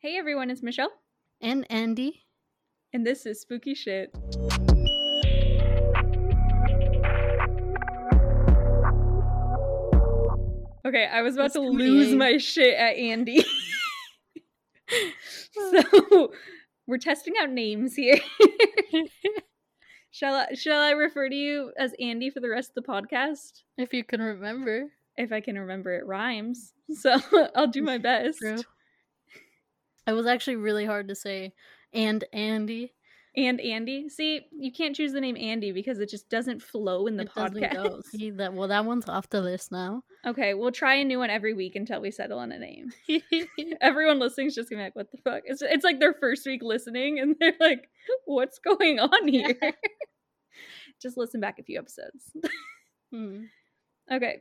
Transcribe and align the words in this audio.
Hey 0.00 0.16
everyone, 0.16 0.50
it's 0.50 0.62
Michelle, 0.62 0.92
And 1.40 1.66
Andy. 1.70 2.24
and 2.92 3.06
this 3.06 3.26
is 3.26 3.40
Spooky 3.40 3.74
Shit. 3.74 4.14
Okay, 10.86 11.06
I 11.12 11.22
was 11.22 11.34
about 11.34 11.44
That's 11.52 11.54
to 11.54 11.60
gonna 11.60 11.72
lose 11.72 12.14
my 12.14 12.38
shit 12.38 12.74
at 12.74 12.96
Andy. 12.96 13.44
so 15.52 16.32
we're 16.86 16.96
testing 16.98 17.34
out 17.42 17.50
names 17.50 17.94
here. 17.94 18.18
shall 20.10 20.34
I 20.34 20.54
shall 20.54 20.80
I 20.80 20.92
refer 20.92 21.28
to 21.28 21.34
you 21.34 21.72
as 21.78 21.92
Andy 22.00 22.30
for 22.30 22.40
the 22.40 22.48
rest 22.48 22.70
of 22.74 22.82
the 22.84 22.90
podcast? 22.90 23.64
if 23.76 23.92
you 23.92 24.02
can 24.04 24.22
remember. 24.22 24.84
If 25.16 25.32
I 25.32 25.40
can 25.40 25.58
remember 25.58 25.94
it 25.94 26.06
rhymes. 26.06 26.72
So 26.94 27.16
I'll 27.54 27.66
do 27.66 27.82
my 27.82 27.98
best. 27.98 28.38
True. 28.38 28.62
It 30.08 30.12
was 30.12 30.26
actually 30.26 30.56
really 30.56 30.86
hard 30.86 31.08
to 31.08 31.14
say. 31.14 31.52
And 31.92 32.24
Andy. 32.32 32.94
And 33.36 33.60
Andy. 33.60 34.08
See, 34.08 34.40
you 34.50 34.72
can't 34.72 34.96
choose 34.96 35.12
the 35.12 35.20
name 35.20 35.36
Andy 35.36 35.70
because 35.70 35.98
it 36.00 36.08
just 36.08 36.30
doesn't 36.30 36.62
flow 36.62 37.06
in 37.06 37.16
the 37.16 37.24
it 37.24 37.34
podcast. 37.34 37.72
go. 37.72 38.00
See 38.10 38.30
that 38.30 38.54
well 38.54 38.68
that 38.68 38.84
one's 38.84 39.08
off 39.08 39.28
the 39.28 39.42
list 39.42 39.70
now. 39.70 40.02
Okay, 40.26 40.54
we'll 40.54 40.72
try 40.72 40.94
a 40.94 41.04
new 41.04 41.18
one 41.18 41.30
every 41.30 41.54
week 41.54 41.76
until 41.76 42.00
we 42.00 42.10
settle 42.10 42.38
on 42.38 42.50
a 42.50 42.58
name. 42.58 42.90
Everyone 43.80 44.18
listening's 44.18 44.54
just 44.54 44.70
gonna 44.70 44.80
be 44.80 44.84
like, 44.86 44.96
"What 44.96 45.12
the 45.12 45.18
fuck?" 45.18 45.42
It's 45.44 45.62
it's 45.62 45.84
like 45.84 46.00
their 46.00 46.14
first 46.14 46.46
week 46.46 46.62
listening, 46.62 47.20
and 47.20 47.36
they're 47.38 47.54
like, 47.60 47.88
"What's 48.24 48.58
going 48.58 48.98
on 48.98 49.28
here?" 49.28 49.54
just 51.00 51.16
listen 51.16 51.40
back 51.40 51.58
a 51.58 51.62
few 51.62 51.78
episodes. 51.78 52.32
Hmm. 53.12 53.44
okay, 54.10 54.38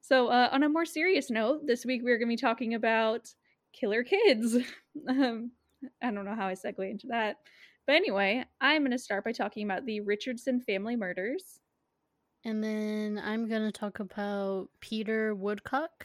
so 0.00 0.28
uh, 0.28 0.48
on 0.52 0.62
a 0.62 0.68
more 0.68 0.86
serious 0.86 1.30
note, 1.30 1.66
this 1.66 1.84
week 1.84 2.02
we're 2.04 2.18
gonna 2.18 2.28
be 2.28 2.36
talking 2.36 2.74
about 2.74 3.34
killer 3.72 4.04
kids. 4.04 4.56
Um, 5.06 5.52
I 6.02 6.10
don't 6.10 6.24
know 6.24 6.34
how 6.34 6.48
I 6.48 6.54
segue 6.54 6.90
into 6.90 7.06
that, 7.06 7.36
but 7.86 7.94
anyway, 7.94 8.44
I'm 8.60 8.82
gonna 8.82 8.98
start 8.98 9.24
by 9.24 9.30
talking 9.30 9.64
about 9.64 9.86
the 9.86 10.00
Richardson 10.00 10.60
family 10.60 10.96
murders. 10.96 11.60
And 12.44 12.64
then 12.64 13.22
I'm 13.24 13.48
gonna 13.48 13.70
talk 13.70 14.00
about 14.00 14.70
Peter 14.80 15.36
Woodcock. 15.36 16.04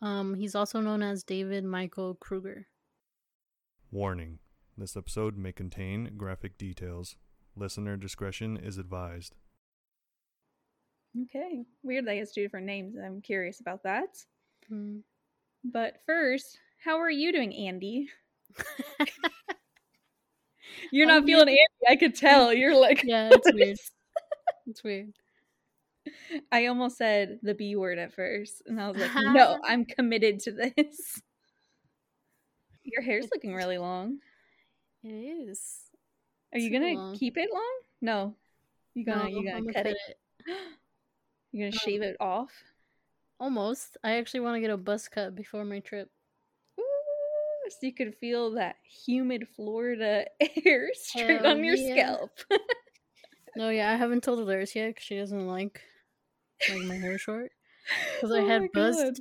Um, 0.00 0.34
he's 0.34 0.54
also 0.54 0.80
known 0.80 1.02
as 1.02 1.24
David 1.24 1.64
Michael 1.64 2.14
Krueger. 2.14 2.68
Warning 3.90 4.38
this 4.76 4.96
episode 4.96 5.36
may 5.36 5.52
contain 5.52 6.12
graphic 6.16 6.58
details. 6.58 7.16
Listener 7.56 7.96
discretion 7.96 8.56
is 8.56 8.78
advised. 8.78 9.34
Okay, 11.22 11.64
weird 11.84 12.06
that 12.06 12.14
he 12.14 12.18
has 12.18 12.32
two 12.32 12.42
different 12.42 12.66
names. 12.66 12.96
I'm 13.02 13.20
curious 13.20 13.60
about 13.60 13.84
that. 13.84 14.16
Hmm. 14.68 14.98
But 15.62 15.98
first, 16.06 16.58
how 16.84 16.98
are 17.00 17.10
you 17.10 17.32
doing, 17.32 17.54
Andy? 17.54 18.08
You're 20.90 21.06
not 21.06 21.18
I'm 21.22 21.26
feeling 21.26 21.48
Andy. 21.48 21.58
I 21.88 21.96
could 21.96 22.14
tell. 22.14 22.52
You're 22.52 22.78
like, 22.78 23.02
yeah, 23.04 23.30
it's 23.32 23.52
weird. 23.52 23.76
It's 24.66 24.84
weird. 24.84 25.12
I 26.52 26.66
almost 26.66 26.96
said 26.98 27.38
the 27.42 27.54
B 27.54 27.76
word 27.76 27.98
at 27.98 28.12
first, 28.14 28.62
and 28.66 28.80
I 28.80 28.90
was 28.90 29.00
like, 29.00 29.10
no, 29.14 29.58
I'm 29.64 29.84
committed 29.84 30.40
to 30.40 30.52
this. 30.52 31.20
Your 32.84 33.02
hair's 33.02 33.28
looking 33.32 33.54
really 33.54 33.78
long. 33.78 34.18
It 35.02 35.08
is. 35.48 35.80
Are 36.52 36.58
you 36.58 36.70
gonna 36.70 36.92
long. 36.92 37.16
keep 37.16 37.36
it 37.36 37.48
long? 37.52 37.78
No, 38.02 38.34
you 38.94 39.04
gonna 39.06 39.24
No, 39.24 39.28
you 39.28 39.44
gonna 39.44 39.56
I'ma 39.56 39.72
cut 39.72 39.86
it. 39.86 39.96
it. 40.08 40.16
You're 41.52 41.70
gonna 41.70 41.76
No. 41.76 41.78
shave 41.90 42.02
it 42.02 42.16
off. 42.20 42.52
Almost. 43.40 43.96
I 44.04 44.12
actually 44.16 44.40
want 44.40 44.56
to 44.56 44.60
get 44.60 44.70
a 44.70 44.76
buzz 44.76 45.08
cut 45.08 45.34
before 45.34 45.64
my 45.64 45.80
trip. 45.80 46.10
So 47.70 47.78
you 47.82 47.94
could 47.94 48.14
feel 48.16 48.52
that 48.52 48.76
humid 49.06 49.46
Florida 49.56 50.24
air 50.66 50.88
straight 50.92 51.40
Hell 51.40 51.46
on 51.52 51.64
your 51.64 51.76
yeah. 51.76 51.94
scalp. 51.94 52.30
No, 53.56 53.68
yeah, 53.68 53.92
I 53.92 53.94
haven't 53.94 54.24
told 54.24 54.40
Alaris 54.40 54.74
yet 54.74 54.88
because 54.88 55.04
she 55.04 55.16
doesn't 55.16 55.46
like 55.46 55.80
like 56.68 56.82
my 56.82 56.96
hair 56.96 57.18
short. 57.18 57.52
Because 58.16 58.34
I 58.34 58.40
Oh 58.40 58.46
had 58.48 58.72
buzzed, 58.72 58.98
God. 58.98 59.14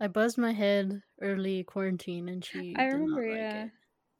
I 0.00 0.08
buzzed 0.08 0.38
my 0.38 0.52
head 0.52 1.02
early 1.22 1.62
quarantine, 1.62 2.28
and 2.28 2.44
she. 2.44 2.74
I 2.76 2.86
remember, 2.86 3.22
like 3.28 3.38
yeah. 3.38 3.64
it. 3.66 3.70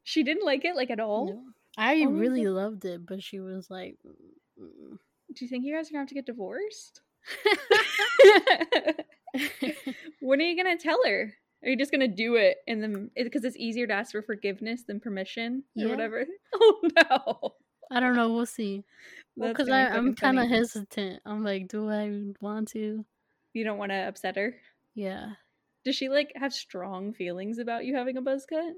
She 0.05 0.23
didn't 0.23 0.45
like 0.45 0.63
it 0.63 0.75
like 0.77 0.89
at 0.89 1.01
all. 1.01 1.25
No. 1.27 1.43
I 1.77 2.03
Oh 2.07 2.11
really 2.11 2.45
God. 2.45 2.51
loved 2.53 2.85
it, 2.85 3.05
but 3.05 3.21
she 3.21 3.41
was 3.41 3.69
like, 3.69 3.97
"Mm, 4.57 4.97
Do 5.35 5.45
you 5.45 5.49
think 5.49 5.65
you 5.65 5.75
guys 5.75 5.89
are 5.89 5.91
gonna 5.91 6.03
have 6.03 6.07
to 6.09 6.15
get 6.15 6.25
divorced? 6.25 7.01
mm." 8.23 9.03
when 10.21 10.39
are 10.39 10.45
you 10.45 10.55
gonna 10.55 10.77
tell 10.77 10.99
her? 11.05 11.33
Are 11.63 11.69
you 11.69 11.77
just 11.77 11.91
gonna 11.91 12.07
do 12.07 12.35
it 12.35 12.57
and 12.67 12.81
then 12.81 13.11
because 13.15 13.43
it's 13.43 13.57
easier 13.57 13.85
to 13.87 13.93
ask 13.93 14.11
for 14.11 14.21
forgiveness 14.21 14.83
than 14.83 14.99
permission 14.99 15.63
or 15.77 15.89
whatever? 15.89 16.25
Oh 16.53 16.79
no! 16.95 17.55
I 17.91 17.99
don't 17.99 18.15
know. 18.15 18.31
We'll 18.33 18.45
see. 18.45 18.83
Because 19.37 19.67
gonna 19.67 19.89
I'm 19.93 20.15
kind 20.15 20.39
of 20.39 20.47
hesitant. 20.49 21.21
I'm 21.25 21.43
like, 21.43 21.67
do 21.67 21.89
I 21.89 22.33
want 22.41 22.69
to? 22.69 23.03
You 23.53 23.63
don't 23.63 23.77
want 23.77 23.91
to 23.91 24.07
upset 24.07 24.35
her. 24.35 24.55
Yeah, 24.95 25.31
Does 25.85 25.95
she 25.95 26.07
like 26.09 26.31
have 26.35 26.53
strong 26.53 27.13
feelings 27.13 27.57
about 27.59 27.85
you 27.85 27.95
having 27.95 28.17
a 28.17 28.21
buzz 28.21 28.45
cut? 28.45 28.73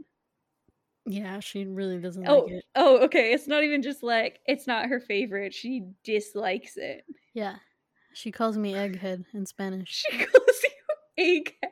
yeah. 1.06 1.40
She 1.40 1.66
really 1.66 1.98
doesn't 2.00 2.28
Oh, 2.28 2.42
like 2.44 2.52
it. 2.52 2.66
oh, 2.75 3.00
okay. 3.06 3.34
It's 3.34 3.48
not 3.48 3.63
even 3.63 3.81
just 3.81 4.03
like 4.03 4.40
it's 4.46 4.68
not 4.68 4.88
her 4.88 5.00
favorite. 5.00 5.53
She 5.53 5.84
dislikes 6.03 6.78
it. 6.78 7.03
Yeah, 7.34 7.56
she 8.13 8.31
calls 8.31 8.58
me 8.58 8.74
egghead 8.74 9.25
in 9.34 9.46
Spanish, 9.46 10.06
She 10.09 10.18
calls 10.25 10.63
you 11.18 11.44
egghead. 11.44 11.70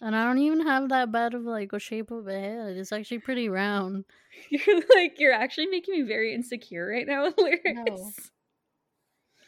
And 0.00 0.14
I 0.16 0.24
don't 0.26 0.38
even 0.38 0.60
have 0.66 0.88
that 0.90 1.10
bad 1.12 1.34
of 1.34 1.42
like 1.44 1.72
a 1.72 1.78
shape 1.78 2.10
of 2.10 2.26
a 2.28 2.32
head. 2.38 2.76
It's 2.76 2.92
actually 2.92 3.20
pretty 3.20 3.48
round. 3.48 4.04
You're 4.50 4.82
like 4.94 5.18
you're 5.18 5.32
actually 5.32 5.66
making 5.68 5.94
me 5.94 6.02
very 6.02 6.34
insecure 6.34 6.86
right 6.86 7.06
now, 7.06 7.30
Lyris. 7.30 8.30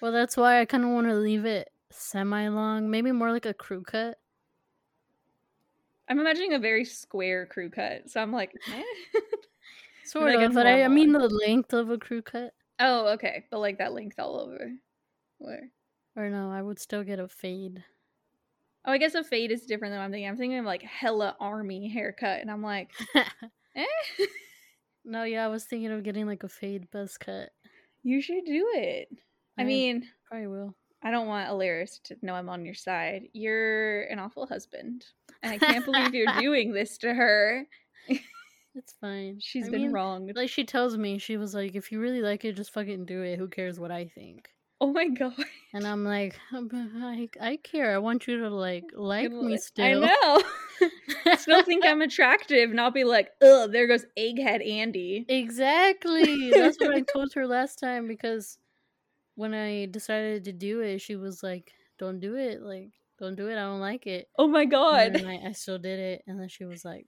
Well, 0.01 0.13
that's 0.13 0.37
why 0.37 0.61
I 0.61 0.65
kind 0.65 0.85
of 0.85 0.91
want 0.91 1.09
to 1.09 1.15
leave 1.15 1.45
it 1.45 1.71
semi 1.91 2.49
long, 2.49 2.91
maybe 2.91 3.13
more 3.13 3.33
like 3.33 3.47
a 3.47 3.55
crew 3.55 3.83
cut. 3.83 4.19
I'm 6.09 6.19
imagining 6.21 6.55
a 6.55 6.59
very 6.59 6.85
square 6.85 7.47
crew 7.47 7.69
cut, 7.71 8.09
so 8.11 8.21
I'm 8.21 8.33
like, 8.33 8.53
eh. 8.73 8.83
Sort 10.05 10.35
Like 10.35 10.41
of, 10.49 10.55
but 10.55 10.67
I, 10.67 10.85
I 10.85 10.89
mean 10.89 11.13
the 11.13 11.29
length 11.29 11.73
of 11.75 11.91
a 11.91 11.99
crew 11.99 12.23
cut. 12.23 12.55
oh, 12.81 13.09
okay, 13.15 13.45
but 13.51 13.59
like 13.59 13.79
that 13.79 13.93
length 13.93 14.19
all 14.19 14.39
over. 14.41 14.73
Where? 15.39 15.69
Or 16.17 16.31
no, 16.31 16.51
I 16.51 16.63
would 16.63 16.79
still 16.79 17.05
get 17.05 17.21
a 17.21 17.29
fade. 17.29 17.85
Oh, 18.89 18.91
I 18.91 18.97
guess 18.97 19.15
a 19.15 19.23
fade 19.23 19.51
is 19.51 19.67
different 19.67 19.93
than 19.93 19.99
what 19.99 20.07
I'm 20.07 20.13
thinking. 20.13 20.29
I'm 20.29 20.39
thinking 20.39 20.59
of 20.59 20.65
like 20.65 20.83
hella 20.83 21.37
army 21.39 21.91
haircut, 21.91 22.41
and 22.41 22.51
I'm 22.51 22.63
like, 22.63 22.91
eh, 23.77 23.85
no, 25.05 25.25
yeah, 25.25 25.45
I 25.45 25.49
was 25.49 25.67
thinking 25.67 25.93
of 25.93 26.03
getting 26.03 26.27
like 26.27 26.43
a 26.43 26.49
fade 26.49 26.91
buzz 26.91 27.19
cut. 27.19 27.51
you 28.03 28.23
should 28.23 28.47
do 28.47 28.67
it. 28.73 29.09
I 29.59 29.63
I 29.63 29.65
mean, 29.67 30.09
Probably 30.27 30.47
will. 30.47 30.75
I 31.03 31.11
don't 31.11 31.27
want 31.27 31.51
Alaris 31.51 32.03
to 32.05 32.17
know 32.23 32.33
I'm 32.33 32.49
on 32.49 32.65
your 32.65 32.73
side. 32.75 33.25
You're 33.35 34.05
an 34.05 34.19
awful 34.19 34.47
husband, 34.47 35.05
and 35.43 35.53
I 35.53 35.59
can't 35.67 35.85
believe 35.85 36.15
you're 36.15 36.41
doing 36.41 36.73
this 36.73 36.97
to 36.99 37.13
her. 37.13 37.67
It's 38.75 38.95
fine. 39.03 39.39
She's 39.39 39.69
I 39.69 39.71
been 39.71 39.83
mean, 39.83 39.93
wronged. 39.93 40.33
Like 40.35 40.49
she 40.49 40.65
tells 40.65 40.97
me, 40.97 41.19
she 41.19 41.37
was 41.37 41.53
like, 41.53 41.75
"If 41.75 41.93
you 41.93 42.01
really 42.01 42.23
like 42.23 42.47
it, 42.47 42.57
just 42.57 42.73
fucking 42.73 43.05
do 43.05 43.21
it. 43.21 43.39
Who 43.39 43.49
cares 43.49 43.79
what 43.79 43.91
I 43.91 44.07
think?" 44.07 44.49
Oh 44.81 44.93
my 44.93 45.09
god. 45.09 45.35
And 45.73 45.87
I'm 45.87 46.05
like, 46.05 46.39
I, 46.53 47.29
I 47.41 47.57
care. 47.57 47.95
I 47.95 47.99
want 47.99 48.27
you 48.27 48.39
to 48.41 48.51
like 48.51 48.85
like 48.95 49.31
me 49.31 49.57
still." 49.57 50.05
I 50.05 50.09
know. 50.09 50.43
Still 51.39 51.65
think 51.65 51.85
I'm 51.85 52.03
attractive, 52.03 52.71
not 52.71 52.95
be 52.95 53.03
like, 53.03 53.31
ugh, 53.43 53.73
there 53.73 53.89
goes 53.89 54.07
egghead 54.17 54.67
Andy. 54.67 55.27
Exactly. 55.29 56.51
That's 56.51 56.79
what 56.79 56.95
I 56.95 57.01
told 57.13 57.33
her 57.35 57.47
last 57.47 57.81
time 57.81 58.07
because 58.07 58.59
when 59.35 59.55
I 59.55 59.87
decided 59.87 60.45
to 60.45 60.53
do 60.53 60.81
it, 60.81 61.01
she 61.01 61.17
was 61.17 61.43
like, 61.43 61.73
"Don't 61.99 62.21
do 62.21 62.37
it. 62.37 62.63
Like, 62.63 62.93
don't 63.19 63.35
do 63.35 63.49
it. 63.49 63.55
I 63.55 63.63
don't 63.63 63.81
like 63.81 64.07
it." 64.07 64.29
Oh 64.39 64.47
my 64.47 64.65
god. 64.65 65.15
then 65.15 65.27
I, 65.27 65.49
I 65.49 65.53
still 65.53 65.79
did 65.79 65.99
it, 65.99 66.23
and 66.27 66.41
then 66.41 66.49
she 66.49 66.65
was 66.65 66.85
like, 66.85 67.07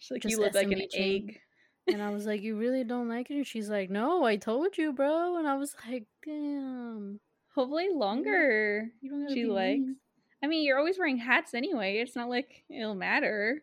She's 0.00 0.10
like, 0.10 0.24
you 0.24 0.40
look 0.40 0.54
like 0.54 0.70
an 0.70 0.82
egg. 0.94 1.40
And 1.86 2.02
I 2.02 2.10
was 2.10 2.26
like, 2.26 2.42
"You 2.42 2.56
really 2.56 2.84
don't 2.84 3.08
like 3.08 3.30
it?" 3.30 3.34
And 3.36 3.46
she's 3.46 3.68
like, 3.70 3.90
"No, 3.90 4.24
I 4.24 4.36
told 4.36 4.76
you, 4.78 4.92
bro." 4.92 5.36
And 5.36 5.46
I 5.48 5.56
was 5.56 5.74
like, 5.88 6.04
"Damn, 6.24 7.20
Hopefully 7.54 7.88
longer. 7.92 8.88
you 9.00 9.10
don't 9.10 9.32
She 9.32 9.44
likes. 9.46 9.80
mean." 9.80 9.96
I 10.42 10.46
mean, 10.46 10.64
you're 10.64 10.78
always 10.78 10.98
wearing 10.98 11.18
hats 11.18 11.52
anyway. 11.54 11.98
It's 11.98 12.16
not 12.16 12.28
like 12.30 12.64
it'll 12.70 12.94
matter. 12.94 13.62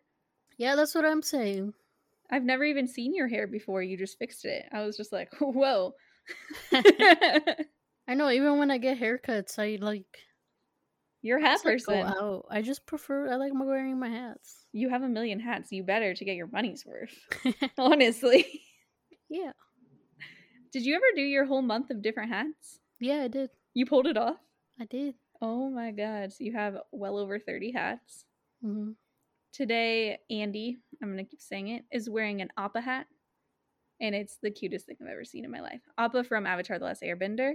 Yeah, 0.57 0.75
that's 0.75 0.93
what 0.95 1.05
I'm 1.05 1.21
saying. 1.21 1.73
I've 2.29 2.43
never 2.43 2.63
even 2.63 2.87
seen 2.87 3.15
your 3.15 3.27
hair 3.27 3.47
before. 3.47 3.81
You 3.81 3.97
just 3.97 4.19
fixed 4.19 4.45
it. 4.45 4.65
I 4.71 4.81
was 4.83 4.97
just 4.97 5.11
like, 5.11 5.29
whoa. 5.39 5.93
I 6.73 8.13
know. 8.13 8.29
Even 8.29 8.57
when 8.59 8.71
I 8.71 8.77
get 8.77 8.99
haircuts, 8.99 9.57
I 9.59 9.77
like 9.83 10.05
you're 11.27 11.37
a 11.37 11.41
hat 11.41 11.59
like, 11.65 11.85
go 11.85 11.93
person. 11.93 12.07
out. 12.07 12.45
I 12.49 12.61
just 12.61 12.85
prefer. 12.85 13.29
I 13.31 13.35
like 13.35 13.51
wearing 13.53 13.99
my 13.99 14.09
hats. 14.09 14.65
You 14.71 14.89
have 14.89 15.03
a 15.03 15.09
million 15.09 15.39
hats. 15.39 15.71
You 15.71 15.83
better 15.83 16.13
to 16.13 16.25
get 16.25 16.35
your 16.35 16.47
money's 16.47 16.85
worth. 16.85 17.13
Honestly. 17.77 18.45
yeah, 19.29 19.51
Did 20.71 20.85
you 20.85 20.95
ever 20.95 21.05
do 21.15 21.21
your 21.21 21.45
whole 21.45 21.61
month 21.61 21.89
of 21.89 22.01
different 22.01 22.31
hats? 22.31 22.79
yeah, 22.99 23.21
I 23.23 23.27
did. 23.27 23.49
You 23.73 23.85
pulled 23.85 24.07
it 24.07 24.17
off? 24.17 24.37
I 24.79 24.85
did. 24.85 25.15
Oh 25.41 25.69
my 25.69 25.91
god. 25.91 26.33
So 26.33 26.43
you 26.43 26.53
have 26.53 26.77
well 26.91 27.17
over 27.17 27.37
30 27.39 27.71
hats. 27.71 28.25
hmm 28.61 28.91
today 29.53 30.19
Andy, 30.29 30.77
I'm 31.01 31.09
gonna 31.09 31.23
keep 31.23 31.41
saying 31.41 31.69
it, 31.69 31.83
is 31.91 32.09
wearing 32.09 32.41
an 32.41 32.49
Appa 32.57 32.81
hat. 32.81 33.07
And 33.99 34.13
it's 34.13 34.37
the 34.41 34.51
cutest 34.51 34.85
thing 34.85 34.97
I've 35.01 35.07
ever 35.07 35.25
seen 35.25 35.43
in 35.43 35.51
my 35.51 35.59
life. 35.59 35.81
Appa 35.97 36.23
from 36.23 36.45
Avatar 36.45 36.77
The 36.77 36.85
Last 36.85 37.01
Airbender. 37.01 37.53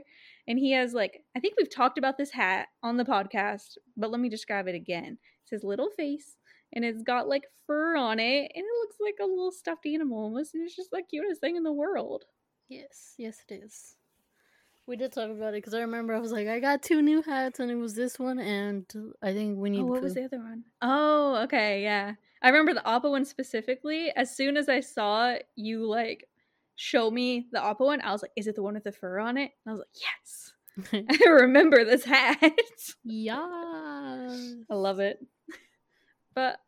And 0.48 0.58
he 0.58 0.72
has 0.72 0.92
like 0.92 1.22
I 1.36 1.40
think 1.40 1.54
we've 1.56 1.72
talked 1.72 1.98
about 1.98 2.18
this 2.18 2.30
hat 2.30 2.68
on 2.82 2.96
the 2.96 3.04
podcast, 3.04 3.78
but 3.96 4.10
let 4.10 4.20
me 4.20 4.28
describe 4.28 4.68
it 4.68 4.74
again. 4.74 5.18
It's 5.42 5.50
his 5.50 5.64
little 5.64 5.90
face 5.90 6.36
and 6.72 6.84
it's 6.84 7.02
got 7.02 7.28
like 7.28 7.44
fur 7.66 7.96
on 7.96 8.18
it 8.18 8.50
and 8.54 8.64
it 8.64 8.80
looks 8.80 8.96
like 9.00 9.16
a 9.20 9.26
little 9.26 9.52
stuffed 9.52 9.86
animal 9.86 10.18
almost 10.18 10.54
and 10.54 10.64
it's 10.64 10.76
just 10.76 10.90
the 10.90 11.02
cutest 11.08 11.40
thing 11.40 11.56
in 11.56 11.62
the 11.62 11.72
world. 11.72 12.24
Yes, 12.68 13.14
yes, 13.18 13.38
it 13.48 13.62
is. 13.62 13.96
We 14.86 14.96
did 14.96 15.12
talk 15.12 15.30
about 15.30 15.50
it 15.50 15.58
because 15.58 15.74
I 15.74 15.80
remember 15.80 16.14
I 16.14 16.18
was 16.18 16.32
like, 16.32 16.48
I 16.48 16.58
got 16.58 16.82
two 16.82 17.02
new 17.02 17.22
hats, 17.22 17.60
and 17.60 17.70
it 17.70 17.76
was 17.76 17.94
this 17.94 18.18
one, 18.18 18.40
and 18.40 18.84
I 19.22 19.32
think 19.32 19.58
we 19.58 19.70
need. 19.70 19.82
Oh, 19.82 19.86
what 19.86 20.02
was 20.02 20.14
the 20.14 20.24
other 20.24 20.38
one? 20.38 20.64
Oh, 20.80 21.36
okay, 21.44 21.82
yeah. 21.82 22.14
I 22.42 22.48
remember 22.48 22.74
the 22.74 22.86
Appa 22.88 23.08
one 23.08 23.24
specifically. 23.24 24.10
As 24.16 24.34
soon 24.36 24.56
as 24.56 24.68
I 24.68 24.80
saw 24.80 25.36
you 25.54 25.86
like 25.86 26.28
show 26.76 27.10
me 27.10 27.46
the 27.52 27.62
Appa 27.64 27.84
one, 27.84 28.00
I 28.00 28.12
was 28.12 28.22
like, 28.22 28.32
"Is 28.36 28.46
it 28.46 28.54
the 28.56 28.62
one 28.62 28.74
with 28.74 28.84
the 28.84 28.92
fur 28.92 29.18
on 29.18 29.36
it?" 29.36 29.50
And 29.64 29.70
I 29.70 29.72
was 29.72 29.80
like, 29.80 29.88
"Yes, 30.00 30.52
I 31.26 31.28
remember 31.28 31.84
this 31.84 32.04
hat." 32.04 32.40
yeah, 33.04 33.36
I 34.70 34.74
love 34.74 35.00
it. 35.00 35.18
But 36.34 36.58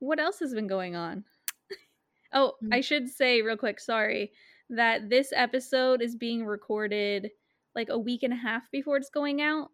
what 0.00 0.18
else 0.18 0.40
has 0.40 0.52
been 0.54 0.66
going 0.66 0.96
on? 0.96 1.24
Oh, 2.32 2.54
I 2.72 2.78
Mm. 2.80 2.84
should 2.84 3.08
say 3.08 3.42
real 3.42 3.56
quick, 3.58 3.78
sorry, 3.78 4.32
that 4.70 5.10
this 5.10 5.32
episode 5.36 6.00
is 6.02 6.16
being 6.16 6.44
recorded 6.46 7.30
like 7.74 7.88
a 7.90 7.98
week 7.98 8.22
and 8.22 8.32
a 8.32 8.36
half 8.36 8.70
before 8.70 8.96
it's 8.96 9.10
going 9.10 9.40
out 9.42 9.70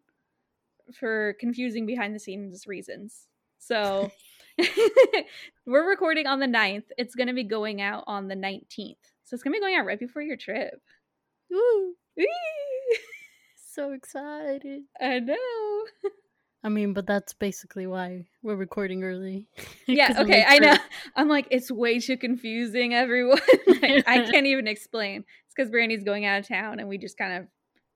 for 0.92 1.34
confusing 1.40 1.86
behind 1.86 2.14
the 2.14 2.18
scenes 2.18 2.66
reasons. 2.66 3.28
So 3.58 4.10
we're 5.66 5.88
recording 5.88 6.26
on 6.26 6.40
the 6.40 6.46
9th. 6.46 6.84
It's 6.96 7.14
going 7.14 7.28
to 7.28 7.32
be 7.34 7.44
going 7.44 7.80
out 7.80 8.04
on 8.06 8.26
the 8.28 8.34
19th. 8.34 8.96
So 9.28 9.34
it's 9.34 9.42
going 9.42 9.52
to 9.52 9.58
be 9.58 9.60
going 9.60 9.76
out 9.76 9.84
right 9.84 10.00
before 10.00 10.22
your 10.22 10.38
trip. 10.38 10.80
Woo! 11.50 11.94
So 13.70 13.92
excited. 13.92 14.82
I 15.00 15.20
know. 15.20 15.84
I 16.64 16.68
mean, 16.68 16.94
but 16.94 17.06
that's 17.06 17.32
basically 17.32 17.86
why 17.86 18.26
we're 18.42 18.56
recording 18.56 19.04
early. 19.04 19.46
Yeah, 19.86 20.16
okay, 20.18 20.44
I 20.44 20.58
know. 20.58 20.76
I'm 21.14 21.28
like, 21.28 21.46
it's 21.50 21.70
way 21.70 22.00
too 22.00 22.16
confusing, 22.16 22.92
everyone. 22.92 23.38
I, 23.68 24.02
I 24.04 24.30
can't 24.30 24.46
even 24.46 24.66
explain. 24.66 25.20
It's 25.44 25.54
because 25.54 25.70
Brandy's 25.70 26.02
going 26.02 26.24
out 26.24 26.40
of 26.40 26.48
town 26.48 26.80
and 26.80 26.88
we 26.88 26.98
just 26.98 27.16
kind 27.16 27.34
of 27.34 27.46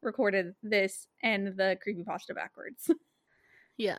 recorded 0.02 0.54
this 0.62 1.08
and 1.22 1.48
the 1.48 1.76
creepy 1.82 2.04
pasta 2.04 2.32
backwards. 2.32 2.88
Yeah, 3.76 3.98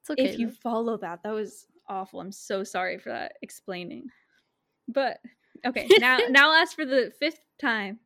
it's 0.00 0.10
okay. 0.10 0.24
if 0.30 0.38
you 0.38 0.50
follow 0.50 0.96
that, 0.96 1.22
that 1.24 1.34
was 1.34 1.66
awful. 1.88 2.20
I'm 2.20 2.32
so 2.32 2.64
sorry 2.64 2.96
for 2.96 3.10
that 3.10 3.32
explaining. 3.42 4.06
But 4.88 5.18
okay, 5.66 5.86
now 5.98 6.18
now 6.28 6.48
I'll 6.50 6.62
ask 6.62 6.74
for 6.76 6.84
the 6.84 7.12
fifth 7.18 7.40
time. 7.60 8.00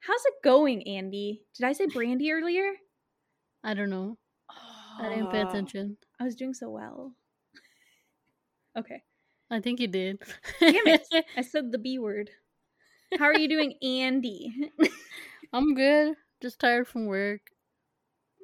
How's 0.00 0.24
it 0.26 0.34
going, 0.42 0.82
Andy? 0.88 1.42
Did 1.56 1.66
I 1.66 1.72
say 1.72 1.86
Brandy 1.86 2.32
earlier? 2.32 2.72
I 3.62 3.74
don't 3.74 3.90
know. 3.90 4.18
I 4.98 5.08
didn't 5.08 5.30
pay 5.30 5.42
Oh, 5.42 5.48
attention. 5.48 5.96
I 6.20 6.24
was 6.24 6.34
doing 6.36 6.54
so 6.54 6.68
well. 6.70 7.12
Okay. 8.78 9.02
I 9.50 9.60
think 9.60 9.80
you 9.80 9.86
did. 9.86 10.18
Damn 10.58 10.86
it. 10.86 11.06
I 11.36 11.42
said 11.42 11.70
the 11.72 11.78
B 11.78 11.98
word. 11.98 12.30
How 13.18 13.26
are 13.26 13.38
you 13.38 13.46
doing, 13.48 13.74
Andy? 13.82 14.70
I'm 15.52 15.74
good. 15.74 16.14
Just 16.40 16.58
tired 16.58 16.88
from 16.88 17.04
work. 17.04 17.42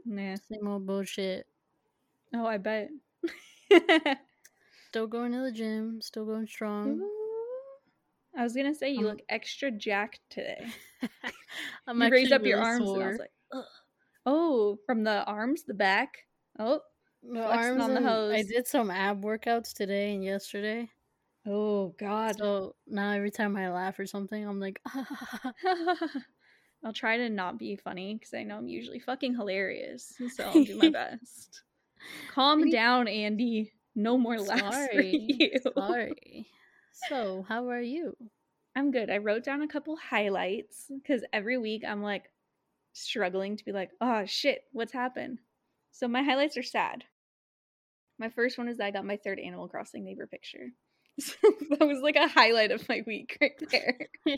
nah. 0.04 0.36
Same 0.52 0.68
old 0.68 0.86
bullshit. 0.86 1.46
Oh, 2.34 2.44
I 2.44 2.58
bet. 2.58 2.90
Still 4.90 5.06
going 5.06 5.32
to 5.32 5.38
the 5.40 5.52
gym. 5.52 6.02
Still 6.02 6.26
going 6.26 6.46
strong. 6.46 7.00
I 8.38 8.44
was 8.44 8.54
gonna 8.54 8.74
say 8.74 8.90
you 8.90 9.00
Um, 9.00 9.04
look 9.06 9.22
extra 9.28 9.68
jacked 9.72 10.20
today. 10.30 10.64
I'm 11.88 12.00
you 12.00 12.08
raised 12.08 12.32
up 12.32 12.44
your 12.44 12.58
really 12.58 12.70
arms, 12.70 12.90
and 12.90 13.02
I 13.02 13.08
was 13.08 13.18
like, 13.18 13.32
Ugh. 13.52 13.64
"Oh, 14.26 14.78
from 14.86 15.02
the 15.02 15.24
arms, 15.24 15.64
the 15.64 15.74
back." 15.74 16.18
Oh, 16.56 16.80
The 17.22 17.42
arms 17.42 17.82
on 17.82 17.94
the 17.94 17.98
and 17.98 18.32
I 18.32 18.42
did 18.42 18.68
some 18.68 18.92
ab 18.92 19.24
workouts 19.24 19.72
today 19.72 20.14
and 20.14 20.22
yesterday. 20.22 20.88
oh 21.46 21.88
God. 21.98 22.38
So 22.38 22.76
now 22.86 23.10
every 23.10 23.32
time 23.32 23.56
I 23.56 23.70
laugh 23.70 23.98
or 23.98 24.06
something, 24.06 24.46
I'm 24.46 24.60
like, 24.60 24.80
I'll 26.84 26.92
try 26.92 27.16
to 27.16 27.28
not 27.28 27.58
be 27.58 27.74
funny 27.74 28.14
because 28.14 28.34
I 28.34 28.44
know 28.44 28.56
I'm 28.56 28.68
usually 28.68 29.00
fucking 29.00 29.34
hilarious. 29.34 30.14
So 30.36 30.44
I'll 30.44 30.64
do 30.64 30.76
my 30.76 30.90
best. 30.90 31.62
Calm 32.30 32.70
down, 32.70 33.08
Andy. 33.08 33.72
No 33.96 34.16
more 34.16 34.38
laughs 34.38 34.86
for 34.92 35.00
you. 35.00 35.50
Sorry. 35.76 36.46
So, 37.06 37.44
how 37.48 37.68
are 37.68 37.80
you? 37.80 38.16
I'm 38.74 38.90
good. 38.90 39.10
I 39.10 39.18
wrote 39.18 39.44
down 39.44 39.62
a 39.62 39.68
couple 39.68 39.96
highlights 39.96 40.86
because 40.88 41.24
every 41.32 41.58
week 41.58 41.82
I'm 41.86 42.02
like 42.02 42.30
struggling 42.92 43.56
to 43.56 43.64
be 43.64 43.72
like, 43.72 43.90
oh 44.00 44.24
shit, 44.26 44.62
what's 44.72 44.92
happened? 44.92 45.38
So 45.92 46.08
my 46.08 46.22
highlights 46.22 46.56
are 46.56 46.62
sad. 46.62 47.04
My 48.18 48.28
first 48.28 48.58
one 48.58 48.68
is 48.68 48.78
that 48.78 48.86
I 48.86 48.90
got 48.90 49.04
my 49.04 49.16
third 49.16 49.38
Animal 49.38 49.68
Crossing 49.68 50.04
neighbor 50.04 50.26
picture. 50.26 50.68
So 51.20 51.34
that 51.70 51.84
was 51.84 51.98
like 52.00 52.14
a 52.14 52.28
highlight 52.28 52.70
of 52.70 52.88
my 52.88 53.02
week 53.04 53.36
right 53.40 53.60
there. 53.72 54.06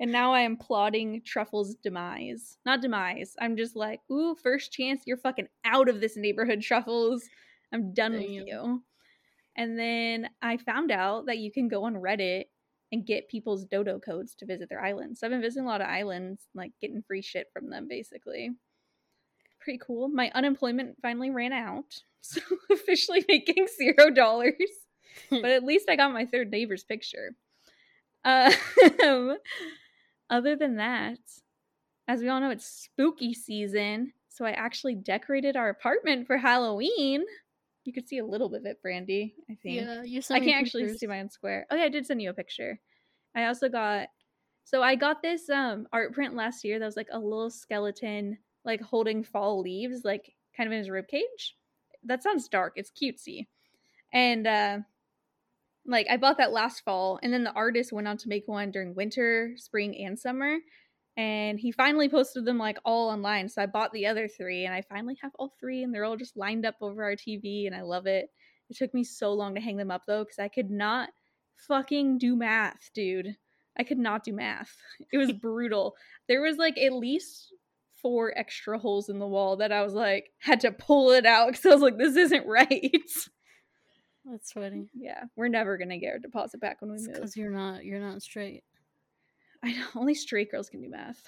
and 0.00 0.10
now 0.10 0.32
I 0.32 0.40
am 0.40 0.56
plotting 0.56 1.22
Truffle's 1.24 1.76
demise. 1.76 2.58
Not 2.66 2.82
demise. 2.82 3.36
I'm 3.40 3.56
just 3.56 3.76
like, 3.76 4.00
ooh, 4.10 4.34
first 4.42 4.72
chance, 4.72 5.04
you're 5.06 5.16
fucking 5.16 5.46
out 5.64 5.88
of 5.88 6.00
this 6.00 6.16
neighborhood, 6.16 6.60
Truffles. 6.60 7.22
I'm 7.72 7.94
done 7.94 8.14
with 8.14 8.28
you. 8.28 8.82
And 9.58 9.76
then 9.78 10.30
I 10.40 10.56
found 10.56 10.92
out 10.92 11.26
that 11.26 11.38
you 11.38 11.50
can 11.50 11.66
go 11.68 11.84
on 11.84 11.94
Reddit 11.94 12.44
and 12.92 13.04
get 13.04 13.28
people's 13.28 13.64
dodo 13.64 13.98
codes 13.98 14.34
to 14.36 14.46
visit 14.46 14.68
their 14.68 14.82
islands. 14.82 15.20
So 15.20 15.26
I've 15.26 15.32
been 15.32 15.42
visiting 15.42 15.66
a 15.66 15.68
lot 15.68 15.80
of 15.80 15.88
islands, 15.88 16.40
like 16.54 16.72
getting 16.80 17.02
free 17.02 17.20
shit 17.20 17.48
from 17.52 17.68
them 17.68 17.88
basically. 17.88 18.52
Pretty 19.60 19.80
cool. 19.84 20.08
My 20.08 20.30
unemployment 20.34 20.96
finally 21.02 21.30
ran 21.30 21.52
out. 21.52 21.84
So 22.20 22.40
officially 22.68 23.24
making 23.28 23.68
zero 23.78 24.10
dollars. 24.10 24.52
but 25.30 25.44
at 25.44 25.62
least 25.62 25.88
I 25.88 25.94
got 25.94 26.12
my 26.12 26.26
third 26.26 26.50
neighbor's 26.50 26.82
picture. 26.82 27.36
Um, 28.24 28.52
other 30.28 30.56
than 30.56 30.76
that, 30.76 31.20
as 32.08 32.20
we 32.20 32.28
all 32.28 32.40
know, 32.40 32.50
it's 32.50 32.66
spooky 32.66 33.32
season. 33.34 34.12
So 34.28 34.44
I 34.44 34.50
actually 34.50 34.96
decorated 34.96 35.56
our 35.56 35.68
apartment 35.68 36.26
for 36.26 36.36
Halloween. 36.36 37.24
You 37.88 37.94
could 37.94 38.06
see 38.06 38.18
a 38.18 38.26
little 38.26 38.50
bit 38.50 38.60
of 38.60 38.66
it, 38.66 38.82
Brandy, 38.82 39.34
I 39.50 39.54
think. 39.62 39.76
yeah, 39.76 40.02
you 40.02 40.18
I 40.18 40.20
sent 40.20 40.44
me 40.44 40.52
can't 40.52 40.66
actually 40.66 40.94
see 40.98 41.06
my 41.06 41.20
own 41.20 41.30
square. 41.30 41.66
Oh 41.70 41.74
yeah, 41.74 41.84
I 41.84 41.88
did 41.88 42.04
send 42.04 42.20
you 42.20 42.28
a 42.28 42.34
picture. 42.34 42.78
I 43.34 43.46
also 43.46 43.70
got 43.70 44.08
so 44.64 44.82
I 44.82 44.94
got 44.94 45.22
this 45.22 45.48
um 45.48 45.88
art 45.90 46.12
print 46.12 46.34
last 46.36 46.64
year 46.64 46.78
that 46.78 46.84
was 46.84 46.98
like 46.98 47.08
a 47.10 47.18
little 47.18 47.48
skeleton 47.48 48.36
like 48.62 48.82
holding 48.82 49.24
fall 49.24 49.62
leaves, 49.62 50.04
like 50.04 50.34
kind 50.54 50.66
of 50.66 50.72
in 50.74 50.80
his 50.80 50.90
rib 50.90 51.08
cage. 51.08 51.56
That 52.04 52.22
sounds 52.22 52.46
dark. 52.46 52.74
It's 52.76 52.90
cutesy. 52.92 53.46
And 54.12 54.46
uh 54.46 54.78
like 55.86 56.08
I 56.10 56.18
bought 56.18 56.36
that 56.36 56.52
last 56.52 56.84
fall 56.84 57.18
and 57.22 57.32
then 57.32 57.42
the 57.42 57.52
artist 57.52 57.90
went 57.90 58.06
on 58.06 58.18
to 58.18 58.28
make 58.28 58.46
one 58.46 58.70
during 58.70 58.94
winter, 58.94 59.54
spring, 59.56 59.96
and 60.04 60.18
summer. 60.18 60.58
And 61.18 61.58
he 61.58 61.72
finally 61.72 62.08
posted 62.08 62.44
them 62.44 62.58
like 62.58 62.78
all 62.84 63.10
online. 63.10 63.48
So 63.48 63.60
I 63.60 63.66
bought 63.66 63.92
the 63.92 64.06
other 64.06 64.28
three 64.28 64.64
and 64.64 64.72
I 64.72 64.82
finally 64.82 65.18
have 65.20 65.32
all 65.38 65.52
three 65.58 65.82
and 65.82 65.92
they're 65.92 66.04
all 66.04 66.16
just 66.16 66.36
lined 66.36 66.64
up 66.64 66.76
over 66.80 67.02
our 67.02 67.16
TV 67.16 67.66
and 67.66 67.74
I 67.74 67.82
love 67.82 68.06
it. 68.06 68.30
It 68.70 68.76
took 68.76 68.94
me 68.94 69.02
so 69.02 69.32
long 69.32 69.54
to 69.56 69.60
hang 69.60 69.76
them 69.76 69.90
up 69.90 70.02
though, 70.06 70.22
because 70.22 70.38
I 70.38 70.46
could 70.46 70.70
not 70.70 71.08
fucking 71.56 72.18
do 72.18 72.36
math, 72.36 72.90
dude. 72.94 73.36
I 73.76 73.82
could 73.82 73.98
not 73.98 74.22
do 74.22 74.32
math. 74.32 74.76
It 75.12 75.18
was 75.18 75.32
brutal. 75.42 75.96
There 76.28 76.40
was 76.40 76.56
like 76.56 76.78
at 76.78 76.92
least 76.92 77.52
four 78.00 78.32
extra 78.38 78.78
holes 78.78 79.08
in 79.08 79.18
the 79.18 79.26
wall 79.26 79.56
that 79.56 79.72
I 79.72 79.82
was 79.82 79.94
like, 79.94 80.30
had 80.38 80.60
to 80.60 80.70
pull 80.70 81.10
it 81.10 81.26
out 81.26 81.48
because 81.48 81.66
I 81.66 81.70
was 81.70 81.82
like, 81.82 81.98
this 81.98 82.16
isn't 82.16 82.46
right. 82.46 82.96
That's 84.24 84.52
funny. 84.52 84.88
yeah, 84.94 85.24
we're 85.34 85.48
never 85.48 85.78
gonna 85.78 85.98
get 85.98 86.12
our 86.12 86.18
deposit 86.18 86.60
back 86.60 86.80
when 86.80 86.92
we 86.92 86.98
move. 86.98 87.14
because 87.14 87.36
you're 87.36 87.50
not 87.50 87.84
you're 87.84 87.98
not 87.98 88.22
straight. 88.22 88.62
I 89.64 89.72
know 89.72 89.86
only 89.96 90.14
straight 90.14 90.50
girls 90.50 90.68
can 90.68 90.82
do 90.82 90.90
math. 90.90 91.22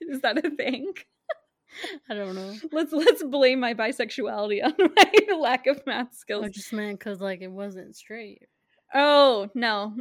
Is 0.00 0.20
that 0.20 0.44
a 0.44 0.50
thing? 0.50 0.92
I 2.08 2.14
don't 2.14 2.34
know. 2.34 2.54
Let's 2.72 2.92
let's 2.92 3.24
blame 3.24 3.58
my 3.58 3.74
bisexuality 3.74 4.62
on 4.62 4.74
my 4.78 5.36
lack 5.36 5.66
of 5.66 5.84
math 5.86 6.14
skills. 6.14 6.44
I 6.44 6.48
just 6.48 6.72
meant 6.72 7.00
because 7.00 7.20
like 7.20 7.40
it 7.40 7.50
wasn't 7.50 7.96
straight. 7.96 8.46
Oh, 8.94 9.48
no. 9.54 9.92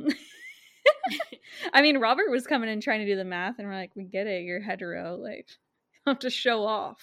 I 1.74 1.81
mean, 1.81 1.98
Robert 1.98 2.29
was 2.29 2.45
coming 2.45 2.69
in 2.69 2.79
trying 2.79 3.00
to 3.00 3.05
do 3.05 3.15
the 3.15 3.24
math, 3.24 3.57
and 3.57 3.67
we're 3.67 3.74
like, 3.74 3.95
we 3.95 4.03
get 4.03 4.27
it, 4.27 4.43
you're 4.43 4.62
hetero. 4.62 5.15
Like, 5.15 5.48
you 5.93 6.12
have 6.12 6.19
to 6.19 6.29
show 6.29 6.63
off. 6.63 7.01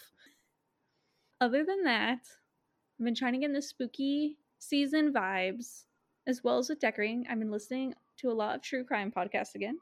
Other 1.41 1.65
than 1.65 1.83
that, 1.85 2.21
I've 2.99 3.05
been 3.05 3.15
trying 3.15 3.33
to 3.33 3.39
get 3.39 3.47
in 3.47 3.55
the 3.55 3.63
spooky 3.63 4.37
season 4.59 5.13
vibes, 5.13 5.85
as 6.27 6.45
well 6.45 6.59
as 6.59 6.69
with 6.69 6.81
decorating. 6.81 7.27
I've 7.29 7.39
been 7.39 7.51
listening 7.51 7.95
to 8.21 8.31
a 8.31 8.33
lot 8.33 8.55
of 8.55 8.63
true 8.63 8.85
crime 8.85 9.13
podcasts 9.15 9.55
again. 9.55 9.79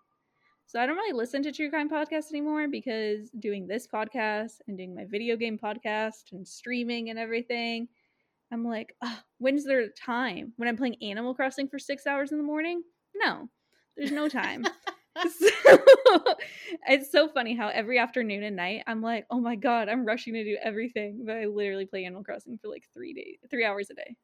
So 0.67 0.79
I 0.79 0.85
don't 0.85 0.97
really 0.97 1.17
listen 1.17 1.43
to 1.45 1.53
true 1.53 1.71
crime 1.71 1.89
podcasts 1.89 2.31
anymore 2.31 2.69
because 2.69 3.31
doing 3.39 3.67
this 3.67 3.87
podcast 3.87 4.61
and 4.67 4.77
doing 4.77 4.95
my 4.95 5.07
video 5.07 5.35
game 5.37 5.59
podcast 5.59 6.33
and 6.33 6.47
streaming 6.47 7.09
and 7.09 7.19
everything, 7.19 7.89
I'm 8.53 8.65
like, 8.65 8.95
oh, 9.03 9.19
when's 9.39 9.65
there 9.65 9.89
time? 9.89 10.53
When 10.57 10.69
I'm 10.69 10.77
playing 10.77 11.03
Animal 11.03 11.35
Crossing 11.35 11.69
for 11.69 11.79
six 11.79 12.07
hours 12.07 12.33
in 12.33 12.39
the 12.39 12.45
morning? 12.45 12.83
No, 13.15 13.49
there's 13.97 14.13
no 14.13 14.29
time. 14.29 14.67
so, 15.39 15.49
it's 16.87 17.11
so 17.11 17.29
funny 17.29 17.57
how 17.57 17.69
every 17.69 17.99
afternoon 17.99 18.45
and 18.45 18.55
night 18.55 18.85
I'm 18.87 19.03
like, 19.03 19.27
oh 19.31 19.41
my 19.41 19.57
god, 19.57 19.89
I'm 19.89 20.05
rushing 20.05 20.35
to 20.35 20.45
do 20.45 20.57
everything, 20.63 21.25
but 21.27 21.37
I 21.37 21.47
literally 21.47 21.87
play 21.87 22.05
Animal 22.05 22.23
Crossing 22.23 22.59
for 22.59 22.69
like 22.69 22.85
three 22.95 23.15
days, 23.15 23.39
three 23.51 23.65
hours 23.65 23.91
a 23.91 23.95
day. 23.95 24.17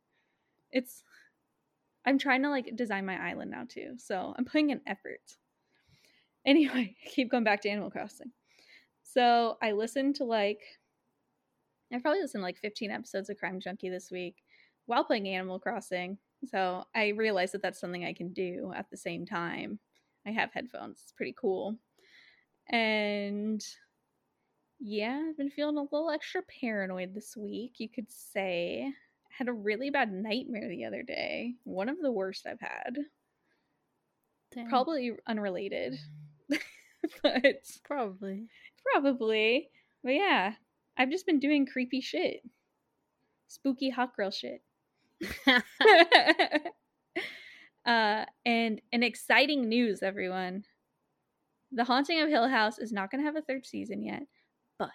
It's, 0.70 1.02
I'm 2.06 2.18
trying 2.18 2.42
to 2.42 2.50
like 2.50 2.76
design 2.76 3.06
my 3.06 3.30
island 3.30 3.50
now 3.50 3.64
too, 3.68 3.94
so 3.96 4.34
I'm 4.36 4.44
putting 4.44 4.70
in 4.70 4.80
effort. 4.86 5.20
Anyway, 6.46 6.96
keep 7.06 7.30
going 7.30 7.44
back 7.44 7.62
to 7.62 7.68
Animal 7.68 7.90
Crossing. 7.90 8.32
So 9.02 9.56
I 9.62 9.72
listened 9.72 10.16
to 10.16 10.24
like, 10.24 10.60
I 11.92 11.98
probably 11.98 12.20
listened 12.20 12.40
to 12.40 12.46
like 12.46 12.58
15 12.58 12.90
episodes 12.90 13.30
of 13.30 13.38
Crime 13.38 13.60
Junkie 13.60 13.88
this 13.88 14.10
week 14.10 14.36
while 14.86 15.04
playing 15.04 15.28
Animal 15.28 15.58
Crossing. 15.58 16.18
So 16.46 16.84
I 16.94 17.08
realized 17.08 17.54
that 17.54 17.62
that's 17.62 17.80
something 17.80 18.04
I 18.04 18.12
can 18.12 18.32
do 18.32 18.72
at 18.74 18.90
the 18.90 18.96
same 18.96 19.24
time. 19.24 19.78
I 20.26 20.30
have 20.30 20.52
headphones. 20.52 21.00
It's 21.02 21.12
pretty 21.12 21.34
cool. 21.38 21.76
And 22.70 23.64
yeah, 24.80 25.22
I've 25.28 25.36
been 25.36 25.50
feeling 25.50 25.76
a 25.76 25.82
little 25.82 26.10
extra 26.10 26.42
paranoid 26.60 27.14
this 27.14 27.36
week, 27.36 27.74
you 27.78 27.88
could 27.88 28.10
say. 28.10 28.92
Had 29.38 29.48
a 29.48 29.52
really 29.52 29.90
bad 29.90 30.12
nightmare 30.12 30.68
the 30.68 30.84
other 30.84 31.02
day. 31.02 31.54
One 31.64 31.88
of 31.88 32.00
the 32.00 32.12
worst 32.12 32.46
I've 32.46 32.60
had. 32.60 32.96
Damn. 34.54 34.68
Probably 34.68 35.12
unrelated. 35.26 35.98
but 36.48 37.42
Probably. 37.84 38.46
probably. 38.92 39.70
But 40.02 40.14
yeah, 40.14 40.52
I've 40.96 41.10
just 41.10 41.26
been 41.26 41.40
doing 41.40 41.66
creepy 41.66 42.00
shit. 42.00 42.42
Spooky 43.48 43.90
hot 43.90 44.14
girl 44.16 44.30
shit. 44.30 44.62
uh, 47.86 48.24
and 48.46 48.80
an 48.92 49.02
exciting 49.02 49.68
news, 49.68 50.02
everyone. 50.02 50.64
The 51.72 51.84
Haunting 51.84 52.20
of 52.20 52.28
Hill 52.28 52.48
House 52.48 52.78
is 52.78 52.92
not 52.92 53.10
going 53.10 53.20
to 53.20 53.26
have 53.26 53.36
a 53.36 53.42
third 53.42 53.66
season 53.66 54.02
yet, 54.04 54.22
but 54.78 54.90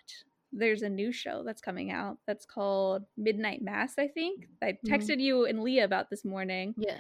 there's 0.52 0.82
a 0.82 0.90
new 0.90 1.12
show 1.12 1.44
that's 1.44 1.62
coming 1.62 1.92
out 1.92 2.18
that's 2.26 2.46
called 2.46 3.06
Midnight 3.18 3.62
Mass, 3.62 3.96
I 4.00 4.08
think. 4.08 4.48
I 4.62 4.74
Mhm. 4.74 4.80
texted 4.86 5.20
you 5.22 5.46
and 5.46 5.62
Leah 5.62 5.86
about 5.86 6.10
this 6.10 6.26
morning. 6.26 6.74
yeah. 6.78 7.00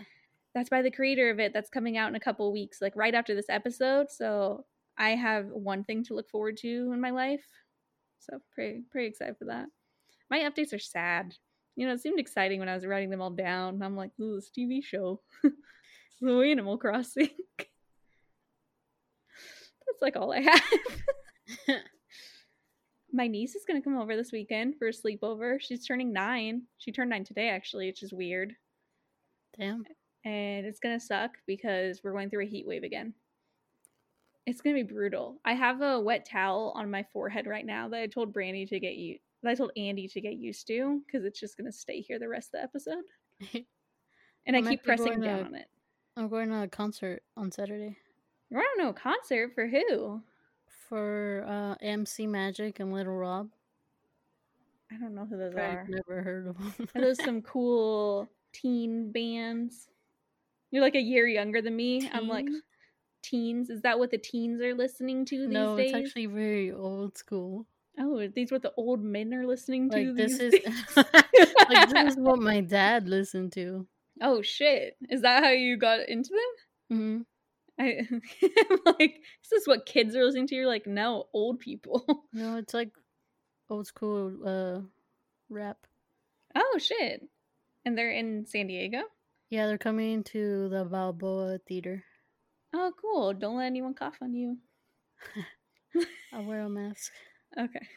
That's 0.56 0.70
by 0.70 0.82
the 0.82 0.92
creator 0.92 1.30
of 1.30 1.40
it 1.40 1.54
that's 1.54 1.70
coming 1.70 1.96
out 1.98 2.10
in 2.10 2.16
a 2.16 2.20
couple 2.20 2.52
weeks, 2.52 2.82
like 2.82 2.96
right 2.96 3.14
after 3.14 3.36
this 3.36 3.50
episode. 3.50 4.10
So 4.12 4.66
I 4.98 5.12
have 5.12 5.48
one 5.48 5.84
thing 5.84 6.04
to 6.06 6.16
look 6.16 6.28
forward 6.30 6.58
to 6.58 6.92
in 6.92 7.00
my 7.00 7.12
life. 7.12 7.46
So 8.20 8.42
pretty 8.52 8.84
pretty 8.92 9.08
excited 9.08 9.38
for 9.38 9.46
that. 9.46 9.68
My 10.30 10.40
updates 10.40 10.74
are 10.74 10.80
sad. 10.80 11.36
You 11.76 11.88
know, 11.88 11.94
it 11.94 12.02
seemed 12.02 12.20
exciting 12.20 12.60
when 12.60 12.68
I 12.68 12.74
was 12.76 12.86
writing 12.86 13.10
them 13.10 13.22
all 13.22 13.30
down. 13.30 13.82
I'm 13.82 13.96
like, 13.96 14.12
ooh, 14.20 14.36
this 14.36 14.50
TV 14.50 14.84
show. 14.84 15.22
so 16.20 16.42
Animal 16.42 16.78
Crossing. 16.78 17.30
That's 19.86 20.02
like 20.02 20.16
all 20.18 20.34
I 20.34 20.42
have. 20.42 20.64
My 23.12 23.28
niece 23.28 23.56
is 23.56 23.66
gonna 23.66 23.82
come 23.82 23.98
over 23.98 24.16
this 24.16 24.32
weekend 24.32 24.78
for 24.78 24.88
a 24.88 24.92
sleepover. 24.92 25.60
She's 25.60 25.86
turning 25.86 26.14
nine. 26.14 26.64
She 26.78 26.92
turned 26.92 27.10
nine 27.10 27.24
today 27.24 27.50
actually, 27.50 27.88
which 27.88 28.04
is 28.04 28.14
weird. 28.14 28.56
Damn. 29.58 29.84
And 30.26 30.66
it's 30.66 30.80
gonna 30.80 31.00
suck 31.00 31.32
because 31.48 32.02
we're 32.04 32.12
going 32.12 32.30
through 32.30 32.44
a 32.44 32.50
heat 32.50 32.68
wave 32.68 32.84
again. 32.84 33.14
It's 34.46 34.62
gonna 34.62 34.76
be 34.76 34.84
brutal. 34.84 35.40
I 35.46 35.54
have 35.54 35.82
a 35.82 36.00
wet 36.00 36.26
towel 36.26 36.72
on 36.76 36.92
my 36.92 37.04
forehead 37.12 37.48
right 37.48 37.66
now 37.66 37.88
that 37.90 38.00
I 38.02 38.08
told 38.08 38.34
Brandy 38.34 38.66
to 38.68 38.80
get 38.80 38.96
you 38.96 39.18
that 39.42 39.50
I 39.52 39.56
told 39.56 39.72
Andy 39.78 40.08
to 40.08 40.22
get 40.22 40.34
used 40.34 40.68
to 40.68 41.02
because 41.06 41.26
it's 41.26 41.40
just 41.40 41.58
gonna 41.58 41.72
stay 41.72 42.02
here 42.02 42.20
the 42.20 42.28
rest 42.28 42.50
of 42.54 42.60
the 42.60 42.64
episode. 42.64 43.66
And 44.46 44.56
I 44.56 44.60
I 44.60 44.64
keep 44.64 44.84
pressing 44.84 45.06
going 45.08 45.22
to- 45.22 45.28
down 45.28 45.46
on 45.48 45.56
it. 45.56 45.68
I'm 46.18 46.28
going 46.28 46.50
to 46.50 46.64
a 46.64 46.68
concert 46.68 47.22
on 47.38 47.52
Saturday 47.52 47.96
You're 48.50 48.62
going 48.62 48.88
to 48.88 48.90
a 48.90 48.94
concert 48.94 49.54
for 49.54 49.68
who? 49.68 50.22
For 50.90 51.46
uh, 51.48 51.76
MC 51.86 52.26
Magic 52.28 52.80
and 52.80 52.92
Lil 52.92 53.06
Rob. 53.06 53.50
I 54.92 54.96
don't 54.98 55.14
know 55.14 55.26
who 55.26 55.38
those 55.38 55.54
are. 55.56 55.84
I've 55.84 55.88
never 55.88 56.24
heard 56.24 56.48
of 56.48 56.58
them. 56.58 56.74
Are 56.96 57.02
those 57.02 57.18
some 57.24 57.42
cool 57.44 58.28
teen 58.54 59.12
bands? 59.12 59.88
You're 60.72 60.82
like 60.82 60.96
a 60.96 61.02
year 61.02 61.28
younger 61.28 61.62
than 61.62 61.76
me. 61.76 62.10
I'm 62.12 62.28
like 62.28 62.48
teens. 63.22 63.70
Is 63.70 63.82
that 63.84 64.00
what 64.00 64.10
the 64.10 64.18
teens 64.18 64.62
are 64.62 64.74
listening 64.74 65.26
to 65.26 65.48
these 65.48 65.54
no, 65.54 65.76
days? 65.78 65.94
it's 65.94 66.08
actually 66.08 66.26
very 66.26 66.72
old 66.72 67.18
school. 67.18 67.68
Oh, 68.00 68.28
these 68.28 68.52
what 68.52 68.62
the 68.64 68.74
old 68.78 69.04
men 69.04 69.34
are 69.34 69.46
listening 69.46 69.90
to 69.92 70.08
Like 70.08 70.16
this 70.16 70.40
these 70.40 70.54
is 70.54 70.64
days? 70.66 70.96
like 71.70 71.90
this 71.90 72.14
is 72.14 72.18
what 72.18 72.40
my 72.42 72.62
dad 72.62 73.08
listened 73.08 73.52
to. 73.54 73.86
oh 74.22 74.42
shit! 74.42 74.96
Is 75.10 75.22
that 75.22 75.44
how 75.44 75.50
you 75.52 75.78
got 75.78 76.08
into 76.08 76.30
them? 76.90 76.98
hmm 76.98 77.22
I 77.80 78.06
I'm 78.12 78.80
like, 78.86 79.22
this 79.42 79.46
is 79.46 79.50
this 79.52 79.68
what 79.68 79.86
kids 79.86 80.16
are 80.16 80.24
listening 80.24 80.48
to? 80.48 80.56
You're 80.56 80.68
like, 80.68 80.86
no, 80.88 81.26
old 81.34 81.60
people. 81.60 82.06
No, 82.34 82.58
it's 82.58 82.74
like 82.74 82.92
old 83.70 83.88
school 83.88 84.36
uh 84.46 84.82
rap. 85.50 85.78
oh 86.56 86.78
shit! 86.80 87.28
And 87.86 87.98
they're 87.98 88.12
in 88.12 88.46
San 88.46 88.68
Diego. 88.68 89.02
Yeah, 89.50 89.66
they're 89.68 89.78
coming 89.80 90.24
to 90.26 90.70
the 90.70 90.86
Balboa 90.86 91.60
Theater. 91.68 92.04
Oh, 92.74 92.92
cool! 93.02 93.34
Don't 93.34 93.58
let 93.58 93.66
anyone 93.66 93.96
cough 93.96 94.18
on 94.22 94.34
you. 94.34 94.58
I'll 96.34 96.44
wear 96.44 96.62
a 96.62 96.70
mask. 96.70 97.12
Okay. 97.58 97.88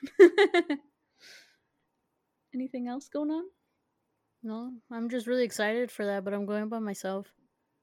Anything 2.54 2.88
else 2.88 3.08
going 3.08 3.30
on? 3.30 3.44
No, 4.42 4.72
I'm 4.90 5.08
just 5.08 5.26
really 5.26 5.44
excited 5.44 5.90
for 5.90 6.06
that, 6.06 6.24
but 6.24 6.34
I'm 6.34 6.46
going 6.46 6.68
by 6.68 6.78
myself 6.78 7.26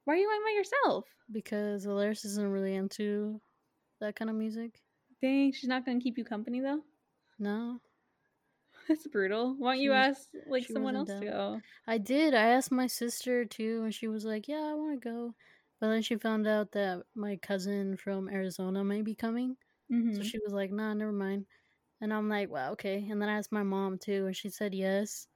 Why 0.10 0.16
are 0.16 0.18
you 0.18 0.28
going 0.28 0.42
by 0.44 0.50
yourself? 0.58 1.06
because 1.32 1.86
Alaris 1.86 2.26
isn't 2.26 2.52
really 2.52 2.76
into 2.76 3.42
that 4.00 4.16
kind 4.16 4.30
of 4.30 4.38
music. 4.38 4.84
Dang, 5.22 5.54
she's 5.54 5.70
not 5.70 5.86
gonna 5.86 6.02
keep 6.02 6.18
you 6.18 6.26
company 6.26 6.60
though. 6.60 6.84
No, 7.40 7.82
That's 8.88 9.08
brutal. 9.08 9.56
Why 9.56 9.76
don't 9.76 9.82
She 9.82 9.84
you 9.84 9.94
ask 9.94 10.30
like 10.46 10.68
someone 10.68 10.96
else 10.96 11.14
to 11.16 11.26
go? 11.26 11.62
I 11.88 11.98
did. 11.98 12.34
I 12.34 12.50
asked 12.50 12.72
my 12.72 12.88
sister 12.88 13.46
too, 13.46 13.84
and 13.84 13.94
she 13.94 14.08
was 14.08 14.26
like, 14.26 14.48
"Yeah, 14.48 14.64
I 14.64 14.74
want 14.76 14.94
to 15.02 15.10
go." 15.10 15.36
But 15.80 15.90
then 15.90 16.02
she 16.02 16.18
found 16.18 16.48
out 16.48 16.72
that 16.74 17.06
my 17.16 17.38
cousin 17.38 17.98
from 17.98 18.30
Arizona 18.30 18.84
may 18.86 19.02
be 19.02 19.16
coming, 19.16 19.58
Mm-hmm. 19.92 20.10
so 20.12 20.24
she 20.24 20.40
was 20.40 20.54
like, 20.54 20.72
"Nah, 20.72 20.94
never 20.96 21.12
mind." 21.14 21.48
And 22.02 22.14
I'm 22.14 22.30
like, 22.30 22.50
"Well, 22.50 22.74
okay." 22.74 23.08
And 23.10 23.22
then 23.22 23.30
I 23.30 23.38
asked 23.40 23.52
my 23.54 23.64
mom 23.64 24.00
too, 24.00 24.28
and 24.28 24.36
she 24.38 24.50
said 24.50 24.76
yes. 24.76 25.28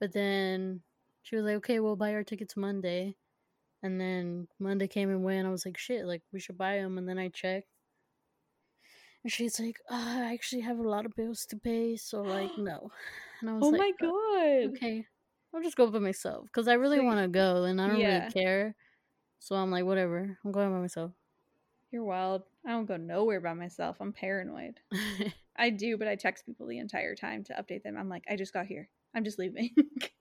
But 0.00 0.12
then 0.14 0.84
she 1.22 1.36
was 1.36 1.44
like, 1.46 1.56
"Okay, 1.58 1.80
we'll 1.80 1.96
buy 1.96 2.14
our 2.14 2.24
tickets 2.24 2.56
Monday." 2.56 3.18
And 3.82 4.00
then 4.00 4.48
Monday 4.58 4.88
came 4.88 5.10
and 5.10 5.24
went. 5.24 5.46
I 5.46 5.50
was 5.50 5.66
like, 5.66 5.78
"Shit, 5.78 6.06
like 6.06 6.22
we 6.32 6.40
should 6.40 6.58
buy 6.58 6.76
them." 6.78 6.98
And 6.98 7.08
then 7.08 7.18
I 7.18 7.28
checked, 7.28 7.68
and 9.24 9.32
she's 9.32 9.58
like, 9.60 9.78
oh, 9.90 9.94
"I 10.22 10.32
actually 10.32 10.62
have 10.62 10.78
a 10.78 10.88
lot 10.88 11.06
of 11.06 11.14
bills 11.14 11.46
to 11.46 11.56
pay, 11.56 11.96
so 11.96 12.24
like 12.24 12.52
no." 12.56 12.90
And 13.40 13.50
I 13.50 13.54
was 13.54 13.70
like, 13.70 13.72
oh 13.72 13.72
like, 13.72 13.86
my 13.88 13.92
"Uh, 14.00 14.12
god. 14.66 14.70
okay, 14.70 15.06
I'll 15.54 15.62
just 15.62 15.76
go 15.76 15.90
by 15.90 15.98
myself 16.00 16.46
because 16.46 16.68
I 16.68 16.74
really 16.74 17.00
So 17.00 17.02
want 17.02 17.20
to 17.20 17.28
go 17.28 17.64
and 17.64 17.80
I 17.80 17.88
don't 17.88 17.96
Yeah. 18.00 18.04
really 18.04 18.24
care. 18.24 18.76
So 19.40 19.56
I'm 19.56 19.70
like, 19.72 19.84
whatever, 19.86 20.38
I'm 20.44 20.52
going 20.52 20.70
by 20.72 20.80
myself. 20.80 21.12
You're 21.90 22.04
wild. 22.04 22.44
I 22.64 22.70
don't 22.70 22.86
go 22.86 22.96
nowhere 22.96 23.40
by 23.40 23.52
myself. 23.54 23.96
I'm 24.00 24.12
paranoid. 24.12 24.80
I 25.56 25.70
do, 25.70 25.98
but 25.98 26.08
I 26.08 26.16
text 26.16 26.46
people 26.46 26.66
the 26.66 26.78
entire 26.78 27.14
time 27.16 27.44
to 27.44 27.54
update 27.54 27.82
them. 27.84 27.96
I'm 27.96 28.08
like, 28.08 28.24
I 28.30 28.36
just 28.36 28.52
got 28.52 28.66
here. 28.66 28.90
I'm 29.14 29.24
just 29.24 29.38
leaving. 29.38 29.76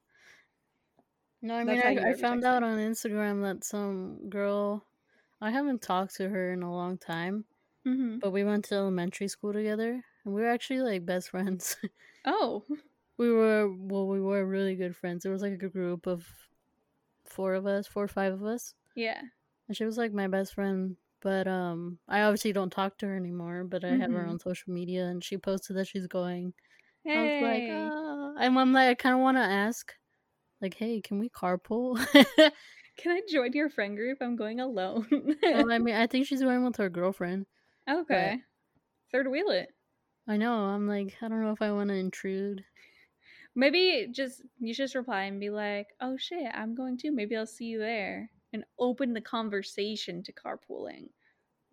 no, 1.45 1.55
I 1.55 1.63
mean, 1.63 1.81
I, 1.81 2.09
I 2.11 2.13
found 2.13 2.43
out 2.43 2.63
on 2.63 2.77
Instagram 2.77 3.41
that 3.43 3.63
some 3.63 4.29
girl, 4.29 4.83
I 5.41 5.51
haven't 5.51 5.81
talked 5.81 6.15
to 6.17 6.29
her 6.29 6.53
in 6.53 6.63
a 6.63 6.71
long 6.73 6.97
time, 6.97 7.45
mm-hmm. 7.85 8.19
but 8.19 8.31
we 8.31 8.43
went 8.43 8.65
to 8.65 8.75
elementary 8.75 9.27
school 9.27 9.53
together 9.53 10.03
and 10.23 10.33
we 10.33 10.41
were 10.41 10.49
actually 10.49 10.81
like 10.81 11.05
best 11.05 11.29
friends. 11.29 11.77
Oh, 12.27 12.63
we 13.17 13.31
were, 13.31 13.69
well, 13.71 14.07
we 14.07 14.19
were 14.19 14.43
really 14.47 14.75
good 14.75 14.95
friends. 14.95 15.25
It 15.25 15.29
was 15.29 15.43
like 15.43 15.61
a 15.61 15.69
group 15.69 16.07
of 16.07 16.25
four 17.23 17.53
of 17.53 17.67
us, 17.67 17.85
four 17.85 18.03
or 18.05 18.07
five 18.07 18.33
of 18.33 18.43
us. 18.43 18.73
yeah. 18.95 19.21
And 19.67 19.75
she 19.75 19.85
was 19.85 19.97
like 19.97 20.13
my 20.13 20.27
best 20.27 20.53
friend. 20.55 20.95
But 21.21 21.47
um 21.47 21.97
I 22.07 22.21
obviously 22.21 22.51
don't 22.53 22.71
talk 22.71 22.97
to 22.99 23.07
her 23.07 23.15
anymore, 23.15 23.63
but 23.63 23.83
I 23.83 23.89
have 23.97 24.11
her 24.11 24.23
Mhm. 24.25 24.29
on 24.29 24.39
social 24.39 24.73
media 24.73 25.05
and 25.05 25.23
she 25.23 25.37
posted 25.37 25.75
that 25.77 25.87
she's 25.87 26.05
going. 26.07 26.53
Hey. 27.03 27.13
I 27.17 27.21
was 27.23 27.41
like, 27.43 27.69
ah. 27.71 28.33
and 28.39 28.59
I'm 28.59 28.73
like, 28.73 28.89
I 28.89 28.93
kind 28.95 29.15
of 29.15 29.21
want 29.21 29.37
to 29.37 29.41
ask, 29.41 29.93
like, 30.61 30.73
hey, 30.75 31.01
can 31.01 31.19
we 31.19 31.29
carpool? 31.29 31.97
Can 32.97 33.11
I 33.11 33.21
join 33.29 33.51
your 33.51 33.69
friend 33.69 33.97
group? 33.97 34.19
I'm 34.21 34.37
going 34.37 34.61
alone. 34.61 35.05
well, 35.43 35.71
I 35.71 35.79
mean, 35.79 35.95
I 35.95 36.07
think 36.07 36.27
she's 36.27 36.41
going 36.41 36.63
with 36.63 36.77
her 36.77 36.89
girlfriend. 36.89 37.45
okay. 37.89 38.39
Third 39.11 39.27
wheel 39.29 39.49
it. 39.49 39.67
I 40.27 40.37
know. 40.37 40.53
I'm 40.53 40.87
like, 40.87 41.15
I 41.21 41.27
don't 41.27 41.43
know 41.43 41.51
if 41.51 41.61
I 41.61 41.71
want 41.71 41.89
to 41.89 41.95
intrude. 41.95 42.63
Maybe 43.53 44.07
just 44.11 44.41
you 44.59 44.73
should 44.73 44.83
just 44.85 44.95
reply 44.95 45.23
and 45.23 45.39
be 45.39 45.49
like, 45.49 45.87
"Oh 46.01 46.17
shit, 46.17 46.49
I'm 46.53 46.75
going 46.75 46.97
too. 46.97 47.11
Maybe 47.11 47.37
I'll 47.37 47.45
see 47.45 47.65
you 47.65 47.79
there." 47.79 48.29
And 48.53 48.63
open 48.79 49.13
the 49.13 49.21
conversation 49.21 50.23
to 50.23 50.33
carpooling, 50.33 51.09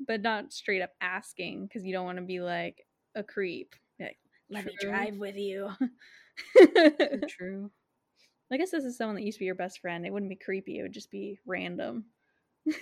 but 0.07 0.23
not 0.23 0.53
straight 0.53 0.83
up 0.83 0.91
asking 1.01 1.67
because 1.67 1.85
you 1.85 1.93
don't 1.93 2.05
want 2.05 2.19
to 2.19 2.25
be 2.25 2.41
like 2.41 2.87
a 3.15 3.23
creep. 3.23 3.75
Be 3.99 4.05
like, 4.05 4.19
let 4.51 4.65
me 4.65 4.77
drive 4.81 5.17
with 5.17 5.37
you. 5.37 5.71
True. 7.29 7.71
I 8.52 8.56
guess 8.56 8.71
this 8.71 8.85
is 8.85 8.97
someone 8.97 9.16
that 9.16 9.23
used 9.23 9.37
to 9.37 9.40
be 9.40 9.47
your 9.47 9.54
best 9.54 9.80
friend. 9.80 10.04
It 10.04 10.12
wouldn't 10.12 10.30
be 10.30 10.37
creepy. 10.37 10.78
It 10.78 10.82
would 10.82 10.92
just 10.92 11.11
be 11.11 11.38
random. 11.47 12.04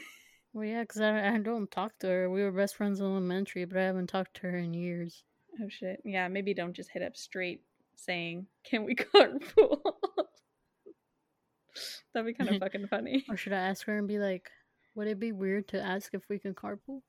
Well, 0.53 0.65
yeah, 0.65 0.81
because 0.81 1.01
I, 1.01 1.35
I 1.35 1.39
don't 1.39 1.71
talk 1.71 1.97
to 2.01 2.09
her. 2.09 2.29
We 2.29 2.43
were 2.43 2.51
best 2.51 2.75
friends 2.75 2.99
in 2.99 3.07
elementary, 3.07 3.65
but 3.65 3.79
I 3.79 3.85
haven't 3.85 4.09
talked 4.09 4.35
to 4.35 4.43
her 4.49 4.59
in 4.59 4.75
years. 4.75 5.23
Oh 5.63 5.69
shit. 5.69 6.01
Yeah, 6.05 6.27
maybe 6.29 6.55
don't 6.55 6.73
just 6.73 6.91
hit 6.91 7.03
up 7.03 7.17
straight 7.17 7.63
saying, 7.95 8.47
"Can 8.65 8.85
we 8.85 8.95
carpool?" 8.97 9.81
That'd 12.13 12.27
be 12.27 12.35
kind 12.35 12.51
of 12.51 12.59
fucking 12.59 12.89
funny. 12.89 13.25
Or 13.29 13.37
should 13.37 13.53
I 13.53 13.61
ask 13.61 13.87
her 13.87 13.97
and 13.97 14.09
be 14.09 14.19
like, 14.19 14.51
would 14.97 15.07
it 15.07 15.21
be 15.21 15.31
weird 15.31 15.69
to 15.69 15.81
ask 15.81 16.13
if 16.15 16.29
we 16.29 16.41
can 16.41 16.53
carpool? 16.53 17.03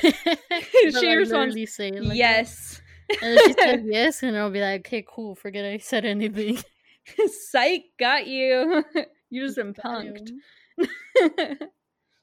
She 0.00 1.14
responds, 1.14 1.54
say 1.74 1.90
like 1.92 2.08
that. 2.08 2.16
yes. 2.16 2.80
And 3.22 3.36
then 3.36 3.46
she 3.46 3.52
said 3.52 3.84
yes, 3.86 4.22
and 4.22 4.36
I'll 4.36 4.50
be 4.50 4.62
like, 4.62 4.80
okay, 4.86 5.04
cool. 5.06 5.34
Forget 5.34 5.66
I 5.66 5.76
said 5.78 6.06
anything. 6.06 6.58
Psych, 7.50 7.84
got 7.98 8.26
you. 8.26 8.84
you 9.30 9.44
just 9.44 9.56
been 9.56 9.74
punked. 9.74 10.30
him. 10.30 11.58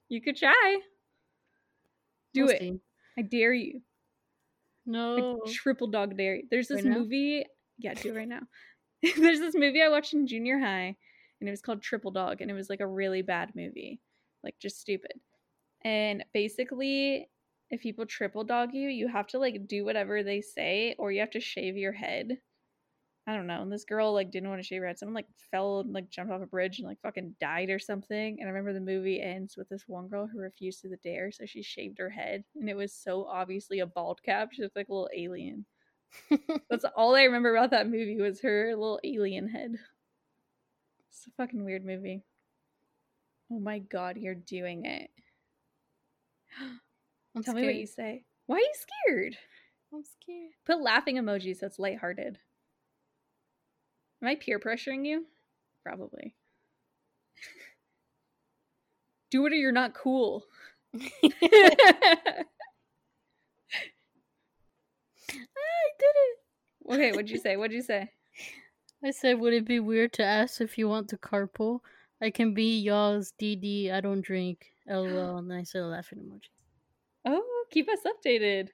you 0.10 0.22
could 0.22 0.38
try. 0.38 0.80
Do 2.34 2.46
We'll 2.46 2.52
it. 2.56 2.60
see. 2.60 2.80
I 3.18 3.22
dare 3.24 3.54
you. 3.54 3.82
I 4.88 4.92
No. 4.92 5.42
triple 5.48 5.88
dog 5.88 6.18
dare 6.18 6.38
you. 6.38 6.44
There's 6.50 6.68
this 6.68 6.84
Right 6.84 6.94
movie. 6.98 7.46
Yeah, 7.78 7.94
do 7.94 8.10
it 8.10 8.16
right 8.16 8.28
now. 8.28 8.42
There's 9.18 9.40
this 9.40 9.56
movie 9.56 9.82
I 9.82 9.90
watched 9.90 10.14
in 10.14 10.28
junior 10.28 10.60
high, 10.60 10.96
and 11.40 11.48
it 11.48 11.52
was 11.52 11.62
called 11.62 11.82
Triple 11.82 12.12
Dog, 12.12 12.42
and 12.42 12.52
it 12.52 12.54
was 12.54 12.70
like 12.70 12.80
a 12.82 12.88
really 12.88 13.22
bad 13.24 13.52
movie, 13.56 14.00
like 14.44 14.56
just 14.60 14.80
stupid. 14.80 15.14
And 15.84 16.24
basically, 16.34 17.28
if 17.72 17.82
people 17.82 18.06
triple 18.06 18.44
dog 18.44 18.74
you, 18.74 18.90
you 18.90 19.08
have 19.08 19.26
to 19.28 19.40
like 19.40 19.68
do 19.68 19.84
whatever 19.84 20.22
they 20.24 20.42
say, 20.42 20.96
or 21.00 21.12
you 21.12 21.20
have 21.22 21.32
to 21.32 21.40
shave 21.40 21.78
your 21.78 21.94
head. 21.94 22.38
I 23.28 23.36
don't 23.36 23.46
know. 23.46 23.62
And 23.62 23.72
this 23.72 23.86
girl 23.86 24.14
like 24.14 24.32
didn't 24.32 24.50
want 24.50 24.62
to 24.62 24.68
shave 24.68 24.82
her 24.82 24.88
head. 24.88 24.98
Someone 24.98 25.14
like 25.14 25.28
fell 25.52 25.82
and 25.82 25.94
like 25.94 26.10
jumped 26.10 26.34
off 26.34 26.42
a 26.42 26.48
bridge 26.48 26.80
and 26.80 26.88
like 26.88 27.00
fucking 27.02 27.36
died 27.40 27.70
or 27.70 27.78
something. 27.78 28.38
And 28.40 28.48
I 28.48 28.52
remember 28.52 28.74
the 28.74 28.80
movie 28.80 29.22
ends 29.22 29.56
with 29.56 29.70
this 29.70 29.84
one 29.88 30.08
girl 30.08 30.28
who 30.28 30.40
refused 30.40 30.82
to 30.82 30.90
the 30.90 30.98
dare, 30.98 31.32
so 31.32 31.46
she 31.46 31.62
shaved 31.62 32.00
her 32.00 32.10
head, 32.10 32.44
and 32.56 32.68
it 32.70 32.76
was 32.76 32.92
so 32.94 33.26
obviously 33.26 33.80
a 33.80 33.86
bald 33.86 34.22
cap. 34.24 34.50
She 34.52 34.64
looked 34.64 34.76
like 34.76 34.90
a 34.90 34.94
little 34.94 35.10
alien. 35.16 35.66
That's 36.70 36.86
all 36.96 37.16
I 37.16 37.24
remember 37.24 37.56
about 37.56 37.72
that 37.72 37.90
movie 37.90 38.20
was 38.20 38.42
her 38.42 38.70
little 38.76 39.00
alien 39.04 39.48
head. 39.48 39.76
It's 41.10 41.28
a 41.28 41.32
fucking 41.38 41.64
weird 41.64 41.86
movie. 41.86 42.24
Oh 43.52 43.60
my 43.60 43.80
god, 43.80 44.18
you're 44.18 44.34
doing 44.34 44.86
it. 44.86 45.12
I'm 47.36 47.44
Tell 47.44 47.54
scared. 47.54 47.58
me 47.58 47.66
what 47.68 47.76
you 47.76 47.86
say. 47.86 48.24
Why 48.48 48.56
are 48.56 48.60
you 48.60 48.74
scared? 48.74 49.38
I'm 49.94 50.04
scared. 50.04 50.52
Put 50.66 50.82
laughing 50.82 51.18
emojis 51.18 51.62
it's 51.62 51.80
lighthearted. 51.80 52.40
Am 54.22 54.28
I 54.28 54.36
peer 54.36 54.60
pressuring 54.60 55.06
you? 55.06 55.26
Probably. 55.84 56.36
Do 59.32 59.46
it 59.46 59.54
or 59.54 59.56
you're 59.56 59.72
not 59.72 59.94
cool. 59.94 60.44
I 60.94 61.00
did 61.24 61.34
it. 66.04 66.38
okay, 66.90 67.12
what'd 67.12 67.30
you 67.30 67.38
say? 67.38 67.56
What'd 67.56 67.74
you 67.74 67.82
say? 67.82 68.12
I 69.04 69.12
said, 69.12 69.40
would 69.40 69.54
it 69.54 69.66
be 69.66 69.80
weird 69.80 70.14
to 70.14 70.24
ask 70.24 70.62
if 70.62 70.78
you 70.78 70.88
want 70.88 71.10
to 71.10 71.18
carpool? 71.18 71.80
I 72.22 72.30
can 72.30 72.54
be 72.54 72.80
y'all's 72.80 73.34
DD. 73.42 73.92
I 73.92 74.02
don't 74.02 74.22
drink. 74.22 74.68
LOL. 74.88 75.38
And 75.38 75.52
I 75.52 75.64
said 75.64 75.82
laughing 75.82 76.20
emoji. 76.20 76.50
Oh, 77.26 77.66
keep 77.72 77.90
us 77.90 78.00
updated. 78.06 78.70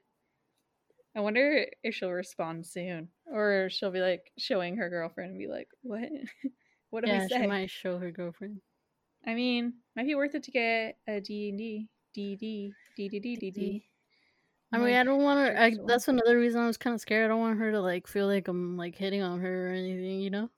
I 1.17 1.19
wonder 1.21 1.65
if 1.83 1.95
she'll 1.95 2.11
respond 2.11 2.67
soon. 2.67 3.09
Or 3.25 3.69
she'll 3.71 3.89
be 3.89 4.01
like 4.01 4.31
showing 4.37 4.77
her 4.77 4.87
girlfriend 4.87 5.31
and 5.31 5.39
be 5.39 5.47
like, 5.47 5.67
What? 5.81 6.07
what 6.91 7.03
do 7.03 7.09
yeah, 7.09 7.23
we 7.23 7.27
say? 7.27 7.41
she 7.41 7.47
might 7.47 7.71
show 7.71 7.97
her 7.97 8.11
girlfriend. 8.11 8.61
I 9.25 9.33
mean, 9.33 9.73
might 9.95 10.05
be 10.05 10.13
worth 10.13 10.35
it 10.35 10.43
to 10.43 10.51
get 10.51 10.97
a 11.07 11.19
D 11.19 11.49
and 11.49 11.57
D. 11.57 11.87
D 12.13 12.35
D 12.35 12.73
D 12.95 13.09
D 13.09 13.19
D 13.19 13.35
D 13.35 13.51
D. 13.51 13.89
I 14.71 14.77
mean, 14.77 14.95
I 14.95 15.03
don't 15.03 15.23
want 15.23 15.39
her. 15.39 15.59
I, 15.59 15.75
that's 15.87 16.07
another 16.07 16.37
reason 16.37 16.61
I 16.61 16.67
was 16.67 16.77
kind 16.77 16.93
of 16.93 17.01
scared. 17.01 17.25
I 17.25 17.27
don't 17.29 17.39
want 17.39 17.57
her 17.57 17.71
to 17.71 17.81
like 17.81 18.05
feel 18.05 18.27
like 18.27 18.47
I'm 18.47 18.77
like 18.77 18.95
hitting 18.95 19.23
on 19.23 19.39
her 19.39 19.69
or 19.69 19.73
anything. 19.73 20.21
You 20.21 20.29
know? 20.29 20.49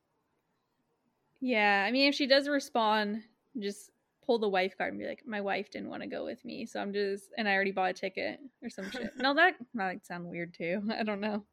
Yeah, 1.39 1.85
I 1.87 1.91
mean, 1.91 2.09
if 2.09 2.15
she 2.15 2.27
does 2.27 2.49
respond, 2.49 3.23
just 3.57 3.91
pull 4.29 4.37
the 4.37 4.47
wife 4.47 4.77
card 4.77 4.93
and 4.93 4.99
be 4.99 5.07
like, 5.07 5.23
"My 5.25 5.41
wife 5.41 5.71
didn't 5.71 5.89
want 5.89 6.03
to 6.03 6.07
go 6.07 6.23
with 6.23 6.45
me, 6.45 6.67
so 6.67 6.79
I'm 6.79 6.93
just," 6.93 7.31
and 7.35 7.49
I 7.49 7.55
already 7.55 7.71
bought 7.71 7.89
a 7.89 7.93
ticket 7.93 8.39
or 8.61 8.69
some 8.69 8.91
shit. 8.91 9.11
No, 9.17 9.33
that 9.33 9.55
might 9.73 10.05
sound 10.05 10.29
weird 10.29 10.53
too. 10.53 10.83
I 10.95 11.01
don't 11.01 11.19
know. 11.19 11.45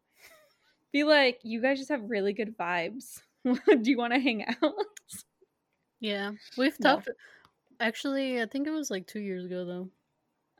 Be 0.92 1.02
like, 1.02 1.40
you 1.42 1.62
guys 1.62 1.78
just 1.78 1.88
have 1.88 2.02
really 2.10 2.34
good 2.34 2.54
vibes. 2.58 3.22
Do 3.46 3.90
you 3.90 3.96
want 3.96 4.12
to 4.12 4.18
hang 4.20 4.44
out? 4.44 4.74
Yeah, 6.00 6.32
we've 6.58 6.78
No. 6.78 6.96
talked. 6.96 7.08
Actually, 7.80 8.42
I 8.42 8.44
think 8.46 8.66
it 8.66 8.72
was 8.72 8.90
like 8.90 9.06
two 9.06 9.20
years 9.20 9.46
ago 9.46 9.64
though. 9.64 9.88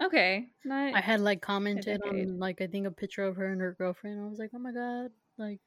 okay, 0.07 0.47
not. 0.65 0.95
I 0.95 1.01
had 1.03 1.21
like 1.21 1.43
commented 1.43 2.01
on 2.03 2.39
like 2.39 2.63
I 2.63 2.67
think 2.67 2.87
a 2.87 2.91
picture 2.91 3.25
of 3.25 3.37
her 3.37 3.53
and 3.53 3.61
her 3.61 3.75
girlfriend. 3.77 4.23
I 4.23 4.27
was 4.27 4.39
like, 4.39 4.53
oh 4.55 4.59
my 4.59 4.73
god, 4.73 5.11
like 5.37 5.61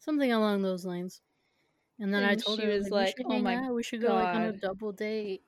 something 0.00 0.32
along 0.32 0.62
those 0.62 0.86
lines. 0.86 1.20
And 2.00 2.14
then 2.14 2.24
I 2.24 2.34
told 2.34 2.60
her 2.60 2.68
was 2.68 2.88
like, 2.90 3.14
should 3.18 3.26
"Oh 3.26 3.38
my 3.40 3.56
out. 3.56 3.74
We 3.74 3.82
should 3.82 4.00
go 4.00 4.14
like 4.14 4.34
on 4.34 4.42
a 4.44 4.52
double 4.52 4.92
date. 4.92 5.42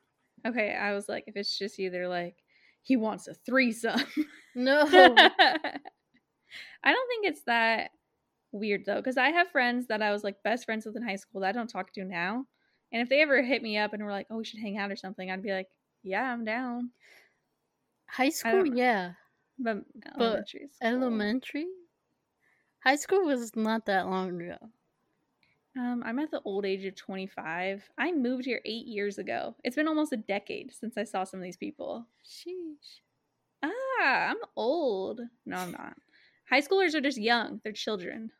Okay, 0.46 0.74
I 0.74 0.94
was 0.94 1.09
like, 1.09 1.24
if 1.26 1.37
it's 1.37 1.59
just 1.59 1.78
either 1.78 2.09
like 2.09 2.37
he 2.83 2.96
wants 2.96 3.28
a 3.28 3.35
threesome. 3.35 4.00
No, 4.54 4.85
I 4.87 5.80
don't 6.92 7.09
think 7.09 7.26
it's 7.26 7.42
that 7.46 7.90
weird 8.52 8.85
though, 8.87 8.96
because 8.96 9.16
I 9.16 9.30
have 9.30 9.50
friends 9.50 9.87
that 9.88 10.02
I 10.02 10.12
was 10.12 10.22
like 10.22 10.42
best 10.44 10.64
friends 10.64 10.87
with 10.87 10.96
in 10.96 11.02
high 11.02 11.16
school 11.16 11.40
that 11.40 11.48
I 11.48 11.52
don't 11.52 11.68
talk 11.70 11.92
to 11.94 12.04
now. 12.04 12.44
And 12.92 13.02
if 13.02 13.09
they 13.09 13.22
ever 13.22 13.42
hit 13.42 13.62
me 13.62 13.76
up 13.78 13.92
and 13.92 14.04
were 14.04 14.11
like, 14.12 14.26
"Oh, 14.30 14.37
we 14.37 14.44
should 14.44 14.61
hang 14.61 14.78
out 14.78 14.92
or 14.92 14.96
something," 14.96 15.30
I'd 15.30 15.42
be 15.42 15.52
like, 15.52 15.68
"Yeah, 16.02 16.22
I'm 16.33 16.44
down." 16.44 16.90
high 18.07 18.28
school, 18.28 18.64
yeah. 18.66 19.12
But, 19.59 19.78
But 20.02 20.12
elementary 20.20 20.68
school- 20.68 20.88
Elementary, 20.88 21.66
high 22.85 22.96
school 22.96 23.24
was 23.24 23.57
not 23.57 23.87
that 23.87 24.07
long 24.07 24.40
ago. 24.40 24.59
Um, 25.76 26.02
I'm 26.06 26.18
at 26.20 26.30
the 26.30 26.40
old 26.44 26.64
age 26.64 26.84
of 26.84 26.94
25. 26.94 27.90
I 27.98 28.12
moved 28.12 28.44
here 28.44 28.60
eight 28.64 28.87
years 28.87 29.18
ago. 29.18 29.56
It's 29.64 29.74
been 29.76 29.88
almost 29.88 30.12
a 30.12 30.16
decade 30.16 30.72
since 30.72 30.96
I 30.96 31.02
saw 31.04 31.24
some 31.24 31.40
of 31.40 31.44
these 31.44 31.56
people. 31.56 32.06
Sheesh. 32.24 33.00
Ah, 33.62 34.28
I'm 34.30 34.37
old. 34.56 35.20
No, 35.46 35.56
I'm 35.56 35.72
not. 35.72 35.94
High 36.48 36.60
schoolers 36.60 36.94
are 36.94 37.00
just 37.00 37.18
young. 37.18 37.60
They're 37.64 37.72
children. 37.72 38.30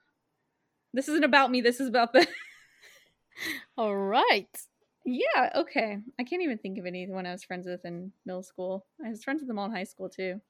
This 0.93 1.09
isn't 1.09 1.25
about 1.25 1.51
me. 1.51 1.61
This 1.61 1.81
is 1.81 1.89
about 1.89 2.13
the. 2.13 2.25
All 3.77 3.97
right. 3.97 4.49
yeah, 5.05 5.51
okay. 5.57 5.99
I 6.21 6.25
can't 6.25 6.43
even 6.43 6.59
think 6.59 6.79
of 6.79 6.87
anyone 6.87 7.27
I 7.27 7.33
was 7.33 7.43
friends 7.43 7.67
with 7.67 7.85
in 7.85 8.13
middle 8.25 8.45
school. 8.45 8.87
I 9.05 9.09
was 9.09 9.25
friends 9.25 9.41
with 9.41 9.49
them 9.49 9.59
all 9.59 9.67
in 9.67 9.73
high 9.73 9.85
school 9.85 10.09
too. 10.09 10.41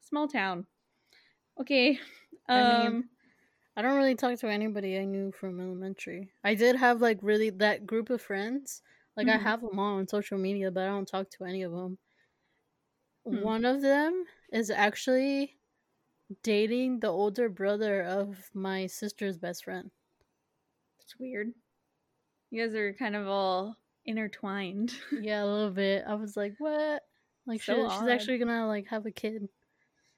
Small 0.00 0.28
town. 0.28 0.66
Okay. 1.60 1.98
I 2.48 2.62
mean, 2.62 2.86
Um. 2.86 3.04
I 3.76 3.82
don't 3.82 3.96
really 3.96 4.14
talk 4.14 4.38
to 4.40 4.48
anybody 4.48 4.98
I 4.98 5.04
knew 5.04 5.32
from 5.32 5.58
elementary. 5.60 6.30
I 6.44 6.54
did 6.54 6.76
have 6.76 7.00
like 7.00 7.18
really 7.22 7.50
that 7.50 7.86
group 7.86 8.10
of 8.10 8.20
friends. 8.20 8.82
Like 9.16 9.28
I 9.28 9.38
Mhm. 9.38 9.42
have 9.42 9.60
them 9.62 9.78
all 9.78 9.96
on 9.98 10.08
social 10.08 10.38
media, 10.38 10.70
but 10.70 10.84
I 10.84 10.86
don't 10.88 11.08
talk 11.08 11.30
to 11.30 11.44
any 11.44 11.62
of 11.62 11.72
them. 11.72 11.98
Hmm. 13.24 13.40
One 13.40 13.64
of 13.64 13.80
them 13.82 14.26
is 14.52 14.70
actually 14.70 15.56
dating 16.42 17.00
the 17.00 17.08
older 17.08 17.48
brother 17.48 18.02
of 18.02 18.50
my 18.54 18.86
sister's 18.86 19.38
best 19.38 19.64
friend. 19.64 19.90
it's 21.00 21.18
weird. 21.18 21.52
You 22.50 22.64
guys 22.64 22.74
are 22.74 22.92
kind 22.94 23.16
of 23.16 23.26
all 23.26 23.76
intertwined. 24.04 24.92
Yeah, 25.22 25.42
a 25.42 25.46
little 25.46 25.70
bit. 25.70 26.04
I 26.06 26.14
was 26.14 26.36
like, 26.36 26.54
"What?" 26.58 27.02
Like 27.46 27.62
So 27.62 27.88
she, 27.88 27.94
she's 27.96 28.08
actually 28.08 28.38
gonna 28.38 28.66
like 28.66 28.86
have 28.88 29.04
a 29.06 29.10
kid. 29.10 29.48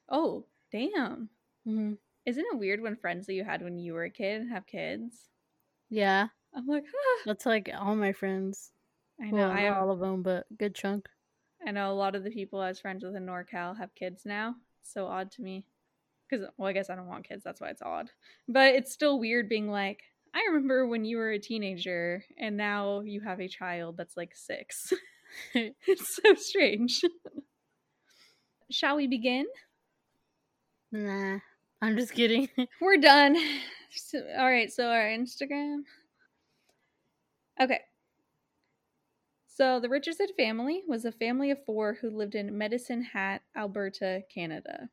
Oh, 0.09 0.45
damn. 0.71 1.29
hmm 1.65 1.93
Isn't 2.25 2.45
it 2.51 2.57
weird 2.57 2.81
when 2.81 2.95
friends 2.95 3.27
that 3.27 3.33
you 3.33 3.43
had 3.43 3.61
when 3.61 3.77
you 3.77 3.93
were 3.93 4.05
a 4.05 4.09
kid 4.09 4.47
have 4.49 4.65
kids? 4.65 5.29
Yeah, 5.89 6.27
I'm 6.55 6.67
like, 6.67 6.85
ah. 6.87 7.21
that's 7.25 7.45
like 7.45 7.69
all 7.77 7.95
my 7.95 8.13
friends. 8.13 8.71
I 9.21 9.31
know. 9.31 9.37
Well, 9.37 9.51
I 9.51 9.63
not 9.63 9.73
have, 9.73 9.77
all 9.77 9.91
of 9.91 9.99
them, 9.99 10.23
but 10.23 10.45
good 10.57 10.73
chunk. 10.73 11.07
I 11.65 11.71
know 11.71 11.91
a 11.91 11.93
lot 11.93 12.15
of 12.15 12.23
the 12.23 12.31
people 12.31 12.59
I 12.59 12.69
was 12.69 12.79
friends 12.79 13.03
with 13.03 13.15
in 13.15 13.25
NorCal 13.25 13.77
have 13.77 13.93
kids 13.95 14.23
now. 14.25 14.55
It's 14.81 14.93
so 14.93 15.07
odd 15.07 15.31
to 15.31 15.41
me. 15.41 15.65
Because, 16.27 16.47
well, 16.57 16.67
I 16.67 16.73
guess 16.73 16.89
I 16.89 16.95
don't 16.95 17.07
want 17.07 17.27
kids. 17.27 17.43
That's 17.43 17.61
why 17.61 17.69
it's 17.69 17.81
odd. 17.81 18.09
But 18.47 18.73
it's 18.75 18.91
still 18.91 19.19
weird 19.19 19.47
being 19.47 19.69
like, 19.69 20.01
I 20.33 20.45
remember 20.47 20.87
when 20.87 21.05
you 21.05 21.17
were 21.17 21.31
a 21.31 21.39
teenager 21.39 22.25
and 22.37 22.57
now 22.57 23.01
you 23.01 23.21
have 23.21 23.39
a 23.39 23.47
child 23.47 23.95
that's 23.97 24.17
like 24.17 24.35
six. 24.35 24.91
it's 25.53 26.15
so 26.15 26.33
strange. 26.33 27.03
Shall 28.71 28.97
we 28.97 29.07
begin? 29.07 29.45
Nah, 30.91 31.39
I'm 31.81 31.97
just 31.97 32.13
kidding. 32.13 32.49
We're 32.81 32.97
done. 32.97 33.37
So, 33.97 34.19
all 34.37 34.49
right, 34.49 34.69
so 34.69 34.89
our 34.89 35.05
Instagram. 35.05 35.83
Okay. 37.61 37.79
So 39.47 39.79
the 39.79 39.87
Richardson 39.87 40.27
family 40.35 40.83
was 40.85 41.05
a 41.05 41.13
family 41.13 41.49
of 41.49 41.63
four 41.63 41.93
who 41.93 42.09
lived 42.09 42.35
in 42.35 42.57
Medicine 42.57 43.01
Hat, 43.01 43.43
Alberta, 43.55 44.23
Canada. 44.33 44.89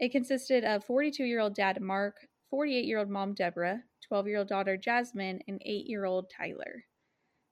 It 0.00 0.10
consisted 0.10 0.64
of 0.64 0.84
42 0.84 1.24
year 1.24 1.40
old 1.40 1.54
dad 1.54 1.82
Mark, 1.82 2.16
48 2.48 2.86
year 2.86 2.98
old 2.98 3.10
mom 3.10 3.34
Deborah, 3.34 3.82
12 4.08 4.26
year 4.26 4.38
old 4.38 4.48
daughter 4.48 4.78
Jasmine, 4.78 5.40
and 5.46 5.60
8 5.64 5.86
year 5.86 6.06
old 6.06 6.30
Tyler. 6.30 6.84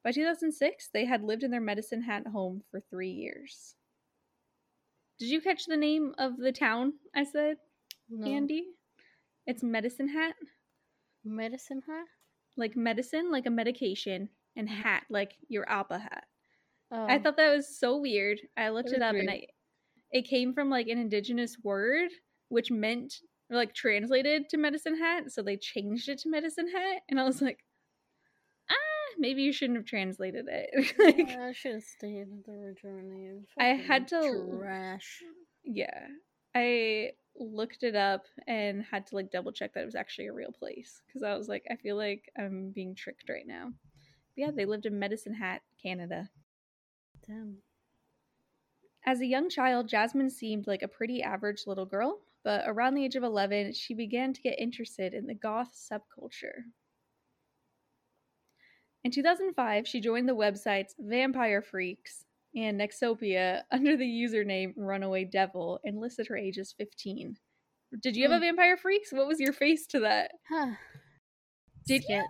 By 0.02 0.12
2006, 0.12 0.88
they 0.92 1.04
had 1.04 1.22
lived 1.22 1.42
in 1.42 1.50
their 1.50 1.60
Medicine 1.60 2.02
Hat 2.02 2.26
home 2.26 2.62
for 2.70 2.80
three 2.80 3.10
years. 3.10 3.74
Did 5.18 5.28
you 5.28 5.40
catch 5.40 5.66
the 5.66 5.76
name 5.76 6.14
of 6.18 6.36
the 6.38 6.52
town 6.52 6.94
I 7.14 7.24
said, 7.24 7.56
No. 8.08 8.30
Andy? 8.30 8.66
It's 9.46 9.62
Medicine 9.62 10.08
Hat. 10.08 10.34
Medicine 11.24 11.82
hat? 11.86 12.06
Like 12.56 12.76
medicine, 12.76 13.30
like 13.32 13.46
a 13.46 13.50
medication, 13.50 14.28
and 14.56 14.68
hat, 14.68 15.04
like 15.10 15.32
your 15.48 15.68
Appa 15.68 15.98
hat. 15.98 16.24
Oh. 16.92 17.06
I 17.08 17.18
thought 17.18 17.36
that 17.36 17.56
was 17.56 17.78
so 17.78 17.98
weird. 17.98 18.38
I 18.56 18.68
looked 18.68 18.90
it, 18.90 18.96
it 18.96 19.02
up 19.02 19.14
and. 19.14 19.30
I 19.30 19.46
it 20.12 20.28
came 20.28 20.54
from 20.54 20.70
like 20.70 20.86
an 20.86 20.98
indigenous 20.98 21.56
word 21.64 22.10
which 22.48 22.70
meant 22.70 23.14
like 23.50 23.74
translated 23.74 24.48
to 24.50 24.56
medicine 24.56 24.96
hat, 24.96 25.32
so 25.32 25.42
they 25.42 25.56
changed 25.56 26.08
it 26.08 26.18
to 26.18 26.28
medicine 26.30 26.68
hat 26.68 27.02
and 27.08 27.18
I 27.18 27.24
was 27.24 27.42
like 27.42 27.58
ah, 28.70 28.74
maybe 29.18 29.42
you 29.42 29.52
shouldn't 29.52 29.78
have 29.78 29.86
translated 29.86 30.46
it. 30.48 30.94
like 30.98 31.30
Yeah, 31.30 31.46
I 31.46 31.52
should 31.52 31.72
have 31.72 31.82
stayed 31.82 32.26
with 32.30 32.44
the 32.44 32.52
original 32.52 33.00
name. 33.02 33.44
I 33.58 33.68
had 33.68 34.06
to- 34.08 34.58
trash. 34.60 35.20
yeah. 35.64 36.06
I 36.54 37.10
looked 37.36 37.82
it 37.82 37.96
up 37.96 38.26
and 38.46 38.82
had 38.82 39.06
to 39.06 39.14
like 39.16 39.30
double 39.30 39.52
check 39.52 39.74
that 39.74 39.82
it 39.82 39.86
was 39.86 39.94
actually 39.94 40.28
a 40.28 40.32
real 40.32 40.52
place 40.52 41.02
cuz 41.12 41.22
I 41.22 41.36
was 41.36 41.48
like 41.48 41.66
I 41.70 41.76
feel 41.76 41.96
like 41.96 42.30
I'm 42.38 42.70
being 42.70 42.94
tricked 42.94 43.28
right 43.28 43.46
now. 43.46 43.72
But 43.72 44.36
yeah, 44.36 44.50
they 44.50 44.64
lived 44.64 44.86
in 44.86 44.98
Medicine 44.98 45.34
Hat, 45.34 45.62
Canada. 45.82 46.30
Damn. 47.26 47.62
As 49.06 49.20
a 49.20 49.26
young 49.26 49.50
child, 49.50 49.88
Jasmine 49.88 50.30
seemed 50.30 50.66
like 50.66 50.82
a 50.82 50.88
pretty 50.88 51.22
average 51.22 51.66
little 51.66 51.84
girl, 51.84 52.20
but 52.42 52.64
around 52.66 52.94
the 52.94 53.04
age 53.04 53.16
of 53.16 53.22
11, 53.22 53.74
she 53.74 53.94
began 53.94 54.32
to 54.32 54.40
get 54.40 54.58
interested 54.58 55.12
in 55.12 55.26
the 55.26 55.34
goth 55.34 55.74
subculture. 55.74 56.64
In 59.04 59.10
2005, 59.10 59.86
she 59.86 60.00
joined 60.00 60.26
the 60.26 60.34
websites 60.34 60.94
Vampire 60.98 61.60
Freaks 61.60 62.24
and 62.56 62.80
Nexopia 62.80 63.62
under 63.72 63.96
the 63.96 64.04
username 64.04 64.72
Runaway 64.76 65.24
Devil 65.24 65.80
and 65.84 66.00
listed 66.00 66.26
her 66.28 66.36
age 66.36 66.58
as 66.58 66.72
15. 66.72 67.36
Did 68.02 68.16
you 68.16 68.24
have 68.24 68.32
a 68.32 68.36
Hmm. 68.36 68.42
Vampire 68.56 68.76
Freaks? 68.76 69.12
What 69.12 69.26
was 69.28 69.38
your 69.40 69.52
face 69.52 69.86
to 69.88 70.00
that? 70.00 70.32
Huh. 70.50 70.72
Did 71.86 72.04
you? 72.08 72.22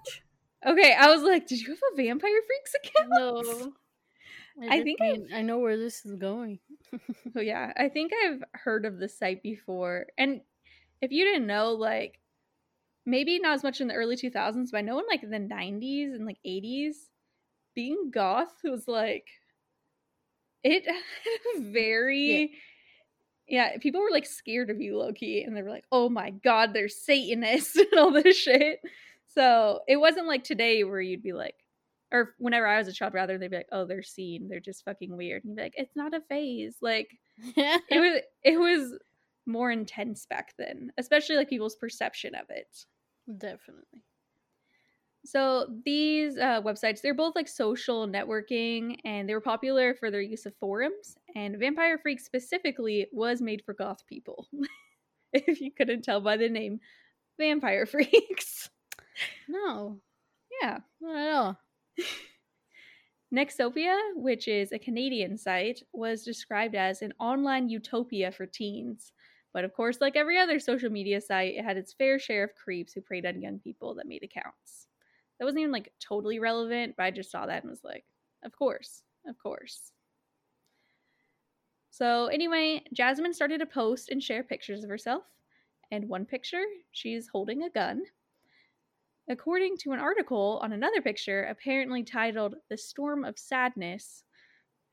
Okay, 0.66 0.94
I 0.98 1.08
was 1.10 1.22
like, 1.22 1.46
did 1.46 1.60
you 1.60 1.68
have 1.68 1.78
a 1.92 1.96
Vampire 2.02 2.40
Freaks 2.46 2.74
account? 2.84 3.10
No. 3.10 3.72
I 4.70 4.76
did- 4.78 4.84
think 4.84 5.00
mean, 5.00 5.28
I 5.34 5.42
know 5.42 5.58
where 5.58 5.76
this 5.76 6.04
is 6.06 6.16
going. 6.16 6.58
Oh 7.36 7.40
yeah, 7.40 7.72
I 7.76 7.88
think 7.88 8.12
I've 8.24 8.44
heard 8.52 8.86
of 8.86 8.98
the 8.98 9.08
site 9.08 9.42
before. 9.42 10.06
And 10.16 10.42
if 11.00 11.10
you 11.10 11.24
didn't 11.24 11.48
know, 11.48 11.72
like 11.72 12.20
maybe 13.04 13.38
not 13.40 13.54
as 13.54 13.64
much 13.64 13.80
in 13.80 13.88
the 13.88 13.94
early 13.94 14.16
2000s, 14.16 14.68
but 14.70 14.78
I 14.78 14.82
know 14.82 14.98
in 15.00 15.06
like 15.08 15.22
the 15.22 15.26
90s 15.26 16.14
and 16.14 16.24
like 16.24 16.38
80s, 16.46 16.94
being 17.74 18.10
goth 18.12 18.54
was 18.62 18.86
like 18.86 19.26
it 20.64 20.86
had 20.86 21.56
a 21.56 21.70
very 21.70 22.52
yeah. 23.46 23.76
people 23.78 24.00
were 24.00 24.10
like 24.10 24.26
scared 24.26 24.70
of 24.70 24.80
you 24.80 24.98
Loki, 24.98 25.42
and 25.42 25.56
they 25.56 25.62
were 25.62 25.70
like, 25.70 25.84
"Oh 25.92 26.08
my 26.08 26.30
god, 26.30 26.72
they're 26.72 26.88
satanists 26.88 27.76
and 27.92 27.98
all 27.98 28.10
this 28.10 28.36
shit." 28.36 28.80
So, 29.34 29.80
it 29.88 29.96
wasn't 29.96 30.26
like 30.26 30.44
today 30.44 30.84
where 30.84 31.00
you'd 31.00 31.22
be 31.22 31.32
like 31.32 31.56
or 32.12 32.34
whenever 32.38 32.66
I 32.66 32.78
was 32.78 32.86
a 32.86 32.92
child, 32.92 33.12
rather 33.12 33.36
they'd 33.38 33.50
be 33.50 33.56
like, 33.56 33.68
"Oh, 33.72 33.84
they're 33.84 34.02
seen. 34.02 34.48
They're 34.48 34.60
just 34.60 34.84
fucking 34.84 35.16
weird." 35.16 35.44
And 35.44 35.50
you'd 35.50 35.56
be 35.56 35.62
like, 35.62 35.74
"It's 35.76 35.96
not 35.96 36.14
a 36.14 36.20
phase." 36.20 36.76
Like, 36.80 37.10
it 37.56 37.82
was 37.90 38.20
it 38.42 38.58
was 38.58 38.98
more 39.46 39.70
intense 39.70 40.26
back 40.26 40.54
then, 40.58 40.92
especially 40.96 41.36
like 41.36 41.50
people's 41.50 41.76
perception 41.76 42.34
of 42.34 42.46
it. 42.50 42.86
Definitely. 43.38 44.02
So 45.24 45.66
these 45.84 46.36
uh, 46.36 46.60
websites, 46.60 47.00
they're 47.00 47.14
both 47.14 47.34
like 47.34 47.48
social 47.48 48.06
networking, 48.06 48.98
and 49.04 49.26
they 49.28 49.34
were 49.34 49.40
popular 49.40 49.94
for 49.94 50.10
their 50.10 50.20
use 50.20 50.44
of 50.44 50.54
forums. 50.56 51.16
And 51.34 51.58
Vampire 51.58 51.98
Freak 51.98 52.20
specifically 52.20 53.06
was 53.10 53.40
made 53.40 53.62
for 53.64 53.72
goth 53.72 54.06
people, 54.06 54.46
if 55.32 55.60
you 55.60 55.72
couldn't 55.72 56.02
tell 56.02 56.20
by 56.20 56.36
the 56.36 56.48
name, 56.48 56.80
Vampire 57.38 57.86
Freaks. 57.90 58.68
No, 59.48 60.00
yeah. 60.60 60.78
not 61.00 61.16
at 61.16 61.34
all. 61.34 61.58
Nexopia, 63.34 63.96
which 64.14 64.46
is 64.46 64.72
a 64.72 64.78
Canadian 64.78 65.36
site, 65.38 65.82
was 65.92 66.22
described 66.22 66.74
as 66.74 67.02
an 67.02 67.12
online 67.18 67.68
utopia 67.68 68.30
for 68.30 68.46
teens. 68.46 69.12
But 69.52 69.64
of 69.64 69.72
course, 69.72 70.00
like 70.00 70.16
every 70.16 70.38
other 70.38 70.58
social 70.60 70.90
media 70.90 71.20
site, 71.20 71.54
it 71.54 71.64
had 71.64 71.76
its 71.76 71.92
fair 71.92 72.18
share 72.18 72.44
of 72.44 72.54
creeps 72.54 72.92
who 72.92 73.00
preyed 73.00 73.24
on 73.26 73.40
young 73.40 73.58
people 73.58 73.94
that 73.94 74.06
made 74.06 74.22
accounts. 74.22 74.83
That 75.38 75.44
wasn't 75.44 75.60
even 75.60 75.72
like 75.72 75.92
totally 76.00 76.38
relevant, 76.38 76.94
but 76.96 77.04
I 77.04 77.10
just 77.10 77.30
saw 77.30 77.46
that 77.46 77.62
and 77.62 77.70
was 77.70 77.84
like, 77.84 78.04
of 78.44 78.52
course, 78.56 79.02
of 79.26 79.38
course. 79.38 79.92
So, 81.90 82.26
anyway, 82.26 82.82
Jasmine 82.92 83.34
started 83.34 83.58
to 83.58 83.66
post 83.66 84.10
and 84.10 84.22
share 84.22 84.42
pictures 84.42 84.82
of 84.82 84.90
herself. 84.90 85.22
And 85.90 86.08
one 86.08 86.24
picture, 86.24 86.64
she's 86.90 87.28
holding 87.28 87.62
a 87.62 87.70
gun. 87.70 88.02
According 89.28 89.76
to 89.78 89.92
an 89.92 90.00
article 90.00 90.58
on 90.62 90.72
another 90.72 91.00
picture, 91.00 91.44
apparently 91.44 92.02
titled 92.02 92.56
The 92.68 92.76
Storm 92.76 93.24
of 93.24 93.38
Sadness, 93.38 94.24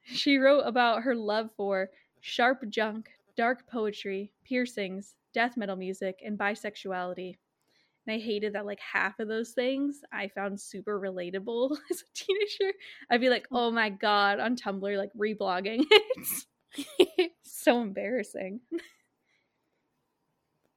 she 0.04 0.38
wrote 0.38 0.62
about 0.62 1.04
her 1.04 1.16
love 1.16 1.50
for 1.58 1.90
sharp 2.22 2.70
junk, 2.70 3.10
dark 3.36 3.68
poetry, 3.68 4.32
piercings, 4.46 5.16
death 5.34 5.58
metal 5.58 5.76
music, 5.76 6.22
and 6.26 6.38
bisexuality. 6.38 7.38
And 8.08 8.16
I 8.16 8.20
hated 8.20 8.54
that 8.54 8.66
like 8.66 8.80
half 8.80 9.20
of 9.20 9.28
those 9.28 9.52
things 9.52 10.02
I 10.12 10.30
found 10.30 10.60
super 10.60 11.00
relatable 11.00 11.78
as 11.92 12.02
a 12.02 12.14
teenager. 12.14 12.76
I'd 13.10 13.22
be 13.22 13.30
like, 13.30 13.48
oh 13.52 13.72
my 13.72 13.90
god, 13.90 14.40
on 14.40 14.56
Tumblr, 14.56 14.98
like 14.98 15.12
reblogging 15.20 15.86
it. 16.78 17.32
so 17.44 17.82
embarrassing. 17.82 18.62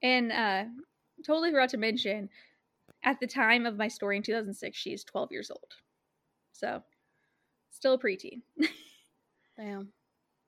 and 0.03 0.33
uh 0.33 0.65
totally 1.25 1.51
forgot 1.51 1.71
to 1.71 1.77
mention, 1.77 2.29
at 3.03 3.21
the 3.21 3.27
time 3.27 3.67
of 3.67 3.77
my 3.77 3.89
story 3.89 4.17
in 4.17 4.23
2006, 4.23 4.77
she's 4.77 5.05
12 5.05 5.33
years 5.33 5.51
old. 5.51 5.75
So, 6.53 6.83
still 7.71 7.95
a 7.95 7.99
preteen. 7.99 8.43
Damn. 9.57 9.93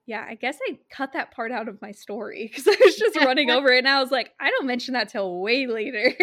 Yeah, 0.07 0.25
I 0.29 0.37
guess 0.37 0.59
I 0.69 0.79
cut 0.91 1.13
that 1.15 1.33
part 1.33 1.51
out 1.51 1.69
of 1.69 1.83
my 1.83 1.91
story 1.91 2.47
because 2.49 2.69
I 2.69 2.77
was 2.85 2.97
just 2.97 3.17
running 3.17 3.51
over 3.51 3.73
it 3.73 3.79
and 3.79 3.89
I 3.89 4.01
was 4.01 4.13
like, 4.13 4.31
I 4.41 4.51
don't 4.51 4.67
mention 4.67 4.95
that 4.95 5.09
till 5.09 5.41
way 5.41 5.67
later. 5.67 6.15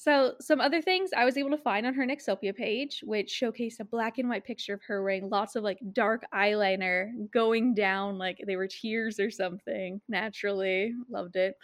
So, 0.00 0.32
some 0.40 0.62
other 0.62 0.80
things 0.80 1.10
I 1.14 1.26
was 1.26 1.36
able 1.36 1.50
to 1.50 1.58
find 1.58 1.86
on 1.86 1.92
her 1.92 2.06
Nexopia 2.06 2.56
page, 2.56 3.02
which 3.04 3.38
showcased 3.38 3.80
a 3.80 3.84
black 3.84 4.16
and 4.16 4.30
white 4.30 4.46
picture 4.46 4.72
of 4.72 4.80
her 4.86 5.02
wearing 5.02 5.28
lots 5.28 5.56
of 5.56 5.62
like 5.62 5.76
dark 5.92 6.22
eyeliner 6.34 7.10
going 7.34 7.74
down 7.74 8.16
like 8.16 8.38
they 8.46 8.56
were 8.56 8.66
tears 8.66 9.20
or 9.20 9.30
something. 9.30 10.00
Naturally, 10.08 10.94
loved 11.10 11.36
it. 11.36 11.54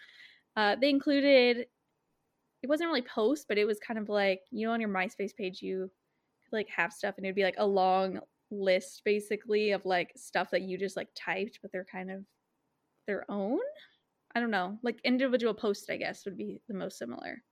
Uh, 0.54 0.76
they 0.78 0.90
included, 0.90 1.64
it 2.62 2.68
wasn't 2.68 2.88
really 2.88 3.00
post, 3.00 3.46
but 3.48 3.56
it 3.56 3.64
was 3.64 3.78
kind 3.78 3.98
of 3.98 4.10
like, 4.10 4.40
you 4.50 4.66
know, 4.66 4.74
on 4.74 4.82
your 4.82 4.90
MySpace 4.90 5.34
page, 5.34 5.62
you 5.62 5.90
like 6.52 6.68
have 6.68 6.92
stuff 6.92 7.14
and 7.16 7.24
it'd 7.24 7.36
be 7.36 7.42
like 7.42 7.56
a 7.56 7.66
long 7.66 8.20
list 8.50 9.00
basically 9.06 9.70
of 9.70 9.86
like 9.86 10.12
stuff 10.14 10.50
that 10.50 10.60
you 10.60 10.76
just 10.76 10.94
like 10.94 11.08
typed 11.16 11.58
but 11.62 11.72
they're 11.72 11.86
kind 11.90 12.10
of 12.10 12.22
their 13.06 13.24
own 13.28 13.58
i 14.36 14.40
don't 14.40 14.52
know 14.52 14.78
like 14.84 15.00
individual 15.04 15.52
posts 15.52 15.90
i 15.90 15.96
guess 15.96 16.24
would 16.24 16.36
be 16.36 16.60
the 16.68 16.74
most 16.74 16.96
similar 16.96 17.42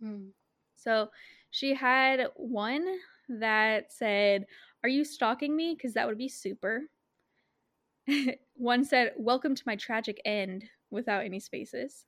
Hmm. 0.00 0.28
so 0.76 1.08
she 1.50 1.74
had 1.74 2.26
one 2.36 2.86
that 3.28 3.92
said 3.92 4.46
are 4.82 4.88
you 4.88 5.04
stalking 5.04 5.56
me 5.56 5.74
because 5.74 5.94
that 5.94 6.06
would 6.06 6.18
be 6.18 6.28
super 6.28 6.82
one 8.54 8.84
said 8.84 9.12
welcome 9.16 9.54
to 9.54 9.62
my 9.66 9.76
tragic 9.76 10.20
end 10.24 10.64
without 10.90 11.24
any 11.24 11.40
spaces 11.40 12.04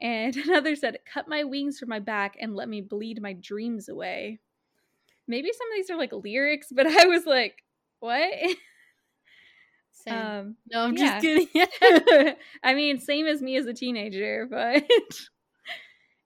and 0.00 0.36
another 0.46 0.74
said 0.74 0.98
cut 1.12 1.28
my 1.28 1.44
wings 1.44 1.78
from 1.78 1.88
my 1.88 2.00
back 2.00 2.36
and 2.40 2.56
let 2.56 2.68
me 2.68 2.80
bleed 2.80 3.22
my 3.22 3.32
dreams 3.34 3.88
away 3.88 4.40
maybe 5.30 5.50
some 5.52 5.70
of 5.70 5.76
these 5.76 5.90
are 5.90 5.96
like 5.96 6.12
lyrics, 6.12 6.68
but 6.70 6.86
I 6.86 7.06
was 7.06 7.24
like, 7.24 7.62
what? 8.00 8.28
Same. 9.92 10.14
Um, 10.14 10.56
no, 10.70 10.84
I'm 10.84 10.96
yeah. 10.96 11.20
just 11.20 11.50
kidding. 11.52 12.34
I 12.62 12.74
mean, 12.74 12.98
same 13.00 13.26
as 13.26 13.40
me 13.40 13.56
as 13.56 13.66
a 13.66 13.72
teenager, 13.72 14.46
but 14.50 14.84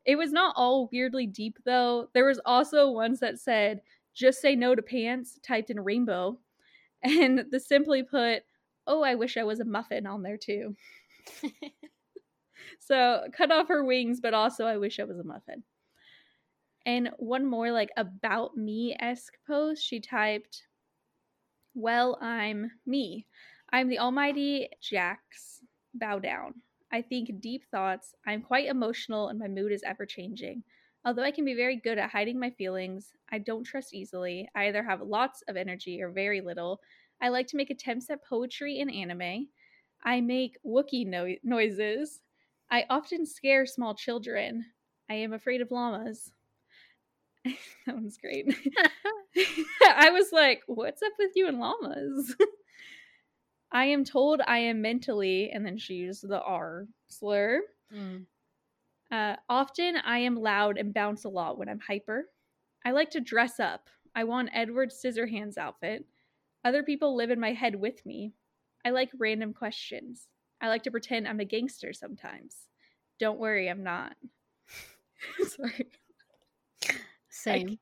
it 0.05 0.17
was 0.17 0.33
not 0.33 0.55
all 0.57 0.89
weirdly 0.93 1.27
deep 1.27 1.59
though. 1.65 2.09
There 2.15 2.27
was 2.27 2.41
also 2.45 2.91
ones 2.91 3.21
that 3.21 3.39
said, 3.39 3.81
just 4.15 4.41
say 4.41 4.55
no 4.57 4.75
to 4.75 4.83
pants, 4.83 5.39
typed 5.43 5.71
in 5.71 5.81
rainbow. 5.81 6.39
And 7.07 7.45
the 7.51 7.61
simply 7.61 8.03
put, 8.03 8.45
oh, 8.87 9.03
I 9.03 9.15
wish 9.15 9.37
I 9.37 9.45
was 9.45 9.61
a 9.61 9.65
muffin 9.67 10.07
on 10.07 10.23
there 10.23 10.39
too. 10.39 10.75
So 12.81 13.27
cut 13.33 13.51
off 13.51 13.69
her 13.69 13.85
wings, 13.85 14.21
but 14.21 14.35
also 14.35 14.67
I 14.67 14.77
wish 14.77 14.99
I 15.01 15.05
was 15.05 15.19
a 15.19 15.25
muffin. 15.25 15.63
And 16.87 17.11
one 17.17 17.47
more 17.47 17.71
like 17.73 17.91
about 17.97 18.57
me 18.57 18.97
esque 18.99 19.35
post, 19.47 19.83
she 19.85 20.01
typed, 20.01 20.65
Well, 21.75 22.19
I'm 22.21 22.73
me. 22.85 23.27
I'm 23.73 23.89
the 23.89 23.99
almighty 23.99 24.69
Jax. 24.81 25.61
Bow 25.95 26.19
down. 26.19 26.64
I 26.95 27.03
think 27.03 27.41
deep 27.41 27.65
thoughts. 27.73 28.15
I'm 28.25 28.41
quite 28.41 28.69
emotional 28.69 29.27
and 29.27 29.37
my 29.37 29.49
mood 29.49 29.73
is 29.73 29.83
ever 29.85 30.07
changing. 30.07 30.63
Although 31.05 31.25
I 31.25 31.33
can 31.33 31.45
be 31.45 31.55
very 31.55 31.75
good 31.75 31.99
at 31.99 32.11
hiding 32.11 32.39
my 32.39 32.51
feelings, 32.51 33.11
I 33.33 33.39
don't 33.39 33.65
trust 33.65 33.93
easily. 33.93 34.49
I 34.55 34.69
either 34.69 34.85
have 34.85 35.01
lots 35.03 35.43
of 35.49 35.57
energy 35.57 36.01
or 36.01 36.11
very 36.13 36.41
little. 36.41 36.81
I 37.21 37.31
like 37.31 37.49
to 37.49 37.57
make 37.57 37.71
attempts 37.71 38.11
at 38.11 38.25
poetry 38.25 38.79
and 38.79 38.95
anime. 38.95 39.49
I 40.05 40.21
make 40.21 40.57
Wookiee 40.65 41.05
no- 41.05 41.35
noises. 41.43 42.21
I 42.71 42.85
often 42.89 43.27
scare 43.27 43.67
small 43.67 43.97
children. 43.97 44.65
I 45.11 45.15
am 45.15 45.33
afraid 45.33 45.63
of 45.63 45.73
llamas. 45.73 46.31
that 47.45 47.97
one's 47.97 48.19
great. 48.19 48.47
I 49.83 50.11
was 50.11 50.29
like, 50.31 50.63
what's 50.69 51.03
up 51.03 51.15
with 51.19 51.33
you 51.35 51.49
and 51.49 51.59
llamas? 51.59 52.37
I 53.75 53.87
am 53.87 54.05
told 54.05 54.41
I 54.47 54.59
am 54.59 54.81
mentally, 54.81 55.51
and 55.51 55.67
then 55.67 55.77
she 55.77 55.95
used 55.95 56.27
the 56.27 56.41
R 56.41 56.87
slur. 57.09 57.61
Mm. 57.93 58.25
Uh, 59.11 59.37
often 59.49 59.97
I 59.97 60.19
am 60.19 60.37
loud 60.37 60.79
and 60.79 60.95
bounce 60.95 61.25
a 61.25 61.29
lot 61.29 61.59
when 61.59 61.69
I'm 61.69 61.81
hyper. 61.81 62.27
I 62.85 62.93
like 62.93 63.11
to 63.11 63.21
dress 63.21 63.59
up. 63.59 63.89
I 64.15 64.25
want 64.25 64.51
Edward 64.53 64.91
Scissorhands 64.91 65.59
outfit. 65.59 66.05
Other 66.65 66.85
people 66.85 67.17
live 67.17 67.31
in 67.31 67.41
my 67.41 67.53
head 67.53 67.75
with 67.75 68.07
me. 68.07 68.33
I 68.85 68.91
like 68.91 69.11
random 69.19 69.53
questions. 69.53 70.29
I 70.61 70.69
like 70.69 70.85
to 70.85 70.91
pretend 70.93 71.27
I'm 71.27 71.41
a 71.41 71.45
gangster 71.45 71.93
sometimes. 71.93 72.57
Don't 73.19 73.41
worry, 73.41 73.69
I'm 73.69 73.83
not. 73.83 74.15
Sorry. 75.47 75.89
Same. 77.29 77.79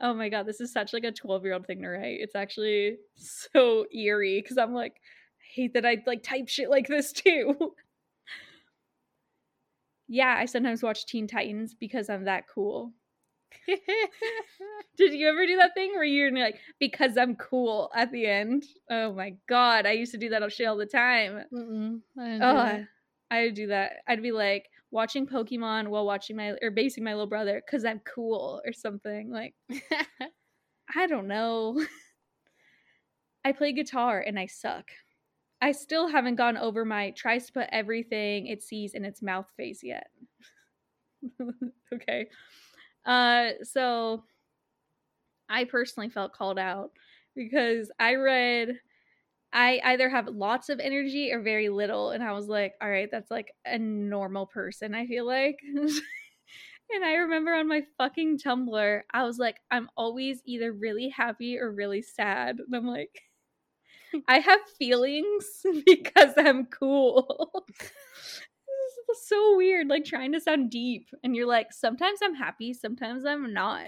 Oh 0.00 0.14
my 0.14 0.28
god, 0.28 0.46
this 0.46 0.60
is 0.60 0.72
such 0.72 0.92
like 0.92 1.04
a 1.04 1.12
12 1.12 1.44
year 1.44 1.54
old 1.54 1.66
thing 1.66 1.82
to 1.82 1.88
write. 1.88 2.20
It's 2.20 2.34
actually 2.34 2.96
so 3.16 3.86
eerie 3.94 4.42
because 4.42 4.58
I'm 4.58 4.74
like, 4.74 5.00
hate 5.54 5.74
that 5.74 5.86
I 5.86 6.02
like 6.06 6.22
type 6.22 6.48
shit 6.48 6.70
like 6.70 6.86
this 6.86 7.12
too. 7.12 7.74
yeah, 10.08 10.34
I 10.38 10.46
sometimes 10.46 10.82
watch 10.82 11.06
Teen 11.06 11.26
Titans 11.26 11.74
because 11.74 12.08
I'm 12.08 12.24
that 12.24 12.44
cool. 12.52 12.92
Did 14.96 15.14
you 15.14 15.28
ever 15.28 15.46
do 15.46 15.56
that 15.56 15.74
thing 15.74 15.92
where 15.92 16.04
you're 16.04 16.32
like, 16.32 16.58
because 16.78 17.16
I'm 17.16 17.36
cool 17.36 17.90
at 17.94 18.10
the 18.12 18.26
end? 18.26 18.64
Oh 18.90 19.12
my 19.12 19.34
god, 19.48 19.86
I 19.86 19.92
used 19.92 20.12
to 20.12 20.18
do 20.18 20.30
that 20.30 20.42
on 20.42 20.50
shit 20.50 20.66
all 20.66 20.76
the 20.76 20.86
time. 20.86 21.44
Mm-mm, 21.52 22.00
I 22.18 22.34
Oh, 22.34 22.54
that. 22.54 22.88
I 23.30 23.44
would 23.44 23.54
do 23.54 23.68
that. 23.68 23.92
I'd 24.06 24.22
be 24.22 24.32
like 24.32 24.68
watching 24.90 25.26
Pokemon 25.26 25.88
while 25.88 26.06
watching 26.06 26.36
my 26.36 26.54
or 26.62 26.70
basing 26.70 27.04
my 27.04 27.12
little 27.12 27.26
brother 27.26 27.62
because 27.64 27.84
I'm 27.84 28.00
cool 28.00 28.60
or 28.64 28.72
something. 28.72 29.30
Like 29.30 29.54
I 30.94 31.06
don't 31.06 31.28
know. 31.28 31.84
I 33.44 33.52
play 33.52 33.72
guitar 33.72 34.20
and 34.20 34.38
I 34.38 34.46
suck. 34.46 34.90
I 35.60 35.72
still 35.72 36.08
haven't 36.08 36.36
gone 36.36 36.56
over 36.56 36.84
my 36.84 37.10
tries 37.10 37.46
to 37.46 37.52
put 37.52 37.68
everything 37.72 38.46
it 38.46 38.62
sees 38.62 38.94
in 38.94 39.04
its 39.04 39.22
mouth 39.22 39.46
face 39.56 39.82
yet. 39.82 40.08
okay. 41.94 42.26
Uh 43.06 43.50
so 43.62 44.24
I 45.48 45.64
personally 45.64 46.08
felt 46.08 46.32
called 46.32 46.58
out 46.58 46.92
because 47.34 47.90
I 47.98 48.14
read 48.16 48.80
I 49.52 49.80
either 49.84 50.10
have 50.10 50.28
lots 50.28 50.68
of 50.70 50.80
energy 50.80 51.32
or 51.32 51.40
very 51.42 51.70
little 51.70 52.10
and 52.10 52.22
I 52.24 52.32
was 52.32 52.48
like, 52.48 52.74
all 52.82 52.90
right, 52.90 53.10
that's 53.10 53.30
like 53.30 53.52
a 53.66 53.78
normal 53.78 54.46
person, 54.46 54.94
I 54.94 55.06
feel 55.06 55.26
like. 55.26 55.58
And 56.90 57.04
I 57.04 57.14
remember 57.14 57.52
on 57.54 57.68
my 57.68 57.82
fucking 57.98 58.38
Tumblr, 58.38 59.02
I 59.12 59.24
was 59.24 59.38
like, 59.38 59.56
I'm 59.70 59.90
always 59.96 60.42
either 60.44 60.72
really 60.72 61.08
happy 61.10 61.58
or 61.58 61.70
really 61.70 62.02
sad. 62.02 62.60
And 62.60 62.74
I'm 62.74 62.86
like, 62.86 63.27
I 64.28 64.38
have 64.38 64.60
feelings 64.78 65.44
because 65.86 66.34
I'm 66.36 66.66
cool. 66.66 67.64
this 67.78 69.18
is 69.18 69.26
so 69.26 69.56
weird, 69.56 69.88
like 69.88 70.04
trying 70.04 70.32
to 70.32 70.40
sound 70.40 70.70
deep. 70.70 71.08
And 71.22 71.34
you're 71.34 71.46
like, 71.46 71.72
sometimes 71.72 72.20
I'm 72.22 72.34
happy, 72.34 72.72
sometimes 72.72 73.24
I'm 73.24 73.52
not. 73.52 73.86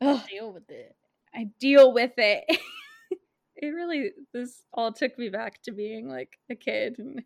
Ugh, 0.00 0.20
Deal 0.28 0.52
with 0.52 0.70
it. 0.70 0.96
I 1.34 1.48
deal 1.58 1.92
with 1.92 2.12
it. 2.16 2.44
it 3.56 3.66
really, 3.66 4.10
this 4.32 4.62
all 4.72 4.92
took 4.92 5.18
me 5.18 5.28
back 5.28 5.62
to 5.62 5.72
being 5.72 6.08
like 6.08 6.38
a 6.50 6.54
kid. 6.54 6.96
And, 6.98 7.22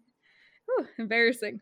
whew, 0.67 0.87
embarrassing. 0.99 1.61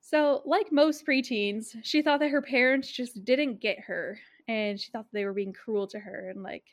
So, 0.00 0.42
like 0.44 0.70
most 0.70 1.04
preteens, 1.04 1.76
she 1.82 2.00
thought 2.00 2.20
that 2.20 2.30
her 2.30 2.42
parents 2.42 2.90
just 2.90 3.24
didn't 3.24 3.60
get 3.60 3.80
her 3.80 4.18
and 4.48 4.80
she 4.80 4.90
thought 4.90 5.06
they 5.12 5.24
were 5.24 5.32
being 5.32 5.52
cruel 5.52 5.86
to 5.88 5.98
her 5.98 6.30
and 6.30 6.42
like 6.42 6.64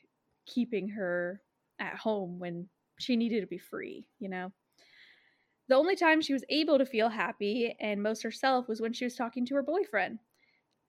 keeping 0.46 0.90
her 0.90 1.42
at 1.80 1.96
home 1.98 2.40
when 2.40 2.68
she 3.00 3.16
needed 3.16 3.42
to 3.42 3.48
be 3.48 3.58
free, 3.58 4.06
you 4.20 4.30
know? 4.30 4.52
The 5.70 5.76
only 5.76 5.96
time 5.96 6.22
she 6.22 6.34
was 6.34 6.44
able 6.50 6.78
to 6.78 6.86
feel 6.86 7.10
happy 7.10 7.76
and 7.80 8.04
most 8.04 8.22
herself 8.24 8.68
was 8.68 8.82
when 8.82 8.94
she 8.94 9.06
was 9.06 9.16
talking 9.16 9.46
to 9.48 9.56
her 9.56 9.64
boyfriend, 9.64 10.20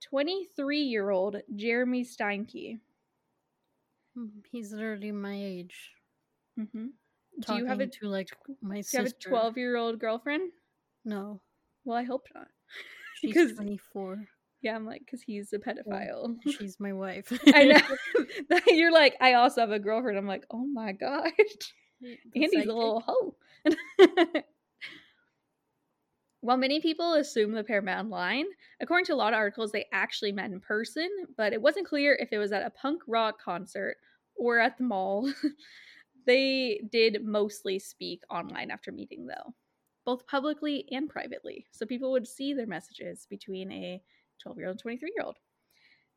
23 0.09 0.79
year 0.81 1.09
old 1.09 1.37
Jeremy 1.55 2.03
Steinke. 2.03 2.79
Mm, 4.17 4.29
He's 4.51 4.71
literally 4.73 5.11
my 5.11 5.33
age. 5.35 5.91
Mm-hmm. 6.59 6.87
Do 7.41 7.55
you 7.55 7.65
have 7.65 7.79
a, 7.81 7.87
to 7.87 8.07
like 8.07 8.29
my 8.61 8.77
you 8.77 8.83
sister. 8.83 8.99
have 8.99 9.07
a 9.07 9.29
12 9.29 9.57
year 9.57 9.75
old 9.77 9.99
girlfriend? 9.99 10.51
No, 11.03 11.41
Well, 11.83 11.97
I 11.97 12.03
hope 12.03 12.27
not. 12.33 12.47
she's 13.15 13.33
Because- 13.33 13.53
24. 13.53 14.25
Yeah, 14.65 14.75
I'm 14.75 14.85
like, 14.87 15.01
because 15.05 15.21
he's 15.21 15.53
a 15.53 15.59
pedophile. 15.59 16.37
She's 16.57 16.79
my 16.79 16.91
wife. 16.91 17.31
I 17.53 17.65
know. 17.65 18.57
You're 18.67 18.91
like, 18.91 19.15
I 19.21 19.33
also 19.33 19.61
have 19.61 19.69
a 19.69 19.77
girlfriend. 19.77 20.17
I'm 20.17 20.25
like, 20.25 20.43
oh 20.49 20.65
my 20.65 20.91
god. 20.91 21.29
The 22.01 22.43
Andy's 22.43 22.65
a 22.65 22.73
little 22.73 23.03
hoe. 23.05 23.35
While 26.41 26.57
many 26.57 26.81
people 26.81 27.13
assume 27.13 27.51
the 27.51 27.63
pair 27.63 27.83
met 27.83 27.99
online, 27.99 28.45
according 28.81 29.05
to 29.05 29.13
a 29.13 29.15
lot 29.15 29.33
of 29.33 29.37
articles, 29.37 29.71
they 29.71 29.85
actually 29.93 30.31
met 30.31 30.49
in 30.49 30.59
person, 30.59 31.09
but 31.37 31.53
it 31.53 31.61
wasn't 31.61 31.87
clear 31.87 32.17
if 32.19 32.33
it 32.33 32.39
was 32.39 32.51
at 32.51 32.65
a 32.65 32.71
punk 32.71 33.03
rock 33.07 33.39
concert 33.39 33.97
or 34.35 34.57
at 34.57 34.79
the 34.79 34.83
mall. 34.83 35.31
they 36.25 36.81
did 36.91 37.23
mostly 37.23 37.77
speak 37.77 38.23
online 38.31 38.71
after 38.71 38.91
meeting, 38.91 39.27
though, 39.27 39.53
both 40.07 40.25
publicly 40.25 40.85
and 40.89 41.07
privately. 41.07 41.67
So 41.69 41.85
people 41.85 42.11
would 42.13 42.27
see 42.27 42.53
their 42.53 42.65
messages 42.65 43.27
between 43.29 43.71
a 43.71 44.01
12 44.41 44.57
year 44.57 44.67
old 44.67 44.73
and 44.73 44.81
23 44.81 45.13
year 45.15 45.25
old. 45.25 45.37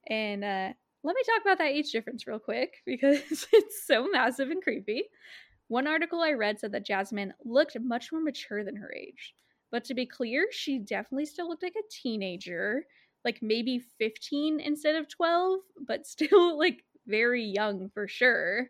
And 0.09 0.45
uh, 0.45 0.73
let 1.05 1.15
me 1.15 1.23
talk 1.27 1.43
about 1.43 1.59
that 1.59 1.73
age 1.73 1.91
difference 1.93 2.27
real 2.27 2.39
quick 2.39 2.75
because 2.87 3.47
it's 3.53 3.87
so 3.87 4.09
massive 4.11 4.51
and 4.51 4.63
creepy. 4.63 5.05
One 5.69 5.87
article 5.87 6.23
I 6.23 6.33
read 6.33 6.59
said 6.59 6.73
that 6.73 6.87
Jasmine 6.87 7.35
looked 7.45 7.79
much 7.81 8.11
more 8.11 8.23
mature 8.23 8.65
than 8.65 8.77
her 8.77 8.93
age. 8.93 9.35
But 9.71 9.85
to 9.85 9.95
be 9.95 10.07
clear, 10.07 10.49
she 10.51 10.79
definitely 10.79 11.27
still 11.27 11.49
looked 11.49 11.63
like 11.63 11.77
a 11.77 11.91
teenager, 11.91 12.87
like 13.25 13.43
maybe 13.43 13.83
15 13.99 14.61
instead 14.61 14.95
of 14.95 15.09
12, 15.09 15.61
but 15.87 16.07
still 16.07 16.59
like 16.59 16.85
very 17.07 17.45
young 17.45 17.91
for 17.91 18.09
sure. 18.09 18.69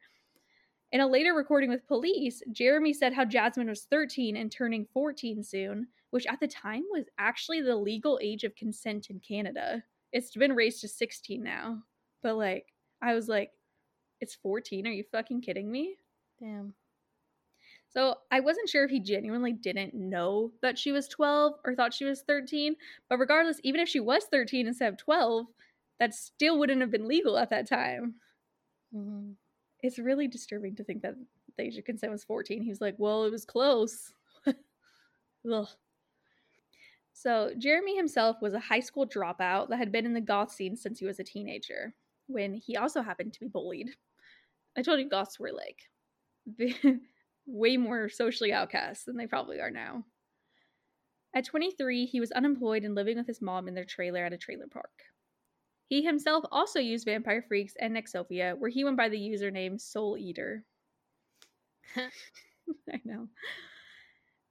In 0.91 1.01
a 1.01 1.07
later 1.07 1.35
recording 1.35 1.69
with 1.69 1.87
police, 1.87 2.43
Jeremy 2.51 2.95
said 2.95 3.13
how 3.13 3.25
Jasmine 3.25 3.69
was 3.69 3.85
13 3.91 4.37
and 4.37 4.51
turning 4.51 4.87
14 4.93 5.43
soon, 5.45 5.87
which 6.11 6.27
at 6.27 6.41
the 6.41 6.49
time 6.49 6.85
was 6.91 7.05
actually 7.19 7.61
the 7.61 7.77
legal 7.77 8.19
age 8.23 8.45
of 8.45 8.57
consent 8.57 9.11
in 9.11 9.21
Canada. 9.21 9.83
It's 10.13 10.35
been 10.35 10.55
raised 10.55 10.81
to 10.83 10.89
16 10.89 11.43
now. 11.43 11.83
But 12.23 12.37
like, 12.37 12.67
I 13.03 13.15
was 13.15 13.29
like, 13.29 13.53
it's 14.21 14.35
14? 14.35 14.87
Are 14.87 14.91
you 14.91 15.05
fucking 15.13 15.43
kidding 15.43 15.71
me? 15.71 15.97
Damn. 16.41 16.75
So 17.89 18.17
I 18.31 18.41
wasn't 18.41 18.69
sure 18.69 18.85
if 18.85 18.91
he 18.91 19.01
genuinely 19.01 19.53
didn't 19.53 19.95
know 19.95 20.53
that 20.63 20.79
she 20.79 20.93
was 20.93 21.09
12 21.09 21.55
or 21.65 21.75
thought 21.75 21.95
she 21.95 22.05
was 22.05 22.23
13. 22.23 22.77
But 23.09 23.19
regardless, 23.19 23.61
even 23.63 23.81
if 23.81 23.89
she 23.89 24.01
was 24.01 24.25
13 24.25 24.67
instead 24.67 24.93
of 24.93 24.99
12, 24.99 25.47
that 25.99 26.15
still 26.15 26.59
wouldn't 26.59 26.81
have 26.81 26.91
been 26.91 27.09
legal 27.09 27.39
at 27.39 27.51
that 27.51 27.69
time. 27.69 28.17
hmm 28.93 29.33
It's 29.83 29.99
really 29.99 30.29
disturbing 30.29 30.77
to 30.77 30.85
think 30.85 31.03
that 31.03 31.15
the 31.57 31.65
age 31.65 31.79
of 31.79 31.85
consent 31.85 32.13
was 32.13 32.25
14. 32.25 32.63
He 32.63 32.69
was 32.71 32.81
like, 32.81 32.95
well, 32.99 33.25
it 33.25 33.31
was 33.31 33.45
close. 33.45 34.13
Ugh. 35.53 35.69
So 37.19 37.51
Jeremy 37.59 37.97
himself 37.97 38.41
was 38.41 38.55
a 38.55 38.61
high 38.61 38.79
school 38.79 39.05
dropout 39.05 39.71
that 39.71 39.79
had 39.79 39.91
been 39.91 40.07
in 40.07 40.15
the 40.15 40.21
goth 40.21 40.53
scene 40.53 40.77
since 40.77 41.01
he 41.01 41.05
was 41.05 41.19
a 41.19 41.25
teenager, 41.25 41.93
when 42.29 42.55
he 42.55 42.77
also 42.77 43.03
happened 43.03 43.33
to 43.33 43.41
be 43.41 43.49
bullied. 43.49 43.91
I 44.77 44.83
told 44.83 45.01
you 45.01 45.09
goths 45.09 45.41
were 45.41 45.51
like 45.51 45.91
way 47.47 47.77
more 47.77 48.09
socially 48.09 48.53
outcast 48.53 49.05
than 49.05 49.17
they 49.17 49.27
probably 49.27 49.61
are 49.61 49.73
now. 49.73 50.05
At 51.35 51.45
23, 51.45 52.07
he 52.07 52.21
was 52.21 52.31
unemployed 52.31 52.85
and 52.85 52.95
living 52.95 53.17
with 53.17 53.27
his 53.27 53.43
mom 53.43 53.67
in 53.67 53.75
their 53.75 53.85
trailer 53.85 54.25
at 54.25 54.33
a 54.33 54.39
trailer 54.39 54.69
park. 54.69 55.03
He 55.89 56.03
himself 56.05 56.45
also 56.53 56.79
used 56.79 57.05
Vampire 57.05 57.43
Freaks 57.43 57.75
and 57.81 57.97
Nexopia, 57.97 58.57
where 58.57 58.71
he 58.71 58.85
went 58.85 58.97
by 58.97 59.09
the 59.09 59.19
username 59.19 59.81
Soul 59.81 60.17
Eater. 60.17 60.65
I 61.97 63.01
know. 63.05 63.27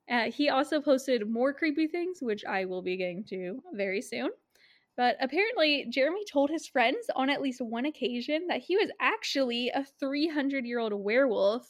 Uh, 0.10 0.32
he 0.32 0.50
also 0.50 0.80
posted 0.82 1.30
more 1.30 1.54
creepy 1.54 1.88
things, 1.88 2.20
which 2.22 2.46
I 2.46 2.65
will 2.65 2.82
be 2.82 2.98
getting 2.98 3.24
to 3.26 3.62
very 3.74 4.02
soon. 4.02 4.30
But 4.96 5.17
apparently, 5.22 5.86
Jeremy 5.89 6.26
told 6.26 6.50
his 6.50 6.67
friends 6.67 7.08
on 7.15 7.30
at 7.30 7.41
least 7.41 7.62
one 7.62 7.86
occasion 7.86 8.48
that 8.48 8.62
he 8.62 8.78
was 8.78 8.89
actually 9.00 9.70
a 9.70 9.86
300 10.00 10.65
year 10.65 10.80
old 10.80 10.93
werewolf. 10.93 11.70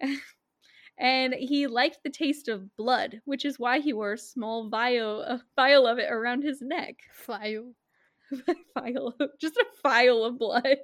and 0.98 1.34
he 1.34 1.66
liked 1.66 2.00
the 2.02 2.10
taste 2.10 2.48
of 2.48 2.74
blood, 2.76 3.20
which 3.24 3.44
is 3.44 3.58
why 3.58 3.80
he 3.80 3.92
wore 3.92 4.14
a 4.14 4.18
small 4.18 4.68
vial, 4.68 5.22
a 5.22 5.42
vial 5.56 5.86
of 5.86 5.98
it 5.98 6.10
around 6.10 6.42
his 6.42 6.60
neck. 6.62 6.96
File. 7.12 7.74
vial, 8.78 9.14
just 9.40 9.56
a 9.56 9.66
vial 9.82 10.24
of 10.24 10.38
blood. 10.38 10.78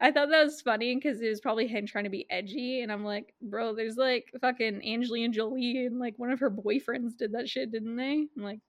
I 0.00 0.12
thought 0.12 0.30
that 0.30 0.44
was 0.44 0.60
funny 0.60 0.94
because 0.94 1.20
it 1.20 1.28
was 1.28 1.40
probably 1.40 1.66
him 1.66 1.86
trying 1.86 2.04
to 2.04 2.10
be 2.10 2.26
edgy, 2.30 2.82
and 2.82 2.92
I'm 2.92 3.04
like, 3.04 3.34
bro, 3.42 3.74
there's 3.74 3.96
like 3.96 4.32
fucking 4.40 4.88
Angelina 4.88 5.32
Jolie 5.32 5.86
and 5.86 5.98
like 5.98 6.14
one 6.18 6.30
of 6.30 6.40
her 6.40 6.50
boyfriends 6.50 7.16
did 7.16 7.32
that 7.32 7.48
shit, 7.48 7.72
didn't 7.72 7.96
they? 7.96 8.26
I'm 8.36 8.42
like, 8.42 8.60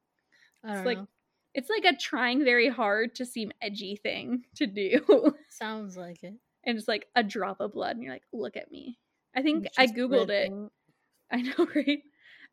it's 0.63 0.85
like 0.85 0.97
know. 0.97 1.07
it's 1.53 1.69
like 1.69 1.85
a 1.85 1.95
trying 1.95 2.43
very 2.43 2.67
hard 2.67 3.15
to 3.15 3.25
seem 3.25 3.51
edgy 3.61 3.95
thing 3.95 4.43
to 4.55 4.65
do, 4.65 5.35
Sounds 5.49 5.95
like 5.95 6.23
it. 6.23 6.33
and 6.63 6.77
it's 6.77 6.87
like 6.87 7.05
a 7.15 7.23
drop 7.23 7.59
of 7.59 7.73
blood, 7.73 7.95
and 7.95 8.03
you're 8.03 8.13
like, 8.13 8.27
look 8.33 8.57
at 8.57 8.71
me. 8.71 8.97
I 9.35 9.43
think 9.43 9.67
I 9.77 9.85
googled 9.85 10.29
it. 10.29 10.51
I 11.31 11.41
know, 11.43 11.67
right? 11.75 12.01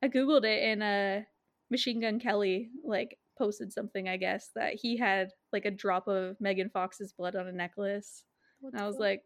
I 0.02 0.08
googled 0.08 0.44
it, 0.44 0.62
and 0.64 0.82
uh, 0.82 1.24
Machine 1.70 2.00
Gun 2.00 2.20
Kelly 2.20 2.68
like 2.84 3.18
posted 3.38 3.72
something, 3.72 4.06
I 4.06 4.18
guess, 4.18 4.50
that 4.54 4.74
he 4.74 4.98
had 4.98 5.30
like 5.52 5.64
a 5.64 5.70
drop 5.70 6.08
of 6.08 6.36
Megan 6.40 6.68
Fox's 6.68 7.12
blood 7.12 7.36
on 7.36 7.48
a 7.48 7.52
necklace. 7.52 8.22
What 8.60 8.74
And 8.74 8.82
I 8.82 8.86
was 8.86 8.96
fuck? 8.96 9.00
like, 9.00 9.22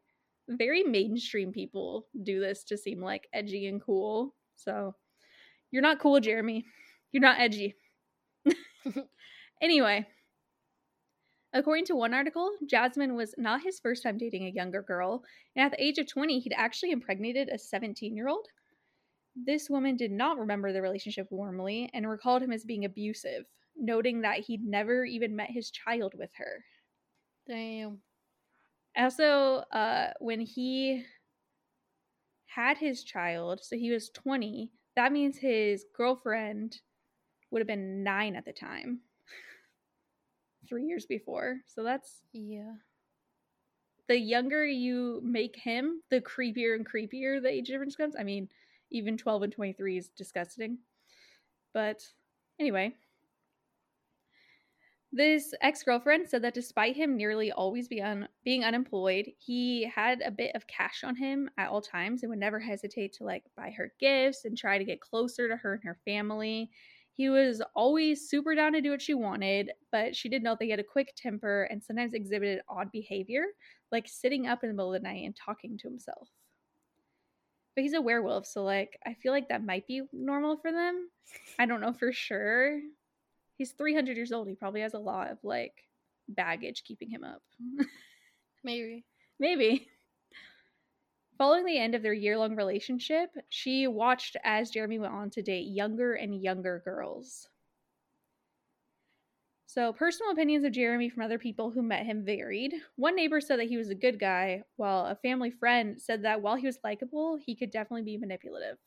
very 0.49 0.83
mainstream 0.83 1.53
people 1.53 2.07
do 2.23 2.41
this 2.41 2.65
to 2.65 2.77
seem 2.79 3.01
like 3.01 3.29
edgy 3.33 3.67
and 3.67 3.81
cool. 3.81 4.35
So 4.57 4.95
you're 5.71 5.83
not 5.83 6.01
cool, 6.01 6.21
Jeremy. 6.21 6.65
You're 7.13 7.23
not 7.23 7.41
edgy. 7.41 7.77
anyway, 9.63 10.07
according 11.53 11.85
to 11.87 11.97
one 11.97 12.15
article, 12.15 12.51
Jasmine 12.69 13.15
was 13.15 13.35
not 13.39 13.63
his 13.63 13.81
first 13.81 14.03
time 14.03 14.19
dating 14.19 14.47
a 14.47 14.51
younger 14.51 14.83
girl. 14.83 15.23
And 15.57 15.65
at 15.65 15.73
the 15.73 15.83
age 15.83 15.99
of 15.99 16.07
20, 16.09 16.41
he'd 16.41 16.55
actually 16.57 16.91
impregnated 16.93 17.49
a 17.49 17.59
17 17.59 18.17
year 18.17 18.29
old. 18.29 18.47
This 19.37 19.71
woman 19.71 19.97
did 19.97 20.11
not 20.11 20.39
remember 20.39 20.73
the 20.73 20.83
relationship 20.83 21.29
warmly 21.31 21.89
and 21.95 22.09
recalled 22.09 22.43
him 22.43 22.53
as 22.53 22.65
being 22.65 22.85
abusive, 22.85 23.45
noting 23.77 24.23
that 24.23 24.41
he'd 24.41 24.65
never 24.65 25.05
even 25.05 25.37
met 25.37 25.51
his 25.51 25.71
child 25.71 26.15
with 26.17 26.31
her. 26.37 26.65
Damn. 27.47 28.03
Also, 28.97 29.65
uh, 29.73 30.13
when 30.21 30.41
he 30.41 31.05
had 32.47 32.79
his 32.79 33.05
child, 33.05 33.63
so 33.63 33.77
he 33.77 33.91
was 33.91 34.11
20, 34.11 34.71
that 34.97 35.13
means 35.13 35.39
his 35.39 35.85
girlfriend 35.97 36.81
would 37.51 37.61
have 37.61 37.67
been 37.69 38.03
nine 38.03 38.37
at 38.37 38.45
the 38.45 38.53
time, 38.53 39.01
three 40.69 40.85
years 40.87 41.07
before. 41.07 41.61
So 41.67 41.83
that's 41.83 42.23
Yeah. 42.33 42.75
the 44.09 44.19
younger 44.19 44.67
you 44.67 45.21
make 45.23 45.57
him, 45.57 46.03
the 46.11 46.21
creepier 46.21 46.75
and 46.75 46.87
creepier 46.89 47.41
the 47.41 47.49
age 47.49 47.69
difference 47.69 47.97
comes. 47.97 48.17
I 48.19 48.25
mean, 48.25 48.49
even 48.91 49.17
12 49.17 49.43
and 49.43 49.53
23 49.53 49.99
is 49.99 50.09
disgusting. 50.09 50.79
But 51.73 52.03
anyway, 52.59 52.95
this 55.13 55.53
ex 55.61 55.83
girlfriend 55.83 56.29
said 56.29 56.43
that 56.43 56.55
despite 56.55 56.95
him 56.95 57.17
nearly 57.17 57.51
always 57.51 57.89
be 57.89 58.01
un- 58.01 58.29
being 58.45 58.65
unemployed, 58.65 59.31
he 59.39 59.85
had 59.93 60.21
a 60.21 60.31
bit 60.31 60.55
of 60.55 60.67
cash 60.69 61.03
on 61.03 61.17
him 61.17 61.51
at 61.59 61.69
all 61.69 61.81
times 61.81 62.23
and 62.23 62.31
would 62.31 62.39
never 62.39 62.61
hesitate 62.61 63.13
to 63.15 63.25
like 63.25 63.45
buy 63.57 63.71
her 63.71 63.93
gifts 63.99 64.45
and 64.45 64.57
try 64.57 64.79
to 64.79 64.85
get 64.85 65.01
closer 65.01 65.49
to 65.49 65.57
her 65.57 65.75
and 65.75 65.85
her 65.85 65.99
family. 66.05 66.71
He 67.13 67.29
was 67.29 67.61
always 67.75 68.29
super 68.29 68.55
down 68.55 68.73
to 68.73 68.81
do 68.81 68.93
what 68.93 69.03
she 69.03 69.15
wanted, 69.15 69.73
but 69.91 70.15
she 70.15 70.29
did 70.29 70.45
note 70.45 70.59
that 70.61 70.67
he 70.67 70.71
had 70.71 70.81
a 70.81 70.85
quick 70.85 71.13
temper 71.17 71.65
and 71.65 71.83
sometimes 71.83 72.15
exhibited 72.15 72.63
odd 72.69 72.93
behavior, 72.93 73.47
like 73.91 74.07
sitting 74.09 74.47
up 74.47 74.63
in 74.63 74.71
the 74.71 74.75
middle 74.75 74.95
of 74.95 75.03
the 75.03 75.09
night 75.09 75.25
and 75.27 75.35
talking 75.35 75.77
to 75.79 75.89
himself. 75.89 76.29
But 77.75 77.83
he's 77.83 77.95
a 77.95 78.01
werewolf, 78.01 78.47
so 78.47 78.63
like 78.63 78.99
I 79.05 79.15
feel 79.15 79.33
like 79.33 79.49
that 79.49 79.65
might 79.65 79.87
be 79.87 80.03
normal 80.13 80.57
for 80.57 80.71
them. 80.71 81.11
I 81.59 81.67
don't 81.67 81.81
know 81.81 81.93
for 81.93 82.13
sure. 82.13 82.81
He's 83.61 83.73
300 83.73 84.17
years 84.17 84.33
old. 84.33 84.49
He 84.49 84.55
probably 84.55 84.81
has 84.81 84.95
a 84.95 84.99
lot 84.99 85.31
of 85.31 85.37
like 85.43 85.85
baggage 86.31 86.83
keeping 86.83 87.11
him 87.11 87.23
up. 87.23 87.43
Mm-hmm. 87.63 87.83
Maybe. 88.65 89.05
Maybe. 89.39 89.87
Following 91.37 91.67
the 91.67 91.77
end 91.77 91.95
of 91.95 92.01
their 92.01 92.15
year 92.15 92.39
long 92.39 92.57
relationship, 92.57 93.29
she 93.51 93.87
watched 93.87 94.39
as 94.45 94.71
Jeremy 94.71 94.99
went 94.99 95.13
on 95.13 95.29
to 95.29 95.43
date 95.43 95.67
younger 95.67 96.15
and 96.15 96.43
younger 96.43 96.81
girls. 96.87 97.49
So, 99.67 99.93
personal 99.93 100.33
opinions 100.33 100.65
of 100.65 100.73
Jeremy 100.73 101.11
from 101.11 101.23
other 101.23 101.39
people 101.39 101.71
who 101.71 101.83
met 101.83 102.07
him 102.07 102.25
varied. 102.25 102.73
One 102.97 103.15
neighbor 103.15 103.43
said 103.43 103.59
that 103.59 103.69
he 103.69 103.77
was 103.77 103.91
a 103.91 103.95
good 103.95 104.19
guy, 104.19 104.63
while 104.77 105.05
a 105.05 105.17
family 105.17 105.51
friend 105.51 106.01
said 106.01 106.23
that 106.23 106.41
while 106.41 106.57
he 106.57 106.67
was 106.67 106.79
likable, 106.83 107.37
he 107.37 107.55
could 107.55 107.71
definitely 107.71 108.05
be 108.05 108.17
manipulative. 108.17 108.79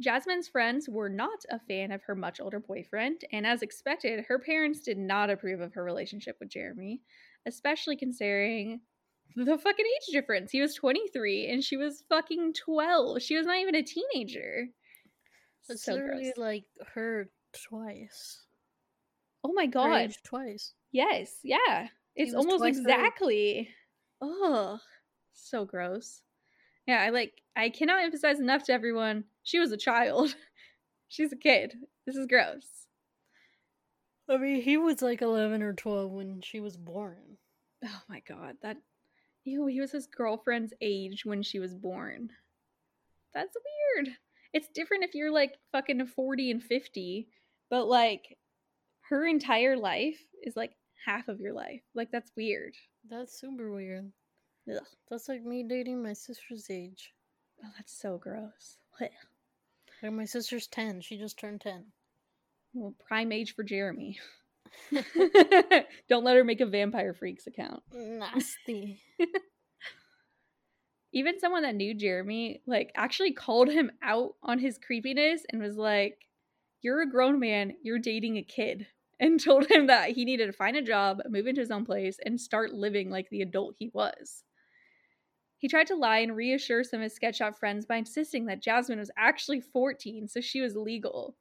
Jasmine's 0.00 0.48
friends 0.48 0.88
were 0.88 1.08
not 1.08 1.38
a 1.50 1.58
fan 1.58 1.90
of 1.90 2.02
her 2.02 2.14
much 2.14 2.40
older 2.40 2.60
boyfriend, 2.60 3.22
and 3.32 3.46
as 3.46 3.62
expected, 3.62 4.24
her 4.28 4.38
parents 4.38 4.80
did 4.80 4.98
not 4.98 5.30
approve 5.30 5.60
of 5.60 5.72
her 5.74 5.84
relationship 5.84 6.36
with 6.38 6.50
Jeremy, 6.50 7.00
especially 7.46 7.96
considering 7.96 8.80
the 9.34 9.58
fucking 9.58 9.86
age 9.86 10.12
difference. 10.12 10.50
He 10.50 10.60
was 10.60 10.74
23 10.74 11.48
and 11.50 11.62
she 11.64 11.76
was 11.76 12.04
fucking 12.08 12.54
12. 12.54 13.22
She 13.22 13.36
was 13.36 13.46
not 13.46 13.58
even 13.58 13.74
a 13.74 13.82
teenager. 13.82 14.68
It's 15.68 15.84
so 15.84 15.94
literally 15.94 16.32
gross. 16.36 16.38
like 16.38 16.64
her 16.94 17.28
twice. 17.52 18.42
Oh 19.44 19.52
my 19.52 19.66
god. 19.66 20.14
twice. 20.24 20.72
Yes, 20.92 21.36
yeah. 21.42 21.88
It's 22.14 22.34
almost 22.34 22.58
twice 22.58 22.76
her 22.76 22.80
age. 22.80 22.86
exactly. 22.86 23.68
Ugh. 24.22 24.78
So 25.34 25.64
gross. 25.64 26.22
Yeah, 26.86 27.02
I 27.02 27.10
like 27.10 27.42
I 27.56 27.68
cannot 27.68 28.04
emphasize 28.04 28.40
enough 28.40 28.64
to 28.64 28.72
everyone. 28.72 29.24
She 29.46 29.60
was 29.60 29.70
a 29.70 29.76
child. 29.76 30.34
She's 31.08 31.32
a 31.32 31.36
kid. 31.36 31.72
This 32.04 32.16
is 32.16 32.26
gross. 32.26 32.66
I 34.28 34.38
mean, 34.38 34.60
he 34.60 34.76
was 34.76 35.02
like 35.02 35.22
11 35.22 35.62
or 35.62 35.72
12 35.72 36.10
when 36.10 36.40
she 36.42 36.58
was 36.58 36.76
born. 36.76 37.38
Oh 37.84 38.02
my 38.08 38.22
god, 38.28 38.56
that 38.62 38.76
ew, 39.44 39.66
he 39.66 39.80
was 39.80 39.92
his 39.92 40.08
girlfriend's 40.08 40.72
age 40.80 41.24
when 41.24 41.44
she 41.44 41.60
was 41.60 41.74
born. 41.74 42.30
That's 43.34 43.56
weird. 43.94 44.16
It's 44.52 44.66
different 44.74 45.04
if 45.04 45.14
you're 45.14 45.30
like 45.30 45.54
fucking 45.70 46.04
40 46.04 46.50
and 46.50 46.62
50, 46.62 47.28
but 47.70 47.86
like 47.86 48.36
her 49.10 49.28
entire 49.28 49.76
life 49.76 50.18
is 50.42 50.56
like 50.56 50.72
half 51.04 51.28
of 51.28 51.38
your 51.38 51.52
life. 51.52 51.82
Like 51.94 52.10
that's 52.10 52.32
weird. 52.36 52.74
That's 53.08 53.38
super 53.38 53.70
weird. 53.70 54.10
Ugh. 54.68 54.82
That's 55.08 55.28
like 55.28 55.44
me 55.44 55.62
dating 55.62 56.02
my 56.02 56.14
sister's 56.14 56.68
age. 56.68 57.12
Oh, 57.64 57.68
that's 57.76 57.96
so 57.96 58.18
gross. 58.18 58.78
Blech. 59.00 59.10
Like 60.02 60.12
my 60.12 60.24
sister's 60.24 60.66
10. 60.66 61.00
She 61.00 61.18
just 61.18 61.38
turned 61.38 61.60
10. 61.60 61.84
Well, 62.74 62.94
prime 63.06 63.32
age 63.32 63.54
for 63.54 63.62
Jeremy. 63.62 64.18
Don't 66.08 66.24
let 66.24 66.36
her 66.36 66.44
make 66.44 66.60
a 66.60 66.66
Vampire 66.66 67.14
Freaks 67.14 67.46
account. 67.46 67.82
Nasty. 67.92 69.00
Even 71.12 71.40
someone 71.40 71.62
that 71.62 71.74
knew 71.74 71.94
Jeremy, 71.94 72.60
like, 72.66 72.92
actually 72.94 73.32
called 73.32 73.70
him 73.70 73.90
out 74.02 74.34
on 74.42 74.58
his 74.58 74.78
creepiness 74.78 75.42
and 75.50 75.62
was 75.62 75.76
like, 75.76 76.18
You're 76.82 77.02
a 77.02 77.10
grown 77.10 77.40
man, 77.40 77.74
you're 77.82 77.98
dating 77.98 78.36
a 78.36 78.42
kid. 78.42 78.86
And 79.18 79.42
told 79.42 79.70
him 79.70 79.86
that 79.86 80.10
he 80.10 80.26
needed 80.26 80.46
to 80.46 80.52
find 80.52 80.76
a 80.76 80.82
job, 80.82 81.22
move 81.30 81.46
into 81.46 81.62
his 81.62 81.70
own 81.70 81.86
place, 81.86 82.18
and 82.22 82.38
start 82.38 82.74
living 82.74 83.08
like 83.08 83.30
the 83.30 83.40
adult 83.40 83.74
he 83.78 83.90
was. 83.94 84.44
He 85.66 85.68
tried 85.68 85.88
to 85.88 85.96
lie 85.96 86.18
and 86.18 86.36
reassure 86.36 86.84
some 86.84 87.00
of 87.00 87.02
his 87.02 87.14
sketch 87.14 87.38
shop 87.38 87.58
friends 87.58 87.86
by 87.86 87.96
insisting 87.96 88.46
that 88.46 88.62
Jasmine 88.62 89.00
was 89.00 89.10
actually 89.18 89.60
14, 89.60 90.28
so 90.28 90.40
she 90.40 90.60
was 90.60 90.76
legal. 90.76 91.34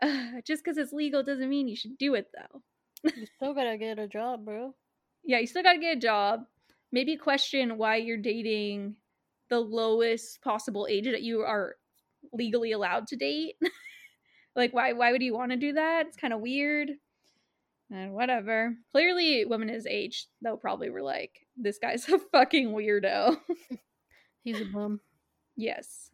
Ugh, 0.00 0.34
just 0.46 0.62
because 0.62 0.78
it's 0.78 0.92
legal 0.92 1.24
doesn't 1.24 1.48
mean 1.48 1.66
you 1.66 1.74
should 1.74 1.98
do 1.98 2.14
it, 2.14 2.28
though. 2.32 2.62
you 3.16 3.26
still 3.34 3.52
gotta 3.52 3.76
get 3.78 3.98
a 3.98 4.06
job, 4.06 4.44
bro. 4.44 4.76
Yeah, 5.24 5.40
you 5.40 5.48
still 5.48 5.64
got 5.64 5.72
to 5.72 5.80
get 5.80 5.96
a 5.96 6.00
job. 6.00 6.44
Maybe 6.92 7.16
question 7.16 7.78
why 7.78 7.96
you're 7.96 8.16
dating 8.16 8.94
the 9.50 9.58
lowest 9.58 10.40
possible 10.42 10.86
age 10.88 11.06
that 11.06 11.22
you 11.22 11.40
are 11.40 11.74
legally 12.32 12.70
allowed 12.70 13.08
to 13.08 13.16
date. 13.16 13.56
like, 14.54 14.72
why? 14.72 14.92
Why 14.92 15.10
would 15.10 15.22
you 15.24 15.34
want 15.34 15.50
to 15.50 15.56
do 15.56 15.72
that? 15.72 16.06
It's 16.06 16.16
kind 16.16 16.32
of 16.32 16.38
weird. 16.38 16.90
And 17.90 18.12
whatever. 18.12 18.76
Clearly, 18.92 19.44
women 19.44 19.68
his 19.68 19.86
age, 19.86 20.26
though, 20.42 20.56
probably 20.56 20.90
were 20.90 21.02
like, 21.02 21.46
"This 21.56 21.78
guy's 21.78 22.08
a 22.08 22.18
fucking 22.18 22.68
weirdo." 22.68 23.40
He's 24.44 24.60
a 24.60 24.66
bum. 24.66 25.00
Yes. 25.56 26.10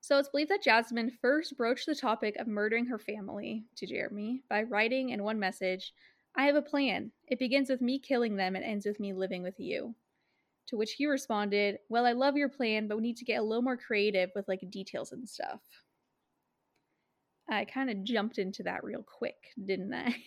So 0.00 0.18
it's 0.18 0.28
believed 0.28 0.50
that 0.50 0.62
Jasmine 0.62 1.10
first 1.20 1.56
broached 1.56 1.86
the 1.86 1.94
topic 1.94 2.36
of 2.36 2.48
murdering 2.48 2.86
her 2.86 2.98
family 2.98 3.66
to 3.76 3.86
Jeremy 3.86 4.42
by 4.48 4.64
writing 4.64 5.10
in 5.10 5.22
one 5.22 5.38
message, 5.38 5.92
I 6.34 6.46
have 6.46 6.56
a 6.56 6.62
plan. 6.62 7.12
It 7.28 7.38
begins 7.38 7.68
with 7.68 7.80
me 7.80 7.98
killing 7.98 8.36
them 8.36 8.56
and 8.56 8.64
ends 8.64 8.86
with 8.86 8.98
me 8.98 9.12
living 9.12 9.42
with 9.42 9.60
you. 9.60 9.94
To 10.68 10.76
which 10.76 10.92
he 10.92 11.06
responded, 11.06 11.78
Well, 11.88 12.06
I 12.06 12.12
love 12.12 12.36
your 12.36 12.48
plan, 12.48 12.88
but 12.88 12.96
we 12.96 13.02
need 13.02 13.18
to 13.18 13.24
get 13.24 13.40
a 13.40 13.42
little 13.42 13.62
more 13.62 13.76
creative 13.76 14.30
with 14.34 14.48
like 14.48 14.68
details 14.70 15.12
and 15.12 15.28
stuff. 15.28 15.60
I 17.50 17.64
kind 17.64 17.90
of 17.90 18.04
jumped 18.04 18.38
into 18.38 18.62
that 18.62 18.84
real 18.84 19.02
quick, 19.02 19.36
didn't 19.64 19.92
I? 19.92 20.14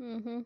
Mm-hmm. 0.00 0.40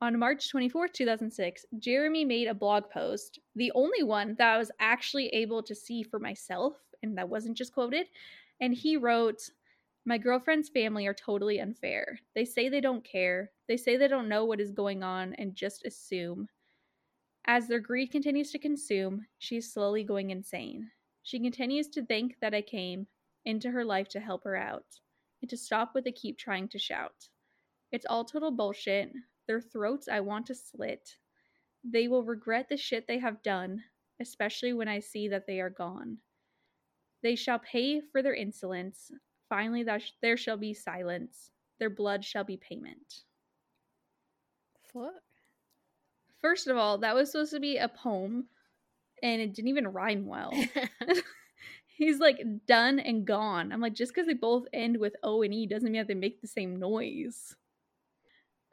On 0.00 0.18
March 0.18 0.48
24, 0.50 0.88
2006, 0.88 1.66
Jeremy 1.78 2.24
made 2.24 2.46
a 2.46 2.54
blog 2.54 2.88
post, 2.90 3.40
the 3.56 3.72
only 3.74 4.02
one 4.02 4.36
that 4.38 4.54
I 4.54 4.58
was 4.58 4.70
actually 4.78 5.26
able 5.28 5.62
to 5.64 5.74
see 5.74 6.04
for 6.04 6.20
myself 6.20 6.74
and 7.02 7.16
that 7.18 7.28
wasn't 7.28 7.56
just 7.56 7.72
quoted. 7.72 8.06
And 8.60 8.74
he 8.74 8.96
wrote, 8.96 9.40
My 10.04 10.18
girlfriend's 10.18 10.68
family 10.68 11.06
are 11.06 11.14
totally 11.14 11.60
unfair. 11.60 12.18
They 12.34 12.44
say 12.44 12.68
they 12.68 12.80
don't 12.80 13.04
care. 13.04 13.50
They 13.66 13.76
say 13.76 13.96
they 13.96 14.08
don't 14.08 14.28
know 14.28 14.44
what 14.44 14.60
is 14.60 14.70
going 14.70 15.02
on 15.02 15.34
and 15.34 15.54
just 15.54 15.84
assume. 15.84 16.48
As 17.46 17.66
their 17.66 17.80
greed 17.80 18.12
continues 18.12 18.52
to 18.52 18.58
consume, 18.58 19.26
she 19.38 19.56
is 19.56 19.72
slowly 19.72 20.04
going 20.04 20.30
insane. 20.30 20.90
She 21.24 21.40
continues 21.40 21.88
to 21.90 22.04
think 22.04 22.36
that 22.40 22.54
I 22.54 22.62
came 22.62 23.06
into 23.44 23.70
her 23.70 23.84
life 23.84 24.08
to 24.10 24.20
help 24.20 24.44
her 24.44 24.56
out 24.56 24.86
and 25.40 25.50
to 25.50 25.56
stop 25.56 25.94
with 25.94 26.04
the 26.04 26.12
keep 26.12 26.38
trying 26.38 26.68
to 26.68 26.78
shout. 26.78 27.28
It's 27.90 28.06
all 28.08 28.24
total 28.24 28.50
bullshit. 28.50 29.12
Their 29.46 29.60
throats 29.60 30.08
I 30.08 30.20
want 30.20 30.46
to 30.46 30.54
slit. 30.54 31.16
They 31.84 32.08
will 32.08 32.24
regret 32.24 32.68
the 32.68 32.76
shit 32.76 33.06
they 33.06 33.18
have 33.18 33.42
done, 33.42 33.82
especially 34.20 34.72
when 34.72 34.88
I 34.88 35.00
see 35.00 35.28
that 35.28 35.46
they 35.46 35.60
are 35.60 35.70
gone. 35.70 36.18
They 37.22 37.34
shall 37.34 37.58
pay 37.58 38.00
for 38.00 38.22
their 38.22 38.34
insolence. 38.34 39.10
Finally, 39.48 39.84
sh- 39.98 40.12
there 40.22 40.36
shall 40.36 40.56
be 40.56 40.74
silence. 40.74 41.50
Their 41.78 41.90
blood 41.90 42.24
shall 42.24 42.44
be 42.44 42.56
payment. 42.56 43.24
What? 44.92 45.22
First 46.40 46.66
of 46.66 46.76
all, 46.76 46.98
that 46.98 47.14
was 47.14 47.30
supposed 47.30 47.52
to 47.52 47.60
be 47.60 47.76
a 47.76 47.88
poem, 47.88 48.46
and 49.22 49.40
it 49.40 49.54
didn't 49.54 49.68
even 49.68 49.88
rhyme 49.88 50.26
well. 50.26 50.52
He's 52.02 52.18
like 52.18 52.42
done 52.66 52.98
and 52.98 53.24
gone. 53.24 53.72
I'm 53.72 53.80
like, 53.80 53.94
just 53.94 54.12
because 54.12 54.26
they 54.26 54.34
both 54.34 54.66
end 54.72 54.96
with 54.96 55.14
O 55.22 55.42
and 55.42 55.54
E 55.54 55.66
doesn't 55.66 55.90
mean 55.90 56.00
that 56.00 56.08
they 56.08 56.14
make 56.14 56.40
the 56.40 56.48
same 56.48 56.76
noise. 56.76 57.54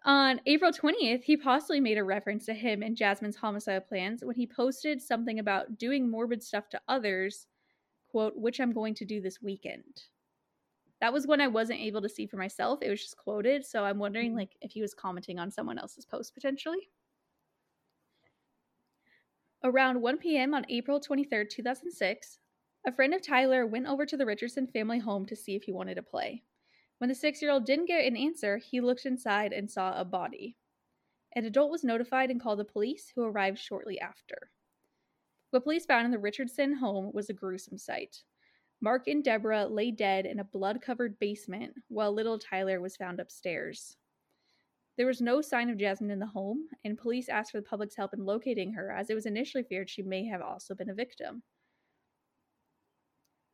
On 0.06 0.40
April 0.46 0.72
20th, 0.72 1.24
he 1.24 1.38
possibly 1.38 1.80
made 1.80 1.98
a 1.98 2.04
reference 2.04 2.46
to 2.46 2.54
him 2.54 2.82
and 2.82 2.96
Jasmine's 2.96 3.36
homicidal 3.36 3.82
plans 3.82 4.24
when 4.24 4.36
he 4.36 4.48
posted 4.48 5.02
something 5.02 5.40
about 5.40 5.78
doing 5.78 6.10
morbid 6.10 6.42
stuff 6.42 6.70
to 6.70 6.82
others, 6.88 7.48
quote, 8.10 8.36
which 8.36 8.60
I'm 8.60 8.72
going 8.72 8.96
to 8.96 9.06
do 9.06 9.22
this 9.22 9.42
weekend. 9.42 10.04
That 11.02 11.14
was 11.14 11.28
when 11.28 11.42
I 11.42 11.48
wasn't 11.48 11.82
able 11.82 12.02
to 12.02 12.10
see 12.10 12.26
for 12.26 12.38
myself. 12.38 12.80
It 12.82 12.90
was 12.90 13.02
just 13.02 13.18
quoted, 13.18 13.66
so 13.66 13.84
I'm 13.84 14.00
wondering 14.00 14.30
mm-hmm. 14.30 14.40
like 14.40 14.58
if 14.62 14.72
he 14.72 14.82
was 14.82 14.94
commenting 14.94 15.38
on 15.38 15.52
someone 15.52 15.78
else's 15.78 16.06
post 16.06 16.34
potentially. 16.34 16.90
Around 19.64 20.02
1 20.02 20.18
p.m. 20.18 20.54
on 20.54 20.66
April 20.70 21.00
23rd, 21.00 21.50
2006, 21.50 22.40
a 22.86 22.92
friend 22.92 23.14
of 23.14 23.22
Tyler 23.22 23.66
went 23.66 23.88
over 23.88 24.06
to 24.06 24.18
the 24.18 24.26
Richardson 24.26 24.68
family 24.68 25.00
home 25.00 25.26
to 25.26 25.36
see 25.36 25.56
if 25.56 25.64
he 25.64 25.72
wanted 25.72 25.96
to 25.96 26.04
play. 26.04 26.44
When 27.00 27.10
the 27.10 27.16
six 27.16 27.42
year 27.42 27.52
old 27.52 27.66
didn't 27.66 27.88
get 27.88 28.06
an 28.06 28.18
answer, 28.18 28.58
he 28.58 28.82
looked 28.82 29.06
inside 29.06 29.54
and 29.54 29.70
saw 29.70 30.00
a 30.00 30.06
body. 30.06 30.58
An 31.36 31.46
adult 31.46 31.72
was 31.72 31.84
notified 31.84 32.32
and 32.32 32.42
called 32.42 32.60
the 32.60 32.66
police, 32.66 33.12
who 33.16 33.24
arrived 33.24 33.60
shortly 33.60 34.00
after. 34.00 34.52
What 35.52 35.64
police 35.64 35.86
found 35.86 36.06
in 36.06 36.12
the 36.12 36.20
Richardson 36.20 36.74
home 36.74 37.12
was 37.14 37.30
a 37.30 37.34
gruesome 37.34 37.78
sight. 37.78 38.24
Mark 38.82 39.08
and 39.08 39.24
Deborah 39.24 39.68
lay 39.68 39.92
dead 39.92 40.26
in 40.26 40.40
a 40.40 40.44
blood 40.44 40.82
covered 40.82 41.20
basement, 41.20 41.74
while 41.90 42.14
little 42.14 42.40
Tyler 42.40 42.80
was 42.80 42.96
found 42.96 43.20
upstairs. 43.20 43.98
There 44.98 45.08
was 45.08 45.22
no 45.22 45.42
sign 45.42 45.70
of 45.70 45.78
Jasmine 45.78 46.12
in 46.12 46.20
the 46.20 46.26
home, 46.26 46.68
and 46.84 46.98
police 46.98 47.30
asked 47.30 47.52
for 47.52 47.60
the 47.60 47.68
public's 47.68 47.96
help 47.96 48.14
in 48.14 48.26
locating 48.26 48.74
her, 48.74 48.92
as 48.92 49.10
it 49.10 49.16
was 49.16 49.26
initially 49.26 49.64
feared 49.64 49.90
she 49.90 50.02
may 50.02 50.26
have 50.26 50.42
also 50.42 50.76
been 50.76 50.90
a 50.90 50.94
victim. 50.94 51.44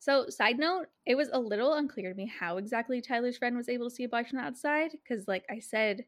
So, 0.05 0.29
side 0.29 0.59
note, 0.59 0.85
it 1.07 1.15
was 1.15 1.29
a 1.33 1.39
little 1.39 1.73
unclear 1.73 2.11
to 2.11 2.15
me 2.15 2.27
how 2.27 2.57
exactly 2.57 3.01
Tyler's 3.01 3.39
friend 3.39 3.57
was 3.57 3.67
able 3.67 3.89
to 3.89 3.95
see 3.95 4.03
a 4.03 4.07
body 4.07 4.29
from 4.29 4.37
the 4.37 4.45
outside, 4.45 4.91
because, 4.91 5.27
like 5.27 5.45
I 5.49 5.57
said, 5.57 6.05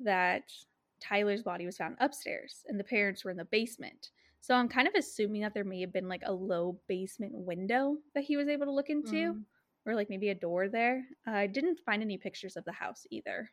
that 0.00 0.44
Tyler's 0.98 1.42
body 1.42 1.66
was 1.66 1.76
found 1.76 1.98
upstairs 2.00 2.64
and 2.68 2.80
the 2.80 2.84
parents 2.84 3.22
were 3.22 3.30
in 3.30 3.36
the 3.36 3.44
basement. 3.44 4.12
So 4.40 4.54
I'm 4.54 4.70
kind 4.70 4.88
of 4.88 4.94
assuming 4.94 5.42
that 5.42 5.52
there 5.52 5.62
may 5.62 5.82
have 5.82 5.92
been 5.92 6.08
like 6.08 6.22
a 6.24 6.32
low 6.32 6.80
basement 6.88 7.34
window 7.34 7.98
that 8.14 8.24
he 8.24 8.38
was 8.38 8.48
able 8.48 8.64
to 8.64 8.72
look 8.72 8.88
into, 8.88 9.34
mm. 9.34 9.42
or 9.84 9.94
like 9.94 10.08
maybe 10.08 10.30
a 10.30 10.34
door 10.34 10.70
there. 10.70 11.04
Uh, 11.28 11.32
I 11.32 11.48
didn't 11.48 11.80
find 11.84 12.02
any 12.02 12.16
pictures 12.16 12.56
of 12.56 12.64
the 12.64 12.72
house 12.72 13.06
either 13.10 13.50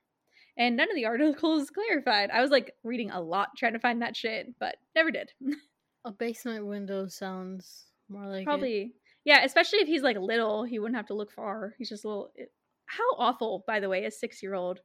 and 0.56 0.78
none 0.78 0.90
of 0.90 0.96
the 0.96 1.06
articles 1.06 1.70
clarified. 1.74 2.30
I 2.30 2.42
was 2.42 2.52
like 2.52 2.72
reading 2.86 3.12
a 3.12 3.20
lot 3.20 3.50
trying 3.58 3.74
to 3.74 3.80
find 3.80 4.02
that 4.02 4.16
shit, 4.16 4.54
but 4.58 4.76
never 4.96 5.12
did. 5.12 5.32
a 6.06 6.14
basement 6.14 6.66
window 6.66 7.08
sounds 7.08 7.88
more 8.08 8.28
like 8.28 8.46
probably 8.46 8.82
it. 8.82 8.92
Yeah, 9.26 9.44
especially 9.44 9.80
if 9.80 9.88
he's 9.88 10.04
like 10.04 10.18
little, 10.18 10.64
he 10.64 10.80
wouldn't 10.80 10.98
have 10.98 11.08
to 11.08 11.14
look 11.14 11.32
far. 11.32 11.76
He's 11.78 11.90
just 11.90 12.06
a 12.06 12.08
little. 12.08 12.32
Eh, 12.40 12.46
how 12.86 13.16
awful, 13.18 13.64
by 13.66 13.80
the 13.80 13.90
way, 13.90 14.06
a 14.06 14.12
six-year-old 14.12 14.80
mm. 14.80 14.82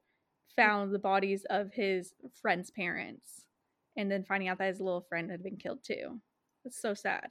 found 0.56 0.94
the 0.94 0.98
bodies 0.98 1.44
of 1.50 1.72
his 1.72 2.14
friend's 2.40 2.70
parents, 2.70 3.44
and 3.96 4.10
then 4.10 4.24
finding 4.24 4.48
out 4.48 4.58
that 4.58 4.68
his 4.68 4.80
little 4.80 5.04
friend 5.08 5.30
had 5.30 5.42
been 5.42 5.56
killed 5.56 5.80
too. 5.84 6.20
It's 6.64 6.80
so 6.80 6.94
sad. 6.94 7.28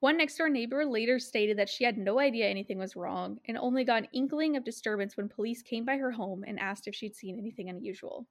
One 0.00 0.16
next 0.16 0.36
door 0.36 0.48
neighbor 0.48 0.86
later 0.86 1.18
stated 1.18 1.58
that 1.58 1.68
she 1.68 1.82
had 1.82 1.98
no 1.98 2.20
idea 2.20 2.46
anything 2.46 2.78
was 2.78 2.94
wrong 2.94 3.38
and 3.48 3.58
only 3.58 3.84
got 3.84 4.04
an 4.04 4.08
inkling 4.12 4.56
of 4.56 4.64
disturbance 4.64 5.16
when 5.16 5.28
police 5.28 5.60
came 5.60 5.84
by 5.84 5.96
her 5.96 6.12
home 6.12 6.44
and 6.46 6.60
asked 6.60 6.86
if 6.86 6.94
she'd 6.94 7.16
seen 7.16 7.36
anything 7.36 7.68
unusual. 7.68 8.28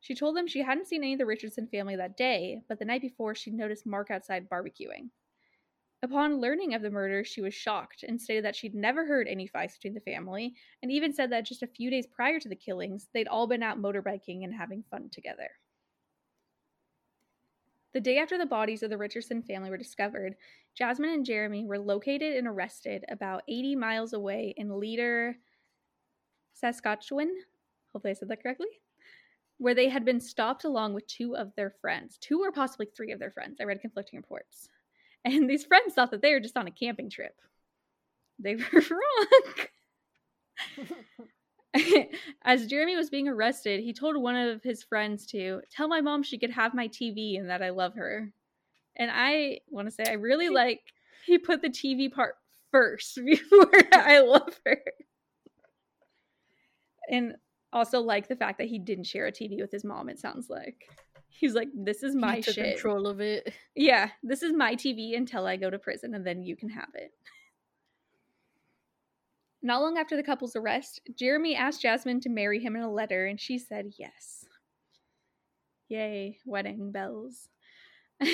She 0.00 0.14
told 0.14 0.36
them 0.36 0.48
she 0.48 0.62
hadn't 0.62 0.88
seen 0.88 1.02
any 1.02 1.12
of 1.12 1.18
the 1.18 1.26
Richardson 1.26 1.66
family 1.66 1.96
that 1.96 2.16
day, 2.16 2.62
but 2.66 2.78
the 2.78 2.86
night 2.86 3.02
before 3.02 3.34
she'd 3.34 3.52
noticed 3.52 3.84
Mark 3.84 4.10
outside 4.10 4.48
barbecuing. 4.48 5.10
Upon 6.04 6.40
learning 6.40 6.74
of 6.74 6.82
the 6.82 6.90
murder, 6.90 7.22
she 7.22 7.40
was 7.42 7.54
shocked 7.54 8.02
and 8.02 8.20
stated 8.20 8.44
that 8.44 8.56
she'd 8.56 8.74
never 8.74 9.06
heard 9.06 9.28
any 9.28 9.46
fights 9.46 9.76
between 9.76 9.94
the 9.94 10.00
family, 10.00 10.52
and 10.82 10.90
even 10.90 11.12
said 11.12 11.30
that 11.30 11.46
just 11.46 11.62
a 11.62 11.68
few 11.68 11.90
days 11.90 12.08
prior 12.08 12.40
to 12.40 12.48
the 12.48 12.56
killings, 12.56 13.08
they'd 13.14 13.28
all 13.28 13.46
been 13.46 13.62
out 13.62 13.80
motorbiking 13.80 14.42
and 14.42 14.52
having 14.52 14.82
fun 14.90 15.08
together. 15.10 15.48
The 17.92 18.00
day 18.00 18.18
after 18.18 18.36
the 18.36 18.46
bodies 18.46 18.82
of 18.82 18.90
the 18.90 18.98
Richardson 18.98 19.42
family 19.42 19.70
were 19.70 19.76
discovered, 19.76 20.34
Jasmine 20.74 21.10
and 21.10 21.24
Jeremy 21.24 21.66
were 21.66 21.78
located 21.78 22.36
and 22.36 22.48
arrested 22.48 23.04
about 23.08 23.44
80 23.48 23.76
miles 23.76 24.12
away 24.12 24.54
in 24.56 24.80
Leader, 24.80 25.36
Saskatchewan. 26.54 27.32
Hopefully, 27.92 28.10
I 28.10 28.14
said 28.14 28.28
that 28.28 28.42
correctly. 28.42 28.80
Where 29.58 29.74
they 29.74 29.88
had 29.88 30.04
been 30.04 30.20
stopped 30.20 30.64
along 30.64 30.94
with 30.94 31.06
two 31.06 31.36
of 31.36 31.54
their 31.54 31.70
friends, 31.80 32.18
two 32.18 32.40
or 32.40 32.50
possibly 32.50 32.86
three 32.86 33.12
of 33.12 33.20
their 33.20 33.30
friends. 33.30 33.58
I 33.60 33.64
read 33.64 33.80
conflicting 33.80 34.16
reports. 34.16 34.68
And 35.24 35.48
these 35.48 35.64
friends 35.64 35.94
thought 35.94 36.10
that 36.10 36.20
they 36.22 36.32
were 36.32 36.40
just 36.40 36.56
on 36.56 36.66
a 36.66 36.72
camping 36.72 37.08
trip. 37.10 37.34
They 38.38 38.56
were 38.72 38.82
wrong. 38.90 39.66
As 42.42 42.66
Jeremy 42.66 42.96
was 42.96 43.08
being 43.08 43.28
arrested, 43.28 43.80
he 43.80 43.92
told 43.92 44.16
one 44.16 44.36
of 44.36 44.62
his 44.62 44.82
friends 44.82 45.26
to 45.26 45.62
tell 45.70 45.88
my 45.88 46.00
mom 46.00 46.22
she 46.22 46.38
could 46.38 46.50
have 46.50 46.74
my 46.74 46.88
TV 46.88 47.38
and 47.38 47.48
that 47.48 47.62
I 47.62 47.70
love 47.70 47.94
her. 47.94 48.32
And 48.96 49.10
I 49.12 49.60
want 49.70 49.88
to 49.88 49.94
say 49.94 50.04
I 50.06 50.14
really 50.14 50.50
like 50.50 50.80
he 51.24 51.38
put 51.38 51.62
the 51.62 51.70
TV 51.70 52.12
part 52.12 52.34
first 52.70 53.18
before 53.24 53.70
I 53.92 54.20
love 54.20 54.58
her. 54.66 54.82
And 57.08 57.36
also 57.72 58.00
like 58.00 58.28
the 58.28 58.36
fact 58.36 58.58
that 58.58 58.68
he 58.68 58.78
didn't 58.78 59.04
share 59.04 59.26
a 59.26 59.32
TV 59.32 59.60
with 59.60 59.72
his 59.72 59.84
mom, 59.84 60.08
it 60.08 60.18
sounds 60.18 60.50
like. 60.50 60.84
He's 61.32 61.54
like, 61.54 61.68
This 61.74 62.02
is 62.02 62.14
my 62.14 62.40
shit. 62.40 62.74
control 62.74 63.06
of 63.06 63.20
it. 63.20 63.52
Yeah, 63.74 64.10
this 64.22 64.42
is 64.42 64.52
my 64.52 64.74
TV 64.74 65.16
until 65.16 65.46
I 65.46 65.56
go 65.56 65.70
to 65.70 65.78
prison 65.78 66.14
and 66.14 66.26
then 66.26 66.42
you 66.42 66.56
can 66.56 66.68
have 66.68 66.90
it. 66.94 67.12
Not 69.62 69.80
long 69.80 69.96
after 69.96 70.16
the 70.16 70.24
couple's 70.24 70.56
arrest, 70.56 71.00
Jeremy 71.16 71.54
asked 71.54 71.82
Jasmine 71.82 72.20
to 72.20 72.28
marry 72.28 72.58
him 72.58 72.74
in 72.74 72.82
a 72.82 72.90
letter, 72.92 73.26
and 73.26 73.40
she 73.40 73.58
said 73.58 73.92
yes. 73.96 74.44
Yay, 75.88 76.38
wedding 76.44 76.90
bells. 76.90 77.48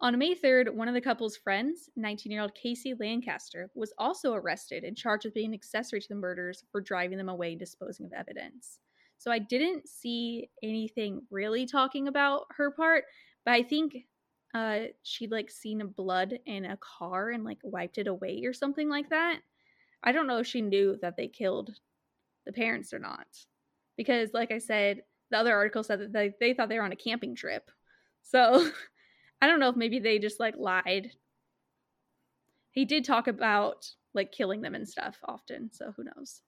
On 0.00 0.18
May 0.18 0.34
3rd, 0.34 0.74
one 0.74 0.88
of 0.88 0.94
the 0.94 1.00
couple's 1.00 1.36
friends, 1.36 1.88
19 1.96 2.32
year 2.32 2.42
old 2.42 2.52
Kacy 2.54 2.98
Lancaster, 2.98 3.70
was 3.74 3.92
also 3.96 4.34
arrested 4.34 4.82
and 4.82 4.96
charged 4.96 5.24
with 5.24 5.34
being 5.34 5.50
an 5.50 5.54
accessory 5.54 6.00
to 6.00 6.08
the 6.08 6.14
murders 6.16 6.64
for 6.72 6.80
driving 6.80 7.16
them 7.16 7.28
away 7.28 7.50
and 7.52 7.58
disposing 7.60 8.04
of 8.04 8.12
evidence. 8.12 8.80
So 9.24 9.30
I 9.30 9.38
didn't 9.38 9.88
see 9.88 10.50
anything 10.62 11.22
really 11.30 11.64
talking 11.64 12.08
about 12.08 12.42
her 12.58 12.70
part, 12.70 13.04
but 13.46 13.54
I 13.54 13.62
think 13.62 13.96
uh, 14.52 14.80
she'd 15.02 15.30
like 15.30 15.50
seen 15.50 15.94
blood 15.96 16.38
in 16.44 16.66
a 16.66 16.76
car 16.76 17.30
and 17.30 17.42
like 17.42 17.56
wiped 17.62 17.96
it 17.96 18.06
away 18.06 18.42
or 18.44 18.52
something 18.52 18.86
like 18.86 19.08
that. 19.08 19.40
I 20.02 20.12
don't 20.12 20.26
know 20.26 20.40
if 20.40 20.46
she 20.46 20.60
knew 20.60 20.98
that 21.00 21.16
they 21.16 21.28
killed 21.28 21.70
the 22.44 22.52
parents 22.52 22.92
or 22.92 22.98
not. 22.98 23.26
Because, 23.96 24.34
like 24.34 24.52
I 24.52 24.58
said, 24.58 25.00
the 25.30 25.38
other 25.38 25.56
article 25.56 25.82
said 25.82 26.00
that 26.00 26.12
they, 26.12 26.34
they 26.38 26.52
thought 26.52 26.68
they 26.68 26.76
were 26.76 26.84
on 26.84 26.92
a 26.92 26.96
camping 26.96 27.34
trip. 27.34 27.70
So 28.24 28.68
I 29.40 29.46
don't 29.46 29.58
know 29.58 29.70
if 29.70 29.76
maybe 29.76 30.00
they 30.00 30.18
just 30.18 30.38
like 30.38 30.56
lied. 30.58 31.12
He 32.72 32.84
did 32.84 33.06
talk 33.06 33.26
about 33.26 33.90
like 34.12 34.32
killing 34.32 34.60
them 34.60 34.74
and 34.74 34.86
stuff 34.86 35.16
often, 35.24 35.70
so 35.72 35.94
who 35.96 36.04
knows. 36.04 36.42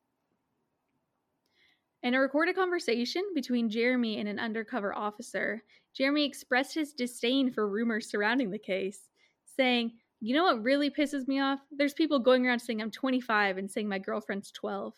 In 2.03 2.15
a 2.15 2.21
recorded 2.21 2.55
conversation 2.55 3.23
between 3.35 3.71
Jeremy 3.71 4.19
and 4.19 4.29
an 4.29 4.39
undercover 4.39 4.95
officer, 4.95 5.65
Jeremy 5.95 6.25
expressed 6.25 6.75
his 6.75 6.93
disdain 6.93 7.51
for 7.51 7.69
rumors 7.69 8.09
surrounding 8.09 8.51
the 8.51 8.59
case, 8.59 9.09
saying, 9.57 9.93
you 10.21 10.35
know 10.35 10.45
what 10.45 10.63
really 10.63 10.91
pisses 10.91 11.27
me 11.27 11.41
off? 11.41 11.61
There's 11.71 11.95
people 11.95 12.19
going 12.19 12.47
around 12.47 12.61
saying 12.61 12.81
I'm 12.81 12.91
25 12.91 13.59
and 13.59 13.71
saying 13.71 13.89
my 13.89 13.99
girlfriend's 13.99 14.51
12. 14.53 14.95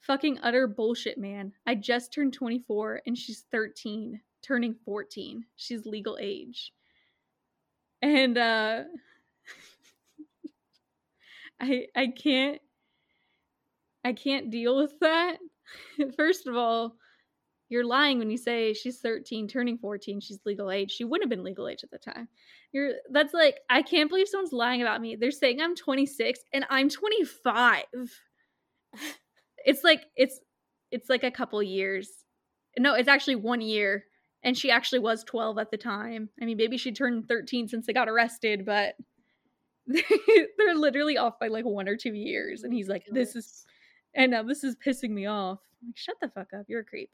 Fucking 0.00 0.38
utter 0.42 0.66
bullshit, 0.66 1.18
man. 1.18 1.52
I 1.66 1.74
just 1.74 2.12
turned 2.12 2.32
24 2.32 3.02
and 3.06 3.18
she's 3.18 3.44
13, 3.50 4.20
turning 4.42 4.74
14. 4.84 5.44
She's 5.56 5.84
legal 5.84 6.18
age. 6.20 6.72
And 8.02 8.38
uh 8.38 8.84
I 11.60 11.86
I 11.96 12.06
can't 12.08 12.60
I 14.04 14.12
can't 14.12 14.50
deal 14.50 14.76
with 14.76 14.98
that. 15.00 15.38
First 16.16 16.46
of 16.46 16.56
all, 16.56 16.96
you're 17.68 17.84
lying 17.84 18.18
when 18.18 18.30
you 18.30 18.36
say 18.36 18.72
she's 18.72 19.00
13, 19.00 19.48
turning 19.48 19.78
14, 19.78 20.20
she's 20.20 20.38
legal 20.46 20.70
age. 20.70 20.92
She 20.92 21.04
wouldn't 21.04 21.24
have 21.24 21.36
been 21.36 21.44
legal 21.44 21.68
age 21.68 21.82
at 21.82 21.90
the 21.90 21.98
time. 21.98 22.28
You're 22.72 22.92
that's 23.10 23.34
like 23.34 23.56
I 23.68 23.82
can't 23.82 24.08
believe 24.08 24.28
someone's 24.28 24.52
lying 24.52 24.82
about 24.82 25.00
me. 25.00 25.16
They're 25.16 25.30
saying 25.30 25.60
I'm 25.60 25.74
26 25.74 26.40
and 26.52 26.64
I'm 26.70 26.88
25. 26.88 27.84
it's 29.64 29.82
like 29.82 30.02
it's 30.16 30.40
it's 30.90 31.08
like 31.08 31.24
a 31.24 31.30
couple 31.30 31.62
years. 31.62 32.10
No, 32.78 32.94
it's 32.94 33.08
actually 33.08 33.36
1 33.36 33.60
year 33.62 34.04
and 34.44 34.56
she 34.56 34.70
actually 34.70 35.00
was 35.00 35.24
12 35.24 35.58
at 35.58 35.70
the 35.70 35.76
time. 35.76 36.28
I 36.40 36.44
mean, 36.44 36.56
maybe 36.56 36.76
she 36.76 36.92
turned 36.92 37.26
13 37.26 37.68
since 37.68 37.86
they 37.86 37.92
got 37.92 38.08
arrested, 38.08 38.64
but 38.64 38.94
they're 39.86 40.74
literally 40.74 41.16
off 41.16 41.38
by 41.40 41.48
like 41.48 41.64
one 41.64 41.88
or 41.88 41.96
two 41.96 42.14
years 42.14 42.62
and 42.62 42.72
he's 42.72 42.88
like 42.88 43.04
this 43.10 43.36
is 43.36 43.64
and 44.16 44.32
now 44.32 44.42
this 44.42 44.64
is 44.64 44.74
pissing 44.74 45.10
me 45.10 45.26
off. 45.26 45.60
I'm 45.80 45.88
like 45.88 45.96
shut 45.96 46.16
the 46.20 46.28
fuck 46.28 46.48
up. 46.52 46.66
You're 46.68 46.80
a 46.80 46.84
creep. 46.84 47.10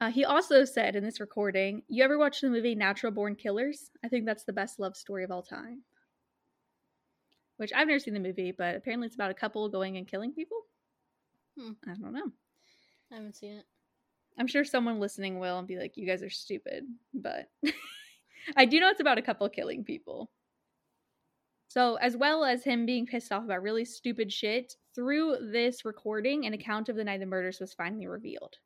Uh, 0.00 0.10
he 0.10 0.24
also 0.24 0.64
said 0.64 0.94
in 0.94 1.04
this 1.04 1.20
recording, 1.20 1.82
"You 1.88 2.04
ever 2.04 2.18
watch 2.18 2.40
the 2.40 2.50
movie 2.50 2.74
Natural 2.74 3.12
Born 3.12 3.34
Killers? 3.34 3.90
I 4.04 4.08
think 4.08 4.24
that's 4.24 4.44
the 4.44 4.52
best 4.52 4.78
love 4.78 4.96
story 4.96 5.24
of 5.24 5.30
all 5.30 5.42
time." 5.42 5.82
Which 7.56 7.72
I've 7.74 7.88
never 7.88 7.98
seen 7.98 8.14
the 8.14 8.20
movie, 8.20 8.52
but 8.52 8.76
apparently 8.76 9.06
it's 9.06 9.14
about 9.14 9.30
a 9.30 9.34
couple 9.34 9.68
going 9.68 9.96
and 9.96 10.06
killing 10.06 10.32
people. 10.32 10.58
Hmm. 11.58 11.72
I 11.86 11.94
don't 11.94 12.12
know. 12.12 12.30
I 13.10 13.14
haven't 13.14 13.36
seen 13.36 13.54
it. 13.54 13.64
I'm 14.38 14.46
sure 14.46 14.64
someone 14.64 15.00
listening 15.00 15.38
will 15.38 15.58
and 15.58 15.66
be 15.66 15.78
like, 15.78 15.96
"You 15.96 16.06
guys 16.06 16.22
are 16.22 16.30
stupid," 16.30 16.84
but 17.14 17.50
I 18.56 18.66
do 18.66 18.78
know 18.78 18.90
it's 18.90 19.00
about 19.00 19.18
a 19.18 19.22
couple 19.22 19.48
killing 19.48 19.82
people. 19.82 20.30
So, 21.68 21.96
as 21.96 22.16
well 22.16 22.44
as 22.44 22.64
him 22.64 22.86
being 22.86 23.06
pissed 23.06 23.32
off 23.32 23.44
about 23.44 23.62
really 23.62 23.84
stupid 23.84 24.32
shit, 24.32 24.76
through 24.94 25.50
this 25.52 25.84
recording, 25.84 26.46
an 26.46 26.54
account 26.54 26.88
of 26.88 26.96
the 26.96 27.04
night 27.04 27.20
the 27.20 27.26
murders 27.26 27.60
was 27.60 27.74
finally 27.74 28.06
revealed. 28.06 28.56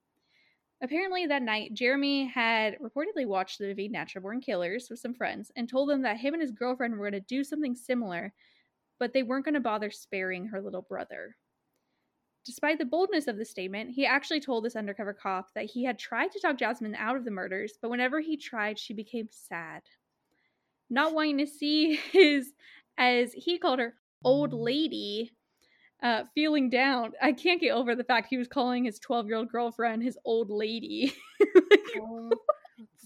Apparently, 0.82 1.26
that 1.26 1.42
night, 1.42 1.74
Jeremy 1.74 2.26
had 2.26 2.78
reportedly 2.78 3.26
watched 3.26 3.58
the 3.58 3.66
movie 3.66 3.88
Natural 3.88 4.22
Born 4.22 4.40
Killers 4.40 4.88
with 4.88 4.98
some 4.98 5.12
friends 5.12 5.50
and 5.56 5.68
told 5.68 5.90
them 5.90 6.02
that 6.02 6.16
him 6.16 6.32
and 6.32 6.40
his 6.40 6.52
girlfriend 6.52 6.94
were 6.94 7.10
going 7.10 7.20
to 7.20 7.26
do 7.28 7.44
something 7.44 7.74
similar, 7.74 8.32
but 8.98 9.12
they 9.12 9.22
weren't 9.22 9.44
going 9.44 9.54
to 9.54 9.60
bother 9.60 9.90
sparing 9.90 10.46
her 10.46 10.60
little 10.60 10.82
brother. 10.82 11.36
Despite 12.46 12.78
the 12.78 12.86
boldness 12.86 13.26
of 13.26 13.36
the 13.36 13.44
statement, 13.44 13.90
he 13.90 14.06
actually 14.06 14.40
told 14.40 14.64
this 14.64 14.76
undercover 14.76 15.12
cop 15.12 15.52
that 15.54 15.66
he 15.66 15.84
had 15.84 15.98
tried 15.98 16.32
to 16.32 16.40
talk 16.40 16.56
Jasmine 16.56 16.94
out 16.94 17.16
of 17.16 17.24
the 17.24 17.30
murders, 17.30 17.74
but 17.82 17.90
whenever 17.90 18.20
he 18.20 18.38
tried, 18.38 18.78
she 18.78 18.94
became 18.94 19.28
sad. 19.30 19.82
Not 20.88 21.12
wanting 21.12 21.38
to 21.38 21.46
see 21.46 21.96
his, 22.12 22.54
as 22.98 23.32
he 23.32 23.58
called 23.58 23.78
her, 23.78 23.94
old 24.24 24.52
lady 24.52 25.32
uh, 26.02 26.24
feeling 26.34 26.70
down. 26.70 27.12
I 27.20 27.32
can't 27.32 27.60
get 27.60 27.72
over 27.72 27.94
the 27.94 28.04
fact 28.04 28.28
he 28.30 28.36
was 28.38 28.48
calling 28.48 28.84
his 28.84 28.98
12 28.98 29.26
year 29.26 29.36
old 29.36 29.50
girlfriend 29.50 30.02
his 30.02 30.18
old 30.24 30.50
lady. 30.50 31.14
like, 31.70 31.80
Oh, 32.00 32.30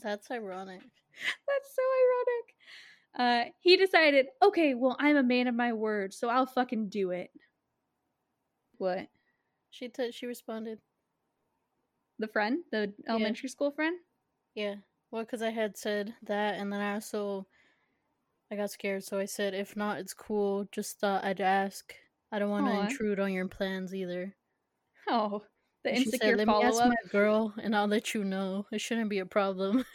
that's 0.03 0.31
ironic. 0.31 0.81
that's 0.81 1.75
so 1.75 1.83
ironic. 2.05 2.55
Uh, 3.17 3.51
he 3.61 3.77
decided, 3.77 4.27
okay, 4.43 4.75
well, 4.75 4.97
I'm 4.99 5.17
a 5.17 5.23
man 5.23 5.47
of 5.47 5.55
my 5.55 5.73
word, 5.73 6.13
so 6.13 6.29
I'll 6.29 6.47
fucking 6.47 6.89
do 6.89 7.11
it. 7.13 7.31
What? 8.79 9.07
She 9.71 9.89
t- 9.89 10.11
she 10.13 10.27
responded, 10.27 10.79
The 12.19 12.29
friend? 12.29 12.65
The 12.73 12.93
elementary 13.09 13.49
school 13.49 13.71
friend? 13.71 13.97
"Yeah, 14.55 14.77
well, 15.11 15.23
because 15.25 15.43
I 15.43 15.51
had 15.51 15.77
said 15.77 16.15
that, 16.25 16.55
and 16.55 16.73
then 16.73 16.81
I 16.81 16.95
also 16.95 17.47
I 18.55 18.57
got 18.57 18.71
scared, 18.71 19.03
so 19.03 19.19
I 19.19 19.25
said, 19.27 19.53
if 19.53 19.77
not, 19.77 19.99
it's 19.99 20.15
cool. 20.15 20.65
Just 20.71 21.01
thought 21.01 21.25
I'd 21.25 21.41
ask. 21.41 21.95
I 22.31 22.39
don't 22.39 22.51
want 22.51 22.67
to 22.69 22.73
intrude 22.73 23.19
on 23.19 23.33
your 23.33 23.49
plans 23.49 23.93
either." 23.93 24.37
Oh, 25.09 25.47
the 25.83 25.95
she 25.95 26.11
insecure 26.11 26.11
said, 26.11 26.37
"Let 26.37 26.47
me 26.47 26.57
follow 26.57 26.61
ask 26.61 26.85
up. 26.85 26.93
my 26.93 26.97
girl, 27.09 27.55
and 27.57 27.75
I'll 27.75 27.87
let 27.87 28.13
you 28.13 28.23
know. 28.23 28.67
It 28.71 28.83
shouldn't 28.83 29.09
be 29.09 29.19
a 29.19 29.25
problem." 29.27 29.87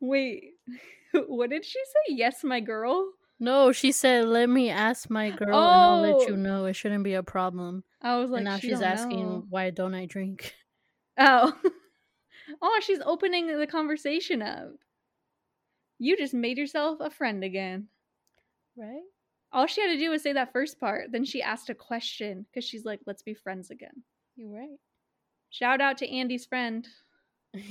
Wait, 0.00 0.54
what 1.12 1.50
did 1.50 1.64
she 1.64 1.80
say? 1.84 2.14
Yes, 2.14 2.44
my 2.44 2.60
girl? 2.60 3.12
no, 3.38 3.70
she 3.70 3.92
said, 3.92 4.24
"Let 4.26 4.48
me 4.48 4.70
ask 4.70 5.08
my 5.08 5.30
girl, 5.30 5.68
and 5.68 5.84
I'll 5.84 5.98
let 5.98 6.26
you 6.26 6.36
Oh. 6.36 6.36
know. 6.36 6.64
It 6.66 6.74
shouldn't 6.74 7.04
be 7.04 7.14
a 7.14 7.22
problem." 7.22 7.84
I 8.00 8.18
was 8.18 8.30
like, 8.30 8.40
and 8.40 8.44
now 8.44 8.58
she 8.58 8.68
she's 8.68 8.80
asking, 8.80 9.44
know. 9.44 9.46
"Why 9.48 9.70
don't 9.70 9.94
I 9.94 10.06
drink?" 10.06 10.54
Oh. 11.18 11.60
oh, 12.62 12.80
she's 12.82 13.00
opening 13.00 13.46
the 13.46 13.66
conversation 13.66 14.42
up. 14.42 14.72
You 15.98 16.16
just 16.16 16.34
made 16.34 16.58
yourself 16.58 16.98
a 17.00 17.10
friend 17.10 17.44
again. 17.44 17.88
Right? 18.76 19.02
All 19.52 19.66
she 19.66 19.80
had 19.80 19.88
to 19.88 19.98
do 19.98 20.10
was 20.10 20.22
say 20.22 20.32
that 20.32 20.52
first 20.52 20.80
part. 20.80 21.12
Then 21.12 21.24
she 21.24 21.40
asked 21.40 21.70
a 21.70 21.74
question 21.74 22.44
because 22.50 22.64
she's 22.68 22.84
like, 22.84 23.00
let's 23.06 23.22
be 23.22 23.34
friends 23.34 23.70
again. 23.70 24.02
You're 24.36 24.50
right. 24.50 24.78
Shout 25.50 25.80
out 25.80 25.98
to 25.98 26.10
Andy's 26.10 26.46
friend. 26.46 26.86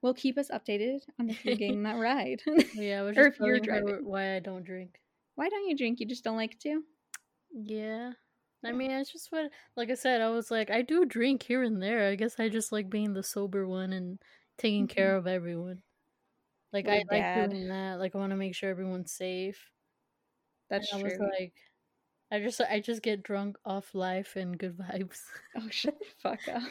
Will 0.00 0.14
keep 0.14 0.38
us 0.38 0.50
updated 0.50 1.00
on 1.20 1.28
if 1.28 1.44
you're 1.44 1.56
getting 1.56 1.82
that 1.82 1.96
ride. 2.00 2.40
yeah, 2.74 3.00
I 3.00 3.02
was 3.02 3.16
Or 3.18 3.26
if 3.26 3.38
you're 3.38 3.60
driving. 3.60 4.00
why 4.04 4.36
I 4.36 4.40
don't 4.40 4.64
drink. 4.64 4.98
Why 5.34 5.50
don't 5.50 5.68
you 5.68 5.76
drink? 5.76 6.00
You 6.00 6.06
just 6.06 6.24
don't 6.24 6.36
like 6.36 6.58
to? 6.60 6.82
Yeah. 7.52 8.12
I 8.64 8.72
mean, 8.72 8.90
it's 8.90 9.12
just 9.12 9.30
what, 9.30 9.50
like 9.76 9.90
I 9.90 9.94
said, 9.94 10.22
I 10.22 10.30
was 10.30 10.50
like, 10.50 10.70
I 10.70 10.80
do 10.80 11.04
drink 11.04 11.42
here 11.42 11.62
and 11.62 11.82
there. 11.82 12.08
I 12.08 12.14
guess 12.14 12.36
I 12.38 12.48
just 12.48 12.72
like 12.72 12.88
being 12.88 13.12
the 13.12 13.22
sober 13.22 13.68
one 13.68 13.92
and 13.92 14.18
taking 14.56 14.86
mm-hmm. 14.88 14.94
care 14.94 15.16
of 15.16 15.26
everyone. 15.26 15.82
Like, 16.74 16.88
I 16.88 17.04
like 17.08 17.50
doing 17.50 17.68
that. 17.68 18.00
Like, 18.00 18.16
I 18.16 18.18
want 18.18 18.30
to 18.30 18.36
make 18.36 18.56
sure 18.56 18.68
everyone's 18.68 19.12
safe. 19.12 19.70
That's 20.68 20.92
and 20.92 20.98
I 20.98 21.08
true. 21.08 21.18
was 21.18 21.30
like, 21.38 21.52
I 22.32 22.40
just, 22.40 22.60
I 22.60 22.80
just 22.80 23.00
get 23.00 23.22
drunk 23.22 23.56
off 23.64 23.94
life 23.94 24.34
and 24.34 24.58
good 24.58 24.76
vibes. 24.78 25.20
oh, 25.56 25.68
shut 25.70 25.96
the 26.00 26.06
fuck 26.20 26.40
up. 26.52 26.62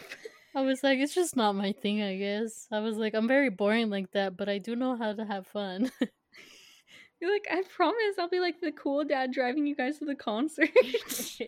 I 0.56 0.62
was 0.62 0.84
like, 0.84 1.00
it's 1.00 1.16
just 1.16 1.38
not 1.38 1.56
my 1.56 1.72
thing, 1.72 2.04
I 2.04 2.18
guess. 2.18 2.68
I 2.70 2.82
was 2.82 2.98
like, 2.98 3.16
I'm 3.16 3.30
very 3.30 3.50
boring 3.50 3.90
like 3.90 4.12
that, 4.12 4.36
but 4.36 4.50
I 4.50 4.58
do 4.58 4.76
know 4.76 4.98
how 4.98 5.14
to 5.14 5.26
have 5.26 5.48
fun. 5.48 5.90
You're 7.22 7.32
like, 7.32 7.48
I 7.50 7.64
promise 7.74 8.20
I'll 8.20 8.28
be 8.28 8.42
like 8.42 8.60
the 8.60 8.74
cool 8.74 9.06
dad 9.06 9.32
driving 9.32 9.66
you 9.66 9.76
guys 9.76 10.00
to 10.00 10.06
the 10.06 10.16
concert. 10.16 10.70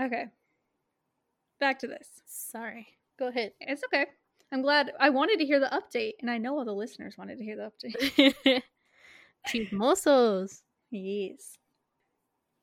okay. 0.00 0.26
Back 1.60 1.80
to 1.80 1.86
this. 1.86 2.08
Sorry. 2.26 2.86
Go 3.18 3.28
ahead. 3.28 3.52
It's 3.60 3.82
okay. 3.84 4.06
I'm 4.52 4.62
glad 4.62 4.92
I 4.98 5.10
wanted 5.10 5.38
to 5.40 5.44
hear 5.44 5.60
the 5.60 5.66
update, 5.66 6.14
and 6.20 6.30
I 6.30 6.38
know 6.38 6.58
all 6.58 6.64
the 6.64 6.72
listeners 6.72 7.16
wanted 7.18 7.38
to 7.38 7.44
hear 7.44 7.56
the 7.56 7.70
update. 7.70 8.62
Chismosos. 9.48 10.62
yes. 10.90 11.58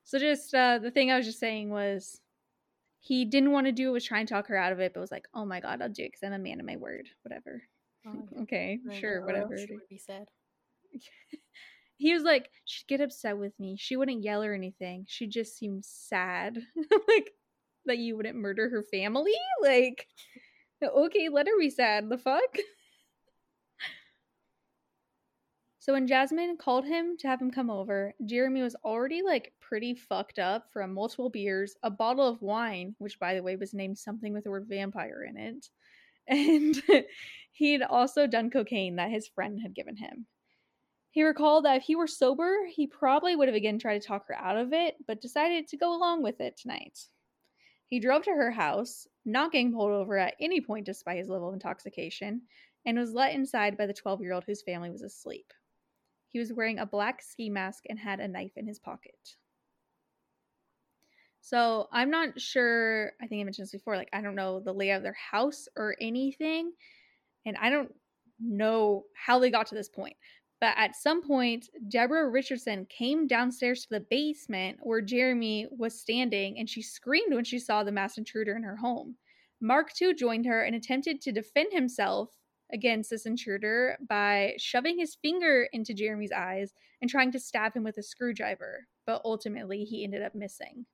So 0.04 0.20
just 0.20 0.54
uh 0.54 0.80
the 0.80 0.92
thing 0.92 1.12
I 1.12 1.18
was 1.18 1.26
just 1.26 1.40
saying 1.40 1.70
was 1.70 2.20
he 3.00 3.26
didn't 3.26 3.52
want 3.52 3.68
to 3.68 3.72
do 3.72 3.90
it, 3.90 3.94
was 3.94 4.04
trying 4.04 4.26
to 4.26 4.34
talk 4.34 4.48
her 4.48 4.58
out 4.58 4.72
of 4.72 4.80
it, 4.80 4.94
but 4.94 5.00
was 5.00 5.12
like, 5.12 5.28
Oh 5.34 5.46
my 5.46 5.60
god, 5.60 5.82
I'll 5.82 5.90
do 5.90 6.04
it 6.04 6.12
because 6.12 6.24
I'm 6.24 6.34
a 6.34 6.40
man 6.40 6.60
of 6.60 6.66
my 6.66 6.76
word. 6.76 7.08
Whatever. 7.24 7.62
Okay, 8.42 8.80
Like, 8.86 9.00
sure, 9.00 9.26
whatever. 9.26 9.58
She 9.58 9.68
would 9.74 9.88
be 9.90 9.98
sad. 9.98 10.28
he 11.98 12.14
was 12.14 12.24
like, 12.24 12.50
she'd 12.66 12.88
get 12.88 13.02
upset 13.02 13.38
with 13.38 13.58
me. 13.60 13.78
She 13.80 13.96
wouldn't 13.96 14.24
yell 14.24 14.44
or 14.44 14.54
anything. 14.54 15.06
She 15.08 15.28
just 15.28 15.58
seemed 15.58 15.86
sad. 15.86 16.60
like 17.08 17.32
that 17.86 17.98
you 17.98 18.16
wouldn't 18.18 18.38
murder 18.38 18.70
her 18.70 18.84
family? 18.84 19.34
Like 19.62 20.08
okay, 20.88 21.30
let 21.30 21.48
her 21.48 21.58
be 21.60 21.70
sad. 21.70 22.10
The 22.10 22.18
fuck? 22.18 22.58
So 25.86 25.94
when 25.94 26.08
Jasmine 26.08 26.58
called 26.58 26.84
him 26.86 27.16
to 27.20 27.28
have 27.28 27.40
him 27.40 27.52
come 27.52 27.70
over, 27.70 28.16
Jeremy 28.26 28.64
was 28.64 28.76
already 28.84 29.22
like 29.22 29.54
pretty 29.60 29.94
fucked 29.94 30.40
up 30.40 30.66
from 30.74 30.96
multiple 30.96 31.30
beers, 31.30 31.76
a 31.84 31.92
bottle 31.92 32.28
of 32.28 32.42
wine, 32.42 32.96
which 32.98 33.20
by 33.20 33.36
the 33.36 33.44
way 33.44 33.56
was 33.56 33.72
named 33.72 34.00
something 34.00 34.34
with 34.34 34.46
the 34.46 34.50
word 34.50 34.66
vampire 34.68 35.24
in 35.30 35.38
it, 35.38 35.70
and 36.28 36.82
he'd 37.52 37.84
also 37.84 38.26
done 38.26 38.50
cocaine 38.50 38.96
that 38.96 39.12
his 39.12 39.28
friend 39.28 39.62
had 39.62 39.76
given 39.76 39.96
him. 39.96 40.26
He 41.12 41.22
recalled 41.22 41.66
that 41.66 41.78
if 41.78 41.84
he 41.84 41.96
were 41.96 42.08
sober, 42.08 42.66
he 42.68 42.88
probably 42.88 43.36
would 43.36 43.48
have 43.48 43.54
again 43.54 43.78
tried 43.78 44.02
to 44.02 44.08
talk 44.08 44.26
her 44.28 44.36
out 44.36 44.58
of 44.58 44.74
it, 44.74 44.96
but 45.06 45.22
decided 45.22 45.68
to 45.68 45.78
go 45.78 45.96
along 45.96 46.24
with 46.24 46.42
it 46.42 46.58
tonight. 46.58 46.98
He 47.88 48.00
drove 48.00 48.24
to 48.24 48.32
her 48.32 48.52
house, 48.52 49.08
not 49.26 49.52
getting 49.52 49.74
pulled 49.74 49.92
over 49.92 50.18
at 50.18 50.36
any 50.40 50.62
point 50.62 50.86
despite 50.86 51.20
his 51.20 51.30
level 51.30 51.50
of 51.50 51.54
intoxication, 51.54 52.42
and 52.86 52.98
was 52.98 53.14
let 53.14 53.34
inside 53.34 53.78
by 53.78 53.86
the 53.86 53.94
12 53.94 54.22
year 54.22 54.34
old 54.34 54.44
whose 54.46 54.64
family 54.64 54.90
was 54.90 55.02
asleep. 55.02 55.52
He 56.30 56.40
was 56.40 56.52
wearing 56.52 56.80
a 56.80 56.86
black 56.86 57.22
ski 57.22 57.50
mask 57.50 57.84
and 57.88 57.98
had 57.98 58.20
a 58.20 58.28
knife 58.28 58.58
in 58.58 58.68
his 58.68 58.80
pocket. 58.80 59.36
So 61.42 61.88
I'm 61.92 62.10
not 62.10 62.42
sure, 62.42 63.12
I 63.22 63.28
think 63.28 63.40
I 63.40 63.44
mentioned 63.44 63.66
this 63.66 63.72
before, 63.72 63.98
like 63.98 64.10
I 64.12 64.22
don't 64.22 64.36
know 64.36 64.60
the 64.60 64.74
layout 64.74 64.98
of 64.98 65.04
their 65.04 65.14
house 65.32 65.68
or 65.78 65.96
anything, 66.02 66.72
and 67.46 67.56
I 67.56 67.70
don't 67.70 67.94
know 68.40 69.04
how 69.14 69.38
they 69.38 69.52
got 69.52 69.68
to 69.68 69.76
this 69.76 69.90
point. 69.90 70.16
But 70.66 70.74
at 70.78 70.95
some 70.95 71.22
point, 71.22 71.70
Deborah 71.89 72.28
Richardson 72.28 72.88
came 72.88 73.28
downstairs 73.28 73.84
to 73.84 73.89
the 73.91 74.05
basement 74.09 74.80
where 74.82 74.99
Jeremy 74.99 75.68
was 75.70 76.01
standing 76.01 76.57
and 76.57 76.68
she 76.68 76.82
screamed 76.82 77.36
when 77.36 77.43
she 77.43 77.59
saw 77.59 77.84
the 77.84 77.91
masked 77.91 78.18
intruder 78.18 78.55
in 78.55 78.63
her 78.63 78.78
home. 78.78 79.16
Mark 79.61 79.93
too 79.93 80.16
joined 80.16 80.47
her 80.47 80.63
and 80.63 80.76
attempted 80.76 81.22
to 81.22 81.32
defend 81.32 81.72
himself 81.72 82.32
against 82.74 83.11
this 83.11 83.28
intruder 83.28 83.95
by 84.09 84.55
shoving 84.57 84.97
his 84.97 85.13
finger 85.13 85.70
into 85.72 85.93
Jeremy's 85.93 86.32
eyes 86.32 86.74
and 86.99 87.11
trying 87.11 87.32
to 87.34 87.39
stab 87.39 87.76
him 87.76 87.84
with 87.84 87.99
a 87.99 88.03
screwdriver, 88.03 88.88
but 89.05 89.22
ultimately 89.24 89.84
he 89.84 90.03
ended 90.03 90.24
up 90.24 90.34
missing. 90.34 90.88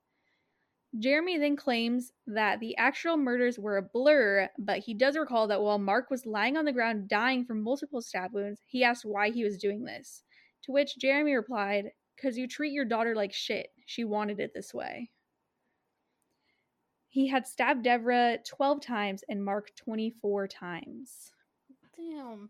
Jeremy 1.00 1.38
then 1.38 1.56
claims 1.56 2.12
that 2.28 2.60
the 2.60 2.76
actual 2.76 3.16
murders 3.16 3.58
were 3.58 3.78
a 3.78 3.82
blur, 3.82 4.50
but 4.60 4.80
he 4.80 4.94
does 4.94 5.18
recall 5.18 5.48
that 5.48 5.62
while 5.62 5.80
Mark 5.80 6.10
was 6.10 6.26
lying 6.26 6.58
on 6.58 6.66
the 6.66 6.74
ground 6.74 7.08
dying 7.08 7.46
from 7.46 7.64
multiple 7.64 8.02
stab 8.02 8.34
wounds, 8.34 8.62
he 8.66 8.84
asked 8.84 9.06
why 9.06 9.30
he 9.30 9.44
was 9.44 9.58
doing 9.58 9.86
this. 9.86 10.24
To 10.64 10.74
which 10.74 10.98
Jeremy 10.98 11.34
replied, 11.34 11.92
Because 12.16 12.38
you 12.38 12.48
treat 12.48 12.74
your 12.74 12.86
daughter 12.86 13.16
like 13.16 13.32
shit. 13.34 13.68
She 13.86 14.04
wanted 14.04 14.40
it 14.40 14.52
this 14.54 14.74
way. 14.74 15.10
He 17.08 17.28
had 17.28 17.48
stabbed 17.48 17.84
Deborah 17.84 18.38
12 18.46 18.82
times 18.82 19.24
and 19.30 19.44
Mark 19.44 19.70
24 19.78 20.48
times. 20.48 21.32
Damn. 21.96 22.50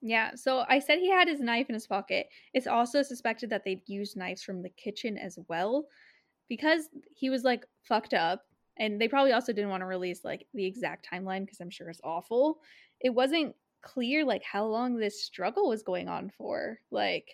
Yeah, 0.00 0.34
so 0.34 0.64
I 0.68 0.78
said 0.78 0.98
he 0.98 1.10
had 1.10 1.28
his 1.28 1.40
knife 1.40 1.68
in 1.68 1.74
his 1.74 1.86
pocket. 1.86 2.28
It's 2.54 2.66
also 2.66 3.02
suspected 3.02 3.50
that 3.50 3.64
they'd 3.64 3.82
used 3.86 4.16
knives 4.16 4.42
from 4.42 4.62
the 4.62 4.70
kitchen 4.70 5.18
as 5.18 5.38
well 5.48 5.86
because 6.50 6.88
he 7.14 7.30
was 7.30 7.44
like 7.44 7.64
fucked 7.84 8.12
up 8.12 8.44
and 8.76 9.00
they 9.00 9.08
probably 9.08 9.32
also 9.32 9.52
didn't 9.52 9.70
want 9.70 9.82
to 9.82 9.86
release 9.86 10.24
like 10.24 10.46
the 10.52 10.66
exact 10.66 11.08
timeline 11.10 11.46
because 11.46 11.60
I'm 11.60 11.70
sure 11.70 11.88
it's 11.88 12.00
awful. 12.04 12.58
It 13.00 13.10
wasn't 13.10 13.54
clear 13.82 14.24
like 14.24 14.42
how 14.42 14.66
long 14.66 14.96
this 14.96 15.22
struggle 15.22 15.68
was 15.68 15.84
going 15.84 16.08
on 16.08 16.30
for. 16.36 16.80
Like 16.90 17.28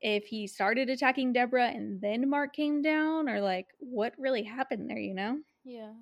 if 0.00 0.24
he 0.24 0.48
started 0.48 0.90
attacking 0.90 1.32
Deborah 1.32 1.68
and 1.68 2.00
then 2.00 2.28
Mark 2.28 2.52
came 2.52 2.82
down 2.82 3.28
or 3.28 3.40
like 3.40 3.68
what 3.78 4.12
really 4.18 4.42
happened 4.42 4.90
there, 4.90 4.98
you 4.98 5.14
know? 5.14 5.38
Yeah. 5.64 5.92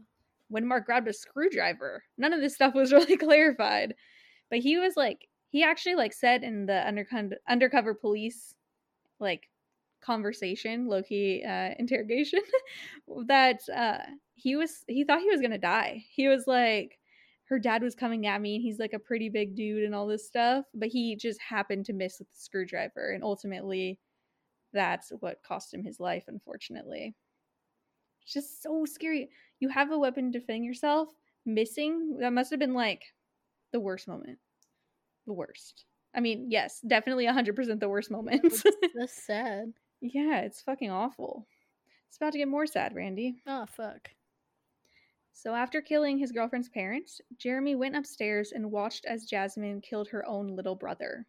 When 0.49 0.67
Mark 0.67 0.87
grabbed 0.87 1.09
a 1.09 1.13
screwdriver. 1.13 2.03
None 2.17 2.33
of 2.33 2.41
this 2.41 2.55
stuff 2.55 2.75
was 2.75 2.93
really 2.93 3.19
clarified. 3.19 3.95
But 4.49 4.61
he 4.61 4.79
was 4.79 4.97
like 4.97 5.29
he 5.51 5.63
actually 5.63 5.97
like 5.97 6.15
said 6.15 6.43
in 6.43 6.65
the 6.65 6.87
undercover 6.87 7.37
undercover 7.47 7.93
police 7.93 8.55
like 9.19 9.50
conversation, 10.01 10.87
Loki 10.87 11.45
uh, 11.45 11.75
interrogation, 11.79 12.41
that 13.27 13.61
uh, 13.75 13.99
he 14.35 14.57
was 14.57 14.85
he 14.89 15.05
thought 15.05 15.21
he 15.21 15.31
was 15.31 15.41
gonna 15.41 15.59
die. 15.59 16.05
He 16.11 16.29
was 16.29 16.47
like, 16.47 16.99
her 17.45 17.59
dad 17.59 17.83
was 17.83 17.95
coming 17.95 18.27
at 18.27 18.41
me, 18.41 18.57
and 18.57 18.63
he's 18.63 18.79
like 18.79 18.93
a 18.93 18.99
pretty 18.99 19.29
big 19.29 19.55
dude 19.55 19.85
and 19.85 19.95
all 19.95 20.07
this 20.07 20.27
stuff, 20.27 20.65
but 20.75 20.89
he 20.89 21.17
just 21.17 21.41
happened 21.41 21.85
to 21.87 21.93
miss 21.93 22.19
with 22.19 22.31
the 22.31 22.39
screwdriver, 22.39 23.11
and 23.11 23.25
ultimately, 23.25 23.99
that's 24.73 25.11
what 25.21 25.43
cost 25.43 25.75
him 25.75 25.85
his 25.85 26.01
life. 26.01 26.25
Unfortunately, 26.29 27.15
it's 28.23 28.33
just 28.33 28.63
so 28.63 28.85
scary. 28.85 29.31
You 29.59 29.69
have 29.69 29.91
a 29.91 29.99
weapon 29.99 30.33
to 30.33 30.39
defend 30.39 30.65
yourself, 30.65 31.09
missing. 31.45 32.19
That 32.21 32.33
must 32.33 32.51
have 32.51 32.61
been 32.61 32.75
like 32.75 33.03
the 33.73 33.81
worst 33.81 34.09
moment. 34.09 34.39
The 35.27 35.33
worst. 35.33 35.85
I 36.15 36.21
mean, 36.21 36.47
yes, 36.51 36.81
definitely 36.87 37.27
100% 37.27 37.81
the 37.81 37.89
worst 37.89 38.11
moment. 38.13 38.65
That's 38.95 39.13
sad. 39.13 39.73
Yeah, 40.01 40.41
it's 40.41 40.63
fucking 40.63 40.91
awful. 40.91 41.47
It's 42.09 42.17
about 42.17 42.33
to 42.33 42.39
get 42.39 42.49
more 42.49 42.67
sad, 42.67 42.95
Randy. 42.95 43.37
Oh, 43.47 43.67
fuck. 43.67 44.11
So, 45.33 45.55
after 45.55 45.81
killing 45.81 46.19
his 46.19 46.33
girlfriend's 46.33 46.69
parents, 46.69 47.21
Jeremy 47.39 47.75
went 47.75 47.97
upstairs 47.97 48.53
and 48.53 48.71
watched 48.71 49.05
as 49.07 49.27
Jasmine 49.27 49.81
killed 49.81 50.09
her 50.09 50.27
own 50.27 50.57
little 50.57 50.75
brother. 50.75 51.25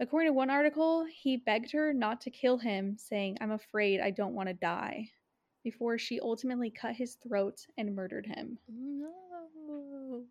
According 0.00 0.28
to 0.28 0.32
one 0.34 0.50
article, 0.50 1.06
he 1.10 1.36
begged 1.36 1.72
her 1.72 1.92
not 1.92 2.20
to 2.22 2.30
kill 2.30 2.58
him, 2.58 2.96
saying, 2.98 3.38
I'm 3.40 3.52
afraid 3.52 4.00
I 4.00 4.10
don't 4.10 4.34
want 4.34 4.48
to 4.48 4.54
die, 4.54 5.08
before 5.64 5.98
she 5.98 6.20
ultimately 6.20 6.70
cut 6.70 6.94
his 6.94 7.14
throat 7.14 7.66
and 7.76 7.94
murdered 7.94 8.26
him. 8.26 8.58
No. 8.68 10.24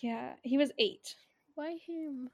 Yeah, 0.00 0.34
he 0.42 0.58
was 0.58 0.72
eight. 0.78 1.14
Why 1.54 1.78
him? 1.86 2.28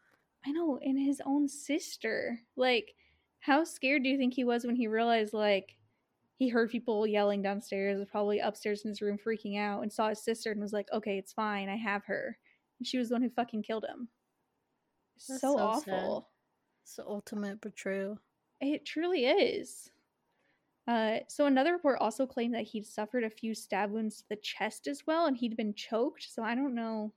I 0.47 0.53
know, 0.53 0.79
and 0.83 0.99
his 0.99 1.21
own 1.25 1.49
sister. 1.49 2.41
Like, 2.57 2.95
how 3.41 3.65
scared 3.65 4.03
do 4.03 4.09
you 4.09 4.19
think 4.19 4.35
he 4.35 4.45
was 4.45 4.65
when 4.65 4.77
he 4.77 4.87
realized 4.87 5.33
like 5.33 5.77
he 6.37 6.49
heard 6.49 6.71
people 6.71 7.07
yelling 7.07 7.43
downstairs, 7.43 8.03
probably 8.11 8.39
upstairs 8.39 8.83
in 8.85 8.91
his 8.91 9.03
room 9.03 9.19
freaking 9.19 9.59
out, 9.59 9.83
and 9.83 9.93
saw 9.93 10.09
his 10.09 10.23
sister 10.23 10.51
and 10.51 10.61
was 10.61 10.73
like, 10.73 10.91
"Okay, 10.93 11.19
it's 11.19 11.33
fine, 11.33 11.69
I 11.69 11.77
have 11.77 12.05
her." 12.07 12.39
And 12.79 12.87
she 12.87 12.99
was 12.99 13.09
the 13.09 13.15
one 13.15 13.23
who 13.23 13.31
fucking 13.31 13.63
killed 13.63 13.85
him. 13.85 14.09
So, 15.19 15.37
so 15.37 15.59
awful. 15.59 15.81
sad. 15.83 16.31
It's 16.83 16.97
the 16.97 17.07
ultimate 17.07 17.61
betrayal. 17.61 18.19
It 18.61 18.87
truly 18.87 19.27
is. 19.27 19.91
Uh, 20.87 21.19
so 21.29 21.47
another 21.47 21.73
report 21.73 22.01
also 22.01 22.27
claimed 22.27 22.55
that 22.55 22.67
he'd 22.67 22.87
suffered 22.87 23.23
a 23.23 23.31
few 23.31 23.55
stab 23.55 23.91
wounds 23.91 24.19
to 24.19 24.29
the 24.31 24.37
chest 24.37 24.87
as 24.87 25.07
well, 25.07 25.27
and 25.27 25.37
he'd 25.37 25.57
been 25.57 25.75
choked. 25.75 26.27
So 26.31 26.43
I 26.43 26.55
don't 26.55 26.75
know 26.75 27.13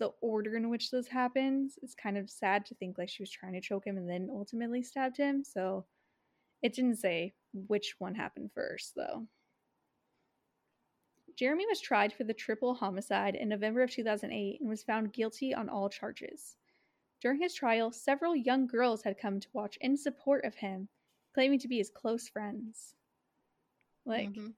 the 0.00 0.10
order 0.20 0.56
in 0.56 0.68
which 0.70 0.90
this 0.90 1.06
happens. 1.06 1.78
It's 1.82 1.94
kind 1.94 2.18
of 2.18 2.28
sad 2.28 2.66
to 2.66 2.74
think 2.74 2.98
like 2.98 3.08
she 3.08 3.22
was 3.22 3.30
trying 3.30 3.52
to 3.52 3.60
choke 3.60 3.86
him 3.86 3.96
and 3.96 4.10
then 4.10 4.28
ultimately 4.28 4.82
stabbed 4.82 5.16
him. 5.18 5.44
So 5.44 5.86
it 6.62 6.74
didn't 6.74 6.96
say 6.96 7.34
which 7.52 7.94
one 8.00 8.16
happened 8.16 8.50
first, 8.52 8.94
though. 8.96 9.28
Jeremy 11.36 11.66
was 11.66 11.80
tried 11.80 12.12
for 12.12 12.24
the 12.24 12.34
triple 12.34 12.74
homicide 12.74 13.34
in 13.36 13.48
November 13.48 13.82
of 13.82 13.90
2008 13.90 14.60
and 14.60 14.68
was 14.68 14.82
found 14.82 15.12
guilty 15.12 15.54
on 15.54 15.68
all 15.68 15.88
charges. 15.88 16.56
During 17.20 17.40
his 17.40 17.54
trial, 17.54 17.92
several 17.92 18.34
young 18.34 18.66
girls 18.66 19.02
had 19.02 19.18
come 19.18 19.38
to 19.40 19.48
watch 19.52 19.78
in 19.80 19.96
support 19.96 20.44
of 20.44 20.54
him, 20.56 20.88
claiming 21.34 21.58
to 21.60 21.68
be 21.68 21.78
his 21.78 21.90
close 21.90 22.28
friends. 22.28 22.94
Like, 24.04 24.30
Mhm. 24.30 24.54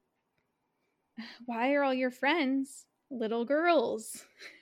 why 1.47 1.75
are 1.75 1.83
all 1.83 1.95
your 1.95 2.11
friends 2.11 2.87
little 3.11 3.45
girls? 3.45 4.25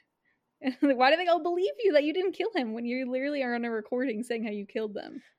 Why 0.80 1.10
do 1.10 1.16
they 1.16 1.26
all 1.26 1.42
believe 1.42 1.72
you 1.82 1.92
that 1.92 2.04
you 2.04 2.12
didn't 2.12 2.32
kill 2.32 2.50
him 2.54 2.74
when 2.74 2.84
you 2.84 3.10
literally 3.10 3.42
are 3.42 3.54
on 3.54 3.64
a 3.64 3.70
recording 3.70 4.22
saying 4.22 4.44
how 4.44 4.50
you 4.50 4.66
killed 4.66 4.94
them? 4.94 5.22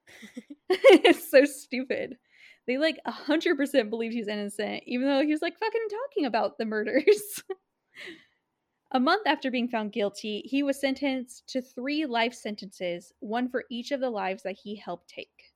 it's 0.69 1.29
so 1.29 1.45
stupid. 1.45 2.17
They 2.67 2.77
like 2.77 2.99
100% 3.07 3.89
believed 3.89 4.13
he's 4.13 4.27
innocent, 4.27 4.83
even 4.85 5.07
though 5.07 5.21
he 5.21 5.31
was 5.31 5.41
like 5.41 5.57
fucking 5.59 5.87
talking 5.89 6.25
about 6.25 6.57
the 6.57 6.65
murders. 6.65 7.43
a 8.91 8.99
month 8.99 9.25
after 9.25 9.51
being 9.51 9.67
found 9.67 9.91
guilty, 9.91 10.41
he 10.45 10.63
was 10.63 10.79
sentenced 10.79 11.47
to 11.49 11.61
three 11.61 12.05
life 12.05 12.33
sentences, 12.33 13.11
one 13.19 13.49
for 13.49 13.65
each 13.69 13.91
of 13.91 13.99
the 13.99 14.09
lives 14.09 14.43
that 14.43 14.57
he 14.63 14.75
helped 14.75 15.09
take. 15.09 15.51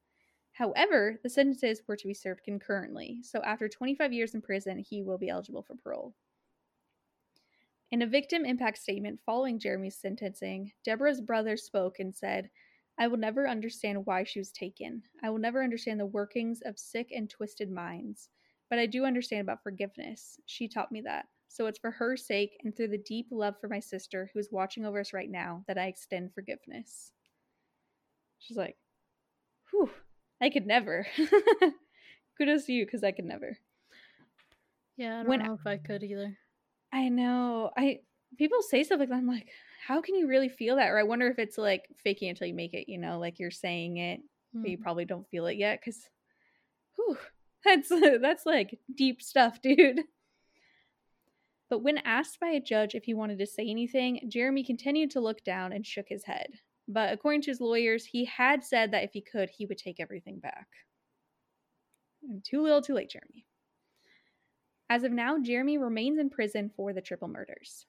However, 0.53 1.19
the 1.21 1.29
sentences 1.29 1.81
were 1.87 1.97
to 1.97 2.07
be 2.07 2.13
served 2.13 2.43
concurrently, 2.43 3.19
so 3.21 3.41
after 3.43 3.67
25 3.67 4.13
years 4.13 4.33
in 4.33 4.41
prison, 4.41 4.79
he 4.79 5.03
will 5.03 5.17
be 5.17 5.29
eligible 5.29 5.63
for 5.63 5.75
parole. 5.75 6.15
In 7.91 8.01
a 8.01 8.07
victim 8.07 8.45
impact 8.45 8.77
statement 8.79 9.19
following 9.25 9.59
Jeremy's 9.59 9.97
sentencing, 9.97 10.71
Deborah's 10.83 11.21
brother 11.21 11.55
spoke 11.55 11.99
and 11.99 12.13
said, 12.13 12.49
I 12.99 13.07
will 13.07 13.17
never 13.17 13.47
understand 13.47 14.05
why 14.05 14.23
she 14.23 14.39
was 14.39 14.51
taken. 14.51 15.03
I 15.23 15.29
will 15.29 15.37
never 15.37 15.63
understand 15.63 15.99
the 15.99 16.05
workings 16.05 16.61
of 16.65 16.79
sick 16.79 17.09
and 17.15 17.29
twisted 17.29 17.69
minds. 17.71 18.29
But 18.69 18.79
I 18.79 18.85
do 18.85 19.05
understand 19.05 19.41
about 19.41 19.61
forgiveness. 19.63 20.39
She 20.45 20.67
taught 20.67 20.91
me 20.91 21.01
that. 21.01 21.25
So 21.47 21.67
it's 21.67 21.79
for 21.79 21.91
her 21.91 22.17
sake 22.17 22.57
and 22.63 22.75
through 22.75 22.87
the 22.89 22.97
deep 23.05 23.27
love 23.31 23.55
for 23.61 23.67
my 23.69 23.79
sister 23.79 24.29
who 24.33 24.39
is 24.39 24.49
watching 24.51 24.85
over 24.85 24.99
us 24.99 25.13
right 25.13 25.29
now 25.29 25.63
that 25.67 25.77
I 25.77 25.85
extend 25.85 26.33
forgiveness. 26.33 27.11
She's 28.39 28.57
like, 28.57 28.75
whew, 29.71 29.89
I 30.41 30.49
could 30.49 30.65
never. 30.65 31.05
Kudos 32.37 32.65
to 32.65 32.73
you 32.73 32.85
because 32.85 33.03
I 33.03 33.11
could 33.11 33.25
never. 33.25 33.57
Yeah, 34.97 35.15
I 35.15 35.17
don't 35.19 35.29
When- 35.29 35.43
know 35.43 35.53
if 35.53 35.65
I 35.67 35.77
could 35.77 36.03
either. 36.03 36.37
I 36.95 37.09
know. 37.09 37.71
I 37.75 37.99
people 38.37 38.61
say 38.61 38.83
stuff 38.83 38.99
like 38.99 39.09
that. 39.09 39.15
I'm 39.15 39.27
like, 39.27 39.49
how 39.85 40.01
can 40.01 40.15
you 40.15 40.27
really 40.27 40.47
feel 40.49 40.77
that? 40.77 40.89
Or 40.89 40.97
I 40.97 41.03
wonder 41.03 41.27
if 41.27 41.39
it's 41.39 41.57
like 41.57 41.85
faking 42.03 42.29
until 42.29 42.47
you 42.47 42.53
make 42.53 42.73
it. 42.73 42.89
You 42.89 42.97
know, 42.97 43.19
like 43.19 43.37
you're 43.37 43.51
saying 43.51 43.97
it, 43.97 44.21
but 44.53 44.69
you 44.69 44.77
Hmm. 44.77 44.83
probably 44.83 45.03
don't 45.05 45.27
feel 45.29 45.47
it 45.47 45.57
yet. 45.57 45.81
Because, 45.81 45.99
whew, 46.95 47.17
that's 47.65 47.89
that's 47.89 48.45
like 48.45 48.79
deep 48.95 49.21
stuff, 49.21 49.61
dude. 49.63 49.99
But 51.69 51.79
when 51.83 51.97
asked 51.97 52.39
by 52.39 52.49
a 52.51 52.61
judge 52.61 52.95
if 52.95 53.03
he 53.03 53.13
wanted 53.13 53.39
to 53.39 53.45
say 53.45 53.67
anything, 53.67 54.29
Jeremy 54.29 54.63
continued 54.63 55.11
to 55.11 55.19
look 55.19 55.43
down 55.43 55.73
and 55.73 55.85
shook 55.85 56.05
his 56.07 56.23
head. 56.23 56.47
But 56.87 57.11
according 57.11 57.41
to 57.41 57.51
his 57.51 57.59
lawyers, 57.59 58.05
he 58.05 58.23
had 58.25 58.63
said 58.63 58.91
that 58.91 59.03
if 59.03 59.11
he 59.11 59.19
could, 59.21 59.49
he 59.49 59.65
would 59.65 59.79
take 59.79 59.99
everything 59.99 60.39
back. 60.39 60.67
And 62.23 62.43
too 62.45 62.61
little, 62.61 62.81
too 62.81 62.93
late, 62.93 63.09
Jeremy. 63.09 63.45
As 64.89 65.03
of 65.03 65.11
now, 65.11 65.39
Jeremy 65.39 65.77
remains 65.77 66.19
in 66.19 66.29
prison 66.29 66.69
for 66.75 66.93
the 66.93 67.01
triple 67.01 67.27
murders. 67.27 67.85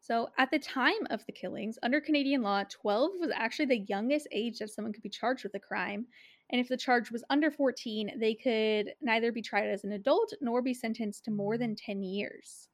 So, 0.00 0.30
at 0.36 0.50
the 0.50 0.58
time 0.58 1.06
of 1.10 1.24
the 1.26 1.32
killings, 1.32 1.78
under 1.82 2.00
Canadian 2.00 2.42
law, 2.42 2.64
12 2.68 3.12
was 3.20 3.30
actually 3.34 3.66
the 3.66 3.86
youngest 3.88 4.26
age 4.32 4.58
that 4.58 4.70
someone 4.70 4.92
could 4.92 5.02
be 5.02 5.08
charged 5.08 5.44
with 5.44 5.54
a 5.54 5.60
crime. 5.60 6.06
And 6.50 6.60
if 6.60 6.68
the 6.68 6.76
charge 6.76 7.10
was 7.10 7.24
under 7.30 7.50
14, 7.50 8.18
they 8.18 8.34
could 8.34 8.94
neither 9.00 9.30
be 9.30 9.42
tried 9.42 9.68
as 9.68 9.84
an 9.84 9.92
adult 9.92 10.32
nor 10.40 10.60
be 10.60 10.74
sentenced 10.74 11.24
to 11.24 11.30
more 11.30 11.56
than 11.56 11.76
10 11.76 12.02
years. 12.02 12.68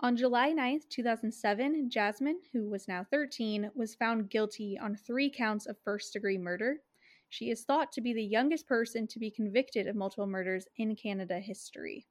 On 0.00 0.14
July 0.14 0.52
9th, 0.52 0.86
2007, 0.90 1.88
Jasmine, 1.88 2.40
who 2.52 2.68
was 2.68 2.86
now 2.86 3.02
13, 3.10 3.70
was 3.74 3.94
found 3.94 4.28
guilty 4.28 4.78
on 4.78 4.94
three 4.94 5.30
counts 5.30 5.64
of 5.64 5.78
first 5.78 6.12
degree 6.12 6.36
murder. 6.36 6.82
She 7.28 7.50
is 7.50 7.64
thought 7.64 7.92
to 7.92 8.00
be 8.00 8.12
the 8.12 8.24
youngest 8.24 8.66
person 8.66 9.06
to 9.08 9.18
be 9.18 9.30
convicted 9.30 9.86
of 9.86 9.96
multiple 9.96 10.26
murders 10.26 10.66
in 10.76 10.96
Canada 10.96 11.40
history. 11.40 12.06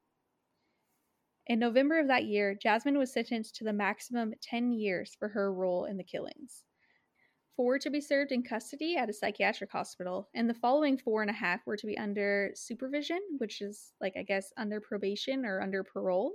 In 1.46 1.58
November 1.58 2.00
of 2.00 2.08
that 2.08 2.24
year, 2.24 2.54
Jasmine 2.54 2.98
was 2.98 3.12
sentenced 3.12 3.54
to 3.56 3.64
the 3.64 3.72
maximum 3.72 4.34
10 4.42 4.72
years 4.72 5.14
for 5.18 5.28
her 5.28 5.52
role 5.52 5.84
in 5.84 5.96
the 5.96 6.04
killings. 6.04 6.64
Four 7.54 7.78
to 7.78 7.88
be 7.88 8.00
served 8.00 8.32
in 8.32 8.42
custody 8.42 8.96
at 8.96 9.08
a 9.08 9.14
psychiatric 9.14 9.70
hospital, 9.70 10.28
and 10.34 10.50
the 10.50 10.54
following 10.54 10.98
four 10.98 11.22
and 11.22 11.30
a 11.30 11.34
half 11.34 11.64
were 11.64 11.76
to 11.76 11.86
be 11.86 11.96
under 11.96 12.50
supervision, 12.54 13.20
which 13.38 13.62
is 13.62 13.94
like, 14.00 14.14
I 14.16 14.24
guess, 14.24 14.52
under 14.58 14.80
probation 14.80 15.46
or 15.46 15.62
under 15.62 15.82
parole. 15.82 16.32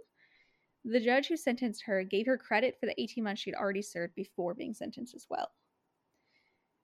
The 0.83 0.99
judge 0.99 1.27
who 1.27 1.37
sentenced 1.37 1.83
her 1.83 2.03
gave 2.03 2.25
her 2.25 2.37
credit 2.37 2.79
for 2.79 2.87
the 2.87 2.99
18 2.99 3.23
months 3.23 3.41
she'd 3.41 3.53
already 3.53 3.83
served 3.83 4.15
before 4.15 4.55
being 4.55 4.73
sentenced 4.73 5.13
as 5.13 5.27
well. 5.29 5.51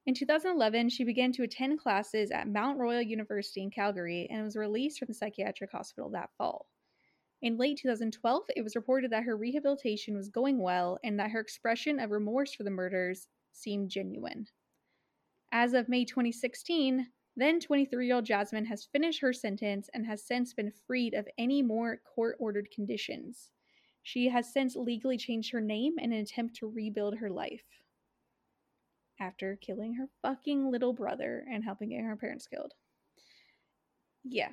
In 0.07 0.13
2011, 0.13 0.87
she 0.87 1.03
began 1.03 1.33
to 1.33 1.43
attend 1.43 1.79
classes 1.79 2.31
at 2.31 2.47
Mount 2.47 2.79
Royal 2.79 3.01
University 3.01 3.61
in 3.61 3.69
Calgary 3.69 4.25
and 4.31 4.41
was 4.41 4.55
released 4.55 4.99
from 4.99 5.07
the 5.07 5.13
psychiatric 5.13 5.69
hospital 5.69 6.09
that 6.11 6.29
fall. 6.37 6.69
In 7.41 7.57
late 7.57 7.77
2012, 7.81 8.43
it 8.55 8.61
was 8.61 8.77
reported 8.77 9.11
that 9.11 9.25
her 9.25 9.35
rehabilitation 9.35 10.15
was 10.15 10.29
going 10.29 10.59
well 10.59 10.97
and 11.03 11.19
that 11.19 11.31
her 11.31 11.41
expression 11.41 11.99
of 11.99 12.11
remorse 12.11 12.53
for 12.53 12.63
the 12.63 12.69
murders 12.69 13.27
seemed 13.51 13.89
genuine. 13.89 14.47
As 15.51 15.73
of 15.73 15.89
May 15.89 16.05
2016, 16.05 17.05
then 17.35 17.59
23 17.59 18.07
year 18.07 18.15
old 18.15 18.25
Jasmine 18.25 18.65
has 18.65 18.85
finished 18.85 19.19
her 19.19 19.33
sentence 19.33 19.89
and 19.93 20.05
has 20.05 20.25
since 20.25 20.53
been 20.53 20.71
freed 20.71 21.15
of 21.15 21.27
any 21.37 21.61
more 21.61 21.99
court 22.15 22.37
ordered 22.39 22.71
conditions. 22.71 23.51
She 24.03 24.29
has 24.29 24.53
since 24.53 24.77
legally 24.77 25.17
changed 25.17 25.51
her 25.51 25.59
name 25.59 25.99
in 25.99 26.13
an 26.13 26.19
attempt 26.19 26.55
to 26.55 26.67
rebuild 26.67 27.17
her 27.17 27.29
life 27.29 27.65
after 29.19 29.57
killing 29.61 29.95
her 29.95 30.07
fucking 30.21 30.71
little 30.71 30.93
brother 30.93 31.45
and 31.51 31.63
helping 31.63 31.89
get 31.89 32.01
her 32.01 32.15
parents 32.15 32.47
killed. 32.47 32.73
Yeah. 34.23 34.49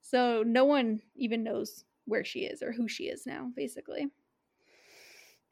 So 0.00 0.42
no 0.44 0.64
one 0.64 1.00
even 1.14 1.44
knows 1.44 1.84
where 2.06 2.24
she 2.24 2.40
is 2.40 2.62
or 2.62 2.72
who 2.72 2.88
she 2.88 3.04
is 3.04 3.26
now, 3.26 3.50
basically. 3.54 4.08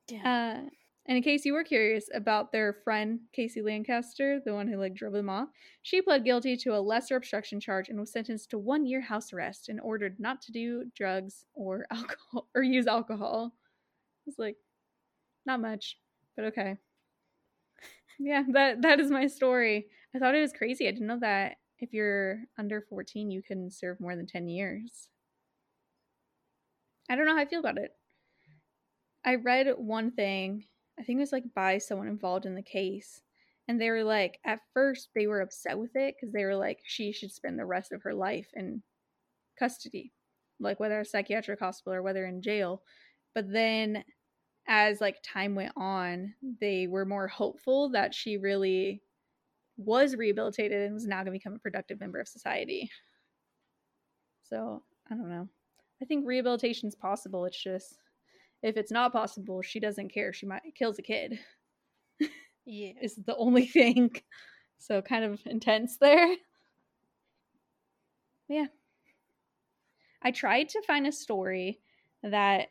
Yeah. 0.09 0.63
Uh, 0.65 0.69
and 1.07 1.17
in 1.17 1.23
case 1.23 1.45
you 1.45 1.55
were 1.55 1.65
curious 1.65 2.09
about 2.15 2.53
their 2.53 2.73
friend 2.85 3.21
Kacy 3.37 3.65
Lancaster, 3.65 4.41
the 4.45 4.55
one 4.55 4.69
who 4.69 4.77
like 4.77 4.95
drove 4.95 5.13
them 5.13 5.31
off, 5.31 5.49
she 5.83 6.03
pled 6.03 6.25
guilty 6.25 6.57
to 6.59 6.77
a 6.77 6.81
lesser 6.81 7.17
obstruction 7.17 7.59
charge 7.59 7.89
and 7.89 7.99
was 7.99 8.13
sentenced 8.13 8.51
to 8.51 8.59
one 8.59 8.87
year 8.87 9.01
house 9.01 9.33
arrest 9.33 9.69
and 9.69 9.81
ordered 9.81 10.17
not 10.21 10.43
to 10.43 10.53
do 10.53 10.85
drugs 10.95 11.45
or 11.55 11.87
alcohol 11.91 12.49
or 12.55 12.63
use 12.63 12.87
alcohol. 12.87 13.55
It's 14.27 14.39
like 14.39 14.57
not 15.47 15.61
much, 15.61 15.97
but 16.37 16.45
okay. 16.47 16.77
Yeah, 18.21 18.45
that 18.53 18.83
that 18.83 19.01
is 19.01 19.11
my 19.11 19.27
story. 19.27 19.89
I 20.15 20.19
thought 20.21 20.35
it 20.37 20.41
was 20.41 20.53
crazy. 20.53 20.87
I 20.87 20.93
didn't 20.93 21.09
know 21.09 21.19
that 21.21 21.57
if 21.81 21.93
you're 21.93 22.45
under 22.59 22.81
14, 22.83 23.31
you 23.33 23.43
can 23.43 23.69
serve 23.71 23.99
more 24.01 24.15
than 24.15 24.27
10 24.27 24.49
years. 24.49 25.09
I 27.11 27.17
don't 27.17 27.27
know 27.27 27.35
how 27.35 27.43
I 27.43 27.47
feel 27.47 27.61
about 27.61 27.77
it. 27.77 27.95
I 29.25 29.37
read 29.37 29.69
one 29.79 30.11
thing, 30.13 30.65
I 30.99 31.03
think 31.03 31.19
it 31.19 31.21
was 31.21 31.33
like 31.33 31.55
by 31.55 31.79
someone 31.79 32.09
involved 32.09 32.47
in 32.47 32.55
the 32.55 32.63
case, 32.63 33.23
and 33.69 33.81
they 33.81 33.91
were 33.91 34.05
like, 34.05 34.39
at 34.45 34.61
first, 34.75 35.11
they 35.15 35.27
were 35.27 35.41
upset 35.41 35.79
with 35.79 35.95
it 35.95 36.15
because 36.17 36.33
they 36.33 36.45
were 36.45 36.57
like, 36.57 36.81
she 36.85 37.13
should 37.13 37.33
spend 37.33 37.59
the 37.59 37.67
rest 37.67 37.93
of 37.93 38.03
her 38.03 38.15
life 38.15 38.49
in 38.55 38.83
custody, 39.59 40.13
like 40.61 40.81
whether 40.81 41.01
a 41.01 41.05
psychiatric 41.05 41.61
hospital 41.61 41.95
or 41.95 42.03
whether 42.03 42.27
in 42.27 42.43
jail. 42.43 42.83
But 43.35 43.53
then, 43.53 44.05
as 44.69 45.01
like 45.01 45.23
time 45.23 45.55
went 45.55 45.73
on, 45.77 46.35
they 46.61 46.87
were 46.87 47.05
more 47.05 47.29
hopeful 47.29 47.91
that 47.91 48.15
she 48.15 48.37
really 48.37 49.03
was 49.77 50.15
rehabilitated 50.15 50.83
and 50.83 50.95
was 50.95 51.07
now 51.07 51.17
going 51.17 51.27
to 51.27 51.33
become 51.33 51.55
a 51.55 51.59
productive 51.59 52.01
member 52.01 52.21
of 52.21 52.29
society. 52.29 52.91
So 54.43 54.83
I 55.11 55.15
don't 55.15 55.31
know. 55.31 55.49
I 56.03 56.05
think 56.05 56.27
rehabilitation 56.27 56.89
is 56.89 56.95
possible. 56.95 57.45
It's 57.45 57.63
just 57.63 57.97
if 58.63 58.77
it's 58.77 58.93
not 58.93 59.13
possible, 59.13 59.63
she 59.63 59.81
doesn't 59.81 60.13
care. 60.13 60.33
She 60.33 60.47
might 60.47 60.63
kills 60.75 60.99
a 60.99 61.03
kid. 61.03 61.39
Yeah. 62.67 62.93
Is 63.01 63.17
the 63.17 63.37
only 63.37 63.67
thing. 63.67 64.11
So 64.79 65.03
kind 65.03 65.25
of 65.25 65.41
intense 65.47 65.97
there. 65.99 66.37
Yeah. 68.49 68.67
I 70.23 70.31
tried 70.31 70.69
to 70.71 70.83
find 70.83 71.07
a 71.07 71.13
story 71.13 71.81
that 72.23 72.69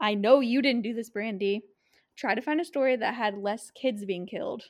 I 0.00 0.14
know 0.14 0.40
you 0.40 0.62
didn't 0.62 0.82
do 0.82 0.94
this, 0.94 1.10
Brandy. 1.10 1.62
Try 2.16 2.34
to 2.34 2.42
find 2.42 2.60
a 2.60 2.64
story 2.64 2.96
that 2.96 3.14
had 3.14 3.38
less 3.38 3.70
kids 3.70 4.04
being 4.04 4.26
killed. 4.26 4.64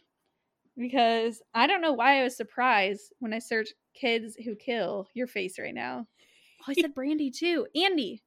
Because 0.76 1.42
I 1.54 1.66
don't 1.66 1.80
know 1.82 1.92
why 1.92 2.20
I 2.20 2.24
was 2.24 2.36
surprised 2.36 3.12
when 3.18 3.32
I 3.32 3.40
searched 3.40 3.74
kids 3.94 4.36
who 4.44 4.54
kill 4.54 5.08
your 5.14 5.26
face 5.26 5.58
right 5.58 5.74
now. 5.74 6.06
Oh, 6.62 6.72
I 6.72 6.74
said 6.74 6.92
Brandy 6.92 7.30
too. 7.30 7.68
Andy. 7.76 8.20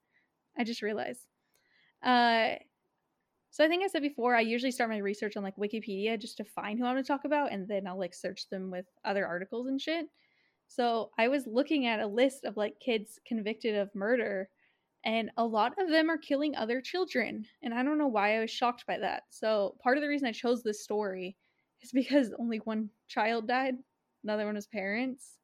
I 0.57 0.63
just 0.63 0.81
realized. 0.81 1.27
Uh 2.01 2.55
so 3.49 3.65
I 3.65 3.67
think 3.67 3.83
I 3.83 3.87
said 3.87 4.01
before, 4.01 4.33
I 4.33 4.39
usually 4.39 4.71
start 4.71 4.89
my 4.89 4.99
research 4.99 5.35
on 5.35 5.43
like 5.43 5.57
Wikipedia 5.57 6.17
just 6.17 6.37
to 6.37 6.45
find 6.45 6.79
who 6.79 6.85
I 6.85 6.93
want 6.93 7.05
to 7.05 7.07
talk 7.11 7.25
about, 7.25 7.51
and 7.51 7.67
then 7.67 7.85
I'll 7.85 7.99
like 7.99 8.13
search 8.13 8.47
them 8.49 8.71
with 8.71 8.85
other 9.03 9.27
articles 9.27 9.67
and 9.67 9.79
shit. 9.79 10.07
So 10.67 11.11
I 11.17 11.27
was 11.27 11.45
looking 11.47 11.85
at 11.85 11.99
a 11.99 12.07
list 12.07 12.45
of 12.45 12.55
like 12.55 12.79
kids 12.79 13.19
convicted 13.27 13.75
of 13.75 13.93
murder, 13.93 14.47
and 15.03 15.31
a 15.37 15.45
lot 15.45 15.73
of 15.79 15.89
them 15.89 16.09
are 16.09 16.17
killing 16.17 16.55
other 16.55 16.81
children. 16.81 17.45
And 17.63 17.73
I 17.73 17.83
don't 17.83 17.97
know 17.97 18.07
why 18.07 18.35
I 18.35 18.39
was 18.39 18.51
shocked 18.51 18.85
by 18.85 18.97
that. 18.99 19.23
So 19.29 19.75
part 19.81 19.97
of 19.97 20.01
the 20.01 20.07
reason 20.07 20.27
I 20.27 20.31
chose 20.31 20.61
this 20.61 20.83
story 20.83 21.35
is 21.81 21.91
because 21.91 22.31
only 22.39 22.57
one 22.59 22.89
child 23.07 23.47
died, 23.47 23.75
another 24.23 24.45
one 24.45 24.55
was 24.55 24.67
parents. 24.67 25.37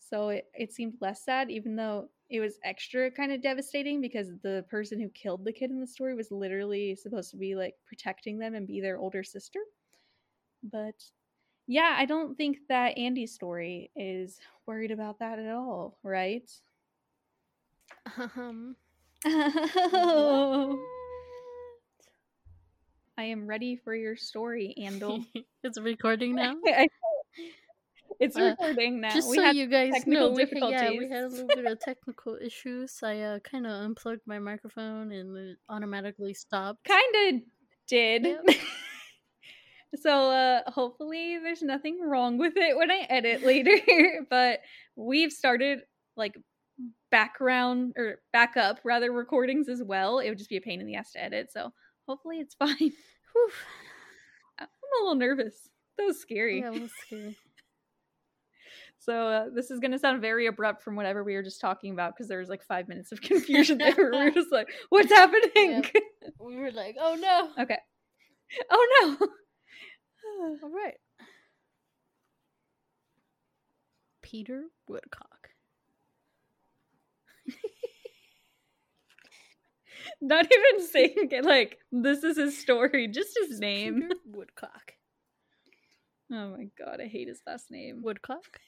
So 0.00 0.30
it, 0.30 0.46
it 0.54 0.72
seemed 0.72 0.94
less 1.00 1.24
sad, 1.24 1.50
even 1.50 1.76
though 1.76 2.08
it 2.30 2.40
was 2.40 2.58
extra 2.64 3.10
kind 3.10 3.32
of 3.32 3.42
devastating 3.42 4.00
because 4.00 4.30
the 4.42 4.64
person 4.68 5.00
who 5.00 5.08
killed 5.10 5.44
the 5.44 5.52
kid 5.52 5.70
in 5.70 5.80
the 5.80 5.86
story 5.86 6.14
was 6.14 6.30
literally 6.30 6.94
supposed 6.96 7.30
to 7.30 7.36
be 7.36 7.54
like 7.54 7.74
protecting 7.86 8.38
them 8.38 8.54
and 8.54 8.66
be 8.66 8.80
their 8.80 8.98
older 8.98 9.22
sister. 9.22 9.60
But 10.62 10.94
yeah, 11.66 11.94
I 11.96 12.06
don't 12.06 12.36
think 12.36 12.58
that 12.68 12.98
Andy's 12.98 13.34
story 13.34 13.90
is 13.96 14.40
worried 14.66 14.90
about 14.90 15.18
that 15.20 15.38
at 15.38 15.54
all, 15.54 15.98
right? 16.02 16.50
Um. 18.36 18.76
I 23.16 23.24
am 23.24 23.46
ready 23.46 23.76
for 23.76 23.94
your 23.94 24.16
story, 24.16 24.74
Andal. 24.78 25.24
it's 25.62 25.78
recording 25.80 26.34
now. 26.36 26.54
It's 28.20 28.36
Uh, 28.36 28.54
recording 28.58 29.00
now. 29.00 29.10
Just 29.10 29.28
we 29.30 29.36
so 29.36 29.50
you 29.50 29.66
guys 29.66 30.06
know, 30.06 30.30
we, 30.30 30.46
yeah, 30.52 30.90
we 30.90 31.08
had 31.08 31.24
a 31.24 31.28
little 31.28 31.46
bit 31.46 31.64
of 31.66 31.80
technical 31.80 32.36
issues. 32.40 33.00
I 33.02 33.20
uh, 33.20 33.38
kind 33.40 33.66
of 33.66 33.72
unplugged 33.72 34.22
my 34.26 34.38
microphone 34.38 35.12
and 35.12 35.36
it 35.36 35.58
automatically 35.68 36.34
stopped. 36.34 36.84
kind 36.84 37.14
of 37.36 37.40
did. 37.86 38.24
Yep. 38.24 38.56
so 40.02 40.30
uh 40.30 40.62
hopefully 40.70 41.38
there's 41.42 41.62
nothing 41.62 42.00
wrong 42.00 42.36
with 42.38 42.54
it 42.56 42.76
when 42.76 42.90
I 42.90 43.06
edit 43.08 43.42
later, 43.44 43.78
but 44.30 44.60
we've 44.96 45.32
started 45.32 45.80
like 46.16 46.36
background 47.10 47.92
or 47.96 48.16
backup 48.32 48.80
rather 48.84 49.12
recordings 49.12 49.68
as 49.68 49.82
well. 49.82 50.18
It 50.18 50.28
would 50.28 50.38
just 50.38 50.50
be 50.50 50.56
a 50.56 50.60
pain 50.60 50.80
in 50.80 50.86
the 50.86 50.96
ass 50.96 51.12
to 51.12 51.22
edit, 51.22 51.52
so 51.52 51.72
hopefully 52.08 52.40
it's 52.40 52.54
fine. 52.58 52.76
Whew. 52.78 53.50
I'm 54.58 54.66
a 54.66 55.02
little 55.02 55.14
nervous. 55.16 55.68
That 55.98 56.04
was 56.04 56.20
scary. 56.20 56.60
Yeah, 56.60 56.72
it 56.72 56.80
was 56.82 56.90
scary. 57.06 57.36
So 59.04 59.28
uh, 59.28 59.44
this 59.54 59.70
is 59.70 59.80
going 59.80 59.90
to 59.90 59.98
sound 59.98 60.22
very 60.22 60.46
abrupt 60.46 60.82
from 60.82 60.96
whatever 60.96 61.22
we 61.22 61.34
were 61.34 61.42
just 61.42 61.60
talking 61.60 61.92
about 61.92 62.14
because 62.14 62.26
there 62.26 62.38
was 62.38 62.48
like 62.48 62.64
five 62.64 62.88
minutes 62.88 63.12
of 63.12 63.20
confusion 63.20 63.76
there. 63.76 63.94
we 63.98 64.24
were 64.24 64.30
just 64.30 64.50
like, 64.50 64.68
"What's 64.88 65.12
happening?" 65.12 65.84
We 66.40 66.56
were 66.56 66.70
like, 66.70 66.96
oh 66.98 67.14
no. 67.14 67.62
okay. 67.62 67.76
Oh 68.70 69.16
no. 69.20 69.28
All 70.62 70.70
right. 70.70 70.94
Peter 74.22 74.64
Woodcock. 74.88 75.33
Not 80.20 80.46
even 80.52 80.86
saying 80.86 81.28
it 81.30 81.44
like 81.44 81.78
this 81.92 82.24
is 82.24 82.36
his 82.36 82.58
story, 82.58 83.08
just 83.08 83.38
his 83.48 83.60
name. 83.60 84.02
Peter 84.02 84.14
Woodcock. 84.26 84.92
Oh 86.32 86.56
my 86.56 86.68
god, 86.78 87.00
I 87.00 87.06
hate 87.06 87.28
his 87.28 87.40
last 87.46 87.70
name. 87.70 88.00
Woodcock? 88.02 88.58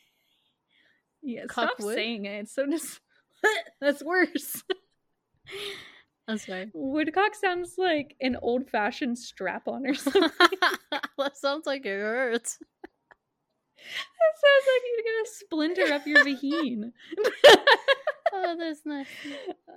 Yeah, 1.23 1.45
stop 1.51 1.77
Cockwood? 1.77 1.95
saying 1.95 2.27
it. 2.27 2.41
It's 2.43 2.55
so 2.55 2.67
just 2.67 3.01
that's 3.81 4.03
worse. 4.03 4.63
I'm 6.29 6.39
sorry. 6.39 6.71
Woodcock 6.75 7.35
sounds 7.35 7.75
like 7.79 8.17
an 8.21 8.37
old 8.43 8.69
fashioned 8.69 9.17
strap 9.19 9.69
on 9.69 9.87
or 9.87 9.95
something. 9.95 10.29
that 11.19 11.37
sounds 11.37 11.67
like 11.67 11.87
it 11.87 12.01
hurts. 12.01 12.59
Sounds 14.43 14.67
like 14.73 14.83
you're 14.87 15.05
gonna 15.15 15.29
splinter 15.29 15.95
up 15.95 16.07
your 16.07 16.25
vagine. 16.25 16.93
Oh, 18.39 18.57
that's 18.59 18.83
nice. 18.85 19.07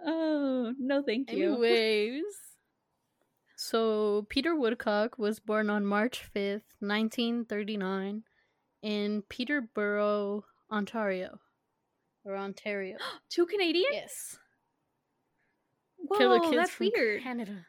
oh 0.06 0.74
no, 0.80 1.02
thank 1.04 1.32
you. 1.32 1.54
Anyways, 1.54 2.24
So 3.56 4.26
Peter 4.30 4.56
Woodcock 4.56 5.18
was 5.18 5.40
born 5.40 5.70
on 5.70 5.86
March 5.86 6.24
5th, 6.36 6.64
1939 6.80 8.24
in 8.82 9.22
Peterborough, 9.30 10.44
Ontario. 10.72 11.40
Or 12.26 12.36
Ontario. 12.36 12.98
Two 13.30 13.46
Canadians? 13.46 13.88
yes. 13.92 14.38
Whoa, 15.98 16.18
Killer 16.18 16.40
kids 16.42 16.56
that's 16.56 16.72
from 16.72 16.90
weird. 16.94 17.22
Canada. 17.24 17.66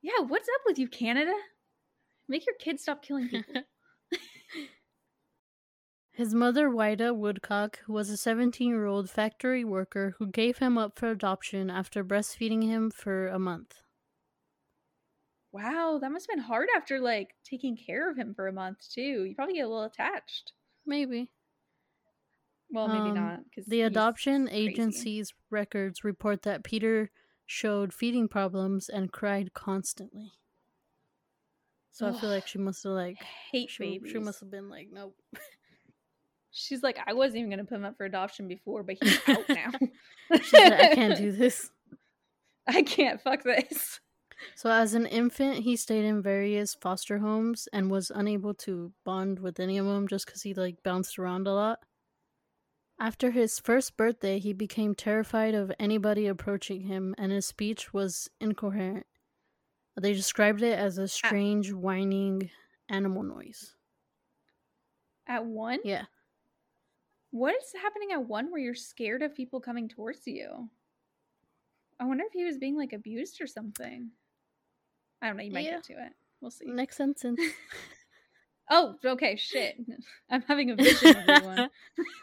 Yeah, 0.00 0.20
what's 0.26 0.48
up 0.48 0.60
with 0.64 0.78
you, 0.78 0.88
Canada? 0.88 1.34
Make 2.28 2.46
your 2.46 2.56
kids 2.58 2.82
stop 2.82 3.02
killing 3.02 3.28
people. 3.28 3.62
His 6.14 6.34
mother, 6.34 6.70
Wida 6.70 7.14
Woodcock, 7.14 7.80
was 7.86 8.08
a 8.08 8.16
17 8.16 8.70
year 8.70 8.86
old 8.86 9.10
factory 9.10 9.66
worker 9.66 10.14
who 10.18 10.26
gave 10.26 10.56
him 10.56 10.78
up 10.78 10.98
for 10.98 11.10
adoption 11.10 11.68
after 11.68 12.02
breastfeeding 12.02 12.62
him 12.64 12.90
for 12.90 13.28
a 13.28 13.38
month. 13.38 13.82
wow, 15.52 15.98
that 16.00 16.10
must 16.10 16.26
have 16.28 16.36
been 16.36 16.44
hard 16.44 16.68
after 16.76 17.00
like 17.00 17.34
taking 17.44 17.76
care 17.76 18.10
of 18.10 18.16
him 18.18 18.34
for 18.34 18.46
a 18.46 18.52
month 18.52 18.88
too. 18.90 19.24
You 19.24 19.34
probably 19.34 19.54
get 19.54 19.62
a 19.66 19.68
little 19.68 19.84
attached. 19.84 20.52
Maybe. 20.86 21.30
Well, 22.70 22.88
maybe 22.88 23.10
Um, 23.10 23.14
not 23.14 23.44
because 23.44 23.66
The 23.66 23.80
adoption 23.82 24.48
agency's 24.48 25.32
records 25.50 26.04
report 26.04 26.42
that 26.42 26.64
Peter 26.64 27.10
showed 27.46 27.92
feeding 27.94 28.28
problems 28.28 28.88
and 28.88 29.12
cried 29.12 29.52
constantly. 29.54 30.32
So 31.90 32.08
I 32.08 32.12
feel 32.12 32.28
like 32.30 32.46
she 32.46 32.58
must 32.58 32.82
have 32.82 32.92
like 32.92 33.22
hate 33.22 33.70
she, 33.70 33.78
babies. 33.78 34.10
she 34.12 34.18
must 34.18 34.40
have 34.40 34.50
been 34.50 34.68
like 34.68 34.88
nope. 34.90 35.16
She's 36.56 36.84
like, 36.84 36.98
I 37.04 37.12
wasn't 37.12 37.38
even 37.38 37.50
gonna 37.50 37.64
put 37.64 37.74
him 37.76 37.84
up 37.84 37.96
for 37.96 38.04
adoption 38.04 38.46
before, 38.46 38.84
but 38.84 38.96
he's 39.02 39.18
out 39.28 39.48
now. 39.48 39.70
She's 40.40 40.52
like, 40.52 40.72
I 40.72 40.94
can't 40.94 41.18
do 41.18 41.32
this. 41.36 41.68
I 42.66 42.82
can't. 42.82 43.20
Fuck 43.20 43.42
this. 43.42 44.00
So 44.54 44.70
as 44.70 44.94
an 44.94 45.06
infant, 45.06 45.58
he 45.58 45.74
stayed 45.76 46.04
in 46.04 46.22
various 46.22 46.74
foster 46.74 47.18
homes 47.18 47.68
and 47.72 47.90
was 47.90 48.12
unable 48.14 48.54
to 48.54 48.92
bond 49.04 49.40
with 49.40 49.58
any 49.58 49.78
of 49.78 49.86
them 49.86 50.06
just 50.06 50.26
because 50.26 50.42
he 50.42 50.54
like 50.54 50.82
bounced 50.84 51.18
around 51.18 51.48
a 51.48 51.52
lot. 51.52 51.80
After 53.00 53.32
his 53.32 53.58
first 53.58 53.96
birthday, 53.96 54.38
he 54.38 54.52
became 54.52 54.94
terrified 54.94 55.54
of 55.54 55.72
anybody 55.80 56.28
approaching 56.28 56.82
him, 56.82 57.14
and 57.18 57.32
his 57.32 57.46
speech 57.46 57.92
was 57.92 58.30
incoherent. 58.40 59.06
They 60.00 60.12
described 60.12 60.62
it 60.62 60.78
as 60.78 60.98
a 60.98 61.08
strange 61.08 61.72
whining 61.72 62.50
animal 62.88 63.24
noise. 63.24 63.74
At 65.26 65.44
one? 65.44 65.80
Yeah. 65.84 66.04
What 67.34 67.56
is 67.56 67.72
happening 67.82 68.12
at 68.12 68.28
one 68.28 68.52
where 68.52 68.60
you're 68.60 68.76
scared 68.76 69.20
of 69.20 69.34
people 69.34 69.58
coming 69.60 69.88
towards 69.88 70.24
you? 70.24 70.68
I 71.98 72.04
wonder 72.04 72.22
if 72.24 72.32
he 72.32 72.44
was 72.44 72.58
being 72.58 72.76
like 72.76 72.92
abused 72.92 73.40
or 73.40 73.48
something. 73.48 74.08
I 75.20 75.26
don't 75.26 75.36
know. 75.38 75.42
You 75.42 75.50
might 75.50 75.64
Yeah. 75.64 75.72
get 75.72 75.82
to 75.84 75.94
it. 75.94 76.12
We'll 76.40 76.52
see. 76.52 76.66
Next 76.66 76.96
sentence. 76.96 77.40
Oh, 78.70 78.94
okay. 79.04 79.36
Shit. 79.36 79.76
I'm 80.30 80.40
having 80.42 80.70
a 80.70 80.76
vision, 80.76 81.14
everyone. 81.16 81.68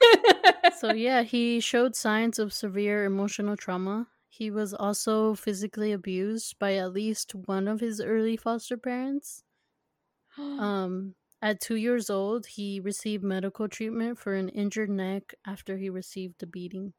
so 0.80 0.91
yeah, 0.91 1.22
he 1.22 1.59
showed 1.59 1.95
signs 1.95 2.39
of 2.39 2.51
severe 2.51 3.03
emotional 3.05 3.55
trauma. 3.55 4.07
He 4.30 4.49
was 4.49 4.74
also 4.74 5.36
physically 5.36 5.91
abused 5.91 6.57
by 6.57 6.76
at 6.78 6.93
least 6.93 7.36
one 7.36 7.68
of 7.68 7.80
his 7.80 7.99
early 8.01 8.38
foster 8.38 8.78
parents. 8.78 9.43
Um, 10.38 11.14
at 11.42 11.60
two 11.60 11.76
years 11.76 12.10
old, 12.10 12.46
he 12.46 12.80
received 12.80 13.24
medical 13.24 13.68
treatment 13.68 14.20
for 14.20 14.36
an 14.36 14.50
injured 14.50 14.89
neck 14.89 15.34
after 15.46 15.78
he 15.78 15.89
received 15.89 16.44
a 16.44 16.46
beating. 16.46 16.94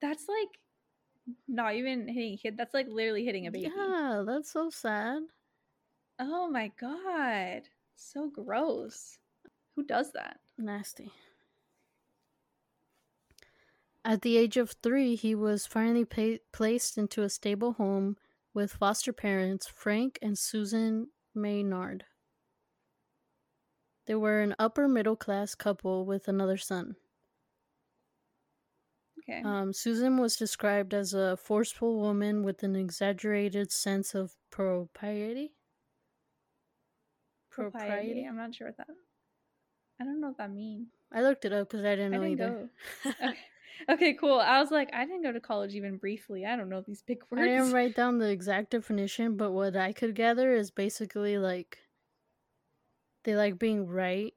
That's 0.00 0.26
like 0.28 0.48
not 1.48 1.74
even 1.74 2.08
hitting 2.08 2.34
a 2.34 2.36
kid. 2.36 2.56
That's 2.56 2.74
like 2.74 2.86
literally 2.88 3.24
hitting 3.24 3.46
a 3.46 3.50
baby. 3.50 3.70
Yeah, 3.74 4.22
that's 4.26 4.52
so 4.52 4.70
sad. 4.70 5.22
Oh 6.18 6.48
my 6.48 6.70
god. 6.80 7.62
So 7.96 8.28
gross. 8.28 9.18
Who 9.74 9.84
does 9.84 10.12
that? 10.12 10.38
Nasty. 10.58 11.10
At 14.04 14.22
the 14.22 14.36
age 14.36 14.56
of 14.56 14.74
three, 14.82 15.14
he 15.14 15.34
was 15.34 15.66
finally 15.66 16.04
pa- 16.04 16.42
placed 16.52 16.98
into 16.98 17.22
a 17.22 17.28
stable 17.28 17.74
home 17.74 18.16
with 18.52 18.72
foster 18.72 19.12
parents 19.12 19.68
Frank 19.68 20.18
and 20.20 20.36
Susan 20.36 21.08
Maynard. 21.34 22.04
They 24.06 24.14
were 24.14 24.40
an 24.40 24.54
upper 24.58 24.88
middle 24.88 25.16
class 25.16 25.54
couple 25.54 26.04
with 26.04 26.28
another 26.28 26.56
son. 26.56 26.96
Okay. 29.22 29.42
Um, 29.44 29.72
Susan 29.72 30.18
was 30.18 30.36
described 30.36 30.92
as 30.94 31.14
a 31.14 31.36
forceful 31.36 32.00
woman 32.00 32.42
with 32.42 32.62
an 32.64 32.74
exaggerated 32.74 33.70
sense 33.70 34.14
of 34.14 34.32
propriety. 34.50 35.54
Propriety. 37.50 38.24
I'm 38.28 38.36
not 38.36 38.54
sure 38.54 38.68
what 38.68 38.78
that. 38.78 38.88
I 40.00 40.04
don't 40.04 40.20
know 40.20 40.28
what 40.28 40.38
that 40.38 40.50
means. 40.52 40.88
I 41.12 41.22
looked 41.22 41.44
it 41.44 41.52
up 41.52 41.70
because 41.70 41.84
I 41.84 41.94
didn't 41.94 42.14
I 42.14 42.16
know 42.16 42.22
didn't 42.24 42.40
either. 42.40 42.70
go. 43.04 43.10
Okay. 43.24 43.38
okay, 43.88 44.14
cool. 44.14 44.40
I 44.40 44.60
was 44.60 44.70
like, 44.70 44.90
I 44.92 45.04
didn't 45.04 45.22
go 45.22 45.32
to 45.32 45.40
college 45.40 45.74
even 45.74 45.96
briefly. 45.98 46.44
I 46.44 46.56
don't 46.56 46.68
know 46.68 46.82
these 46.84 47.02
big 47.02 47.18
words. 47.30 47.42
I 47.42 47.46
didn't 47.46 47.72
write 47.72 47.94
down 47.94 48.18
the 48.18 48.30
exact 48.30 48.70
definition, 48.70 49.36
but 49.36 49.52
what 49.52 49.76
I 49.76 49.92
could 49.92 50.14
gather 50.14 50.52
is 50.52 50.70
basically 50.70 51.38
like 51.38 51.78
they 53.24 53.34
like 53.36 53.58
being 53.58 53.86
right. 53.86 54.34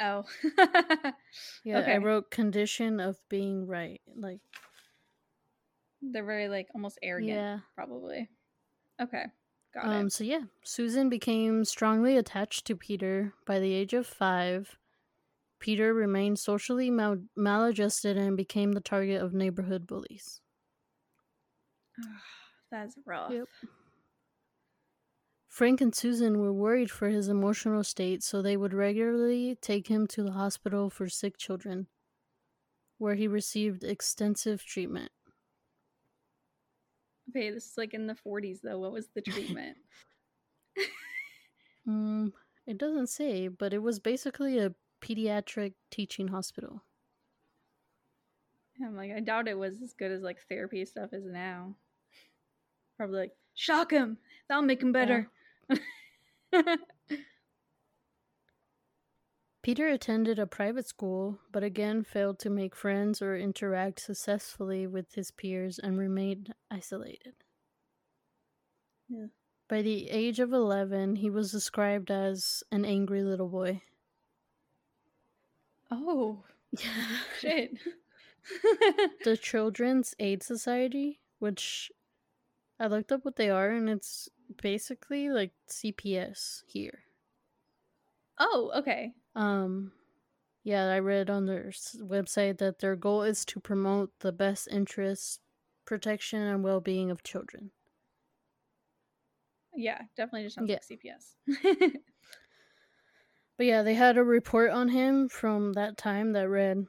Oh. 0.00 0.24
Yeah, 1.64 1.80
I 1.80 1.96
wrote 1.98 2.30
condition 2.30 3.00
of 3.00 3.16
being 3.28 3.66
right. 3.66 4.00
Like 4.14 4.40
They're 6.02 6.24
very 6.24 6.48
like 6.48 6.68
almost 6.74 6.98
arrogant, 7.02 7.32
yeah. 7.34 7.58
probably. 7.74 8.28
Okay. 9.00 9.24
Got 9.72 9.86
Um 9.86 10.06
it. 10.06 10.12
so 10.12 10.24
yeah, 10.24 10.42
Susan 10.62 11.08
became 11.08 11.64
strongly 11.64 12.16
attached 12.16 12.66
to 12.66 12.76
Peter 12.76 13.32
by 13.46 13.58
the 13.58 13.72
age 13.72 13.94
of 13.94 14.06
5. 14.06 14.76
Peter 15.58 15.94
remained 15.94 16.38
socially 16.38 16.90
mal- 16.90 17.24
maladjusted 17.36 18.16
and 18.16 18.36
became 18.36 18.72
the 18.72 18.80
target 18.80 19.22
of 19.22 19.32
neighborhood 19.32 19.86
bullies. 19.86 20.40
That's 22.70 22.96
rough. 23.06 23.32
Yep. 23.32 23.46
Frank 25.54 25.80
and 25.80 25.94
Susan 25.94 26.40
were 26.40 26.52
worried 26.52 26.90
for 26.90 27.06
his 27.06 27.28
emotional 27.28 27.84
state, 27.84 28.24
so 28.24 28.42
they 28.42 28.56
would 28.56 28.74
regularly 28.74 29.56
take 29.62 29.86
him 29.86 30.04
to 30.08 30.24
the 30.24 30.32
hospital 30.32 30.90
for 30.90 31.08
sick 31.08 31.38
children, 31.38 31.86
where 32.98 33.14
he 33.14 33.28
received 33.28 33.84
extensive 33.84 34.64
treatment. 34.64 35.12
Okay, 37.28 37.52
this 37.52 37.70
is 37.70 37.78
like 37.78 37.94
in 37.94 38.08
the 38.08 38.16
40s 38.16 38.62
though. 38.64 38.80
What 38.80 38.90
was 38.90 39.06
the 39.14 39.22
treatment? 39.22 39.76
Mm, 41.86 42.32
it 42.66 42.78
doesn't 42.78 43.08
say, 43.08 43.46
but 43.46 43.74
it 43.74 43.82
was 43.82 43.98
basically 44.00 44.58
a 44.58 44.74
pediatric 45.02 45.74
teaching 45.90 46.28
hospital. 46.28 46.82
I'm 48.82 48.96
like, 48.96 49.12
I 49.12 49.20
doubt 49.20 49.48
it 49.48 49.58
was 49.58 49.82
as 49.82 49.92
good 49.92 50.10
as 50.10 50.22
like 50.22 50.38
therapy 50.48 50.84
stuff 50.86 51.12
is 51.12 51.26
now. 51.26 51.74
Probably 52.96 53.18
like, 53.18 53.36
shock 53.54 53.92
him. 53.92 54.16
That'll 54.48 54.62
make 54.62 54.82
him 54.82 54.92
better. 54.92 55.28
Peter 59.62 59.88
attended 59.88 60.38
a 60.38 60.46
private 60.46 60.86
school, 60.86 61.38
but 61.50 61.64
again 61.64 62.04
failed 62.04 62.38
to 62.38 62.50
make 62.50 62.76
friends 62.76 63.22
or 63.22 63.34
interact 63.34 63.98
successfully 63.98 64.86
with 64.86 65.14
his 65.14 65.30
peers 65.30 65.78
and 65.78 65.98
remained 65.98 66.52
isolated. 66.70 67.32
Yeah. 69.08 69.28
By 69.68 69.80
the 69.80 70.10
age 70.10 70.38
of 70.38 70.52
11, 70.52 71.16
he 71.16 71.30
was 71.30 71.50
described 71.50 72.10
as 72.10 72.62
an 72.70 72.84
angry 72.84 73.22
little 73.22 73.48
boy. 73.48 73.80
oh, 75.90 76.44
shit. 77.40 77.78
the 79.24 79.38
Children's 79.38 80.14
Aid 80.18 80.42
Society, 80.42 81.20
which 81.38 81.90
I 82.78 82.86
looked 82.86 83.10
up 83.10 83.24
what 83.24 83.34
they 83.36 83.50
are, 83.50 83.70
and 83.70 83.88
it's 83.90 84.28
basically 84.62 85.28
like 85.28 85.54
CPS 85.66 86.62
here. 86.68 87.04
oh, 88.38 88.70
okay. 88.76 89.14
Um, 89.36 89.92
yeah, 90.64 90.86
I 90.86 90.98
read 91.00 91.30
on 91.30 91.46
their 91.46 91.70
website 91.70 92.58
that 92.58 92.80
their 92.80 92.96
goal 92.96 93.22
is 93.22 93.44
to 93.46 93.60
promote 93.60 94.18
the 94.20 94.32
best 94.32 94.68
interests, 94.68 95.40
protection, 95.86 96.42
and 96.42 96.64
well 96.64 96.80
being 96.80 97.10
of 97.10 97.22
children. 97.22 97.72
Yeah, 99.76 100.02
definitely 100.16 100.44
just 100.44 100.54
sounds 100.54 100.70
Yeah. 100.70 100.76
like 100.76 100.82
CPS. 100.82 101.36
But 103.56 103.66
yeah, 103.66 103.82
they 103.82 103.94
had 103.94 104.16
a 104.16 104.22
report 104.22 104.70
on 104.70 104.90
him 104.90 105.28
from 105.28 105.72
that 105.72 105.96
time 105.96 106.32
that 106.34 106.48
read 106.48 106.86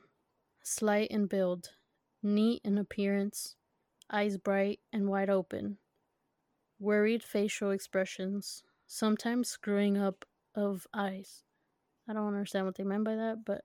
slight 0.63 1.09
in 1.11 1.27
build, 1.27 1.75
neat 2.23 2.61
in 2.63 2.77
appearance, 2.77 3.55
eyes 4.11 4.37
bright 4.37 4.79
and 4.93 5.07
wide 5.07 5.29
open, 5.29 5.77
worried 6.79 7.23
facial 7.23 7.71
expressions, 7.71 8.63
sometimes 8.87 9.49
screwing 9.49 9.97
up 9.97 10.25
of 10.53 10.87
eyes. 10.93 11.43
I 12.07 12.13
don't 12.13 12.27
understand 12.27 12.65
what 12.65 12.75
they 12.75 12.83
meant 12.83 13.03
by 13.03 13.15
that, 13.15 13.43
but 13.45 13.61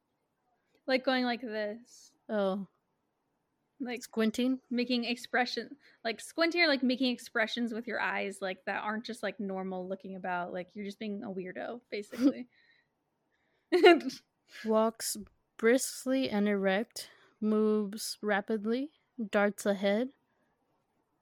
like 0.86 1.04
going 1.04 1.24
like 1.24 1.40
this. 1.42 2.12
oh, 2.28 2.66
like 3.82 4.02
Squinting. 4.02 4.58
making 4.70 5.04
expression 5.04 5.70
like 6.04 6.20
squinting 6.20 6.60
or 6.60 6.66
like 6.68 6.82
making 6.82 7.10
expressions 7.12 7.72
with 7.72 7.86
your 7.86 7.98
eyes 7.98 8.38
like 8.42 8.58
that 8.66 8.82
aren't 8.82 9.06
just 9.06 9.22
like 9.22 9.40
normal 9.40 9.88
looking 9.88 10.16
about 10.16 10.52
like 10.52 10.68
you're 10.74 10.84
just 10.84 10.98
being 10.98 11.22
a 11.24 11.30
weirdo 11.30 11.80
basically 11.90 12.46
Walks 14.64 15.16
briskly 15.56 16.28
and 16.28 16.48
erect. 16.48 17.08
Moves 17.40 18.18
rapidly. 18.20 18.90
Darts 19.30 19.64
ahead. 19.64 20.08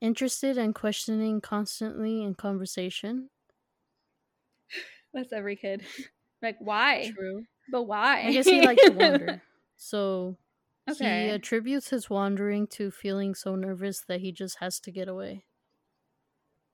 Interested 0.01 0.57
and 0.57 0.75
questioning 0.75 1.41
constantly 1.41 2.23
in 2.23 2.35
conversation. 2.35 3.31
that's 5.15 5.33
every 5.33 5.57
kid 5.57 5.83
like 6.43 6.57
why 6.61 7.11
True. 7.15 7.45
but 7.71 7.85
why 7.85 8.23
I 8.27 8.33
guess 8.33 8.47
he 8.47 8.61
likes 8.63 8.83
to 8.85 8.93
wander. 8.93 9.43
So 9.81 10.39
he 10.99 11.05
attributes 11.29 11.91
his 11.91 12.11
wandering 12.11 12.67
to 12.69 12.91
feeling 12.91 13.35
so 13.37 13.55
nervous 13.55 14.01
that 14.09 14.21
he 14.21 14.33
just 14.33 14.59
has 14.59 14.81
to 14.81 14.91
get 14.91 15.07
away. 15.07 15.45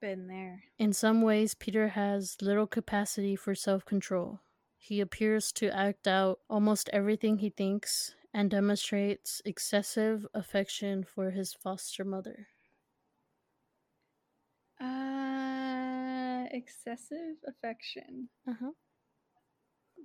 been 0.00 0.26
there 0.26 0.62
In 0.78 0.92
some 0.94 1.20
ways, 1.20 1.54
Peter 1.54 1.88
has 1.88 2.36
little 2.40 2.66
capacity 2.66 3.36
for 3.36 3.54
self 3.54 3.84
control. 3.84 4.40
He 4.78 5.00
appears 5.00 5.52
to 5.52 5.68
act 5.74 6.06
out 6.08 6.40
almost 6.48 6.88
everything 6.94 7.38
he 7.38 7.50
thinks 7.50 8.14
and 8.32 8.50
demonstrates 8.50 9.42
excessive 9.44 10.26
affection 10.32 11.04
for 11.04 11.30
his 11.32 11.52
foster 11.52 12.04
mother. 12.04 12.48
Uh 14.84 16.44
excessive 16.52 17.36
affection 17.48 18.28
Uh-huh. 18.48 18.70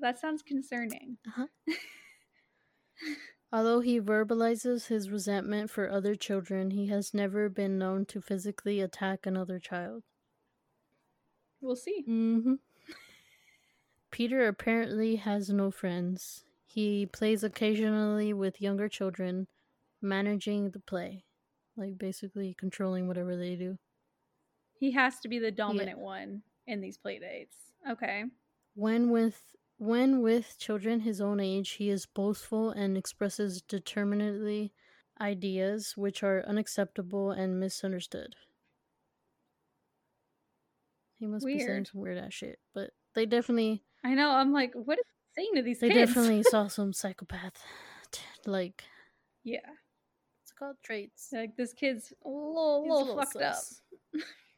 that 0.01 0.19
sounds 0.19 0.41
concerning 0.41 1.17
Uh 1.27 1.31
huh. 1.35 1.47
Although 3.51 3.79
he 3.79 3.99
verbalizes 3.99 4.87
his 4.87 5.09
resentment 5.09 5.71
for 5.71 5.89
other 5.89 6.13
children, 6.15 6.69
he 6.71 6.87
has 6.87 7.13
never 7.15 7.49
been 7.49 7.79
known 7.79 8.05
to 8.07 8.21
physically 8.21 8.79
attack 8.79 9.25
another 9.25 9.59
child. 9.59 10.03
we'll 11.61 11.75
see 11.75 12.03
Mm-hmm. 12.07 12.55
Peter 14.11 14.47
apparently 14.47 15.15
has 15.17 15.49
no 15.49 15.71
friends. 15.71 16.43
He 16.67 17.05
plays 17.05 17.43
occasionally 17.43 18.33
with 18.33 18.61
younger 18.61 18.87
children, 18.89 19.47
managing 20.01 20.71
the 20.71 20.79
play, 20.79 21.25
like 21.75 21.97
basically 21.97 22.53
controlling 22.53 23.07
whatever 23.07 23.35
they 23.35 23.55
do. 23.55 23.77
He 24.79 24.91
has 24.91 25.19
to 25.19 25.27
be 25.27 25.37
the 25.39 25.51
dominant 25.51 25.99
one 25.99 26.41
in 26.65 26.81
these 26.81 26.97
play 26.97 27.19
dates. 27.19 27.55
Okay. 27.89 28.23
When 28.75 29.09
with 29.11 29.41
when 29.77 30.21
with 30.21 30.57
children 30.57 31.01
his 31.01 31.21
own 31.21 31.39
age, 31.39 31.71
he 31.71 31.89
is 31.89 32.05
boastful 32.05 32.71
and 32.71 32.97
expresses 32.97 33.61
determinedly 33.61 34.73
ideas 35.21 35.93
which 35.95 36.23
are 36.23 36.43
unacceptable 36.47 37.31
and 37.31 37.59
misunderstood. 37.59 38.35
He 41.19 41.25
must 41.27 41.45
be 41.45 41.59
saying 41.59 41.85
some 41.85 42.01
weird 42.01 42.17
ass 42.17 42.33
shit, 42.33 42.59
but 42.73 42.91
they 43.15 43.25
definitely 43.25 43.83
i 44.03 44.13
know 44.13 44.29
i'm 44.31 44.53
like 44.53 44.71
what 44.73 44.97
is 44.97 45.03
he 45.35 45.41
saying 45.41 45.51
to 45.55 45.61
these 45.61 45.79
people 45.79 45.89
they 45.89 45.93
kids? 46.01 46.13
definitely 46.13 46.43
saw 46.43 46.67
some 46.77 46.93
psychopath 46.93 47.61
like 48.45 48.83
yeah. 49.43 49.59
It's 50.43 50.51
called? 50.57 50.75
Traits. 50.83 51.29
like 51.33 51.55
this 51.57 51.73
kid's 51.73 52.13
a 52.23 52.29
little, 52.29 52.83
He's 52.83 52.91
a 52.91 52.95
little, 52.95 53.17
fucked 53.17 53.33
sus. 53.33 53.81
up 54.15 54.21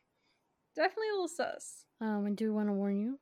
definitely 0.76 1.10
a 1.10 1.14
little 1.14 1.28
sus 1.28 1.86
Um, 2.00 2.26
I 2.26 2.32
do 2.32 2.46
we 2.46 2.52
want 2.52 2.70
to 2.70 2.74
warn 2.74 2.98
you. 2.98 3.20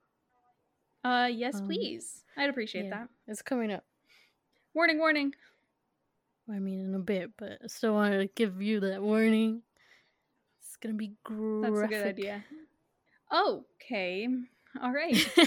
uh 1.04 1.30
yes 1.32 1.56
Um, 1.60 1.66
please 1.68 2.24
i'd 2.38 2.50
appreciate 2.50 2.86
yeah, 2.86 2.90
that 2.92 3.10
It's 3.28 3.42
coming 3.42 3.72
up. 3.72 3.84
warning 4.74 5.00
warning 5.00 5.34
I 6.52 6.58
mean, 6.58 6.80
in 6.80 6.96
a 6.96 7.00
bit, 7.00 7.30
but 7.38 7.60
I 7.64 7.68
still 7.68 7.94
wanted 7.94 8.18
to 8.22 8.26
give 8.36 8.60
you 8.60 8.80
that 8.80 9.04
warning. 9.04 9.62
It's 10.64 10.78
gonna 10.78 10.96
be 10.96 11.14
graphic. 11.24 11.76
that's 11.76 11.84
a 11.84 11.88
good 11.88 12.08
idea 12.08 12.44
okay 13.32 14.28
all 14.82 14.92
right 14.92 15.16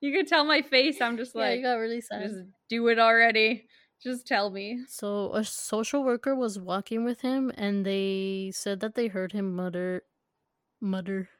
you 0.00 0.12
can 0.12 0.26
tell 0.26 0.44
my 0.44 0.62
face 0.62 1.00
i'm 1.00 1.16
just 1.16 1.34
yeah, 1.34 1.40
like 1.42 1.56
you 1.58 1.64
got 1.64 1.74
really 1.74 2.00
sad. 2.00 2.22
just 2.22 2.36
do 2.68 2.86
it 2.88 2.98
already 3.00 3.66
just 4.00 4.26
tell 4.26 4.50
me 4.50 4.86
So 4.86 5.32
a 5.34 5.44
social 5.44 6.02
worker 6.02 6.34
was 6.34 6.58
walking 6.58 7.04
with 7.04 7.20
him, 7.20 7.52
and 7.54 7.86
they 7.86 8.50
said 8.52 8.80
that 8.80 8.96
they 8.96 9.06
heard 9.06 9.30
him 9.30 9.54
mutter, 9.54 10.02
mutter. 10.80 11.30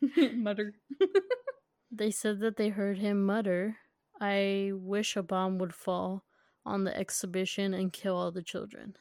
mutter 0.34 0.74
They 1.88 2.10
said 2.10 2.40
that 2.40 2.56
they 2.56 2.70
heard 2.70 2.98
him 2.98 3.24
mutter, 3.24 3.78
"I 4.20 4.72
wish 4.74 5.14
a 5.16 5.22
bomb 5.22 5.58
would 5.58 5.72
fall 5.72 6.24
on 6.66 6.82
the 6.82 6.96
exhibition 6.96 7.72
and 7.74 7.92
kill 7.92 8.16
all 8.16 8.32
the 8.32 8.42
children." 8.42 8.96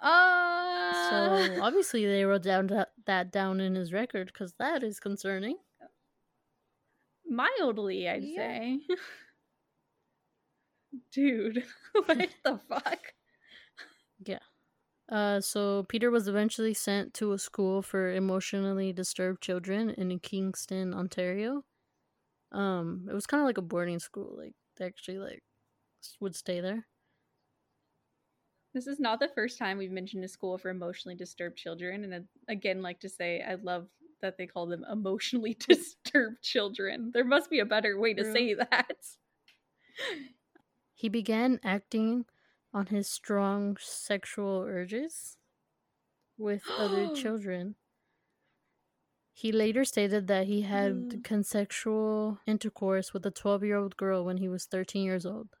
uh 0.00 0.92
So 0.92 1.60
obviously 1.60 2.04
they 2.06 2.24
wrote 2.24 2.42
down 2.42 2.66
that, 2.68 2.92
that 3.06 3.30
down 3.30 3.60
in 3.60 3.74
his 3.74 3.92
record 3.92 4.28
because 4.28 4.54
that 4.54 4.82
is 4.82 4.98
concerning. 5.00 5.58
mildly 7.26 8.08
i'd 8.08 8.26
Yeah. 8.26 8.28
say 8.28 8.80
dude 11.12 11.64
what 12.06 12.28
the 12.44 12.60
fuck 12.68 13.12
Yeah. 14.24 14.38
Uh, 15.08 15.40
so 15.40 15.84
Peter 15.84 16.10
was 16.10 16.26
eventually 16.26 16.74
sent 16.74 17.14
to 17.14 17.32
a 17.32 17.38
school 17.38 17.80
for 17.80 18.10
emotionally 18.10 18.92
disturbed 18.92 19.40
children 19.40 19.90
in 19.90 20.18
Kingston, 20.18 20.92
Ontario. 20.92 21.64
Um, 22.50 23.06
it 23.08 23.14
was 23.14 23.26
kind 23.26 23.40
of 23.40 23.46
like 23.46 23.58
a 23.58 23.62
boarding 23.62 23.98
school. 24.00 24.34
Like 24.36 24.54
they 24.76 24.86
actually 24.86 25.18
like 25.18 25.42
would 26.20 26.34
stay 26.34 26.60
there. 26.60 26.86
This 28.74 28.86
is 28.86 29.00
not 29.00 29.20
the 29.20 29.28
first 29.28 29.58
time 29.58 29.78
we've 29.78 29.90
mentioned 29.90 30.24
a 30.24 30.28
school 30.28 30.58
for 30.58 30.70
emotionally 30.70 31.14
disturbed 31.14 31.56
children. 31.56 32.04
And 32.04 32.14
I'd 32.14 32.28
again 32.48 32.82
like 32.82 33.00
to 33.00 33.08
say 33.08 33.42
I 33.42 33.54
love 33.54 33.86
that 34.22 34.36
they 34.38 34.46
call 34.46 34.66
them 34.66 34.84
emotionally 34.90 35.56
disturbed 35.68 36.42
children. 36.42 37.10
There 37.14 37.24
must 37.24 37.48
be 37.48 37.60
a 37.60 37.64
better 37.64 37.98
way 37.98 38.14
to 38.14 38.22
True. 38.22 38.32
say 38.32 38.54
that. 38.54 38.90
He 40.96 41.08
began 41.08 41.60
acting 41.62 42.26
on 42.72 42.86
his 42.86 43.08
strong 43.08 43.76
sexual 43.76 44.62
urges 44.62 45.38
with 46.38 46.70
other 46.76 47.08
children. 47.14 47.76
He 49.32 49.52
later 49.52 49.84
stated 49.84 50.26
that 50.26 50.48
he 50.48 50.62
had 50.62 51.08
Mm. 51.10 51.22
consensual 51.22 52.40
intercourse 52.44 53.12
with 53.14 53.24
a 53.24 53.30
12 53.30 53.62
year 53.62 53.76
old 53.76 53.96
girl 53.96 54.24
when 54.24 54.38
he 54.38 54.48
was 54.48 54.66
13 54.66 55.04
years 55.04 55.24
old. 55.24 55.54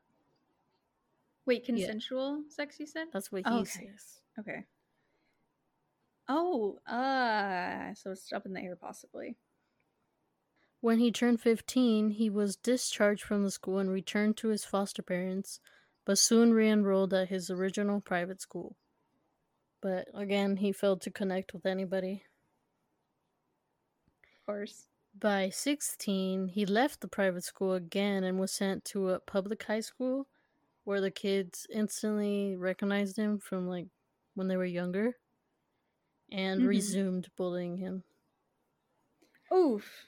Wait, 1.46 1.64
consensual 1.64 2.44
sex 2.50 2.78
you 2.78 2.86
said? 2.86 3.08
That's 3.12 3.32
what 3.32 3.46
he 3.46 3.46
Oh, 3.46 3.60
okay. 3.60 3.88
says. 3.88 4.20
Okay. 4.38 4.66
Oh, 6.28 6.78
uh 6.86 7.94
so 7.94 8.10
it's 8.12 8.32
up 8.32 8.46
in 8.46 8.52
the 8.52 8.60
air 8.60 8.76
possibly. 8.76 9.36
When 10.86 11.00
he 11.00 11.10
turned 11.10 11.40
15, 11.40 12.10
he 12.10 12.30
was 12.30 12.54
discharged 12.54 13.24
from 13.24 13.42
the 13.42 13.50
school 13.50 13.78
and 13.78 13.90
returned 13.90 14.36
to 14.36 14.50
his 14.50 14.64
foster 14.64 15.02
parents, 15.02 15.58
but 16.04 16.16
soon 16.16 16.54
re 16.54 16.70
enrolled 16.70 17.12
at 17.12 17.28
his 17.28 17.50
original 17.50 18.00
private 18.00 18.40
school. 18.40 18.76
But 19.80 20.08
again, 20.12 20.58
he 20.58 20.70
failed 20.70 21.00
to 21.00 21.10
connect 21.10 21.54
with 21.54 21.64
anybody. 21.64 22.26
Of 24.24 24.46
course. 24.46 24.88
By 25.18 25.48
16, 25.50 26.46
he 26.46 26.64
left 26.64 27.00
the 27.00 27.08
private 27.08 27.42
school 27.42 27.72
again 27.72 28.22
and 28.22 28.38
was 28.38 28.52
sent 28.52 28.84
to 28.84 29.10
a 29.10 29.18
public 29.18 29.64
high 29.64 29.80
school 29.80 30.28
where 30.84 31.00
the 31.00 31.10
kids 31.10 31.66
instantly 31.70 32.56
recognized 32.56 33.16
him 33.16 33.38
from 33.40 33.68
like 33.68 33.88
when 34.34 34.48
they 34.48 34.56
were 34.56 34.64
younger 34.64 35.18
and 36.30 36.62
Mhm. 36.62 36.68
resumed 36.68 37.34
bullying 37.34 37.78
him. 37.78 38.04
Oof. 39.52 40.06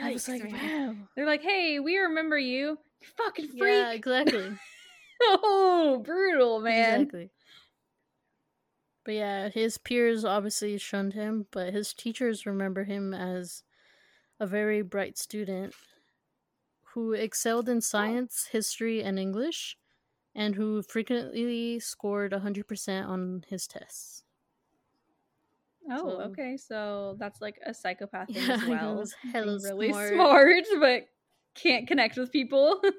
I 0.00 0.12
was 0.12 0.28
like, 0.28 0.50
man. 0.50 0.88
wow. 0.88 0.94
They're 1.14 1.26
like, 1.26 1.42
hey, 1.42 1.78
we 1.80 1.98
remember 1.98 2.38
you. 2.38 2.78
You 3.00 3.08
fucking 3.16 3.48
freak. 3.48 3.62
Yeah, 3.62 3.92
exactly. 3.92 4.52
oh, 5.22 6.02
brutal, 6.04 6.60
man. 6.60 7.02
Exactly. 7.02 7.30
But 9.04 9.14
yeah, 9.14 9.48
his 9.48 9.78
peers 9.78 10.24
obviously 10.24 10.76
shunned 10.78 11.14
him, 11.14 11.46
but 11.50 11.72
his 11.72 11.94
teachers 11.94 12.46
remember 12.46 12.84
him 12.84 13.14
as 13.14 13.62
a 14.38 14.46
very 14.46 14.82
bright 14.82 15.18
student 15.18 15.74
who 16.94 17.12
excelled 17.12 17.68
in 17.68 17.80
science, 17.80 18.48
history, 18.52 19.02
and 19.02 19.18
English, 19.18 19.76
and 20.34 20.54
who 20.54 20.82
frequently 20.82 21.78
scored 21.78 22.32
100% 22.32 23.08
on 23.08 23.44
his 23.48 23.66
tests. 23.66 24.24
Oh, 25.90 25.96
So- 26.08 26.20
okay. 26.30 26.56
So 26.56 27.16
that's 27.18 27.40
like 27.40 27.56
a 27.66 27.74
psychopath 27.74 28.28
Yeah, 28.30 28.52
as 28.54 28.64
well. 28.68 28.96
was 28.96 29.14
Being 29.32 29.58
really 29.62 29.88
smart. 29.92 30.14
smart, 30.14 30.64
but 30.80 31.02
can't 31.54 31.86
connect 31.88 32.16
with 32.16 32.30
people. 32.32 32.80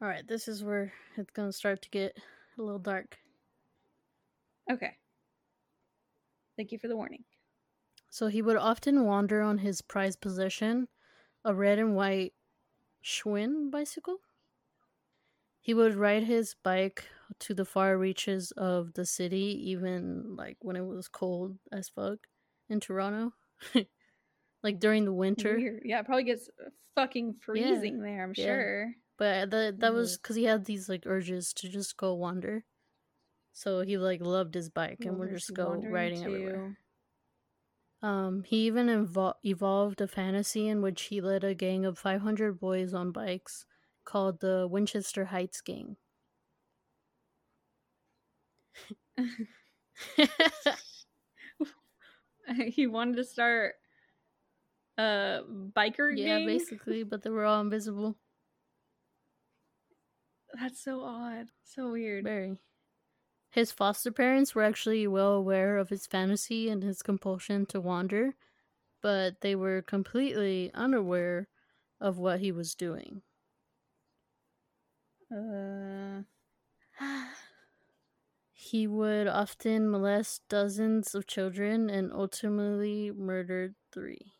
All 0.00 0.08
right, 0.08 0.26
this 0.26 0.48
is 0.48 0.64
where 0.64 0.92
it's 1.16 1.30
going 1.30 1.48
to 1.48 1.52
start 1.56 1.82
to 1.82 1.90
get 1.90 2.16
a 2.58 2.62
little 2.62 2.78
dark. 2.80 3.18
okay. 4.70 4.96
Thank 6.56 6.72
you 6.72 6.78
for 6.78 6.88
the 6.88 6.96
warning. 6.96 7.24
So 8.10 8.26
he 8.26 8.42
would 8.42 8.56
often 8.56 9.04
wander 9.04 9.40
on 9.40 9.58
his 9.58 9.80
prized 9.80 10.20
possession, 10.20 10.88
a 11.44 11.54
red 11.54 11.78
and 11.78 11.96
white 11.96 12.34
Schwinn 13.02 13.70
bicycle. 13.70 14.18
He 15.60 15.72
would 15.72 15.94
ride 15.94 16.24
his 16.24 16.54
bike 16.62 17.06
to 17.40 17.54
the 17.54 17.64
far 17.64 17.96
reaches 17.98 18.52
of 18.56 18.94
the 18.94 19.04
city, 19.06 19.70
even 19.70 20.36
like 20.36 20.56
when 20.60 20.76
it 20.76 20.84
was 20.84 21.08
cold 21.08 21.58
as 21.70 21.88
fuck 21.88 22.18
in 22.68 22.80
Toronto. 22.80 23.32
like 24.62 24.78
during 24.80 25.04
the 25.04 25.12
winter. 25.12 25.56
Weird. 25.56 25.82
Yeah, 25.84 26.00
it 26.00 26.06
probably 26.06 26.24
gets 26.24 26.48
fucking 26.94 27.36
freezing 27.40 28.00
there, 28.02 28.22
I'm 28.22 28.32
Yeah. 28.36 28.44
sure. 28.44 28.92
But 29.18 29.50
the, 29.50 29.74
that 29.78 29.94
was 29.94 30.16
because 30.16 30.36
he 30.36 30.44
had 30.44 30.64
these 30.64 30.88
like 30.88 31.04
urges 31.06 31.52
to 31.54 31.68
just 31.68 31.96
go 31.96 32.14
wander. 32.14 32.64
So 33.52 33.82
he 33.82 33.98
like 33.98 34.20
loved 34.20 34.54
his 34.54 34.68
bike 34.70 34.98
and 35.04 35.18
would 35.18 35.30
just 35.30 35.52
go 35.54 35.74
riding 35.74 36.22
too. 36.24 36.34
everywhere. 36.34 36.78
Um, 38.00 38.42
he 38.44 38.66
even 38.66 38.86
evol- 38.88 39.34
evolved 39.44 40.00
a 40.00 40.08
fantasy 40.08 40.66
in 40.66 40.82
which 40.82 41.02
he 41.02 41.20
led 41.20 41.44
a 41.44 41.54
gang 41.54 41.84
of 41.84 41.98
500 41.98 42.58
boys 42.58 42.94
on 42.94 43.12
bikes 43.12 43.64
called 44.04 44.40
the 44.40 44.66
Winchester 44.68 45.26
Heights 45.26 45.60
Gang. 45.60 45.96
he 52.66 52.86
wanted 52.86 53.16
to 53.16 53.24
start 53.24 53.74
a 54.98 55.40
biker 55.48 56.12
yeah, 56.14 56.38
gang. 56.38 56.46
basically, 56.46 57.02
but 57.02 57.22
they 57.22 57.30
were 57.30 57.44
all 57.44 57.60
invisible. 57.60 58.16
That's 60.60 60.82
so 60.82 61.02
odd. 61.02 61.48
So 61.64 61.92
weird. 61.92 62.24
Very. 62.24 62.58
His 63.50 63.72
foster 63.72 64.10
parents 64.10 64.54
were 64.54 64.62
actually 64.62 65.06
well 65.06 65.32
aware 65.32 65.78
of 65.78 65.90
his 65.90 66.06
fantasy 66.06 66.70
and 66.70 66.82
his 66.82 67.02
compulsion 67.02 67.66
to 67.66 67.80
wander, 67.80 68.34
but 69.02 69.40
they 69.40 69.54
were 69.54 69.82
completely 69.82 70.70
unaware 70.72 71.48
of 72.00 72.18
what 72.18 72.40
he 72.40 72.50
was 72.50 72.74
doing. 72.74 73.22
Uh, 75.30 76.22
He 78.62 78.86
would 78.86 79.26
often 79.26 79.90
molest 79.90 80.48
dozens 80.48 81.14
of 81.14 81.26
children 81.26 81.90
and 81.90 82.12
ultimately 82.12 83.10
murdered 83.10 83.74
three. 83.90 84.32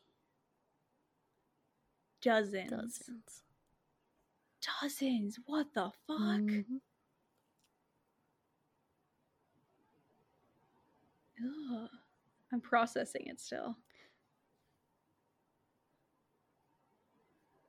dozens. 2.22 2.70
Dozens. 2.70 3.42
Dozens. 4.80 5.38
What 5.44 5.74
the 5.74 5.90
fuck? 6.06 6.18
Mhm. 6.18 6.80
Ugh. 11.42 11.88
I'm 12.52 12.60
processing 12.60 13.26
it 13.26 13.40
still. 13.40 13.76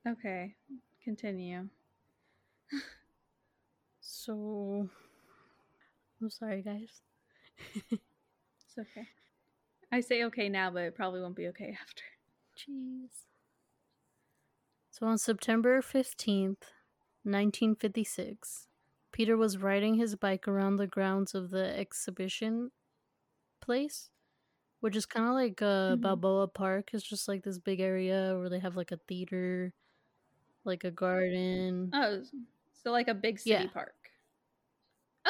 Okay, 0.08 0.56
continue. 1.04 1.70
So, 4.02 4.90
I'm 6.24 6.30
sorry, 6.30 6.62
guys. 6.62 7.02
It's 8.00 8.78
okay. 8.80 9.08
I 9.92 10.00
say 10.00 10.24
okay 10.24 10.50
now, 10.50 10.72
but 10.72 10.84
it 10.84 10.96
probably 10.96 11.22
won't 11.22 11.36
be 11.36 11.48
okay 11.50 11.78
after. 11.82 12.04
Jeez. 12.58 13.26
So 14.90 15.06
on 15.06 15.18
September 15.18 15.82
15th, 15.82 16.72
1956, 17.26 18.68
Peter 19.12 19.36
was 19.38 19.58
riding 19.58 19.96
his 19.96 20.16
bike 20.16 20.48
around 20.48 20.78
the 20.78 20.88
grounds 20.88 21.36
of 21.36 21.50
the 21.52 21.78
exhibition 21.78 22.72
place, 23.62 24.10
which 24.80 24.96
is 24.96 25.06
kind 25.06 25.28
of 25.28 25.34
like 25.34 25.62
uh, 25.62 25.96
Mhm. 25.98 26.02
Balboa 26.02 26.48
Park. 26.48 26.92
It's 26.94 27.04
just 27.04 27.28
like 27.28 27.44
this 27.44 27.60
big 27.60 27.80
area 27.82 28.36
where 28.38 28.50
they 28.50 28.60
have 28.60 28.76
like 28.78 28.92
a 28.92 28.98
theater, 29.08 29.74
like 30.64 30.84
a 30.84 30.92
garden. 30.92 31.92
Oh, 31.94 32.24
so 32.82 32.92
like 32.92 33.10
a 33.10 33.14
big 33.14 33.40
city 33.40 33.52
Yeah. 33.66 33.68
park. 33.68 33.94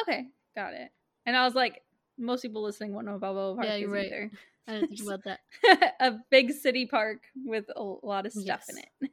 Okay, 0.00 0.28
got 0.54 0.74
it. 0.74 0.90
And 1.26 1.36
I 1.36 1.44
was 1.44 1.54
like, 1.54 1.82
most 2.18 2.42
people 2.42 2.62
listening 2.62 2.92
won't 2.92 3.06
know 3.06 3.12
what 3.12 3.20
Balboa 3.22 3.54
Park 3.56 3.66
Yeah, 3.66 3.76
you're 3.76 3.90
right. 3.90 4.06
either. 4.06 4.30
I 4.66 4.72
didn't 4.74 4.88
think 4.96 5.02
about 5.02 5.24
that. 5.24 5.94
a 6.00 6.12
big 6.30 6.52
city 6.52 6.86
park 6.86 7.18
with 7.44 7.66
a 7.74 7.82
lot 7.82 8.24
of 8.26 8.32
stuff 8.32 8.64
in 8.68 8.78
it. 8.78 9.10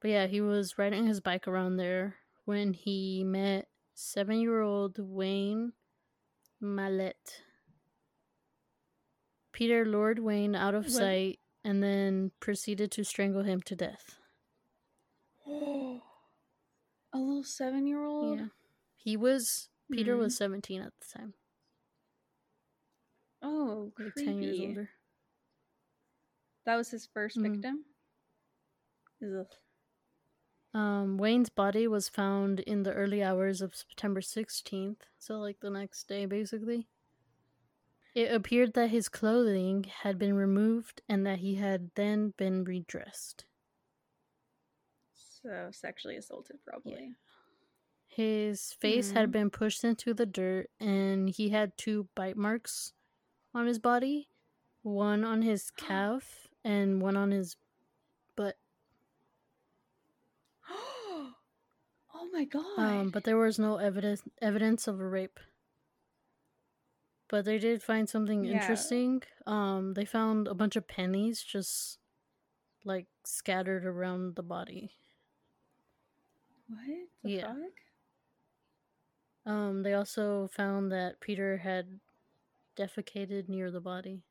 But 0.00 0.10
yeah, 0.10 0.26
he 0.26 0.40
was 0.40 0.78
riding 0.78 1.06
his 1.06 1.20
bike 1.20 1.48
around 1.48 1.76
there 1.76 2.16
when 2.44 2.72
he 2.72 3.24
met 3.24 3.68
seven 3.94 4.38
year 4.40 4.60
old 4.60 4.96
Wayne 4.98 5.72
Mallette. 6.62 7.40
Peter 9.52 9.84
lured 9.86 10.18
Wayne 10.18 10.54
out 10.54 10.74
of 10.74 10.84
Was- 10.84 10.96
sight 10.96 11.38
and 11.64 11.82
then 11.82 12.30
proceeded 12.38 12.90
to 12.92 13.02
strangle 13.04 13.42
him 13.42 13.60
to 13.62 13.74
death. 13.74 14.16
a 15.46 15.98
little 17.14 17.42
seven 17.42 17.86
year 17.86 18.04
old? 18.04 18.38
Yeah. 18.38 18.46
He 18.96 19.16
was, 19.16 19.68
Peter 19.90 20.16
Mhm. 20.16 20.18
was 20.18 20.36
17 20.36 20.80
at 20.82 20.92
the 21.00 21.06
time, 21.06 21.34
Oh, 23.42 23.92
like 23.98 24.14
creepy. 24.14 24.24
10 24.24 24.42
years 24.42 24.60
older. 24.60 24.90
That 26.64 26.76
was 26.76 26.90
his 26.90 27.06
1st 27.06 27.36
Mhm. 27.36 27.42
victim? 27.42 27.84
Ugh. 29.22 29.56
Um, 30.74 31.16
Wayne's 31.16 31.48
body 31.48 31.86
was 31.88 32.08
found 32.08 32.60
in 32.60 32.82
the 32.82 32.92
early 32.92 33.22
hours 33.22 33.62
of 33.62 33.74
September 33.74 34.20
16th, 34.20 35.04
so 35.18 35.38
like 35.38 35.60
the 35.60 35.70
next 35.70 36.06
day 36.08 36.26
basically. 36.26 36.88
It 38.14 38.32
appeared 38.32 38.72
that 38.74 38.90
his 38.90 39.08
clothing 39.08 39.84
had 39.84 40.18
been 40.18 40.34
removed 40.36 41.02
and 41.08 41.26
that 41.26 41.40
he 41.40 41.56
had 41.56 41.90
then 41.96 42.30
been 42.30 42.64
redressed. 42.64 43.44
So 45.14 45.70
sexually 45.72 46.16
assaulted, 46.16 46.62
probably. 46.64 47.14
His 48.16 48.72
face 48.72 49.10
had 49.10 49.28
Mhm. 49.28 49.32
been 49.32 49.50
pushed 49.50 49.84
into 49.84 50.14
the 50.14 50.24
dirt 50.24 50.70
and 50.80 51.28
he 51.28 51.50
had 51.50 51.76
two 51.76 52.08
bite 52.14 52.36
marks 52.38 52.94
on 53.52 53.66
his 53.66 53.78
body 53.78 54.30
one 54.82 55.22
on 55.22 55.42
his 55.42 55.70
calf 55.76 56.46
and 56.64 57.02
one 57.02 57.14
on 57.16 57.30
his 57.30 57.56
butt. 58.36 58.56
oh 60.70 61.34
my 62.32 62.44
god. 62.44 62.78
Um, 62.78 63.10
but 63.10 63.24
there 63.24 63.36
was 63.36 63.58
no 63.58 63.76
evidence 63.76 64.22
evidence 64.40 64.88
of 64.88 64.98
a 64.98 65.06
rape. 65.06 65.38
But 67.28 67.44
they 67.44 67.58
did 67.58 67.82
find 67.82 68.08
something 68.08 68.44
Yeah. 68.44 68.52
interesting. 68.60 69.22
Um, 69.46 69.92
they 69.94 70.04
found 70.06 70.48
a 70.48 70.54
bunch 70.54 70.76
of 70.76 70.86
pennies 70.88 71.42
just 71.42 71.98
like 72.84 73.08
scattered 73.24 73.84
around 73.84 74.36
the 74.36 74.42
body. 74.42 74.96
what 76.68 76.80
the 77.22 77.30
yeah. 77.30 77.46
fuck? 77.52 77.72
Um, 79.46 79.82
they 79.82 79.94
also 79.94 80.48
found 80.48 80.92
that 80.92 81.20
Peter 81.20 81.56
had 81.58 82.00
defecated 82.76 83.48
near 83.48 83.70
the 83.70 83.80
body. 83.80 84.24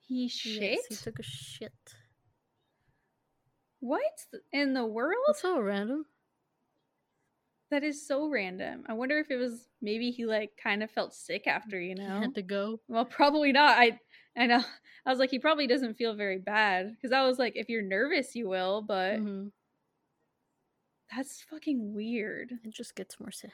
He 0.00 0.26
shit? 0.28 0.78
Yes, 0.78 0.86
he 0.86 0.96
took 0.96 1.18
a 1.18 1.22
shit. 1.22 1.94
what 3.80 4.26
in 4.52 4.74
the 4.74 4.84
world? 4.84 5.14
That's 5.26 5.40
so 5.40 5.60
random. 5.60 6.06
That 7.70 7.82
is 7.82 8.06
so 8.06 8.28
random. 8.28 8.84
I 8.88 8.92
wonder 8.92 9.18
if 9.18 9.30
it 9.30 9.36
was 9.36 9.68
maybe 9.82 10.10
he 10.10 10.24
like 10.24 10.56
kind 10.56 10.82
of 10.82 10.90
felt 10.90 11.14
sick 11.14 11.46
after, 11.46 11.80
you 11.80 11.94
He 11.94 12.00
know? 12.04 12.20
had 12.20 12.34
to 12.36 12.42
go. 12.42 12.80
Well, 12.88 13.04
probably 13.04 13.52
not. 13.52 13.76
I 13.78 14.00
I 14.36 14.46
know. 14.46 14.62
I 15.06 15.10
was 15.10 15.18
like, 15.18 15.30
he 15.30 15.38
probably 15.38 15.66
doesn't 15.66 15.94
feel 15.96 16.14
very 16.14 16.38
bad 16.38 16.92
because 16.92 17.12
I 17.12 17.26
was 17.26 17.38
like, 17.38 17.54
if 17.56 17.68
you're 17.68 17.82
nervous, 17.82 18.34
you 18.34 18.48
will, 18.48 18.82
but 18.82 19.20
hmm 19.20 19.48
that's 21.14 21.42
fucking 21.42 21.94
weird. 21.94 22.52
It 22.64 22.70
just 22.74 22.94
gets 22.94 23.18
more 23.20 23.30
sad. 23.30 23.52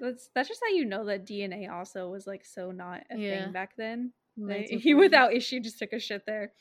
That's 0.00 0.28
that's 0.34 0.48
just 0.48 0.60
how 0.62 0.68
you 0.72 0.84
know 0.84 1.04
that 1.06 1.26
DNA 1.26 1.66
also 1.66 2.08
was 2.08 2.26
like 2.26 2.44
so 2.44 2.70
not 2.70 3.04
a 3.10 3.18
Yeah. 3.18 3.18
thing 3.18 3.52
back 3.52 3.76
then. 3.76 4.12
Like, 4.46 4.68
he 4.68 4.94
without 4.94 5.34
issue 5.34 5.60
just 5.60 5.78
took 5.78 5.92
a 5.92 5.98
shit 5.98 6.24
there. 6.26 6.52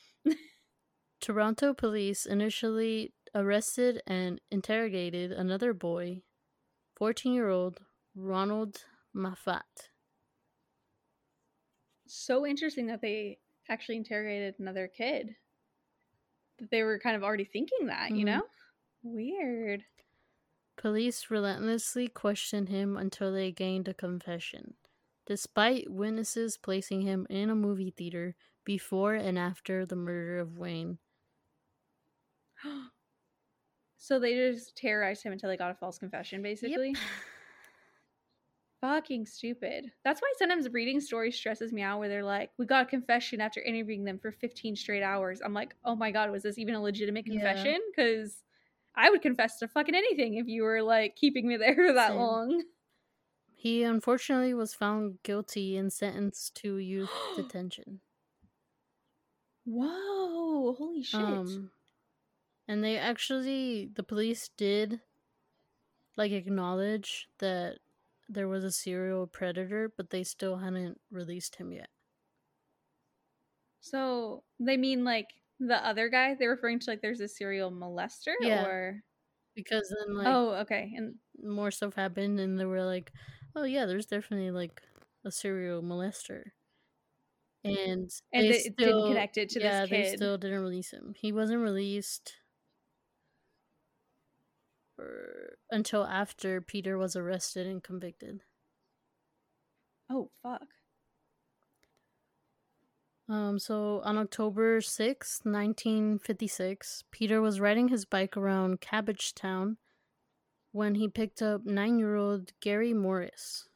Toronto 1.19 1.75
police 1.75 2.25
initially 2.25 3.13
arrested 3.35 4.01
and 4.07 4.41
interrogated 4.49 5.31
another 5.31 5.71
boy, 5.71 6.23
14 6.95 7.33
year 7.33 7.49
old 7.49 7.85
Ronald 8.15 8.85
Moffat. 9.13 9.91
So 12.07 12.43
interesting 12.43 12.87
that 12.87 13.01
they 13.01 13.39
actually 13.69 13.97
interrogated 13.97 14.59
another 14.59 14.87
kid. 14.87 15.35
That 16.59 16.69
they 16.71 16.83
were 16.83 16.99
kind 16.99 17.15
of 17.15 17.23
already 17.23 17.45
thinking 17.45 17.87
that, 17.87 18.15
you 18.15 18.23
Mhm. 18.23 18.25
know? 18.25 18.47
Weird. 19.13 19.85
Police 20.77 21.31
relentlessly 21.31 22.07
questioned 22.07 22.69
him 22.69 22.97
until 22.97 23.31
they 23.31 23.51
gained 23.51 23.87
a 23.87 23.93
confession, 23.93 24.75
despite 25.25 25.89
witnesses 25.89 26.57
placing 26.57 27.01
him 27.01 27.25
in 27.29 27.49
a 27.49 27.55
movie 27.55 27.91
theater 27.95 28.35
before 28.63 29.15
and 29.15 29.39
after 29.39 29.85
the 29.85 29.95
murder 29.95 30.39
of 30.39 30.57
Wayne. 30.57 30.99
so 33.97 34.19
they 34.19 34.35
just 34.35 34.75
terrorized 34.75 35.23
him 35.23 35.31
until 35.31 35.49
they 35.49 35.57
got 35.57 35.71
a 35.71 35.75
false 35.75 35.97
confession, 35.97 36.41
basically. 36.41 36.93
Fucking 38.81 39.25
stupid. 39.25 39.91
That's 40.03 40.21
why 40.21 40.31
sometimes 40.37 40.69
reading 40.69 41.01
stories 41.01 41.35
stresses 41.35 41.73
me 41.73 41.81
out 41.81 41.97
where 41.97 42.09
they're 42.09 42.23
like, 42.23 42.51
we 42.59 42.67
got 42.67 42.85
a 42.85 42.89
confession 42.89 43.41
after 43.41 43.59
interviewing 43.61 44.03
them 44.03 44.19
for 44.19 44.31
15 44.31 44.75
straight 44.75 45.01
hours. 45.01 45.41
I'm 45.43 45.53
like, 45.53 45.75
oh 45.83 45.95
my 45.95 46.11
God, 46.11 46.29
was 46.29 46.43
this 46.43 46.59
even 46.59 46.75
a 46.75 46.81
legitimate 46.81 47.25
confession? 47.25 47.79
Because 47.89 48.43
I 48.97 49.09
would 49.11 49.21
confess 49.21 49.59
to 49.59 49.67
fucking 49.67 49.95
anything 49.95 50.35
if 50.35 50.47
you 50.47 50.63
were 50.63 50.81
like 50.81 51.15
keeping 51.15 51.47
me 51.47 51.55
there 51.55 51.75
for 51.87 51.93
that 51.93 52.09
Same. 52.09 52.17
long. 52.17 52.63
He 53.55 53.83
unfortunately 53.83 54.53
was 54.53 54.73
found 54.73 55.19
guilty 55.23 55.77
and 55.77 55.91
sentenced 55.93 56.55
to 56.55 56.77
youth 56.77 57.11
detention. 57.35 58.01
Whoa, 59.65 60.73
holy 60.73 61.03
shit. 61.03 61.19
Um, 61.19 61.71
and 62.67 62.83
they 62.83 62.97
actually, 62.97 63.89
the 63.93 64.03
police 64.03 64.49
did 64.57 65.01
like 66.15 66.31
acknowledge 66.31 67.27
that 67.39 67.77
there 68.29 68.47
was 68.47 68.63
a 68.63 68.71
serial 68.71 69.27
predator, 69.27 69.91
but 69.95 70.09
they 70.09 70.23
still 70.23 70.57
hadn't 70.57 70.99
released 71.11 71.55
him 71.57 71.71
yet. 71.71 71.89
so 73.79 74.43
they 74.59 74.75
mean 74.75 75.03
like 75.05 75.27
the 75.59 75.83
other 75.85 76.09
guy? 76.09 76.35
They're 76.35 76.49
referring 76.51 76.79
to 76.79 76.89
like 76.91 77.01
there's 77.01 77.19
a 77.21 77.27
serial 77.27 77.71
molester 77.71 78.35
Yeah. 78.39 78.65
or 78.65 79.03
Because 79.55 79.93
then, 79.99 80.15
like, 80.15 80.35
Oh, 80.35 80.51
okay. 80.61 80.93
And 80.95 81.19
more 81.39 81.71
stuff 81.71 81.93
happened, 81.95 82.39
and 82.39 82.59
they 82.59 82.65
were 82.65 82.83
like, 82.83 83.11
"Oh 83.55 83.63
yeah, 83.63 83.85
there's 83.85 84.05
definitely 84.07 84.51
like 84.51 84.81
a 85.25 85.31
serial 85.31 85.81
molester." 85.83 86.51
And 87.63 88.09
and 88.31 88.49
they 88.49 88.63
it 88.63 88.77
didn't 88.77 89.05
connect 89.05 89.37
it 89.37 89.49
to 89.51 89.59
the 89.59 89.71
yeah, 89.71 89.85
this 89.85 90.09
they 90.11 90.17
still 90.17 90.37
didn't 90.37 90.61
release 90.61 90.91
him. 90.91 91.13
He 91.17 91.31
wasn't 91.31 91.61
released 91.61 92.37
for, 94.95 95.57
until 95.71 96.05
after 96.05 96.61
Peter 96.61 96.97
was 96.97 97.15
arrested 97.15 97.65
and 97.67 97.83
convicted. 97.83 98.43
Oh, 100.09 100.31
fuck. 100.43 100.67
Um, 103.29 103.59
so 103.59 104.01
on 104.05 104.17
October 104.17 104.79
sixth, 104.79 105.45
1956, 105.45 107.03
Peter 107.11 107.41
was 107.41 107.59
riding 107.59 107.89
his 107.89 108.05
bike 108.05 108.37
around 108.37 108.79
Cabbagetown 108.79 109.75
when 110.71 110.95
he 110.95 111.09
picked 111.09 111.41
up 111.41 111.65
nine 111.65 111.99
year 111.99 112.15
old 112.15 112.53
Gary 112.61 112.93
Morris. 112.93 113.67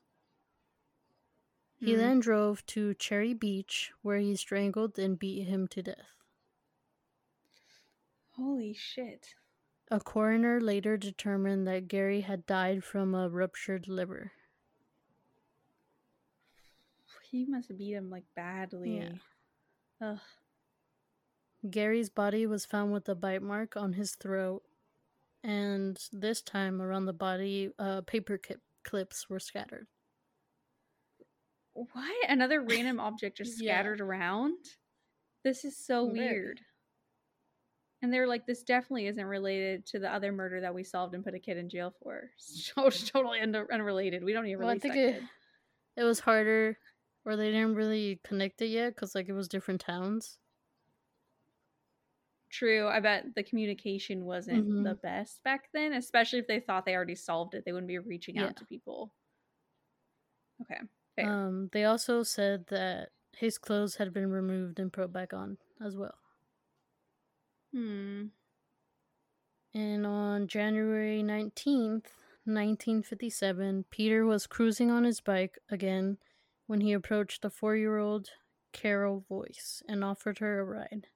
He 1.80 1.94
Hmm. 1.94 1.98
then 1.98 2.20
drove 2.20 2.66
to 2.68 2.94
Cherry 2.94 3.34
Beach 3.34 3.92
where 4.02 4.20
he 4.20 4.36
strangled 4.36 4.98
and 4.98 5.20
beat 5.20 5.44
him 5.48 5.68
to 5.70 5.82
death. 5.84 6.16
Holy 8.32 8.74
shit. 8.74 9.36
A 9.90 10.00
coroner 10.00 10.62
later 10.62 10.96
determined 10.96 11.68
that 11.68 11.90
Gary 11.90 12.22
had 12.22 12.46
died 12.46 12.84
from 12.86 13.14
a 13.14 13.28
ruptured 13.28 13.88
liver. 13.90 14.32
He 17.30 17.46
must 17.46 17.70
have 17.70 17.78
beat 17.78 17.94
him 17.94 18.10
like 18.10 18.26
badly. 18.36 19.02
Ugh. 19.02 19.20
Gary's 21.70 22.10
body 22.10 22.46
was 22.48 22.66
found 22.66 22.92
with 22.92 23.08
a 23.10 23.16
bite 23.16 23.42
mark 23.44 23.76
on 23.78 23.94
his 23.94 24.16
throat, 24.16 24.64
and 25.44 25.98
this 26.12 26.42
time 26.42 26.82
around 26.82 27.06
the 27.06 27.14
body, 27.14 27.70
uh, 27.78 28.02
paper 28.02 28.38
clip- 28.38 28.62
clips 28.84 29.30
were 29.30 29.40
scattered. 29.40 29.88
What? 31.74 32.30
Another 32.30 32.62
random 32.62 33.00
object 33.00 33.38
just 33.38 33.62
Yeah. 33.62 33.74
scattered 33.76 34.02
around? 34.02 34.58
This 35.44 35.64
is 35.66 35.78
so 35.78 36.08
Very. 36.12 36.20
weird. 36.30 36.62
And 38.04 38.12
they're 38.12 38.28
like, 38.28 38.48
this 38.48 38.64
definitely 38.64 39.06
isn't 39.08 39.26
related 39.26 39.86
to 39.88 40.00
the 40.00 40.12
other 40.12 40.32
murder 40.32 40.62
that 40.62 40.74
we 40.74 40.84
solved 40.84 41.14
and 41.14 41.24
put 41.24 41.36
a 41.36 41.40
kid 41.40 41.58
in 41.58 41.70
jail 41.70 41.94
for. 42.02 42.32
It's 42.78 43.10
totally 43.10 43.40
un- 43.40 43.56
unrelated. 43.72 44.24
We 44.24 44.34
don't 44.34 44.48
even 44.48 44.62
Well, 44.66 44.70
I 44.76 44.80
think 44.80 44.96
it, 44.96 45.22
it 45.96 46.04
was 46.04 46.20
harder, 46.20 46.78
or 47.26 47.36
they 47.36 47.52
didn't 47.52 47.76
really 47.76 48.20
connect 48.24 48.62
it 48.62 48.68
yet 48.68 48.96
because 48.96 49.16
like 49.16 49.30
it 49.30 49.34
was 49.34 49.48
different 49.48 49.82
towns. 49.82 50.40
True. 52.50 52.88
I 52.88 53.00
bet 53.00 53.34
the 53.34 53.44
communication 53.44 54.26
wasn't 54.26 54.68
Mhm. 54.68 54.84
the 54.84 54.96
best 54.96 55.42
back 55.44 55.70
then, 55.72 55.94
especially 55.94 56.40
if 56.40 56.48
they 56.48 56.60
thought 56.60 56.86
they 56.86 56.96
already 56.96 57.16
solved 57.16 57.56
it. 57.56 57.64
They 57.66 57.72
wouldn't 57.72 57.88
be 57.88 57.98
reaching 57.98 58.38
Yeah. 58.38 58.52
out 58.52 58.58
to 58.58 58.66
people. 58.66 59.16
Okay. 60.62 60.80
Fair. 61.16 61.32
Um, 61.32 61.70
they 61.72 61.86
also 61.86 62.24
said 62.24 62.68
that 62.68 63.12
his 63.34 63.58
clothes 63.58 63.96
had 63.96 64.12
been 64.14 64.30
removed 64.30 64.80
and 64.80 64.92
put 64.92 65.12
back 65.14 65.34
on 65.34 65.58
as 65.80 65.96
well. 65.96 66.20
hmm. 67.74 68.32
And 69.74 70.06
on 70.08 70.48
January 70.48 71.22
19th, 72.46 73.04
1957, 73.04 73.84
Peter 73.90 74.26
was 74.26 74.48
cruising 74.48 74.90
on 74.90 75.04
his 75.04 75.20
bike 75.20 75.60
again 75.68 76.20
when 76.68 76.82
he 76.82 76.94
approached 76.94 77.42
the 77.42 77.50
four 77.50 77.76
year 77.76 77.98
old 77.98 78.30
Carol 78.74 79.26
Voice 79.28 79.82
and 79.88 80.04
offered 80.04 80.40
her 80.40 80.60
a 80.60 80.64
ride. 80.64 81.08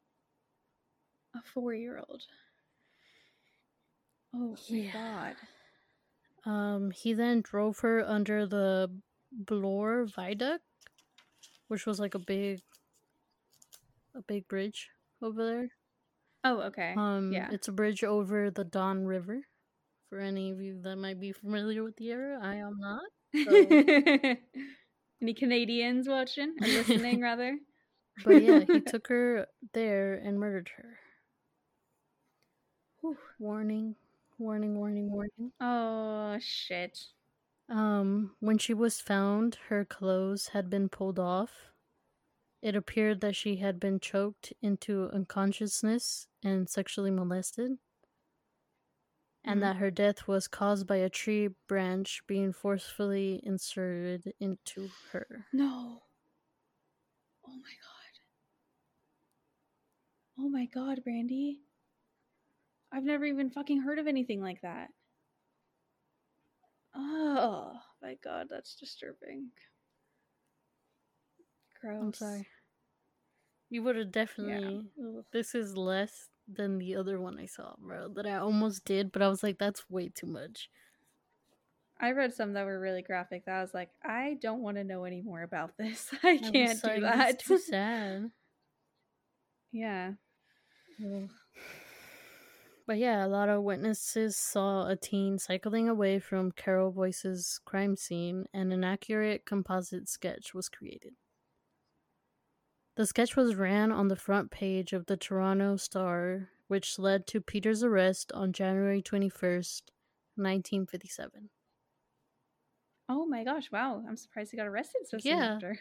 A 1.36 1.40
four 1.42 1.74
year 1.74 2.02
old. 2.08 2.24
Oh 4.34 4.56
Yeah. 4.68 4.86
my 4.86 4.92
god. 4.94 5.36
Um, 6.52 6.92
he 6.92 7.14
then 7.14 7.42
drove 7.42 7.80
her 7.80 8.04
under 8.08 8.46
the 8.46 8.92
Bloor 9.32 10.06
Viaduct, 10.06 10.64
which 11.70 11.86
was 11.86 12.00
like 12.00 12.14
a 12.14 12.20
big, 12.20 12.62
a 14.14 14.22
big 14.22 14.48
bridge 14.48 14.90
over 15.22 15.44
there. 15.46 15.70
Oh, 16.44 16.62
okay. 16.64 16.94
Um, 16.96 17.32
yeah. 17.34 17.50
it's 17.52 17.68
a 17.68 17.72
bridge 17.72 18.04
over 18.04 18.52
the 18.52 18.64
Don 18.64 19.06
River. 19.06 19.42
For 20.10 20.20
any 20.20 20.52
of 20.52 20.62
you 20.62 20.80
that 20.84 20.98
might 20.98 21.20
be 21.20 21.32
familiar 21.32 21.84
with 21.84 21.96
the 21.98 22.12
area, 22.12 22.40
I 22.42 22.56
am 22.58 22.78
not. 22.78 23.02
so- 23.44 24.36
Any 25.22 25.34
Canadians 25.34 26.08
watching 26.08 26.56
or 26.62 26.68
listening, 26.68 27.22
rather? 27.30 27.58
But 28.24 28.44
yeah, 28.44 28.60
he 28.60 28.80
took 28.86 29.08
her 29.08 29.48
there 29.74 30.14
and 30.16 30.40
murdered 30.40 30.70
her. 30.78 31.00
Whew. 33.02 33.18
Warning, 33.40 33.96
warning, 34.38 34.76
warning, 34.76 35.12
warning. 35.12 35.52
Oh 35.60 36.38
shit. 36.40 37.00
Um, 37.70 38.32
when 38.40 38.58
she 38.58 38.74
was 38.74 39.02
found, 39.02 39.58
her 39.70 39.86
clothes 39.86 40.50
had 40.50 40.70
been 40.70 40.90
pulled 40.90 41.20
off. 41.20 41.72
It 42.62 42.76
appeared 42.76 43.22
that 43.22 43.36
she 43.36 43.58
had 43.58 43.80
been 43.80 44.00
choked 44.00 44.54
into 44.62 45.10
unconsciousness 45.14 46.28
and 46.44 46.70
sexually 46.70 47.12
molested, 47.12 47.78
and 49.46 49.60
Mhm. 49.60 49.62
that 49.62 49.76
her 49.78 49.92
death 49.92 50.28
was 50.28 50.48
caused 50.50 50.88
by 50.88 50.98
a 50.98 51.10
tree 51.10 51.48
branch 51.68 52.26
being 52.28 52.52
forcefully 52.52 53.40
inserted 53.44 54.34
into 54.40 54.90
her. 55.12 55.46
No. 55.54 56.04
Oh 57.46 57.56
my 57.56 57.74
god. 57.82 58.20
Oh 60.38 60.50
my 60.50 60.66
god, 60.66 61.04
Brandy. 61.04 61.62
I've 62.92 63.04
never 63.04 63.26
even 63.26 63.50
fucking 63.50 63.82
heard 63.82 64.00
of 64.00 64.08
anything 64.08 64.42
like 64.42 64.62
that. 64.62 64.90
Oh 66.94 67.74
my 68.02 68.16
god, 68.24 68.48
that's 68.50 68.76
disturbing. 68.76 69.52
Gross. 71.82 72.02
I'm 72.02 72.14
sorry. 72.14 72.48
You 73.70 73.84
would 73.84 73.96
have 73.98 74.12
definitely. 74.12 74.90
This 75.32 75.56
is 75.56 75.76
less 75.76 76.30
than 76.48 76.78
the 76.78 76.96
other 76.96 77.20
one 77.20 77.40
I 77.40 77.46
saw, 77.46 77.74
bro. 77.80 78.10
That 78.10 78.28
I 78.28 78.36
almost 78.38 78.86
did, 78.86 79.12
but 79.12 79.22
I 79.22 79.28
was 79.30 79.44
like, 79.44 79.58
that's 79.58 79.90
way 79.90 80.10
too 80.10 80.28
much. 80.28 80.70
I 82.00 82.12
read 82.12 82.34
some 82.34 82.54
that 82.54 82.66
were 82.66 82.80
really 82.80 83.02
graphic 83.02 83.46
that 83.46 83.56
I 83.56 83.62
was 83.62 83.74
like, 83.74 83.90
I 84.04 84.38
don't 84.42 84.62
want 84.62 84.78
to 84.78 84.84
know 84.84 85.06
any 85.06 85.22
more 85.22 85.42
about 85.44 85.78
this. 85.78 86.10
I 86.24 86.38
can't 86.38 86.82
do 86.82 87.02
that. 87.02 87.40
Too 87.40 87.58
sad. 87.70 88.32
yeah. 89.72 90.12
But 92.88 92.98
yeah, 92.98 93.26
a 93.26 93.28
lot 93.28 93.50
of 93.50 93.64
witnesses 93.64 94.38
saw 94.38 94.88
a 94.88 94.96
teen 94.96 95.40
cycling 95.40 95.90
away 95.90 96.20
from 96.20 96.52
Carol 96.52 96.92
Boyce's 96.92 97.60
crime 97.66 97.96
scene, 97.96 98.46
and 98.54 98.72
an 98.72 98.84
accurate 98.84 99.46
composite 99.46 100.08
sketch 100.08 100.54
was 100.54 100.70
created. 100.70 101.14
The 102.96 103.06
sketch 103.06 103.36
was 103.36 103.56
ran 103.56 103.92
on 103.92 104.08
the 104.08 104.16
front 104.16 104.52
page 104.52 104.94
of 104.94 105.06
the 105.08 105.18
Toronto 105.18 105.76
Star, 105.76 106.50
which 106.68 106.98
led 106.98 107.28
to 107.28 107.42
Peter's 107.42 107.84
arrest 107.84 108.32
on 108.34 108.54
January 108.54 109.02
21st, 109.02 109.82
1957. 110.36 111.50
Oh 113.10 113.26
my 113.26 113.44
gosh, 113.44 113.70
wow. 113.72 114.02
I'm 114.08 114.16
surprised 114.18 114.52
he 114.52 114.58
got 114.58 114.68
arrested 114.68 115.02
so 115.08 115.18
soon 115.18 115.38
Yeah. 115.38 115.54
after. 115.56 115.78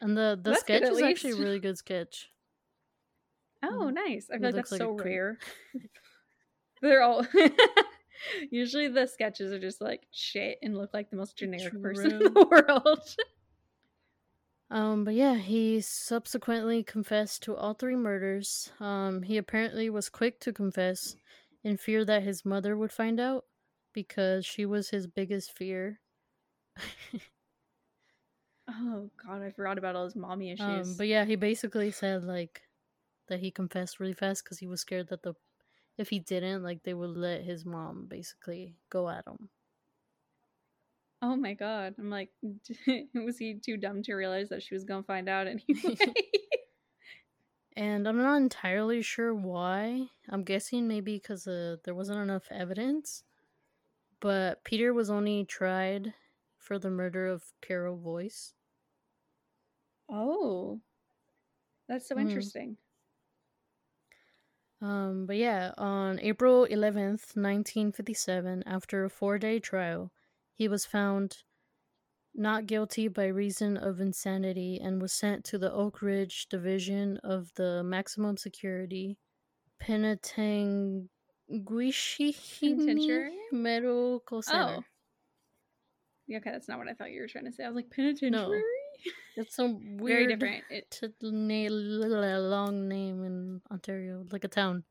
And 0.00 0.16
the, 0.16 0.38
the 0.42 0.50
That's 0.52 0.60
sketch 0.60 0.82
is 0.84 1.02
actually 1.02 1.32
a 1.32 1.36
really 1.36 1.58
good 1.58 1.76
sketch. 1.76 2.30
oh, 3.62 3.90
Mm. 3.90 3.94
nice. 3.94 4.28
I 4.30 4.34
feel 4.38 4.46
like 4.46 4.54
that's 4.54 4.70
like 4.72 4.78
so 4.80 4.92
rare. 4.92 5.38
They're 6.82 7.02
all 7.02 7.26
usually 8.50 8.88
the 8.88 9.06
sketches 9.06 9.52
are 9.52 9.58
just 9.60 9.80
like 9.80 10.02
shit 10.12 10.58
and 10.62 10.76
look 10.76 10.94
like 10.94 11.10
the 11.10 11.16
most 11.16 11.36
generic 11.36 11.80
person 11.82 12.12
in 12.12 12.18
the 12.34 12.46
world. 12.50 13.16
Um, 14.72 15.04
but 15.04 15.12
yeah, 15.12 15.34
he 15.34 15.82
subsequently 15.82 16.82
confessed 16.82 17.42
to 17.42 17.54
all 17.54 17.74
three 17.74 17.94
murders. 17.94 18.70
Um, 18.80 19.22
he 19.22 19.36
apparently 19.36 19.90
was 19.90 20.08
quick 20.08 20.40
to 20.40 20.52
confess 20.52 21.14
in 21.62 21.76
fear 21.76 22.06
that 22.06 22.22
his 22.22 22.46
mother 22.46 22.74
would 22.74 22.90
find 22.90 23.20
out 23.20 23.44
because 23.92 24.46
she 24.46 24.64
was 24.64 24.88
his 24.88 25.06
biggest 25.06 25.54
fear. 25.54 26.00
oh 28.70 29.10
god, 29.26 29.42
I 29.42 29.50
forgot 29.50 29.76
about 29.76 29.94
all 29.94 30.06
his 30.06 30.16
mommy 30.16 30.52
issues. 30.52 30.88
um, 30.88 30.94
but 30.96 31.06
yeah, 31.06 31.26
he 31.26 31.36
basically 31.36 31.90
said 31.90 32.24
like 32.24 32.62
that 33.28 33.40
he 33.40 33.50
confessed 33.50 34.00
really 34.00 34.14
fast 34.14 34.42
because 34.42 34.58
he 34.58 34.66
was 34.66 34.80
scared 34.80 35.08
that 35.08 35.22
the 35.22 35.34
if 35.98 36.08
he 36.08 36.18
didn't, 36.18 36.62
like 36.62 36.82
they 36.82 36.94
would 36.94 37.14
let 37.14 37.42
his 37.42 37.66
mom 37.66 38.06
basically 38.08 38.76
go 38.88 39.10
at 39.10 39.26
him. 39.26 39.50
Oh 41.22 41.36
my 41.36 41.54
god. 41.54 41.94
I'm 41.98 42.10
like, 42.10 42.32
was 43.14 43.38
he 43.38 43.58
too 43.58 43.76
dumb 43.76 44.02
to 44.02 44.14
realize 44.14 44.48
that 44.50 44.62
she 44.62 44.74
was 44.74 44.84
gonna 44.84 45.04
find 45.04 45.28
out 45.28 45.46
anyway? 45.46 46.18
And 47.76 48.08
I'm 48.08 48.16
not 48.16 48.36
entirely 48.40 49.02
sure 49.02 49.34
why. 49.34 50.08
I'm 50.28 50.42
guessing 50.44 50.88
maybe 50.88 51.16
because 51.16 51.46
uh, 51.46 51.76
there 51.84 51.94
wasn't 51.94 52.20
enough 52.20 52.50
evidence. 52.50 53.24
But 54.20 54.64
Peter 54.64 54.94
was 54.94 55.10
only 55.10 55.44
tried 55.44 56.14
for 56.56 56.78
the 56.78 56.90
murder 56.90 57.26
of 57.28 57.52
Carol 57.62 57.98
Voice. 57.98 58.54
oh. 60.08 60.80
That's 61.86 62.08
so 62.08 62.16
Mhm. 62.16 62.52
interesting. 62.58 62.78
Um, 64.82 65.24
but 65.26 65.36
yeah, 65.36 65.72
on 65.78 66.18
April 66.20 67.36
11th, 67.36 67.90
1957, 67.90 68.62
after 68.66 69.02
a 69.04 69.08
four 69.08 69.38
day 69.38 69.58
trial, 69.60 70.12
he 70.54 70.68
was 70.68 70.84
found 70.84 71.38
not 72.34 72.66
guilty 72.66 73.08
by 73.08 73.26
reason 73.26 73.76
of 73.76 74.00
insanity 74.00 74.80
and 74.82 75.02
was 75.02 75.12
sent 75.12 75.44
to 75.44 75.58
the 75.58 75.72
Oak 75.72 76.00
Ridge 76.00 76.46
Division 76.48 77.18
of 77.18 77.52
the 77.56 77.82
Maximum 77.82 78.36
Security 78.36 79.18
Penitentiary? 79.80 81.08
Medical 83.50 84.42
Center. 84.42 84.76
Oh. 84.78 84.84
Yeah, 86.26 86.38
okay, 86.38 86.52
that's 86.52 86.68
not 86.68 86.78
what 86.78 86.88
I 86.88 86.94
thought 86.94 87.10
you 87.10 87.20
were 87.20 87.28
trying 87.28 87.44
to 87.46 87.52
say. 87.52 87.64
I 87.64 87.68
was 87.68 87.76
like, 87.76 87.90
penitentiary? 87.90 88.62
It's 89.36 89.58
a 89.58 89.66
weird, 89.66 90.00
Very 90.00 90.26
different. 90.28 90.64
It, 90.70 91.00
long 91.20 92.88
name 92.88 93.24
in 93.24 93.60
Ontario, 93.70 94.24
like 94.30 94.44
a 94.44 94.48
town. 94.48 94.84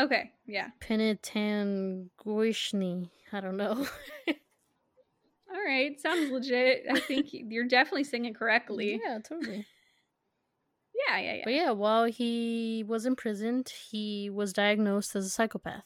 Okay, 0.00 0.32
yeah. 0.46 0.68
Penitentiary. 0.80 2.08
I 3.32 3.40
don't 3.40 3.56
know. 3.56 3.86
All 5.52 5.64
right, 5.66 6.00
sounds 6.00 6.30
legit. 6.30 6.84
I 6.90 7.00
think 7.00 7.28
you're 7.32 7.66
definitely 7.66 8.04
singing 8.04 8.34
correctly. 8.34 9.00
Yeah, 9.06 9.18
totally. 9.18 9.66
Yeah, 11.08 11.18
yeah, 11.18 11.34
yeah. 11.34 11.42
But 11.44 11.54
yeah, 11.54 11.70
while 11.70 12.04
he 12.04 12.84
was 12.86 13.06
imprisoned, 13.06 13.72
he 13.90 14.28
was 14.28 14.52
diagnosed 14.52 15.16
as 15.16 15.26
a 15.26 15.30
psychopath. 15.30 15.84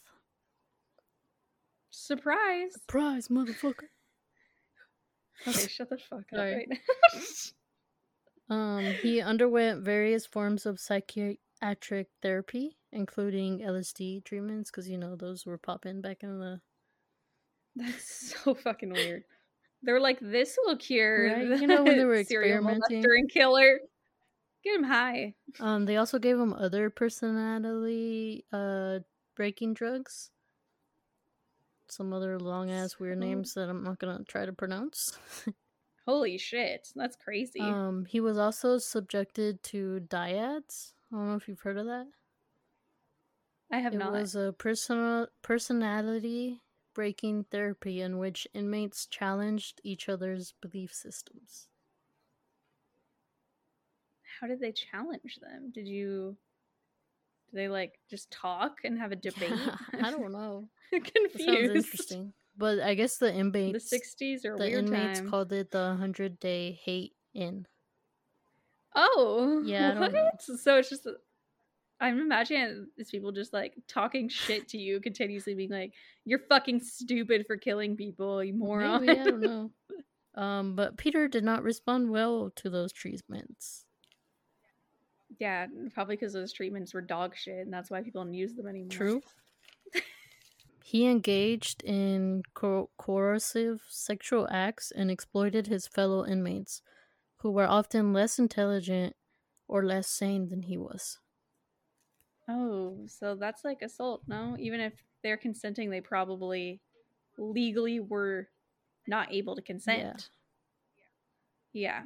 Surprise. 1.90 2.72
Surprise, 2.72 3.28
motherfucker. 3.28 3.84
Okay, 5.46 5.66
shut 5.66 5.90
the 5.90 5.98
fuck 5.98 6.24
up 6.32 6.38
right 6.38 6.68
now. 6.68 6.76
Um, 8.48 8.84
he 9.02 9.20
underwent 9.20 9.82
various 9.82 10.24
forms 10.24 10.64
of 10.64 10.78
psychiatric 11.64 12.08
therapy, 12.22 12.76
including 12.92 13.60
LSD 13.60 14.24
treatments, 14.24 14.70
because 14.70 14.88
you 14.88 14.98
know 14.98 15.16
those 15.16 15.46
were 15.46 15.58
popping 15.58 16.00
back 16.00 16.22
in 16.22 16.38
the. 16.38 16.60
That's 17.76 18.34
so 18.44 18.54
fucking 18.54 18.92
weird. 18.92 19.24
They're 19.82 20.00
like, 20.00 20.18
this 20.20 20.56
will 20.64 20.76
cure. 20.76 21.28
Right, 21.28 21.60
you 21.60 21.66
know, 21.66 21.82
when 21.82 21.98
they 21.98 22.04
were 22.04 22.14
experimenting. 22.16 23.04
and 23.04 23.30
killer. 23.30 23.80
Get 24.62 24.76
him 24.76 24.84
high. 24.84 25.34
Um, 25.60 25.84
they 25.84 25.96
also 25.98 26.18
gave 26.18 26.38
him 26.38 26.54
other 26.54 26.88
personality 26.88 28.46
uh 28.50 29.00
breaking 29.36 29.74
drugs. 29.74 30.30
Some 31.90 32.14
other 32.14 32.38
long 32.38 32.70
ass 32.70 32.98
weird 32.98 33.18
So- 33.18 33.26
names 33.26 33.54
that 33.54 33.68
I'm 33.68 33.82
not 33.84 33.98
gonna 33.98 34.22
try 34.26 34.46
to 34.46 34.52
pronounce. 34.52 35.18
Holy 36.06 36.36
shit, 36.38 36.88
that's 36.94 37.16
crazy. 37.16 37.60
Um, 37.60 38.04
he 38.06 38.20
was 38.20 38.36
also 38.38 38.76
subjected 38.78 39.62
to 39.64 40.00
dyads. 40.06 40.92
I 41.14 41.16
don't 41.16 41.28
know 41.28 41.36
if 41.36 41.46
you've 41.48 41.60
heard 41.60 41.78
of 41.78 41.86
that. 41.86 42.08
I 43.70 43.78
have 43.78 43.92
it 43.92 43.98
not. 43.98 44.14
It 44.16 44.20
was 44.22 44.34
a 44.34 44.52
personal 44.52 45.28
personality 45.42 46.60
breaking 46.92 47.44
therapy 47.44 48.00
in 48.00 48.18
which 48.18 48.48
inmates 48.52 49.06
challenged 49.06 49.80
each 49.84 50.08
other's 50.08 50.52
belief 50.60 50.92
systems. 50.92 51.68
How 54.40 54.46
did 54.48 54.60
they 54.60 54.72
challenge 54.72 55.36
them? 55.40 55.70
Did 55.70 55.86
you? 55.86 56.36
Did 57.50 57.56
they 57.56 57.68
like 57.68 58.00
just 58.10 58.30
talk 58.30 58.78
and 58.84 58.98
have 58.98 59.12
a 59.12 59.16
debate? 59.28 59.52
I 60.00 60.10
don't 60.10 60.32
know. 60.32 60.68
Confused. 60.90 61.38
Sounds 61.38 61.70
interesting. 61.70 62.34
But 62.56 62.80
I 62.80 62.94
guess 62.94 63.18
the 63.18 63.32
The 63.68 63.80
inmates 63.80 63.84
'60s 63.90 64.44
or 64.44 64.56
the 64.56 64.64
weird 64.64 64.86
inmates 64.86 65.20
time. 65.20 65.30
called 65.30 65.52
it 65.52 65.70
the 65.70 65.94
hundred 65.96 66.38
day 66.40 66.72
hate 66.72 67.16
in. 67.32 67.66
Oh, 68.94 69.62
Yeah, 69.66 69.98
What? 69.98 70.42
So 70.42 70.78
it's 70.78 70.88
just. 70.90 71.06
I'm 72.00 72.18
imagining 72.20 72.88
these 72.96 73.10
people 73.10 73.30
just 73.32 73.52
like 73.52 73.74
talking 73.88 74.28
shit 74.28 74.68
to 74.70 74.78
you 74.78 75.00
continuously, 75.00 75.54
being 75.54 75.70
like, 75.70 75.94
"You're 76.24 76.40
fucking 76.40 76.80
stupid 76.80 77.46
for 77.46 77.56
killing 77.56 77.96
people, 77.96 78.42
you 78.42 78.52
moron." 78.52 79.06
Maybe, 79.06 79.20
I 79.20 79.24
don't 79.24 79.40
know. 79.40 79.70
Um, 80.34 80.74
but 80.74 80.96
Peter 80.96 81.28
did 81.28 81.44
not 81.44 81.62
respond 81.62 82.10
well 82.10 82.50
to 82.56 82.68
those 82.68 82.92
treatments. 82.92 83.86
yeah, 85.38 85.66
probably 85.94 86.16
because 86.16 86.32
those 86.32 86.52
treatments 86.52 86.92
were 86.92 87.00
dog 87.00 87.36
shit, 87.36 87.58
and 87.64 87.72
that's 87.72 87.90
why 87.90 88.02
people 88.02 88.24
don't 88.24 88.34
use 88.34 88.54
them 88.54 88.66
anymore. 88.66 88.90
True. 88.90 89.22
he 90.84 91.06
engaged 91.06 91.82
in 91.84 92.42
co- 92.54 92.90
coercive 92.98 93.82
sexual 93.88 94.48
acts 94.50 94.92
and 94.94 95.10
exploited 95.10 95.68
his 95.68 95.86
fellow 95.86 96.26
inmates, 96.26 96.82
who 97.44 97.50
were 97.50 97.68
often 97.68 98.14
less 98.14 98.38
intelligent 98.38 99.14
or 99.68 99.84
less 99.84 100.08
sane 100.08 100.48
than 100.48 100.62
he 100.62 100.78
was. 100.78 101.18
Oh, 102.48 103.04
so 103.06 103.34
that's 103.34 103.66
like 103.66 103.82
assault, 103.82 104.22
no? 104.26 104.56
Even 104.58 104.80
if 104.80 104.94
they're 105.22 105.36
consenting, 105.36 105.90
they 105.90 106.00
probably 106.00 106.80
legally 107.36 108.00
were 108.00 108.48
not 109.06 109.30
able 109.30 109.54
to 109.56 109.60
consent. 109.60 110.30
Yeah. 111.74 112.00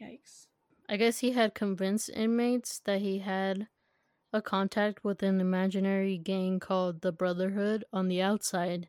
yeah. 0.00 0.08
Yikes. 0.08 0.46
I 0.88 0.98
guess 0.98 1.18
he 1.18 1.32
had 1.32 1.56
convinced 1.56 2.10
inmates 2.10 2.80
that 2.84 3.00
he 3.00 3.18
had 3.18 3.66
a 4.32 4.40
contact 4.40 5.02
with 5.02 5.20
an 5.24 5.40
imaginary 5.40 6.16
gang 6.16 6.60
called 6.60 7.00
the 7.00 7.10
Brotherhood 7.10 7.84
on 7.92 8.06
the 8.06 8.22
outside, 8.22 8.88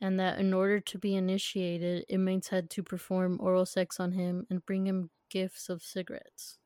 and 0.00 0.18
that 0.20 0.38
in 0.38 0.54
order 0.54 0.80
to 0.80 0.98
be 0.98 1.14
initiated, 1.14 2.04
inmates 2.08 2.48
had 2.48 2.70
to 2.70 2.82
perform 2.82 3.38
oral 3.40 3.66
sex 3.66 3.98
on 3.98 4.12
him 4.12 4.46
and 4.48 4.64
bring 4.64 4.86
him 4.86 5.10
gifts 5.30 5.68
of 5.68 5.82
cigarettes. 5.82 6.58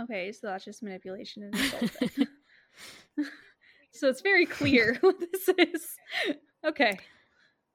Okay, 0.00 0.32
so 0.32 0.46
that's 0.46 0.64
just 0.64 0.82
manipulation 0.82 1.42
and 1.44 1.54
assault. 1.54 2.28
so 3.92 4.08
it's 4.08 4.22
very 4.22 4.46
clear 4.46 4.96
what 5.00 5.16
this 5.20 5.48
is. 5.48 5.96
Okay. 6.64 6.98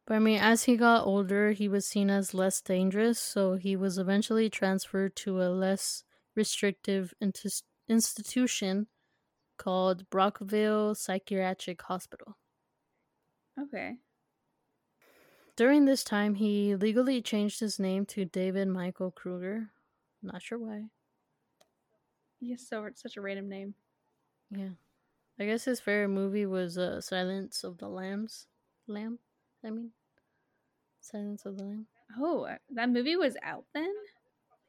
But 0.07 0.15
I 0.15 0.19
mean, 0.19 0.39
as 0.39 0.63
he 0.63 0.77
got 0.77 1.05
older, 1.05 1.51
he 1.51 1.67
was 1.67 1.87
seen 1.87 2.09
as 2.09 2.33
less 2.33 2.61
dangerous, 2.61 3.19
so 3.19 3.55
he 3.55 3.75
was 3.75 3.97
eventually 3.97 4.49
transferred 4.49 5.15
to 5.17 5.41
a 5.41 5.49
less 5.49 6.03
restrictive 6.35 7.13
institution 7.89 8.87
called 9.57 10.09
Brockville 10.09 10.93
Psychiatric 10.93 11.81
Hospital. 11.83 12.37
Okay. 13.59 13.95
During 15.55 15.85
this 15.85 16.03
time, 16.03 16.35
he 16.35 16.75
legally 16.75 17.21
changed 17.21 17.59
his 17.61 17.79
name 17.79 18.05
to 18.07 18.25
David 18.25 18.67
Michael 18.67 19.11
Krueger. 19.11 19.69
Not 20.21 20.41
sure 20.41 20.57
why. 20.59 20.85
Yes, 22.41 22.67
so 22.67 22.83
it's 22.85 23.01
such 23.01 23.15
a 23.17 23.21
random 23.21 23.47
name. 23.49 23.73
Yeah. 24.51 24.71
I 25.39 25.45
guess 25.45 25.63
his 25.65 25.79
favorite 25.79 26.09
movie 26.09 26.45
was 26.45 26.77
uh, 26.77 26.99
Silence 27.01 27.63
of 27.63 27.77
the 27.77 27.87
Lambs. 27.87 28.47
Lamb? 28.87 29.19
I 29.65 29.69
mean, 29.69 29.91
Silence 31.01 31.45
of 31.45 31.57
the 31.57 31.63
Lamb. 31.63 31.87
Oh, 32.19 32.47
that 32.71 32.89
movie 32.89 33.15
was 33.15 33.35
out 33.41 33.65
then? 33.73 33.91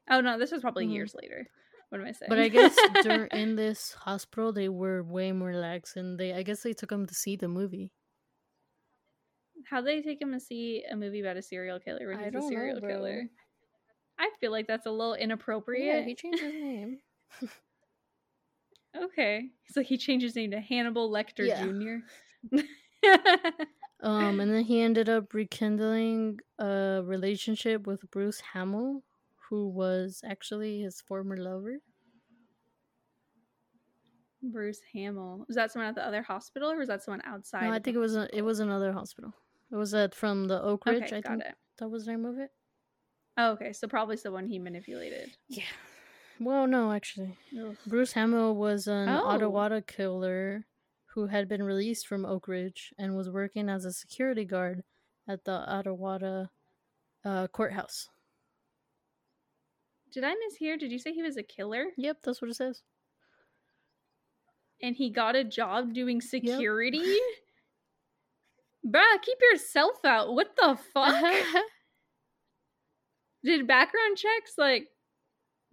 Oh 0.09 0.21
no, 0.21 0.39
this 0.39 0.51
was 0.51 0.61
probably 0.61 0.87
Mhm. 0.87 0.93
years 0.93 1.13
later. 1.21 1.47
What 1.89 2.01
am 2.01 2.07
I 2.07 2.11
saying? 2.13 2.29
But 2.29 2.39
I 2.39 2.47
guess 2.47 2.75
dur- 3.03 3.25
in 3.25 3.55
this 3.57 3.93
hospital, 3.93 4.51
they 4.51 4.69
were 4.69 5.03
way 5.03 5.31
more 5.33 5.53
lax, 5.53 5.95
and 5.97 6.17
they 6.19 6.33
I 6.33 6.43
guess 6.43 6.63
they 6.63 6.73
took 6.73 6.91
him 6.91 7.05
to 7.05 7.13
see 7.13 7.35
the 7.35 7.47
movie. 7.47 7.91
How 9.69 9.81
they 9.81 10.01
take 10.01 10.21
him 10.21 10.31
to 10.31 10.39
see 10.39 10.83
a 10.89 10.95
movie 10.95 11.19
about 11.19 11.37
a 11.37 11.41
serial 11.41 11.79
killer 11.79 12.07
when 12.07 12.17
I 12.19 12.25
he's 12.25 12.35
a 12.35 12.41
serial 12.47 12.79
bro. 12.79 12.89
killer? 12.89 13.29
I 14.17 14.29
feel 14.39 14.51
like 14.51 14.67
that's 14.67 14.85
a 14.85 14.91
little 14.91 15.13
inappropriate. 15.13 15.85
Yeah, 15.85 16.01
he 16.01 16.15
changed 16.15 16.41
his 16.41 16.53
name. 16.61 16.99
Okay. 18.95 19.49
so 19.69 19.81
he 19.83 19.97
changed 19.97 20.23
his 20.23 20.35
name 20.35 20.51
to 20.51 20.59
Hannibal 20.59 21.11
Lecter 21.11 21.45
Yeah. 21.45 21.65
Jr. 21.65 22.63
Um, 24.01 24.39
and 24.39 24.51
then 24.53 24.63
he 24.63 24.81
ended 24.87 25.09
up 25.09 25.33
rekindling 25.33 26.39
a 26.59 27.01
relationship 27.03 27.85
with 27.85 28.09
Bruce 28.09 28.41
Hamill, 28.53 29.03
who 29.49 29.67
was 29.67 30.21
actually 30.25 30.81
his 30.81 31.01
former 31.01 31.35
lover. 31.37 31.79
Bruce 34.41 34.79
Hamill. 34.93 35.43
Was 35.47 35.55
that 35.55 35.71
someone 35.71 35.89
at 35.89 35.95
the 35.95 36.05
other 36.05 36.21
hospital 36.21 36.71
or 36.71 36.77
was 36.77 36.87
that 36.87 37.03
someone 37.03 37.21
outside? 37.25 37.63
No, 37.63 37.71
I 37.71 37.79
think 37.79 37.95
it 37.97 37.99
was 37.99 38.15
a, 38.15 38.29
it 38.35 38.43
was 38.43 38.59
another 38.59 38.93
hospital. 38.93 39.33
Was 39.71 39.91
that 39.91 40.15
from 40.15 40.45
the 40.47 40.61
Oak 40.61 40.85
Ridge. 40.85 41.03
Okay, 41.03 41.17
I 41.17 41.21
got 41.21 41.29
think 41.31 41.43
it. 41.43 41.55
that 41.79 41.89
was 41.89 42.05
the 42.05 42.11
name 42.11 42.25
of 42.25 42.37
it. 42.39 42.51
Oh, 43.37 43.51
okay, 43.51 43.73
so 43.73 43.87
probably 43.87 44.17
someone 44.17 44.47
he 44.47 44.59
manipulated. 44.59 45.31
Yeah. 45.47 45.63
Well, 46.39 46.67
no, 46.67 46.91
actually. 46.91 47.35
Ugh. 47.59 47.75
Bruce 47.85 48.13
Hamill 48.13 48.55
was 48.55 48.87
an 48.87 49.09
Oh. 49.09 49.25
Ottawa 49.25 49.79
killer 49.85 50.65
who 51.13 51.27
had 51.27 51.47
been 51.49 51.63
released 51.63 52.07
from 52.07 52.25
Oak 52.25 52.47
Ridge 52.47 52.93
and 52.97 53.15
was 53.17 53.29
working 53.29 53.69
as 53.69 53.85
a 53.85 53.91
security 53.91 54.45
guard 54.45 54.83
at 55.27 55.43
the 55.45 55.51
Ottawa 55.51 56.45
uh, 57.25 57.47
courthouse. 57.47 58.09
Did 60.13 60.23
I 60.23 60.33
mishear? 60.33 60.79
Did 60.79 60.91
you 60.91 60.99
say 60.99 61.11
he 61.13 61.21
was 61.23 61.37
a 61.37 61.43
killer? 61.43 61.87
Yep, 61.97 62.17
that's 62.23 62.41
what 62.41 62.49
it 62.49 62.55
says. 62.55 62.81
And 64.81 64.95
he 64.95 65.09
got 65.09 65.35
a 65.35 65.43
job 65.43 65.93
doing 65.93 66.21
security? 66.21 67.17
Bruh, 68.87 69.21
keep 69.21 69.37
yourself 69.51 69.97
out. 70.05 70.33
What 70.33 70.55
the 70.55 70.77
fuck? 70.93 71.35
did 73.43 73.67
background 73.67 74.17
checks 74.17 74.53
like 74.57 74.87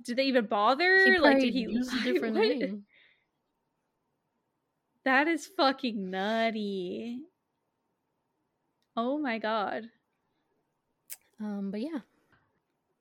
did 0.02 0.16
they 0.16 0.24
even 0.24 0.46
bother? 0.46 1.04
he 1.12 1.18
like 1.18 1.38
did 1.38 1.52
he 1.54 1.60
use 1.60 1.92
a 1.92 2.00
different 2.04 2.36
What? 2.36 2.46
name. 2.46 2.84
That 5.04 5.28
is 5.28 5.46
fucking 5.46 6.10
nutty. 6.10 7.20
Oh 8.96 9.18
my 9.18 9.38
god. 9.38 9.84
Um, 11.40 11.70
but 11.70 11.80
yeah. 11.80 12.00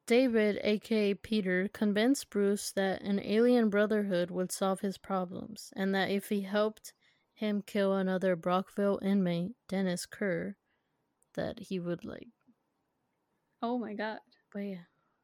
David, 0.05 0.59
aka 0.63 1.13
Peter, 1.13 1.69
convinced 1.71 2.29
Bruce 2.29 2.71
that 2.71 3.01
an 3.03 3.21
alien 3.21 3.69
brotherhood 3.69 4.29
would 4.31 4.51
solve 4.51 4.81
his 4.81 4.97
problems, 4.97 5.71
and 5.77 5.95
that 5.95 6.09
if 6.11 6.27
he 6.27 6.41
helped 6.41 6.93
him 7.43 7.61
kill 7.65 7.93
another 7.95 8.35
Brockville 8.35 8.99
inmate, 9.03 9.51
Dennis 9.67 10.05
Kerr, 10.05 10.55
that 11.35 11.59
he 11.59 11.79
would 11.79 12.05
like. 12.05 12.29
Oh 13.61 13.77
my 13.77 13.93
god. 13.93 14.19
But 14.53 14.59
yeah, 14.59 14.75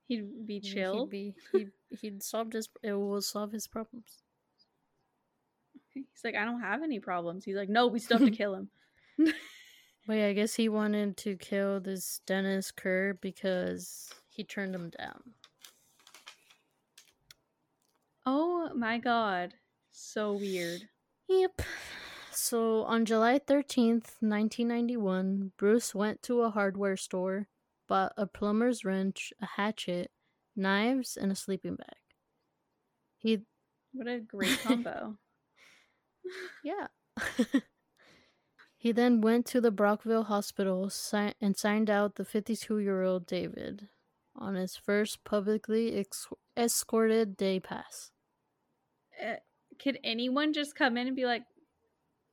He'd 0.07 0.45
be 0.45 0.59
he- 0.59 0.73
chill. 0.73 1.01
He'd 1.05 1.09
be 1.09 1.35
he'd, 1.53 1.71
he'd 2.01 2.23
solved 2.23 2.53
his. 2.53 2.67
It 2.83 2.93
will 2.93 3.21
solve 3.21 3.51
his 3.51 3.67
problems. 3.67 4.23
He's 5.93 6.05
like, 6.23 6.35
I 6.35 6.45
don't 6.45 6.61
have 6.61 6.83
any 6.83 6.99
problems. 6.99 7.43
He's 7.45 7.55
like, 7.55 7.69
no, 7.69 7.87
we 7.87 7.99
still 7.99 8.19
have 8.19 8.27
to 8.29 8.35
kill 8.35 8.53
him. 8.53 8.69
But 10.07 10.13
yeah, 10.13 10.27
I 10.27 10.33
guess 10.33 10.55
he 10.55 10.69
wanted 10.69 11.17
to 11.17 11.35
kill 11.35 11.79
this 11.79 12.21
Dennis 12.25 12.71
Kerr 12.71 13.13
because 13.21 14.09
he 14.29 14.43
turned 14.43 14.73
him 14.75 14.91
down. 14.97 15.21
Oh 18.25 18.69
my 18.75 18.97
god. 18.97 19.53
So 19.91 20.33
weird. 20.33 20.81
Yep. 21.27 21.61
So 22.41 22.83
on 22.85 23.03
July 23.03 23.37
13th, 23.37 24.15
1991, 24.21 25.51
Bruce 25.57 25.93
went 25.93 26.23
to 26.23 26.41
a 26.41 26.49
hardware 26.49 26.95
store, 26.95 27.47
bought 27.85 28.13
a 28.15 28.25
plumber's 28.25 28.85
wrench, 28.85 29.33
a 29.41 29.45
hatchet, 29.45 30.09
knives, 30.55 31.17
and 31.17 31.33
a 31.33 31.35
sleeping 31.35 31.75
bag. 31.75 31.97
He, 33.17 33.39
What 33.91 34.07
a 34.07 34.19
great 34.25 34.57
combo. 34.63 35.17
yeah. 36.63 36.87
he 38.77 38.93
then 38.93 39.19
went 39.19 39.45
to 39.47 39.59
the 39.59 39.69
Brockville 39.69 40.23
Hospital 40.23 40.89
si- 40.89 41.33
and 41.41 41.57
signed 41.57 41.89
out 41.89 42.15
the 42.15 42.23
52 42.23 42.79
year 42.79 43.03
old 43.03 43.25
David 43.25 43.89
on 44.33 44.55
his 44.55 44.77
first 44.77 45.25
publicly 45.25 45.97
ex- 45.97 46.27
escorted 46.55 47.35
day 47.35 47.59
pass. 47.59 48.11
Uh, 49.21 49.35
could 49.77 49.99
anyone 50.05 50.53
just 50.53 50.73
come 50.73 50.95
in 50.95 51.07
and 51.07 51.17
be 51.17 51.25
like 51.25 51.43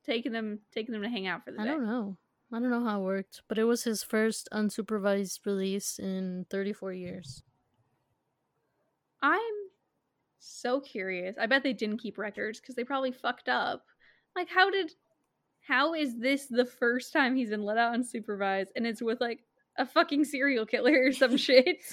taking 0.07 0.31
them 0.31 0.59
taking 0.73 0.93
them 0.93 1.03
to 1.03 1.09
hang 1.09 1.27
out 1.27 1.43
for 1.43 1.51
the 1.51 1.59
I 1.59 1.65
day? 1.65 1.69
don't 1.71 1.85
know. 1.85 2.17
I 2.53 2.59
don't 2.59 2.69
know 2.69 2.83
how 2.83 3.01
it 3.01 3.03
worked, 3.03 3.41
but 3.49 3.57
it 3.57 3.65
was 3.65 3.83
his 3.83 4.03
first 4.03 4.47
unsupervised 4.53 5.45
release 5.45 5.99
in 5.99 6.45
34 6.49 6.93
years. 6.93 7.43
I'm 9.21 9.41
so 10.39 10.79
curious. 10.79 11.35
I 11.39 11.45
bet 11.47 11.63
they 11.63 11.73
didn't 11.73 11.97
keep 11.97 12.17
records 12.17 12.59
because 12.59 12.75
they 12.75 12.85
probably 12.85 13.11
fucked 13.11 13.49
up. 13.49 13.83
Like, 14.35 14.47
how 14.49 14.69
did, 14.69 14.93
how 15.59 15.93
is 15.93 16.17
this 16.17 16.45
the 16.45 16.65
first 16.65 17.11
time 17.11 17.35
he's 17.35 17.49
been 17.49 17.63
let 17.63 17.77
out 17.77 17.93
unsupervised 17.97 18.67
and 18.75 18.87
it's 18.87 19.01
with 19.01 19.19
like 19.19 19.39
a 19.77 19.85
fucking 19.85 20.23
serial 20.23 20.65
killer 20.65 21.07
or 21.07 21.11
some 21.11 21.35
shit? 21.37 21.83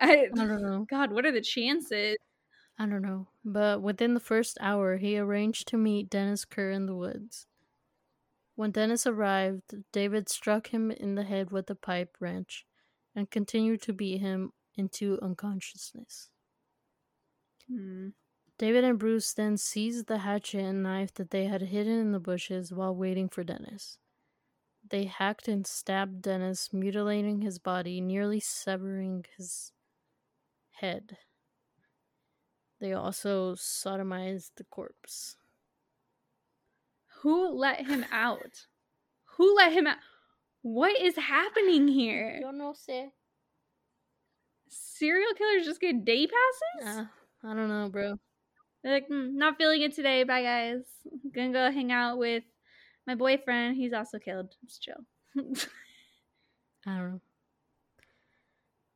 I, 0.00 0.28
I 0.32 0.46
don't 0.46 0.62
know. 0.62 0.86
God, 0.88 1.12
what 1.12 1.26
are 1.26 1.32
the 1.32 1.42
chances? 1.42 2.16
I 2.78 2.86
don't 2.86 3.02
know. 3.02 3.28
But 3.44 3.82
within 3.82 4.14
the 4.14 4.20
first 4.20 4.58
hour, 4.60 4.96
he 4.96 5.18
arranged 5.18 5.68
to 5.68 5.76
meet 5.76 6.10
Dennis 6.10 6.44
Kerr 6.44 6.70
in 6.70 6.86
the 6.86 6.94
woods. 6.94 7.46
When 8.54 8.70
Dennis 8.70 9.06
arrived, 9.06 9.74
David 9.92 10.28
struck 10.28 10.68
him 10.68 10.90
in 10.90 11.14
the 11.14 11.22
head 11.22 11.50
with 11.50 11.70
a 11.70 11.74
pipe 11.74 12.16
wrench 12.20 12.66
and 13.14 13.30
continued 13.30 13.82
to 13.82 13.92
beat 13.92 14.20
him 14.20 14.52
into 14.76 15.18
unconsciousness. 15.22 16.28
Hmm. 17.68 18.08
David 18.58 18.84
and 18.84 18.98
Bruce 18.98 19.32
then 19.32 19.56
seized 19.56 20.06
the 20.06 20.18
hatchet 20.18 20.60
and 20.60 20.82
knife 20.82 21.14
that 21.14 21.30
they 21.30 21.46
had 21.46 21.62
hidden 21.62 21.98
in 21.98 22.12
the 22.12 22.20
bushes 22.20 22.72
while 22.72 22.94
waiting 22.94 23.28
for 23.28 23.42
Dennis. 23.42 23.98
They 24.88 25.04
hacked 25.04 25.48
and 25.48 25.66
stabbed 25.66 26.22
Dennis, 26.22 26.72
mutilating 26.72 27.40
his 27.40 27.58
body, 27.58 28.00
nearly 28.00 28.40
severing 28.40 29.24
his 29.36 29.72
head. 30.72 31.18
They 32.82 32.94
also 32.94 33.54
sodomized 33.54 34.50
the 34.56 34.64
corpse. 34.64 35.36
Who 37.20 37.50
let 37.56 37.86
him 37.86 38.04
out? 38.10 38.66
Who 39.36 39.54
let 39.54 39.72
him 39.72 39.86
out? 39.86 39.98
What 40.62 41.00
is 41.00 41.14
happening 41.14 41.86
here? 41.86 42.40
know, 42.52 42.74
say. 42.76 43.10
Serial 44.68 45.32
killers 45.34 45.64
just 45.64 45.80
get 45.80 46.04
day 46.04 46.26
passes? 46.26 46.98
Uh, 46.98 47.04
I 47.48 47.54
don't 47.54 47.68
know, 47.68 47.88
bro. 47.88 48.18
They're 48.82 48.94
like, 48.94 49.06
"Hmm, 49.06 49.36
not 49.38 49.58
feeling 49.58 49.82
it 49.82 49.94
today. 49.94 50.24
Bye, 50.24 50.42
guys. 50.42 50.82
Gonna 51.32 51.52
go 51.52 51.70
hang 51.70 51.92
out 51.92 52.18
with 52.18 52.42
my 53.06 53.14
boyfriend. 53.14 53.76
He's 53.76 53.92
also 53.92 54.18
killed. 54.18 54.56
Just 54.64 54.82
chill. 54.82 55.06
I 56.84 56.96
don't 56.96 57.12
know. 57.12 57.20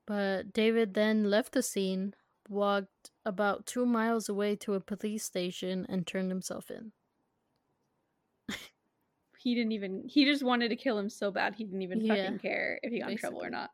But 0.06 0.52
David 0.52 0.94
then 0.94 1.30
left 1.30 1.52
the 1.52 1.62
scene, 1.62 2.14
walked 2.48 3.10
about 3.24 3.66
two 3.66 3.86
miles 3.86 4.28
away 4.28 4.56
to 4.56 4.74
a 4.74 4.80
police 4.80 5.24
station, 5.24 5.86
and 5.88 6.06
turned 6.06 6.30
himself 6.30 6.70
in. 6.70 6.92
he 9.38 9.54
didn't 9.54 9.72
even. 9.72 10.04
He 10.08 10.24
just 10.24 10.42
wanted 10.42 10.68
to 10.70 10.76
kill 10.76 10.98
him 10.98 11.10
so 11.10 11.30
bad. 11.30 11.54
He 11.54 11.64
didn't 11.64 11.82
even 11.82 12.00
Yeah, 12.00 12.14
fucking 12.24 12.38
care 12.38 12.78
if 12.82 12.92
he 12.92 13.00
got 13.00 13.10
in 13.10 13.16
trouble 13.16 13.42
or 13.42 13.50
not. 13.50 13.70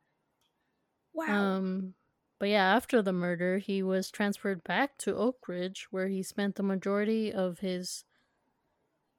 Wow. 1.15 1.57
Um, 1.57 1.95
but 2.39 2.49
yeah, 2.49 2.75
after 2.75 3.03
the 3.03 3.13
murder, 3.13 3.59
he 3.59 3.83
was 3.83 4.11
transferred 4.11 4.65
back 4.65 4.99
to 4.99 5.17
Oak 5.17 5.47
Ridge, 5.49 5.87
where 5.91 6.09
he 6.09 6.23
spent 6.23 6.57
the 6.57 6.63
majority 6.63 7.33
of 7.33 7.61
his 7.61 8.05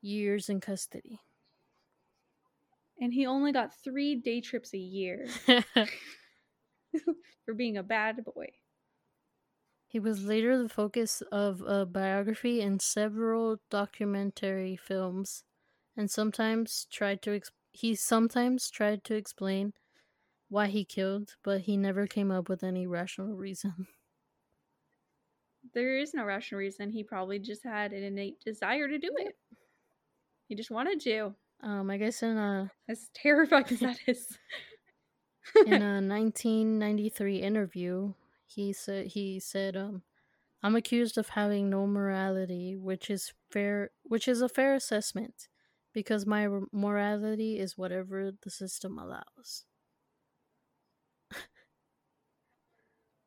years 0.01 0.49
in 0.49 0.59
custody. 0.61 1.19
and 2.99 3.13
he 3.13 3.25
only 3.25 3.51
got 3.51 3.73
three 3.83 4.15
day 4.15 4.41
trips 4.41 4.73
a 4.73 4.77
year 4.77 5.27
for 7.45 7.53
being 7.53 7.77
a 7.77 7.83
bad 7.83 8.23
boy. 8.23 8.47
He 9.93 9.99
was 10.01 10.25
later 10.25 10.57
the 10.61 10.69
focus 10.69 11.21
of 11.31 11.61
a 11.61 11.85
biography 11.85 12.61
and 12.61 12.81
several 12.81 13.59
documentary 13.69 14.75
films, 14.75 15.45
and 15.95 16.11
sometimes 16.11 16.85
tried 16.91 17.21
to 17.23 17.33
ex- 17.35 17.51
he 17.71 17.95
sometimes 17.95 18.69
tried 18.69 19.05
to 19.05 19.15
explain 19.15 19.73
why 20.49 20.67
he 20.67 20.85
killed, 20.85 21.37
but 21.43 21.61
he 21.63 21.77
never 21.77 22.07
came 22.07 22.31
up 22.31 22.49
with 22.49 22.63
any 22.63 22.87
rational 22.87 23.35
reason. 23.35 23.87
There 25.73 25.97
is 25.97 26.13
no 26.13 26.23
rational 26.23 26.59
reason. 26.59 26.89
He 26.91 27.03
probably 27.03 27.37
just 27.39 27.63
had 27.63 27.91
an 27.91 28.01
innate 28.03 28.39
desire 28.39 28.87
to 28.87 28.97
do 28.97 29.13
it. 29.17 29.37
He 30.47 30.55
just 30.55 30.71
wanted 30.71 31.01
to. 31.01 31.35
Um, 31.61 31.89
I 31.89 31.97
guess 31.97 32.21
in 32.23 32.37
a 32.37 32.71
As 32.87 33.09
terrifying 33.13 33.65
as 33.69 33.79
that 33.81 33.99
is. 34.07 34.37
in 35.65 35.81
a 35.81 35.99
1993 36.01 37.41
interview, 37.41 38.13
he 38.55 38.73
said 38.73 39.07
he 39.07 39.39
said 39.39 39.75
um 39.77 40.03
I'm 40.63 40.75
accused 40.75 41.17
of 41.17 41.29
having 41.29 41.69
no 41.69 41.87
morality, 41.87 42.75
which 42.77 43.09
is 43.09 43.33
fair 43.51 43.91
which 44.03 44.27
is 44.27 44.41
a 44.41 44.49
fair 44.49 44.75
assessment 44.75 45.49
because 45.93 46.25
my 46.25 46.47
r- 46.47 46.61
morality 46.71 47.59
is 47.59 47.77
whatever 47.77 48.31
the 48.31 48.49
system 48.51 48.97
allows. 48.99 49.65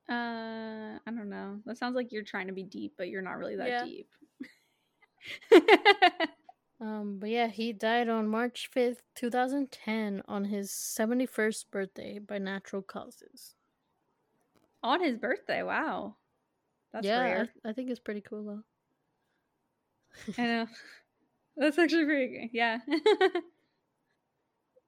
Uh, 0.08 0.98
I 1.04 1.10
don't 1.10 1.28
know. 1.28 1.60
That 1.66 1.78
sounds 1.78 1.96
like 1.96 2.12
you're 2.12 2.22
trying 2.22 2.46
to 2.46 2.52
be 2.52 2.62
deep, 2.62 2.94
but 2.96 3.08
you're 3.08 3.22
not 3.22 3.38
really 3.38 3.56
that 3.56 3.66
Yeah. 3.68 3.78
deep. 3.78 4.08
Um 6.80 7.18
but 7.18 7.28
yeah, 7.28 7.48
he 7.48 7.74
died 7.74 8.08
on 8.08 8.28
March 8.28 9.02
5th, 9.14 9.74
2010 9.76 10.22
on 10.26 10.46
his 10.46 10.70
71st 10.72 11.70
birthday 11.70 12.18
by 12.18 12.38
natural 12.38 12.80
causes. 12.80 13.54
On 14.82 15.02
his 15.02 15.16
birthday, 15.16 15.62
wow. 15.62 16.16
That's 16.92 17.06
yeah, 17.06 17.20
rare. 17.20 17.48
I, 17.64 17.70
I 17.70 17.72
think 17.72 17.90
it's 17.90 18.00
pretty 18.00 18.20
cool 18.22 18.44
though. 18.44 18.62
I 20.42 20.46
know. 20.46 20.66
That's 21.56 21.78
actually 21.78 22.04
pretty 22.04 22.26
good. 22.38 22.50
Yeah. 22.52 22.78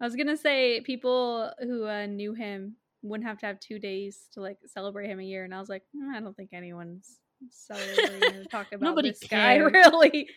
I 0.01 0.05
was 0.05 0.15
gonna 0.16 0.36
say 0.36 0.81
people 0.82 1.51
who 1.60 1.86
uh, 1.86 2.06
knew 2.06 2.35
him 2.35 2.77
wouldn't 3.02 3.27
have 3.28 3.39
to 3.39 3.47
have 3.47 3.59
two 3.59 3.78
days 3.78 4.28
to 4.35 4.40
like 4.40 4.59
celebrate 4.66 5.09
him 5.09 5.19
a 5.19 5.24
year. 5.24 5.44
And 5.44 5.55
I 5.55 5.60
was 5.60 5.69
like, 5.69 5.82
"Mm, 5.97 6.15
I 6.15 6.20
don't 6.20 6.36
think 6.36 6.51
anyone's 6.52 7.19
celebrating 7.51 8.43
to 8.43 8.44
talk 8.47 8.69
about 8.73 8.82
Nobody 8.82 9.10
this 9.10 9.24
guy 9.28 9.56
really. 9.56 10.28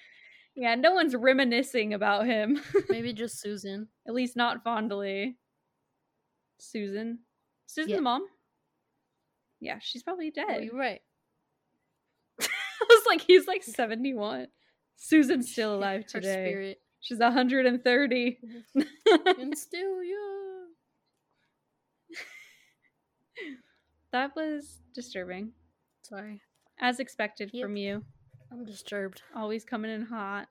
Yeah, 0.55 0.75
no 0.75 0.91
one's 0.91 1.15
reminiscing 1.15 1.93
about 1.93 2.25
him. 2.25 2.59
Maybe 2.89 3.13
just 3.13 3.39
Susan. 3.39 3.87
At 4.07 4.13
least 4.13 4.35
not 4.35 4.63
fondly. 4.63 5.37
Susan. 6.59 7.19
Susan 7.67 7.89
Yeah. 7.89 7.95
the 7.97 8.01
mom? 8.01 8.27
Yeah, 9.61 9.77
she's 9.81 10.03
probably 10.03 10.33
Oh, 10.37 10.47
dead. 10.47 10.63
you're 10.63 10.75
right. 10.77 11.01
I 12.41 12.45
was 12.89 13.03
like, 13.07 13.21
he's 13.21 13.45
like 13.47 13.63
71. 13.63 14.47
Susan's 14.97 15.51
still 15.51 15.75
alive 15.77 16.01
Her 16.11 16.19
today. 16.19 16.49
spirit. 16.49 16.81
She's 16.99 17.19
130. 17.19 18.39
Mm-hmm. 18.75 18.81
and 19.41 19.57
still 19.57 20.03
young. 20.03 20.67
that 24.11 24.35
was 24.35 24.79
disturbing. 24.93 25.51
Sorry. 26.03 26.41
As 26.79 26.99
expected 26.99 27.51
Yep. 27.53 27.63
from 27.63 27.75
you. 27.77 28.03
I'm 28.51 28.65
disturbed. 28.65 29.21
Always 29.35 29.63
coming 29.63 29.91
in 29.91 30.01
hot. 30.05 30.47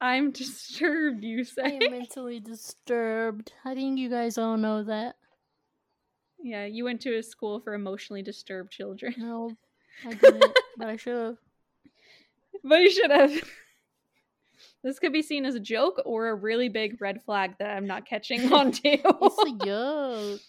I'm 0.00 0.30
disturbed, 0.30 1.24
you 1.24 1.44
say. 1.44 1.62
I 1.64 1.68
am 1.84 1.90
mentally 1.90 2.38
disturbed. 2.40 3.52
I 3.64 3.74
think 3.74 3.98
you 3.98 4.08
guys 4.10 4.38
all 4.38 4.56
know 4.56 4.84
that. 4.84 5.16
Yeah, 6.44 6.66
you 6.66 6.84
went 6.84 7.00
to 7.00 7.16
a 7.16 7.22
school 7.22 7.58
for 7.60 7.72
emotionally 7.74 8.22
disturbed 8.22 8.70
children. 8.70 9.14
No, 9.16 9.56
I 10.06 10.12
didn't, 10.22 10.56
but 10.76 10.88
I 10.88 10.96
should 10.96 11.16
have. 11.16 11.36
But 12.62 12.80
you 12.82 12.90
should 12.90 13.10
have. 13.10 13.32
This 14.82 14.98
could 14.98 15.12
be 15.12 15.22
seen 15.22 15.46
as 15.46 15.54
a 15.54 15.60
joke 15.60 16.00
or 16.04 16.28
a 16.28 16.34
really 16.34 16.68
big 16.68 17.00
red 17.00 17.22
flag 17.24 17.54
that 17.58 17.70
I'm 17.76 17.86
not 17.86 18.06
catching 18.06 18.52
on 18.52 18.70
to. 18.72 18.80
It's 18.84 19.62
a 19.62 19.64
joke. 19.66 20.40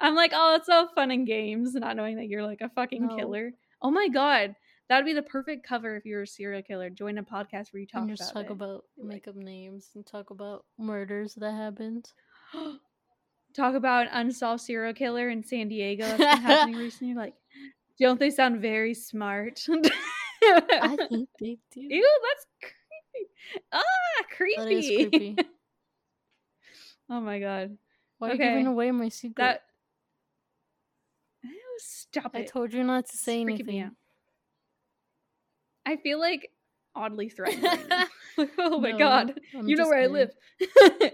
I'm 0.00 0.14
like, 0.14 0.32
oh, 0.34 0.54
it's 0.56 0.68
all 0.70 0.88
fun 0.94 1.10
and 1.10 1.26
games, 1.26 1.74
not 1.74 1.94
knowing 1.96 2.16
that 2.16 2.28
you're 2.28 2.42
like 2.42 2.62
a 2.62 2.70
fucking 2.70 3.06
No. 3.08 3.16
killer. 3.16 3.52
Oh 3.82 3.90
my 3.90 4.08
god, 4.08 4.54
that 4.88 4.96
would 4.96 5.04
be 5.04 5.12
the 5.12 5.22
perfect 5.22 5.66
cover 5.66 5.94
if 5.96 6.06
you 6.06 6.16
were 6.16 6.22
a 6.22 6.26
serial 6.26 6.62
killer. 6.62 6.88
Join 6.88 7.18
a 7.18 7.22
podcast 7.22 7.72
where 7.72 7.80
you 7.80 7.86
talk 7.86 8.00
And 8.08 8.16
just 8.16 8.30
about 8.32 8.40
talk 8.42 8.50
it. 8.50 8.52
about 8.52 8.84
Like- 8.96 9.08
make 9.08 9.28
up 9.28 9.36
names 9.36 9.90
and 9.94 10.06
talk 10.06 10.30
about 10.30 10.64
murders 10.78 11.34
that 11.34 11.52
happened. 11.52 12.10
talk 13.54 13.74
about 13.74 14.06
an 14.06 14.12
unsolved 14.26 14.62
serial 14.62 14.94
killer 14.94 15.28
in 15.28 15.42
San 15.44 15.68
Diego 15.68 16.04
that's 16.04 16.18
been 16.18 16.42
happening 16.44 16.76
recently. 16.78 17.14
Like, 17.14 17.34
don't 17.98 18.18
they 18.18 18.30
sound 18.30 18.60
very 18.60 18.94
smart? 18.94 19.64
I 20.42 20.96
think 21.08 21.28
they 21.38 21.58
do. 21.72 21.80
Ew, 21.80 22.20
that's 22.28 22.46
creepy. 22.62 23.30
Ah, 23.72 23.82
creepy. 24.36 24.56
That 24.64 24.72
is 24.72 24.86
creepy. 24.86 25.36
oh 27.10 27.20
my 27.20 27.38
god. 27.40 27.76
Why 28.18 28.28
are 28.30 28.32
you 28.32 28.38
giving 28.38 28.66
away 28.66 28.90
my 28.90 29.08
secret? 29.08 29.36
That. 29.36 29.62
Stop 31.82 32.32
I 32.34 32.40
it. 32.40 32.48
told 32.48 32.74
you 32.74 32.84
not 32.84 33.06
to 33.06 33.10
It's 33.14 33.20
say 33.20 33.42
me 33.42 33.54
anything. 33.54 33.90
I 35.86 35.96
feel 35.96 36.20
like 36.20 36.50
oddly 36.94 37.30
threatened. 37.30 37.62
right 37.62 38.06
oh 38.58 38.78
my 38.80 38.92
No, 38.92 38.98
god. 38.98 39.40
I'm 39.56 39.66
you 39.66 39.76
know 39.76 39.86
where 39.88 40.02
kidding. 40.02 40.16
I 40.16 40.18
live. 41.00 41.12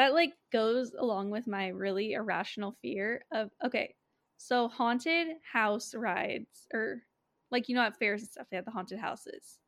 That 0.00 0.14
like 0.14 0.32
goes 0.50 0.92
along 0.98 1.28
with 1.28 1.46
my 1.46 1.68
really 1.68 2.14
irrational 2.14 2.74
fear 2.80 3.22
of 3.32 3.50
okay, 3.62 3.94
so 4.38 4.66
haunted 4.66 5.28
house 5.52 5.94
rides 5.94 6.66
or 6.72 7.02
like 7.50 7.68
you 7.68 7.74
know 7.74 7.82
at 7.82 7.98
fairs 7.98 8.22
and 8.22 8.30
stuff 8.30 8.46
they 8.50 8.56
have 8.56 8.64
the 8.64 8.70
haunted 8.70 8.98
houses. 8.98 9.58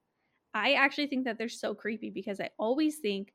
I 0.54 0.72
actually 0.72 1.08
think 1.08 1.26
that 1.26 1.36
they're 1.36 1.50
so 1.50 1.74
creepy 1.74 2.08
because 2.08 2.40
I 2.40 2.48
always 2.58 2.96
think 2.96 3.34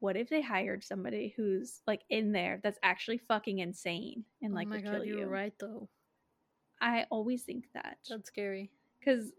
what 0.00 0.16
if 0.16 0.30
they 0.30 0.40
hired 0.40 0.82
somebody 0.82 1.34
who's 1.36 1.82
like 1.86 2.00
in 2.08 2.32
there 2.32 2.60
that's 2.62 2.78
actually 2.82 3.18
fucking 3.18 3.58
insane 3.58 4.24
and 4.40 4.54
like 4.54 4.68
oh 4.68 4.70
my 4.70 4.80
god, 4.80 4.92
kill 4.92 5.04
you 5.04 5.16
you? 5.16 5.26
were 5.26 5.28
right 5.28 5.52
though. 5.60 5.90
I 6.80 7.04
always 7.10 7.42
think 7.42 7.66
that 7.74 7.98
That's 8.08 8.28
scary. 8.28 8.70
because 8.98 9.32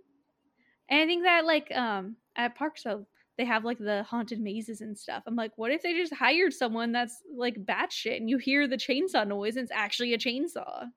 and 0.88 1.02
I 1.02 1.06
think 1.08 1.24
that 1.24 1.44
like 1.44 1.76
um 1.76 2.18
at 2.36 2.56
Park 2.56 2.78
Slope 2.78 3.08
they 3.40 3.46
have 3.46 3.64
like 3.64 3.78
the 3.80 4.04
haunted 4.04 4.40
mazes 4.42 4.82
and 4.82 4.96
stuff. 4.98 5.24
I'm 5.26 5.36
like, 5.38 5.54
what 5.56 5.72
if 5.72 5.82
they 5.82 5.94
just 5.96 6.14
hired 6.14 6.54
someone 6.54 6.92
that's 6.92 7.24
like 7.34 7.56
batshit 7.66 8.18
and 8.18 8.30
you 8.30 8.38
hear 8.38 8.68
the 8.68 8.76
chainsaw 8.76 9.26
noise 9.26 9.56
and 9.56 9.64
it's 9.64 9.72
actually 9.72 10.14
a 10.14 10.18
chainsaw? 10.18 10.84
Uh, 10.84 10.88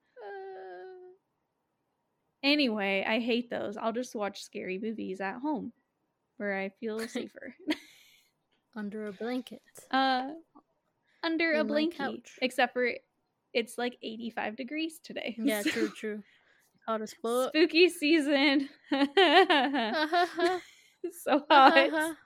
Anyway, 2.42 3.04
I 3.08 3.20
hate 3.20 3.48
those. 3.50 3.76
I'll 3.76 3.92
just 3.92 4.16
watch 4.16 4.42
scary 4.42 4.76
movies 4.82 5.20
at 5.20 5.38
home 5.38 5.72
where 6.38 6.58
I 6.58 6.70
feel 6.80 6.98
safer. 7.08 7.54
under 8.74 9.06
a 9.06 9.12
blanket. 9.12 9.62
uh 9.92 10.30
under 11.22 11.52
a 11.52 11.60
In 11.60 11.66
my 11.68 11.72
blanket. 11.72 12.28
Except 12.40 12.72
for 12.72 12.90
it's 13.54 13.78
like 13.78 13.96
85 14.02 14.56
degrees 14.56 14.98
today. 15.04 15.36
Yeah, 15.38 15.62
so- 15.62 15.70
true, 15.70 15.88
true. 15.96 16.22
Hot 16.88 17.00
as 17.00 17.12
fuck. 17.22 17.50
Spooky 17.50 17.88
season. 17.88 18.68
Uh-huh. 21.04 21.10
so 21.24 21.44
hot. 21.50 22.16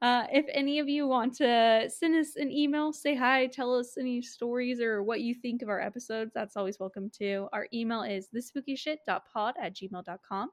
Uh, 0.00 0.26
if 0.32 0.46
any 0.52 0.78
of 0.78 0.88
you 0.88 1.08
want 1.08 1.34
to 1.34 1.90
send 1.92 2.14
us 2.14 2.36
an 2.36 2.52
email, 2.52 2.92
say 2.92 3.16
hi, 3.16 3.46
tell 3.46 3.74
us 3.74 3.96
any 3.98 4.22
stories 4.22 4.80
or 4.80 5.02
what 5.02 5.22
you 5.22 5.34
think 5.34 5.60
of 5.60 5.68
our 5.68 5.80
episodes, 5.80 6.30
that's 6.34 6.56
always 6.56 6.78
welcome 6.78 7.10
too. 7.10 7.48
Our 7.52 7.66
email 7.74 8.02
is 8.02 8.28
thespookyshit.pod 8.34 9.54
at 9.60 9.74
gmail.com. 9.74 10.50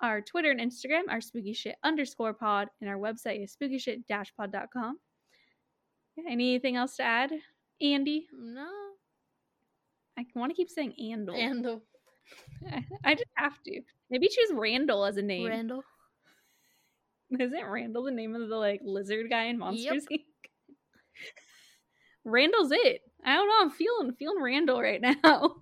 Our 0.00 0.20
Twitter 0.22 0.50
and 0.50 0.60
Instagram 0.60 1.04
are 1.10 1.18
spookyshit 1.18 1.74
underscore 1.82 2.34
pod, 2.34 2.68
and 2.80 2.88
our 2.88 2.96
website 2.96 3.42
is 3.42 3.56
spookyshit 3.56 4.04
pod.com. 4.08 4.98
Yeah, 6.16 6.30
anything 6.30 6.76
else 6.76 6.96
to 6.96 7.02
add, 7.02 7.32
Andy? 7.80 8.28
no. 8.32 8.68
I 10.18 10.24
want 10.34 10.50
to 10.50 10.56
keep 10.56 10.70
saying 10.70 10.94
Andal. 10.98 11.34
Randall. 11.34 11.82
I 13.04 13.14
just 13.14 13.26
have 13.34 13.62
to. 13.64 13.80
Maybe 14.10 14.28
choose 14.28 14.50
Randall 14.54 15.04
as 15.04 15.18
a 15.18 15.22
name. 15.22 15.46
Randall. 15.46 15.82
Isn't 17.40 17.64
Randall 17.66 18.04
the 18.04 18.10
name 18.10 18.34
of 18.34 18.48
the 18.48 18.56
like 18.56 18.80
lizard 18.84 19.28
guy 19.30 19.44
in 19.44 19.58
Monsters 19.58 20.06
Yep. 20.10 20.20
Inc? 20.20 20.24
Randall's 22.24 22.72
it. 22.72 23.00
I 23.24 23.34
don't 23.34 23.48
know. 23.48 23.56
I'm 23.60 23.70
feeling 23.70 24.12
feeling 24.18 24.42
Randall 24.42 24.80
right 24.80 25.00
now. 25.24 25.56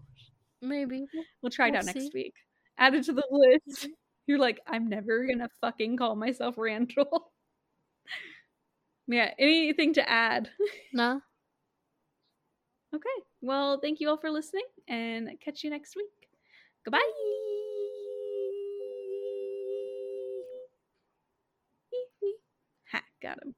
Maybe. 0.62 1.07
We'll 1.43 1.51
try 1.51 1.69
it 1.69 1.73
We'll 1.73 1.81
out 1.81 1.86
next 1.86 2.12
week. 2.15 2.35
Add 2.78 2.95
it 2.95 3.05
to 3.05 3.12
the 3.12 3.24
list. 3.31 3.82
Mm-hmm. 3.82 3.93
You're 4.27 4.39
like, 4.39 4.61
I'm 4.66 4.89
never 4.89 5.27
gonna 5.27 5.49
fucking 5.61 5.97
call 5.99 6.16
myself 6.16 6.55
Randall. 6.57 7.32
yeah. 9.07 9.31
Anything 9.39 9.95
to 9.95 10.09
add? 10.09 10.49
Nah. 10.93 11.19
Okay. 12.95 13.09
Well, 13.43 13.78
thank 13.81 14.01
you 14.01 14.09
all 14.09 14.16
for 14.16 14.31
listening, 14.31 14.65
and 14.89 15.28
catch 15.45 15.65
you 15.65 15.70
next 15.70 15.97
week. 15.97 16.07
Goodbye. 16.85 17.01
Got 23.24 23.38
him. 23.42 23.55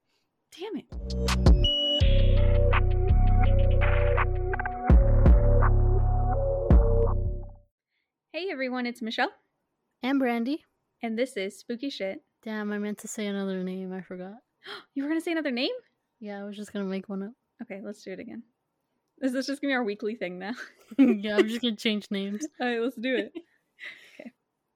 Damn 0.57 0.77
it. 0.77 1.97
Hey 8.33 8.49
everyone, 8.51 8.85
it's 8.87 9.01
Michelle, 9.01 9.33
And 10.03 10.19
Brandy. 10.19 10.65
and 11.03 11.19
this 11.19 11.37
is 11.37 11.59
Spooky 11.59 11.89
Shit. 11.91 12.23
Damn, 12.43 12.71
I 12.73 12.79
meant 12.79 12.99
to 12.99 13.09
say 13.09 13.27
another 13.27 13.63
name. 13.65 13.93
I 13.93 14.03
forgot. 14.03 14.35
You 14.95 15.03
were 15.03 15.09
gonna 15.09 15.21
say 15.21 15.33
another 15.33 15.51
name? 15.51 15.73
Yeah, 16.21 16.41
I 16.41 16.45
was 16.45 16.57
just 16.57 16.73
gonna 16.73 16.85
make 16.85 17.09
one 17.09 17.23
up. 17.23 17.33
Okay, 17.63 17.81
let's 17.83 18.03
do 18.03 18.13
it 18.13 18.19
again. 18.21 18.43
Is 19.23 19.33
this 19.33 19.47
just 19.47 19.63
gonna 19.63 19.71
be 19.71 19.75
our 19.77 19.85
weekly 19.85 20.15
thing 20.17 20.39
now? 20.39 20.53
yeah, 20.99 21.37
I'm 21.39 21.49
just 21.49 21.63
gonna 21.63 21.77
change 21.77 22.07
names. 22.11 22.47
All 22.61 22.67
right, 22.67 22.81
let's 22.81 22.97
do 22.97 23.17
it. 23.17 23.33